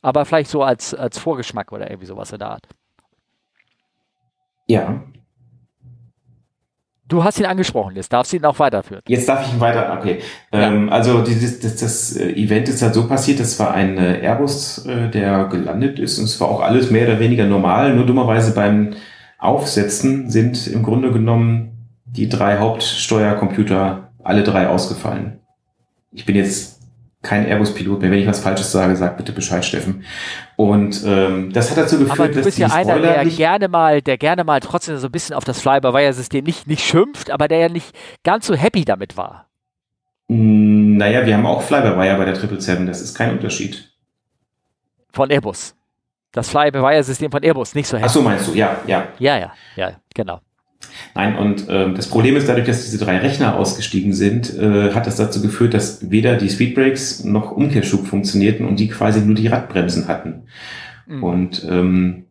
aber 0.06 0.24
vielleicht 0.24 0.50
so 0.50 0.62
als, 0.62 0.94
als 0.94 1.18
Vorgeschmack 1.18 1.72
oder 1.72 1.90
irgendwie 1.90 2.06
sowas 2.06 2.30
in 2.30 2.38
der 2.38 2.50
Art. 2.50 2.68
Ja. 4.68 5.02
Du 7.08 7.24
hast 7.24 7.40
ihn 7.40 7.46
angesprochen, 7.46 7.96
jetzt 7.96 8.12
darfst 8.12 8.32
du 8.32 8.36
ihn 8.36 8.44
auch 8.44 8.58
weiterführen. 8.60 9.02
Jetzt 9.08 9.28
darf 9.28 9.44
ich 9.44 9.52
ihn 9.52 9.58
weiter, 9.58 9.96
okay. 9.98 10.20
Ja. 10.52 10.68
Ähm, 10.68 10.90
also 10.90 11.22
dieses, 11.22 11.58
das, 11.58 11.76
das 11.76 12.16
äh, 12.16 12.30
Event 12.34 12.68
ist 12.68 12.82
halt 12.82 12.94
so 12.94 13.08
passiert, 13.08 13.40
das 13.40 13.58
war 13.58 13.74
ein 13.74 13.98
äh, 13.98 14.20
Airbus, 14.20 14.86
äh, 14.86 15.10
der 15.10 15.46
gelandet 15.46 15.98
ist 15.98 16.20
und 16.20 16.26
es 16.26 16.40
war 16.40 16.48
auch 16.48 16.60
alles 16.60 16.92
mehr 16.92 17.08
oder 17.08 17.18
weniger 17.18 17.46
normal, 17.46 17.92
nur 17.92 18.06
dummerweise 18.06 18.54
beim 18.54 18.94
Aufsetzen 19.38 20.30
sind 20.30 20.68
im 20.68 20.84
Grunde 20.84 21.10
genommen 21.10 21.88
die 22.04 22.28
drei 22.28 22.58
Hauptsteuercomputer 22.58 24.12
alle 24.22 24.44
drei 24.44 24.68
ausgefallen. 24.68 25.40
Ich 26.12 26.24
bin 26.24 26.36
jetzt 26.36 26.75
kein 27.26 27.46
Airbus-Pilot 27.46 28.00
mehr. 28.00 28.10
Wenn 28.10 28.20
ich 28.20 28.26
was 28.26 28.40
Falsches 28.40 28.70
sage, 28.72 28.96
sag 28.96 29.16
bitte 29.16 29.32
Bescheid, 29.32 29.64
Steffen. 29.64 30.04
Und 30.56 31.02
ähm, 31.04 31.52
das 31.52 31.70
hat 31.70 31.78
dazu 31.78 31.98
geführt, 31.98 32.18
Aber 32.18 32.28
du 32.28 32.42
bist 32.42 32.58
ja 32.58 32.68
einer, 32.68 32.98
der 32.98 33.24
gerne 33.24 33.68
mal, 33.68 34.00
der 34.00 34.16
gerne 34.16 34.44
mal 34.44 34.60
trotzdem 34.60 34.96
so 34.96 35.08
ein 35.08 35.12
bisschen 35.12 35.34
auf 35.34 35.44
das 35.44 35.60
Fly-by-Wire-System 35.60 36.44
nicht, 36.44 36.66
nicht 36.66 36.84
schimpft, 36.84 37.30
aber 37.30 37.48
der 37.48 37.58
ja 37.58 37.68
nicht 37.68 37.94
ganz 38.24 38.46
so 38.46 38.54
happy 38.54 38.84
damit 38.84 39.16
war. 39.16 39.46
Hm, 40.28 40.96
naja, 40.96 41.26
wir 41.26 41.34
haben 41.36 41.46
auch 41.46 41.62
Fly-by-Wire 41.62 42.16
bei 42.16 42.24
der 42.24 42.34
777, 42.36 42.86
das 42.86 43.00
ist 43.02 43.14
kein 43.14 43.32
Unterschied. 43.32 43.90
Von 45.12 45.30
Airbus. 45.30 45.74
Das 46.32 46.48
Fly-by-Wire-System 46.50 47.30
von 47.30 47.42
Airbus, 47.42 47.74
nicht 47.74 47.88
so 47.88 47.96
happy. 47.96 48.06
Ach 48.06 48.12
so 48.12 48.22
meinst 48.22 48.48
du, 48.48 48.52
ja, 48.52 48.76
ja. 48.86 49.08
Ja, 49.18 49.38
ja, 49.38 49.52
ja, 49.76 49.92
genau. 50.14 50.40
Nein, 51.14 51.36
und 51.36 51.68
äh, 51.68 51.92
das 51.92 52.08
Problem 52.08 52.36
ist 52.36 52.48
dadurch, 52.48 52.66
dass 52.66 52.84
diese 52.84 53.02
drei 53.02 53.18
Rechner 53.18 53.56
ausgestiegen 53.56 54.12
sind, 54.12 54.56
äh, 54.56 54.92
hat 54.92 55.06
das 55.06 55.16
dazu 55.16 55.40
geführt, 55.40 55.74
dass 55.74 56.10
weder 56.10 56.36
die 56.36 56.50
Speedbrakes 56.50 57.24
noch 57.24 57.52
Umkehrschub 57.52 58.06
funktionierten 58.06 58.66
und 58.66 58.78
die 58.78 58.88
quasi 58.88 59.20
nur 59.20 59.34
die 59.34 59.46
Radbremsen 59.46 60.08
hatten. 60.08 60.44
Mhm. 61.06 61.22
Und 61.22 61.66
ähm, 61.68 62.26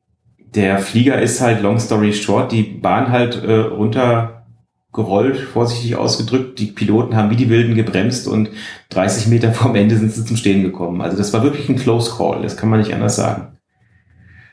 der 0.55 0.79
Flieger 0.79 1.21
ist 1.21 1.41
halt, 1.41 1.61
long 1.61 1.79
story 1.79 2.13
short, 2.13 2.51
die 2.51 2.63
Bahn 2.63 3.11
halt 3.11 3.43
äh, 3.43 3.53
runtergerollt, 3.53 5.37
vorsichtig 5.37 5.95
ausgedrückt. 5.95 6.59
Die 6.59 6.67
Piloten 6.67 7.15
haben 7.15 7.29
wie 7.29 7.35
die 7.35 7.49
Wilden 7.49 7.75
gebremst 7.75 8.27
und 8.27 8.49
30 8.89 9.27
Meter 9.27 9.51
vom 9.51 9.75
Ende 9.75 9.97
sind 9.97 10.13
sie 10.13 10.25
zum 10.25 10.37
Stehen 10.37 10.63
gekommen. 10.63 11.01
Also 11.01 11.17
das 11.17 11.33
war 11.33 11.43
wirklich 11.43 11.67
ein 11.69 11.75
Close 11.75 12.15
Call, 12.17 12.41
das 12.41 12.55
kann 12.55 12.69
man 12.69 12.79
nicht 12.79 12.93
anders 12.93 13.15
sagen. 13.15 13.57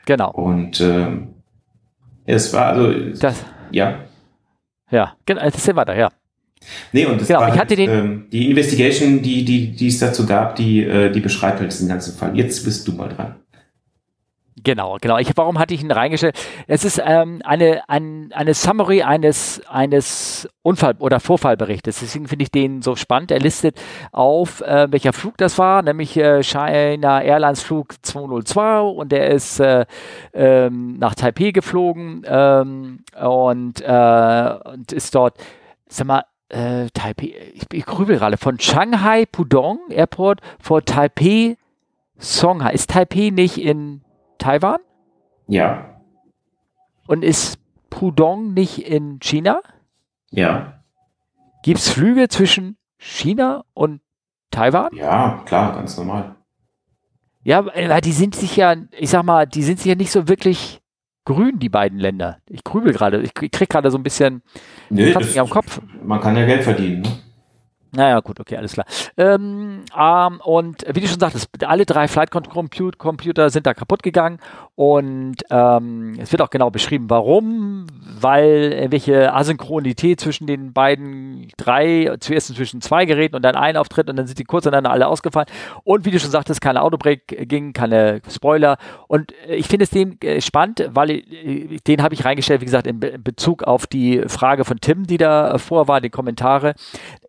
Genau. 0.05 0.31
Und 0.31 0.81
äh, 0.81 1.07
es 2.25 2.53
war 2.53 2.67
also... 2.67 2.91
Das 3.19 3.45
ja. 3.73 3.99
Ja, 4.91 5.15
genau, 5.25 5.43
das 5.43 5.55
ist 5.55 5.67
ja 5.67 5.75
weiter, 5.75 5.95
ja. 5.95 6.09
Nee, 6.91 7.05
und 7.05 7.19
das 7.19 7.27
genau, 7.27 7.41
war 7.41 7.49
ich 7.49 7.59
hatte 7.59 7.75
halt, 7.75 7.79
den, 7.79 7.89
ähm, 7.89 8.27
die 8.31 8.49
Investigation, 8.49 9.21
die, 9.21 9.43
die, 9.43 9.71
die 9.71 9.87
es 9.87 9.99
dazu 9.99 10.25
gab, 10.25 10.55
die, 10.55 10.83
äh, 10.83 11.11
die 11.11 11.19
beschreibt 11.19 11.59
halt 11.59 11.71
diesen 11.71 11.89
ganzen 11.89 12.15
Fall. 12.15 12.37
Jetzt 12.37 12.63
bist 12.63 12.87
du 12.87 12.93
mal 12.93 13.09
dran. 13.09 13.35
Genau, 14.63 14.97
genau. 15.01 15.17
Ich, 15.17 15.29
warum 15.35 15.59
hatte 15.59 15.73
ich 15.73 15.81
ihn 15.83 15.91
reingestellt? 15.91 16.37
Es 16.67 16.85
ist 16.85 17.01
ähm, 17.03 17.41
eine, 17.43 17.81
ein, 17.89 18.31
eine 18.33 18.53
Summary 18.53 19.01
eines, 19.01 19.61
eines 19.67 20.47
Unfall- 20.61 20.95
oder 20.99 21.19
Vorfallberichtes. 21.19 21.99
Deswegen 21.99 22.27
finde 22.27 22.43
ich 22.43 22.51
den 22.51 22.81
so 22.81 22.95
spannend. 22.95 23.31
Er 23.31 23.39
listet 23.39 23.81
auf, 24.11 24.61
äh, 24.61 24.89
welcher 24.91 25.11
Flug 25.11 25.37
das 25.37 25.57
war, 25.57 25.81
nämlich 25.81 26.15
äh, 26.15 26.43
China 26.43 27.21
Airlines 27.21 27.61
Flug 27.61 27.95
202 28.01 28.79
und 28.79 29.11
der 29.11 29.31
ist 29.31 29.59
äh, 29.59 29.85
ähm, 30.33 30.97
nach 30.97 31.15
Taipei 31.15 31.51
geflogen 31.51 32.23
ähm, 32.25 33.03
und, 33.21 33.81
äh, 33.81 34.53
und 34.65 34.93
ist 34.93 35.13
dort, 35.13 35.37
sag 35.87 36.07
mal, 36.07 36.23
äh, 36.47 36.87
Taipei, 36.93 37.33
ich, 37.53 37.63
ich 37.71 37.85
grübel 37.85 38.17
gerade, 38.17 38.37
von 38.37 38.59
Shanghai 38.59 39.25
Pudong 39.25 39.79
Airport 39.89 40.39
vor 40.59 40.85
Taipei 40.85 41.57
Songhai. 42.17 42.71
Ist 42.73 42.91
Taipei 42.91 43.31
nicht 43.31 43.57
in 43.57 44.02
Taiwan? 44.43 44.79
Ja. 45.47 46.01
Und 47.07 47.23
ist 47.23 47.59
Pudong 47.89 48.53
nicht 48.53 48.85
in 48.85 49.19
China? 49.21 49.61
Ja. 50.31 50.83
Gibt 51.63 51.79
es 51.79 51.89
Flüge 51.89 52.27
zwischen 52.27 52.75
China 52.97 53.63
und 53.73 54.01
Taiwan? 54.51 54.93
Ja, 54.95 55.41
klar, 55.45 55.73
ganz 55.73 55.95
normal. 55.95 56.35
Ja, 57.43 57.65
weil 57.65 58.01
die 58.01 58.11
sind 58.11 58.35
sich 58.35 58.57
ja, 58.57 58.75
ich 58.91 59.11
sag 59.11 59.23
mal, 59.23 59.47
die 59.47 59.63
sind 59.63 59.79
sich 59.79 59.87
ja 59.87 59.95
nicht 59.95 60.11
so 60.11 60.27
wirklich 60.27 60.81
grün, 61.23 61.59
die 61.59 61.69
beiden 61.69 61.97
Länder. 61.97 62.39
Ich 62.49 62.65
grübel 62.65 62.91
gerade, 62.91 63.21
ich 63.21 63.33
krieg 63.33 63.69
gerade 63.69 63.91
so 63.91 63.97
ein 63.97 64.03
bisschen 64.03 64.41
nee, 64.89 65.13
das, 65.13 65.37
am 65.37 65.49
Kopf. 65.49 65.79
Man 66.03 66.19
kann 66.19 66.35
ja 66.35 66.45
Geld 66.45 66.63
verdienen, 66.63 67.03
ne? 67.03 67.09
Naja, 67.95 68.19
gut, 68.21 68.39
okay, 68.39 68.57
alles 68.57 68.73
klar. 68.73 68.87
Ähm, 69.17 69.83
ähm, 69.95 70.41
und 70.43 70.83
wie 70.87 70.99
du 70.99 71.07
schon 71.07 71.19
sagtest, 71.19 71.47
alle 71.63 71.85
drei 71.85 72.07
Flight 72.07 72.31
Computer 72.31 73.51
sind 73.51 73.67
da 73.67 73.75
kaputt 73.75 74.01
gegangen 74.01 74.39
und 74.73 75.35
ähm, 75.51 76.15
es 76.17 76.31
wird 76.31 76.41
auch 76.41 76.49
genau 76.49 76.71
beschrieben, 76.71 77.11
warum, 77.11 77.85
weil 78.19 78.73
irgendwelche 78.73 79.31
Asynchronität 79.31 80.19
zwischen 80.19 80.47
den 80.47 80.73
beiden 80.73 81.49
drei, 81.57 82.15
zuerst 82.19 82.55
zwischen 82.55 82.81
zwei 82.81 83.05
Geräten 83.05 83.35
und 83.35 83.43
dann 83.43 83.55
ein 83.55 83.77
Auftritt 83.77 84.09
und 84.09 84.15
dann 84.15 84.25
sind 84.25 84.39
die 84.39 84.43
kurz 84.43 84.65
aneinander 84.65 84.89
alle 84.89 85.07
ausgefallen. 85.07 85.47
Und 85.83 86.05
wie 86.05 86.11
du 86.11 86.19
schon 86.19 86.31
sagtest, 86.31 86.61
keine 86.61 86.81
Autobreak 86.81 87.47
ging, 87.47 87.73
keine 87.73 88.21
Spoiler. 88.27 88.77
Und 89.07 89.33
ich 89.47 89.67
finde 89.67 89.83
es 89.83 89.91
dem 89.91 90.17
äh, 90.21 90.41
spannend, 90.41 90.89
weil 90.93 91.11
äh, 91.11 91.77
den 91.85 92.01
habe 92.01 92.15
ich 92.15 92.25
reingestellt, 92.25 92.61
wie 92.61 92.65
gesagt, 92.65 92.87
in, 92.87 92.99
Be 92.99 93.07
in 93.09 93.23
Bezug 93.23 93.61
auf 93.61 93.85
die 93.85 94.23
Frage 94.27 94.65
von 94.65 94.77
Tim, 94.81 95.05
die 95.05 95.17
da 95.17 95.59
vor 95.59 95.87
war, 95.87 96.01
die 96.01 96.09
Kommentare 96.09 96.73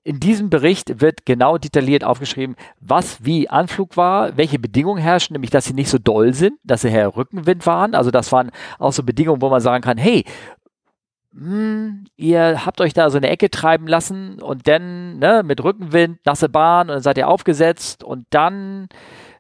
in 0.05 0.21
diesem 0.21 0.51
Bericht 0.51 1.01
wird 1.01 1.25
genau 1.25 1.57
detailliert 1.57 2.05
aufgeschrieben, 2.05 2.57
was 2.79 3.25
wie 3.25 3.49
Anflug 3.49 3.97
war, 3.97 4.37
welche 4.37 4.59
Bedingungen 4.59 5.03
herrschen, 5.03 5.33
nämlich 5.33 5.51
dass 5.51 5.65
sie 5.65 5.73
nicht 5.73 5.89
so 5.89 5.99
doll 5.99 6.35
sind, 6.35 6.59
dass 6.63 6.83
sie 6.83 6.91
her 6.91 7.17
Rückenwind 7.17 7.67
waren. 7.67 7.95
Also 7.95 8.11
das 8.11 8.31
waren 8.31 8.51
auch 8.79 8.93
so 8.93 9.03
Bedingungen, 9.03 9.41
wo 9.41 9.49
man 9.49 9.63
sagen 9.63 9.83
kann, 9.83 9.97
hey, 9.97 10.25
mh, 11.33 11.47
hm, 11.49 12.05
ihr 12.17 12.67
habt 12.67 12.83
euch 12.83 12.93
da 12.93 13.09
so 13.09 13.17
eine 13.17 13.31
Ecke 13.31 13.51
treiben 13.51 13.87
lassen 13.87 14.43
und 14.43 14.69
dann 14.69 15.19
ne, 15.19 15.43
mit 15.43 15.65
Rückenwind, 15.65 16.19
nasse 16.27 16.51
Bahn 16.51 16.89
und 16.89 16.97
dann 16.97 17.03
seid 17.03 17.17
ihr 17.17 17.29
aufgesetzt 17.29 18.05
und 18.05 18.27
dann 18.29 18.89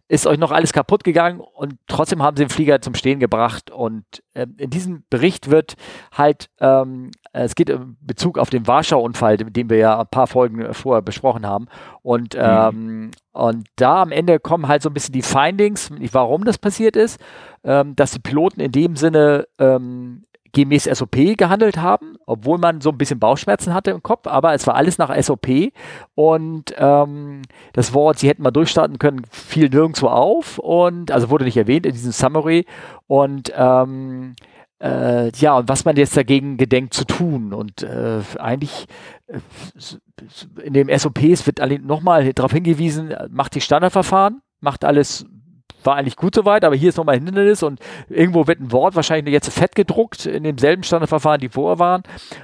ist 0.09 0.26
euch 0.26 0.39
noch 0.39 0.52
alles 0.52 0.72
kaputt 0.72 1.02
gegangen 1.02 1.40
und 1.40 1.76
trotzdem 1.86 2.22
haben 2.22 2.36
sie 2.36 2.44
den 2.44 2.51
Flieger 2.51 2.81
zum 2.81 2.94
Stehen 2.94 3.20
gebracht. 3.20 3.70
Und 3.70 4.05
äh, 4.35 4.47
in 4.59 4.68
diesem 4.68 5.05
Bericht 5.09 5.51
wird 5.51 5.74
halt, 6.12 6.51
ähm, 6.60 7.10
es 7.32 7.55
geht 7.55 7.70
in 7.70 7.97
Bezug 8.01 8.39
auf 8.39 8.51
den 8.51 8.66
Warschau-Unfall, 8.66 9.39
den 9.39 9.70
wir 9.70 9.78
ja 9.78 9.98
ein 9.98 10.06
paar 10.06 10.26
Folgen 10.26 10.74
vorher 10.74 11.01
besprochen 11.01 11.47
haben. 11.47 11.68
Und, 12.02 12.35
mhm. 12.35 12.40
ähm, 12.40 13.10
und 13.32 13.66
da 13.76 14.02
am 14.02 14.12
Ende 14.12 14.39
kommen 14.40 14.68
halt 14.68 14.82
so 14.82 14.90
ein 14.90 14.94
bisschen 14.94 15.14
die 15.14 15.22
Findings, 15.22 15.90
warum 16.12 16.44
das 16.44 16.59
passiert 16.59 16.97
ist, 16.97 17.18
ähm, 17.64 17.97
dass 17.97 18.12
die 18.12 18.20
Piloten 18.20 18.60
in 18.60 18.72
dem 18.72 18.97
Sinne 18.97 19.47
ähm, 19.59 20.24
gemäß 20.55 20.85
SOP 20.85 21.36
gehandelt 21.36 21.76
haben, 21.76 22.16
obwohl 22.26 22.59
man 22.59 22.81
so 22.81 22.90
ein 22.90 22.98
bisschen 22.98 23.18
Bauchschmerzen 23.18 23.74
hatte 23.74 23.90
im 23.90 24.02
Kopf, 24.02 24.26
aber 24.26 24.55
es 24.55 24.66
war 24.66 24.76
alles 24.76 24.97
nach 24.97 25.14
SOP 25.22 25.72
und 26.14 26.74
ähm, 26.78 27.43
das 27.74 27.93
Wort, 27.93 28.18
sie 28.18 28.28
hätten 28.28 28.43
mal 28.43 28.51
durchstarten 28.51 28.98
können, 28.98 29.22
fiel 29.31 29.68
nirgendwo 29.68 30.06
auf 30.06 30.59
und 30.59 31.10
also 31.10 31.28
wurde 31.28 31.44
nicht 31.44 31.56
erwähnt 31.56 31.85
in 31.85 31.93
diesem 31.93 32.12
Summary 32.12 32.64
und 33.06 33.52
ähm, 33.55 34.35
äh, 34.81 35.31
ja, 35.36 35.56
und 35.56 35.68
was 35.68 35.85
man 35.85 35.97
jetzt 35.97 36.16
dagegen 36.16 36.56
gedenkt 36.56 36.94
zu 36.94 37.05
tun. 37.05 37.55
Und 37.55 37.82
äh, 37.82 38.20
eigentlich 38.39 38.86
äh, 39.28 39.39
in 40.62 40.74
dem 40.74 40.89
SOPs 40.97 41.47
wird 41.47 41.60
nochmal 41.82 42.32
darauf 42.35 42.52
hingewiesen, 42.52 43.14
macht 43.31 43.55
die 43.55 43.60
Standardverfahren, 43.60 44.43
macht 44.60 44.85
alles 44.85 45.26
war 45.86 45.97
eigentlich 45.97 46.16
gut 46.16 46.35
soweit, 46.35 46.65
aber 46.65 46.77
hier 46.77 46.89
ist 46.89 46.97
nochmal 46.97 47.16
ein 47.16 47.24
Hindernis 47.24 47.62
und 47.62 47.81
irgendwo 48.09 48.47
wird 48.47 48.61
ein 48.61 48.73
Wort 48.73 48.97
wahrscheinlich 48.97 49.32
jetzt 49.32 49.52
fett 49.52 49.74
gedruckt 49.74 50.27
in 50.27 50.44
demselben 50.44 50.82
Standardverfahren, 50.82 51.40
die 51.40 51.48
vorher 51.48 51.78
waren. 51.78 52.02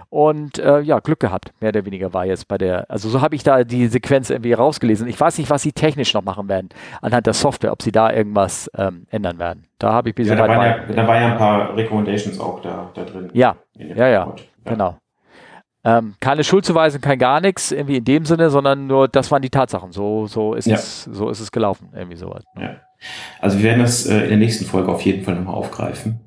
Und 0.08 0.58
äh, 0.58 0.80
ja, 0.80 1.00
Glück 1.00 1.20
gehabt, 1.20 1.52
mehr 1.60 1.70
oder 1.70 1.84
weniger 1.84 2.12
war 2.12 2.26
jetzt 2.26 2.48
bei 2.48 2.58
der, 2.58 2.90
also 2.90 3.08
so 3.08 3.20
habe 3.20 3.34
ich 3.34 3.42
da 3.42 3.64
die 3.64 3.86
Sequenz 3.88 4.30
irgendwie 4.30 4.52
rausgelesen. 4.52 5.08
Ich 5.08 5.20
weiß 5.20 5.38
nicht, 5.38 5.50
was 5.50 5.62
sie 5.62 5.72
technisch 5.72 6.14
noch 6.14 6.22
machen 6.22 6.48
werden 6.48 6.68
anhand 7.00 7.26
der 7.26 7.34
Software, 7.34 7.72
ob 7.72 7.82
sie 7.82 7.92
da 7.92 8.12
irgendwas 8.12 8.70
ähm, 8.76 9.06
ändern 9.10 9.38
werden. 9.38 9.64
Da 9.78 9.92
habe 9.92 10.10
ich 10.10 10.14
bis 10.14 10.28
ja, 10.28 10.34
da, 10.34 10.46
waren 10.46 10.66
ja, 10.66 10.94
da 10.94 11.06
waren 11.06 11.22
ja 11.22 11.32
ein 11.32 11.38
paar 11.38 11.76
Recommendations 11.76 12.38
auch 12.38 12.60
da, 12.60 12.90
da 12.94 13.04
drin. 13.04 13.30
Ja, 13.32 13.56
ja, 13.76 13.94
ja, 13.96 14.08
ja, 14.08 14.34
genau. 14.64 14.96
Ähm, 15.82 16.14
keine 16.20 16.44
Schuldzuweisung, 16.44 17.00
kein 17.00 17.18
gar 17.18 17.40
nichts, 17.40 17.72
irgendwie 17.72 17.96
in 17.96 18.04
dem 18.04 18.26
Sinne, 18.26 18.50
sondern 18.50 18.86
nur, 18.86 19.08
das 19.08 19.30
waren 19.30 19.40
die 19.40 19.48
Tatsachen. 19.48 19.92
So, 19.92 20.26
so 20.26 20.52
ist 20.52 20.66
ja. 20.66 20.74
es, 20.74 21.04
so 21.04 21.30
ist 21.30 21.40
es 21.40 21.50
gelaufen, 21.50 21.88
irgendwie 21.94 22.16
sowas. 22.16 22.44
Ne? 22.54 22.62
Ja. 22.64 22.76
Also 23.40 23.58
wir 23.58 23.64
werden 23.64 23.80
das 23.80 24.06
äh, 24.06 24.22
in 24.22 24.28
der 24.28 24.38
nächsten 24.38 24.64
Folge 24.64 24.90
auf 24.90 25.02
jeden 25.02 25.24
Fall 25.24 25.34
nochmal 25.34 25.54
aufgreifen. 25.54 26.20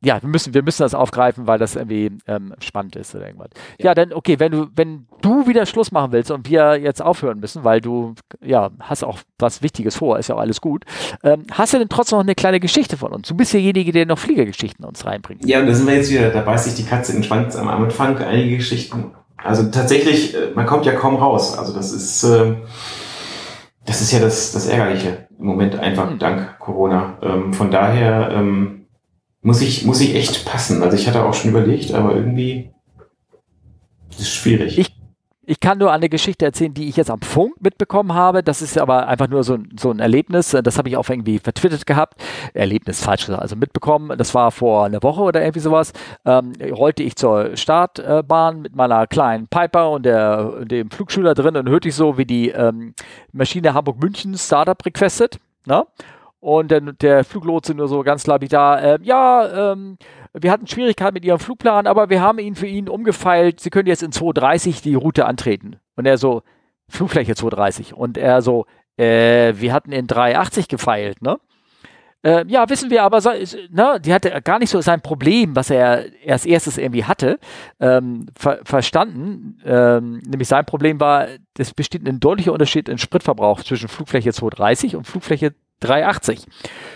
Ja, 0.00 0.22
wir 0.22 0.28
müssen, 0.28 0.54
wir 0.54 0.62
müssen 0.62 0.82
das 0.82 0.94
aufgreifen, 0.94 1.48
weil 1.48 1.58
das 1.58 1.74
irgendwie 1.74 2.12
ähm, 2.28 2.54
spannend 2.62 2.94
ist 2.94 3.16
oder 3.16 3.26
irgendwas. 3.26 3.48
Ja. 3.78 3.86
ja, 3.86 3.94
dann, 3.94 4.12
okay, 4.12 4.38
wenn 4.38 4.52
du, 4.52 4.68
wenn 4.76 5.08
du 5.22 5.48
wieder 5.48 5.66
Schluss 5.66 5.90
machen 5.90 6.12
willst 6.12 6.30
und 6.30 6.48
wir 6.48 6.78
jetzt 6.78 7.02
aufhören 7.02 7.40
müssen, 7.40 7.64
weil 7.64 7.80
du, 7.80 8.14
ja, 8.40 8.70
hast 8.78 9.02
auch 9.02 9.18
was 9.40 9.60
Wichtiges 9.60 9.96
vor, 9.96 10.16
ist 10.18 10.28
ja 10.28 10.36
auch 10.36 10.40
alles 10.40 10.60
gut, 10.60 10.84
ähm, 11.24 11.42
hast 11.50 11.74
du 11.74 11.78
denn 11.78 11.88
trotzdem 11.88 12.18
noch 12.18 12.24
eine 12.24 12.36
kleine 12.36 12.60
Geschichte 12.60 12.96
von 12.96 13.12
uns? 13.12 13.26
Du 13.26 13.34
bist 13.34 13.52
derjenige, 13.52 13.90
der 13.90 14.06
noch 14.06 14.20
Fliegergeschichten 14.20 14.84
uns 14.84 15.04
reinbringt. 15.04 15.44
Ja, 15.44 15.58
und 15.58 15.66
da 15.66 15.74
sind 15.74 15.88
wir 15.88 15.96
jetzt 15.96 16.12
wieder, 16.12 16.30
da 16.30 16.42
beißt 16.42 16.66
sich 16.66 16.74
die 16.74 16.84
Katze 16.88 17.10
in 17.10 17.18
den 17.18 17.24
Schwanz 17.24 17.56
am 17.56 17.66
Anfang, 17.66 18.18
einige 18.18 18.58
Geschichten. 18.58 19.10
Also 19.36 19.68
tatsächlich, 19.70 20.32
äh, 20.36 20.52
man 20.54 20.66
kommt 20.66 20.86
ja 20.86 20.92
kaum 20.92 21.16
raus. 21.16 21.58
Also 21.58 21.72
das 21.72 21.90
ist, 21.90 22.22
äh, 22.22 22.54
das 23.88 24.02
ist 24.02 24.12
ja 24.12 24.20
das, 24.20 24.52
das 24.52 24.66
Ärgerliche 24.66 25.26
im 25.38 25.46
Moment 25.46 25.76
einfach 25.76 26.10
mhm. 26.10 26.18
dank 26.18 26.58
Corona. 26.58 27.18
Ähm, 27.22 27.54
von 27.54 27.70
daher 27.70 28.30
ähm, 28.32 28.86
muss 29.40 29.62
ich 29.62 29.84
muss 29.86 30.02
ich 30.02 30.14
echt 30.14 30.44
passen. 30.44 30.82
Also 30.82 30.96
ich 30.96 31.08
hatte 31.08 31.24
auch 31.24 31.32
schon 31.32 31.50
überlegt, 31.50 31.94
aber 31.94 32.14
irgendwie 32.14 32.70
ist 34.10 34.20
es 34.20 34.30
schwierig. 34.30 34.78
Ich 34.78 34.97
ich 35.48 35.60
kann 35.60 35.78
nur 35.78 35.90
eine 35.90 36.10
Geschichte 36.10 36.44
erzählen, 36.44 36.74
die 36.74 36.90
ich 36.90 36.96
jetzt 36.96 37.10
am 37.10 37.22
Funk 37.22 37.54
mitbekommen 37.60 38.12
habe. 38.12 38.42
Das 38.42 38.60
ist 38.60 38.76
aber 38.76 39.08
einfach 39.08 39.28
nur 39.28 39.42
so, 39.44 39.56
so 39.80 39.90
ein 39.90 39.98
Erlebnis. 39.98 40.50
Das 40.50 40.76
habe 40.76 40.90
ich 40.90 40.96
auch 40.98 41.08
irgendwie 41.08 41.38
vertwittert 41.38 41.86
gehabt. 41.86 42.20
Erlebnis, 42.52 43.02
falsch 43.02 43.24
gesagt, 43.24 43.40
also 43.40 43.56
mitbekommen. 43.56 44.18
Das 44.18 44.34
war 44.34 44.50
vor 44.50 44.84
einer 44.84 45.02
Woche 45.02 45.22
oder 45.22 45.40
irgendwie 45.40 45.60
sowas. 45.60 45.94
Ähm, 46.26 46.52
rollte 46.70 47.02
ich 47.02 47.16
zur 47.16 47.56
Startbahn 47.56 48.60
mit 48.60 48.76
meiner 48.76 49.06
kleinen 49.06 49.48
Piper 49.48 49.90
und 49.90 50.04
der, 50.04 50.66
dem 50.66 50.90
Flugschüler 50.90 51.32
drin 51.32 51.56
und 51.56 51.70
hörte 51.70 51.88
ich 51.88 51.94
so, 51.94 52.18
wie 52.18 52.26
die 52.26 52.50
ähm, 52.50 52.94
Maschine 53.32 53.72
Hamburg-München 53.72 54.36
Startup 54.36 54.84
requestet. 54.84 55.38
Ne? 55.64 55.86
Und 56.40 56.70
dann 56.70 56.94
der 57.00 57.24
Fluglotse 57.24 57.74
nur 57.74 57.88
so 57.88 58.02
ganz 58.02 58.26
lapidar, 58.26 58.82
äh, 58.82 58.98
ja, 59.02 59.72
ähm, 59.72 59.96
wir 60.32 60.50
hatten 60.50 60.66
Schwierigkeiten 60.66 61.14
mit 61.14 61.24
ihrem 61.24 61.38
Flugplan, 61.38 61.86
aber 61.86 62.10
wir 62.10 62.20
haben 62.20 62.38
ihn 62.38 62.54
für 62.54 62.66
ihn 62.66 62.88
umgefeilt. 62.88 63.60
Sie 63.60 63.70
können 63.70 63.88
jetzt 63.88 64.02
in 64.02 64.12
230 64.12 64.82
die 64.82 64.94
Route 64.94 65.26
antreten. 65.26 65.76
Und 65.96 66.06
er 66.06 66.18
so, 66.18 66.42
Flugfläche 66.88 67.34
230. 67.34 67.94
Und 67.94 68.18
er 68.18 68.42
so, 68.42 68.66
äh, 68.96 69.54
wir 69.56 69.72
hatten 69.72 69.92
in 69.92 70.06
380 70.06 70.68
gefeilt, 70.68 71.22
ne? 71.22 71.38
Äh, 72.24 72.44
ja, 72.48 72.68
wissen 72.68 72.90
wir, 72.90 73.04
aber 73.04 73.20
so, 73.20 73.30
ne, 73.70 74.00
die 74.00 74.12
hatte 74.12 74.30
gar 74.42 74.58
nicht 74.58 74.70
so 74.70 74.80
sein 74.80 75.00
Problem, 75.00 75.54
was 75.54 75.70
er 75.70 76.12
erst 76.20 76.46
erstes 76.46 76.76
irgendwie 76.76 77.04
hatte, 77.04 77.38
ähm, 77.78 78.26
ver 78.36 78.58
verstanden. 78.64 79.60
Ähm, 79.64 80.20
nämlich 80.26 80.48
sein 80.48 80.66
Problem 80.66 80.98
war, 80.98 81.28
es 81.56 81.72
besteht 81.72 82.08
ein 82.08 82.18
deutlicher 82.18 82.52
Unterschied 82.52 82.88
im 82.88 82.98
Spritverbrauch 82.98 83.62
zwischen 83.62 83.88
Flugfläche 83.88 84.32
230 84.32 84.96
und 84.96 85.06
Flugfläche 85.06 85.54
380. 85.78 86.44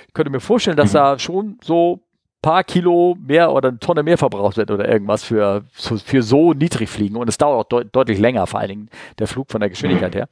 Ich 0.09 0.13
könnte 0.13 0.33
mir 0.33 0.41
vorstellen, 0.41 0.77
dass 0.77 0.93
mhm. 0.93 0.97
da 0.97 1.19
schon 1.21 1.59
so 1.63 2.01
paar 2.43 2.65
Kilo 2.65 3.17
mehr 3.25 3.53
oder 3.53 3.69
eine 3.69 3.79
Tonne 3.79 4.03
mehr 4.03 4.19
verbraucht 4.19 4.57
wird 4.57 4.71
oder 4.71 4.89
irgendwas 4.89 5.25
für, 5.25 5.65
für 5.73 6.23
so 6.23 6.53
niedrig 6.53 6.91
fliegen. 6.91 7.17
Und 7.17 7.29
es 7.29 7.39
dauert 7.39 7.67
auch 7.67 7.69
deut 7.69 7.89
deutlich 7.93 8.19
länger, 8.19 8.47
vor 8.47 8.61
allen 8.61 8.69
Dingen 8.69 8.91
der 9.19 9.29
Flug 9.29 9.51
von 9.51 9.61
der 9.61 9.71
Geschwindigkeit 9.71 10.15
her. 10.15 10.29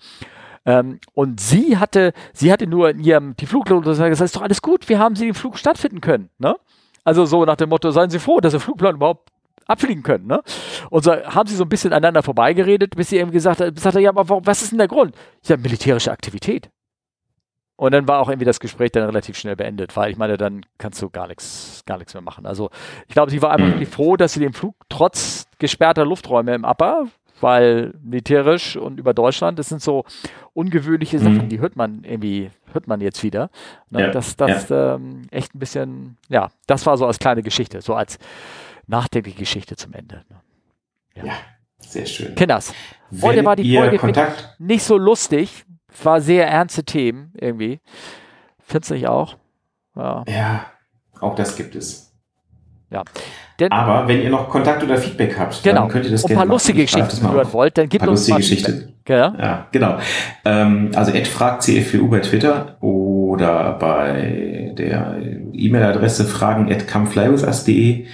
Ähm, 0.66 0.98
und 1.14 1.40
sie 1.40 1.78
hatte, 1.78 2.12
sie 2.32 2.52
hatte 2.52 2.66
nur 2.66 2.90
in 2.90 3.00
ihrem, 3.00 3.36
die 3.36 3.46
Fluglotse 3.46 3.90
gesagt, 3.90 4.12
das 4.12 4.20
ist 4.20 4.36
doch 4.36 4.42
alles 4.42 4.60
gut, 4.60 4.88
wir 4.88 4.98
haben 4.98 5.16
sie 5.16 5.24
den 5.24 5.34
Flug 5.34 5.56
stattfinden 5.56 6.00
können. 6.00 6.28
Ne? 6.38 6.56
Also 7.04 7.24
so 7.24 7.44
nach 7.44 7.56
dem 7.56 7.70
Motto, 7.70 7.90
seien 7.92 8.10
Sie 8.10 8.18
froh, 8.18 8.40
dass 8.40 8.52
der 8.52 8.60
Flugplan 8.60 8.96
überhaupt 8.96 9.30
abfliegen 9.66 10.02
können. 10.02 10.26
Ne? 10.26 10.42
Und 10.90 11.04
so 11.04 11.12
haben 11.12 11.48
sie 11.48 11.54
so 11.54 11.64
ein 11.64 11.68
bisschen 11.68 11.92
aneinander 11.92 12.22
vorbeigeredet, 12.22 12.96
bis 12.96 13.08
sie 13.10 13.18
eben 13.18 13.30
gesagt 13.30 13.60
hat, 13.60 13.84
hat 13.84 13.94
ja, 13.94 14.10
aber 14.10 14.28
warum, 14.28 14.46
was 14.46 14.62
ist 14.62 14.72
denn 14.72 14.78
der 14.78 14.88
Grund? 14.88 15.14
Sage, 15.42 15.62
militärische 15.62 16.10
Aktivität. 16.10 16.70
Und 17.81 17.93
dann 17.93 18.07
war 18.07 18.20
auch 18.20 18.28
irgendwie 18.28 18.44
das 18.44 18.61
Gespräch 18.61 18.93
dann 18.93 19.05
relativ 19.05 19.39
schnell 19.39 19.57
beendet, 19.57 19.97
weil 19.97 20.11
ich 20.11 20.19
meine, 20.19 20.36
dann 20.36 20.66
kannst 20.77 21.01
du 21.01 21.09
gar 21.09 21.28
nichts, 21.28 21.82
gar 21.86 21.97
nichts 21.97 22.12
mehr 22.12 22.20
machen. 22.20 22.44
Also 22.44 22.69
ich 23.09 23.15
glaube, 23.15 23.31
sie 23.31 23.40
war 23.40 23.52
einfach 23.52 23.69
wirklich 23.69 23.89
froh, 23.89 24.19
dass 24.19 24.35
sie 24.35 24.40
den 24.40 24.52
Flug 24.52 24.74
trotz 24.90 25.47
gesperrter 25.59 26.05
Lufträume 26.05 26.55
im 26.55 26.65
Upper, 26.65 27.07
weil 27.40 27.94
militärisch 28.02 28.77
und 28.77 29.01
über 29.01 29.15
Deutschland, 29.15 29.59
das 29.59 29.70
sind 29.70 29.81
so 29.81 30.05
ungewöhnliche 30.52 31.20
mhm. 31.20 31.23
Sachen, 31.23 31.48
die 31.48 31.61
hört 31.61 31.77
man 31.77 32.05
irgendwie, 32.05 32.51
hört 32.74 32.86
man 32.86 33.01
jetzt 33.01 33.23
wieder. 33.23 33.48
Ne? 33.89 34.02
Ja, 34.02 34.11
das 34.11 34.36
das 34.36 34.69
ja. 34.69 34.97
ähm, 34.97 35.23
echt 35.31 35.55
ein 35.55 35.59
bisschen, 35.59 36.19
ja, 36.28 36.51
das 36.66 36.85
war 36.85 36.98
so 36.98 37.07
als 37.07 37.19
kleine 37.19 37.43
Geschichte, 37.43 37.81
so 37.81 37.94
als 37.94 38.19
nachdenkliche 38.89 39.39
Geschichte 39.39 39.77
zum 39.77 39.94
Ende. 39.94 40.16
Ne? 40.28 40.36
Ja. 41.15 41.24
ja. 41.24 41.32
sehr 41.78 42.05
schön. 42.05 42.35
Kinders. 42.35 42.74
Heute 43.23 43.43
war 43.43 43.57
die 43.57 43.74
Folge 43.74 43.98
nicht 44.59 44.82
so 44.82 44.98
lustig, 44.98 45.65
war 46.02 46.20
sehr 46.20 46.46
ernste 46.48 46.84
Themen 46.84 47.32
irgendwie. 47.34 47.80
Findest 48.60 48.90
du 48.90 48.94
nicht 48.94 49.08
auch? 49.08 49.36
Ja. 49.96 50.24
ja, 50.28 50.66
auch 51.20 51.34
das 51.34 51.56
gibt 51.56 51.74
es. 51.74 52.12
Ja. 52.90 53.04
Denn, 53.58 53.70
Aber 53.72 54.08
wenn 54.08 54.22
ihr 54.22 54.30
noch 54.30 54.48
Kontakt 54.48 54.82
oder 54.82 54.96
Feedback 54.96 55.38
habt, 55.38 55.62
genau. 55.62 55.82
dann 55.82 55.90
könnt 55.90 56.06
ihr 56.06 56.10
das 56.10 56.22
gerne. 56.22 56.40
Ein 56.40 56.46
paar 56.46 56.54
lustige 56.54 56.82
Geschichten 56.82 57.30
hören 57.30 57.52
wollt, 57.52 57.76
dann 57.76 57.88
gibt 57.88 58.06
uns 58.06 58.28
lustige 58.28 58.38
Geschichten. 58.38 58.94
Ja. 59.06 59.34
ja, 59.38 59.66
genau. 59.70 59.98
Ähm, 60.44 60.92
also 60.94 61.12
Ed 61.12 61.26
fragt 61.28 61.62
CFU 61.62 62.08
bei 62.08 62.20
Twitter 62.20 62.76
oder 62.80 63.72
bei 63.72 64.72
der 64.78 65.18
E-Mail-Adresse 65.52 66.24
fragen.comeflywithus.de. 66.24 68.06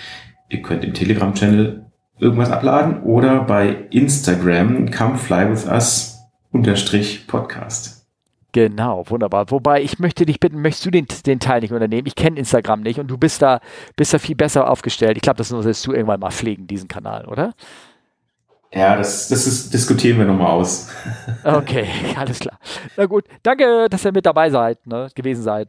Ihr 0.48 0.62
könnt 0.62 0.84
im 0.84 0.94
Telegram-Channel 0.94 1.86
irgendwas 2.18 2.50
abladen 2.50 3.02
oder 3.02 3.44
bei 3.44 3.86
Instagram 3.90 4.90
comeflywithus 4.90 6.15
unterstrich 6.56 7.26
Podcast. 7.26 8.06
Genau, 8.52 9.04
wunderbar. 9.10 9.50
Wobei 9.50 9.82
ich 9.82 9.98
möchte 9.98 10.24
dich 10.24 10.40
bitten, 10.40 10.62
möchtest 10.62 10.86
du 10.86 10.90
den, 10.90 11.06
den 11.26 11.40
Teil 11.40 11.60
nicht 11.60 11.72
unternehmen? 11.72 12.06
Ich 12.06 12.14
kenne 12.14 12.38
Instagram 12.38 12.80
nicht 12.80 12.98
und 12.98 13.08
du 13.08 13.18
bist 13.18 13.42
da, 13.42 13.60
bist 13.96 14.14
da 14.14 14.18
viel 14.18 14.34
besser 14.34 14.70
aufgestellt. 14.70 15.16
Ich 15.16 15.22
glaube, 15.22 15.36
das 15.36 15.48
solltest 15.48 15.86
du 15.86 15.92
irgendwann 15.92 16.20
mal 16.20 16.30
pflegen, 16.30 16.66
diesen 16.66 16.88
Kanal, 16.88 17.26
oder? 17.26 17.52
Ja, 18.72 18.96
das, 18.96 19.28
das 19.28 19.46
ist, 19.46 19.74
diskutieren 19.74 20.18
wir 20.18 20.24
nochmal 20.24 20.52
aus. 20.52 20.88
Okay, 21.44 21.86
alles 22.16 22.38
klar. 22.38 22.58
Na 22.96 23.06
gut, 23.06 23.24
danke, 23.42 23.88
dass 23.90 24.04
ihr 24.04 24.12
mit 24.12 24.26
dabei 24.26 24.50
seid, 24.50 24.86
ne, 24.86 25.08
gewesen 25.14 25.42
seid. 25.42 25.68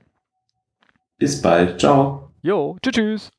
Bis 1.18 1.42
bald. 1.42 1.80
Ciao. 1.80 2.32
Jo, 2.42 2.78
tschüss, 2.82 2.94
tschüss. 2.94 3.37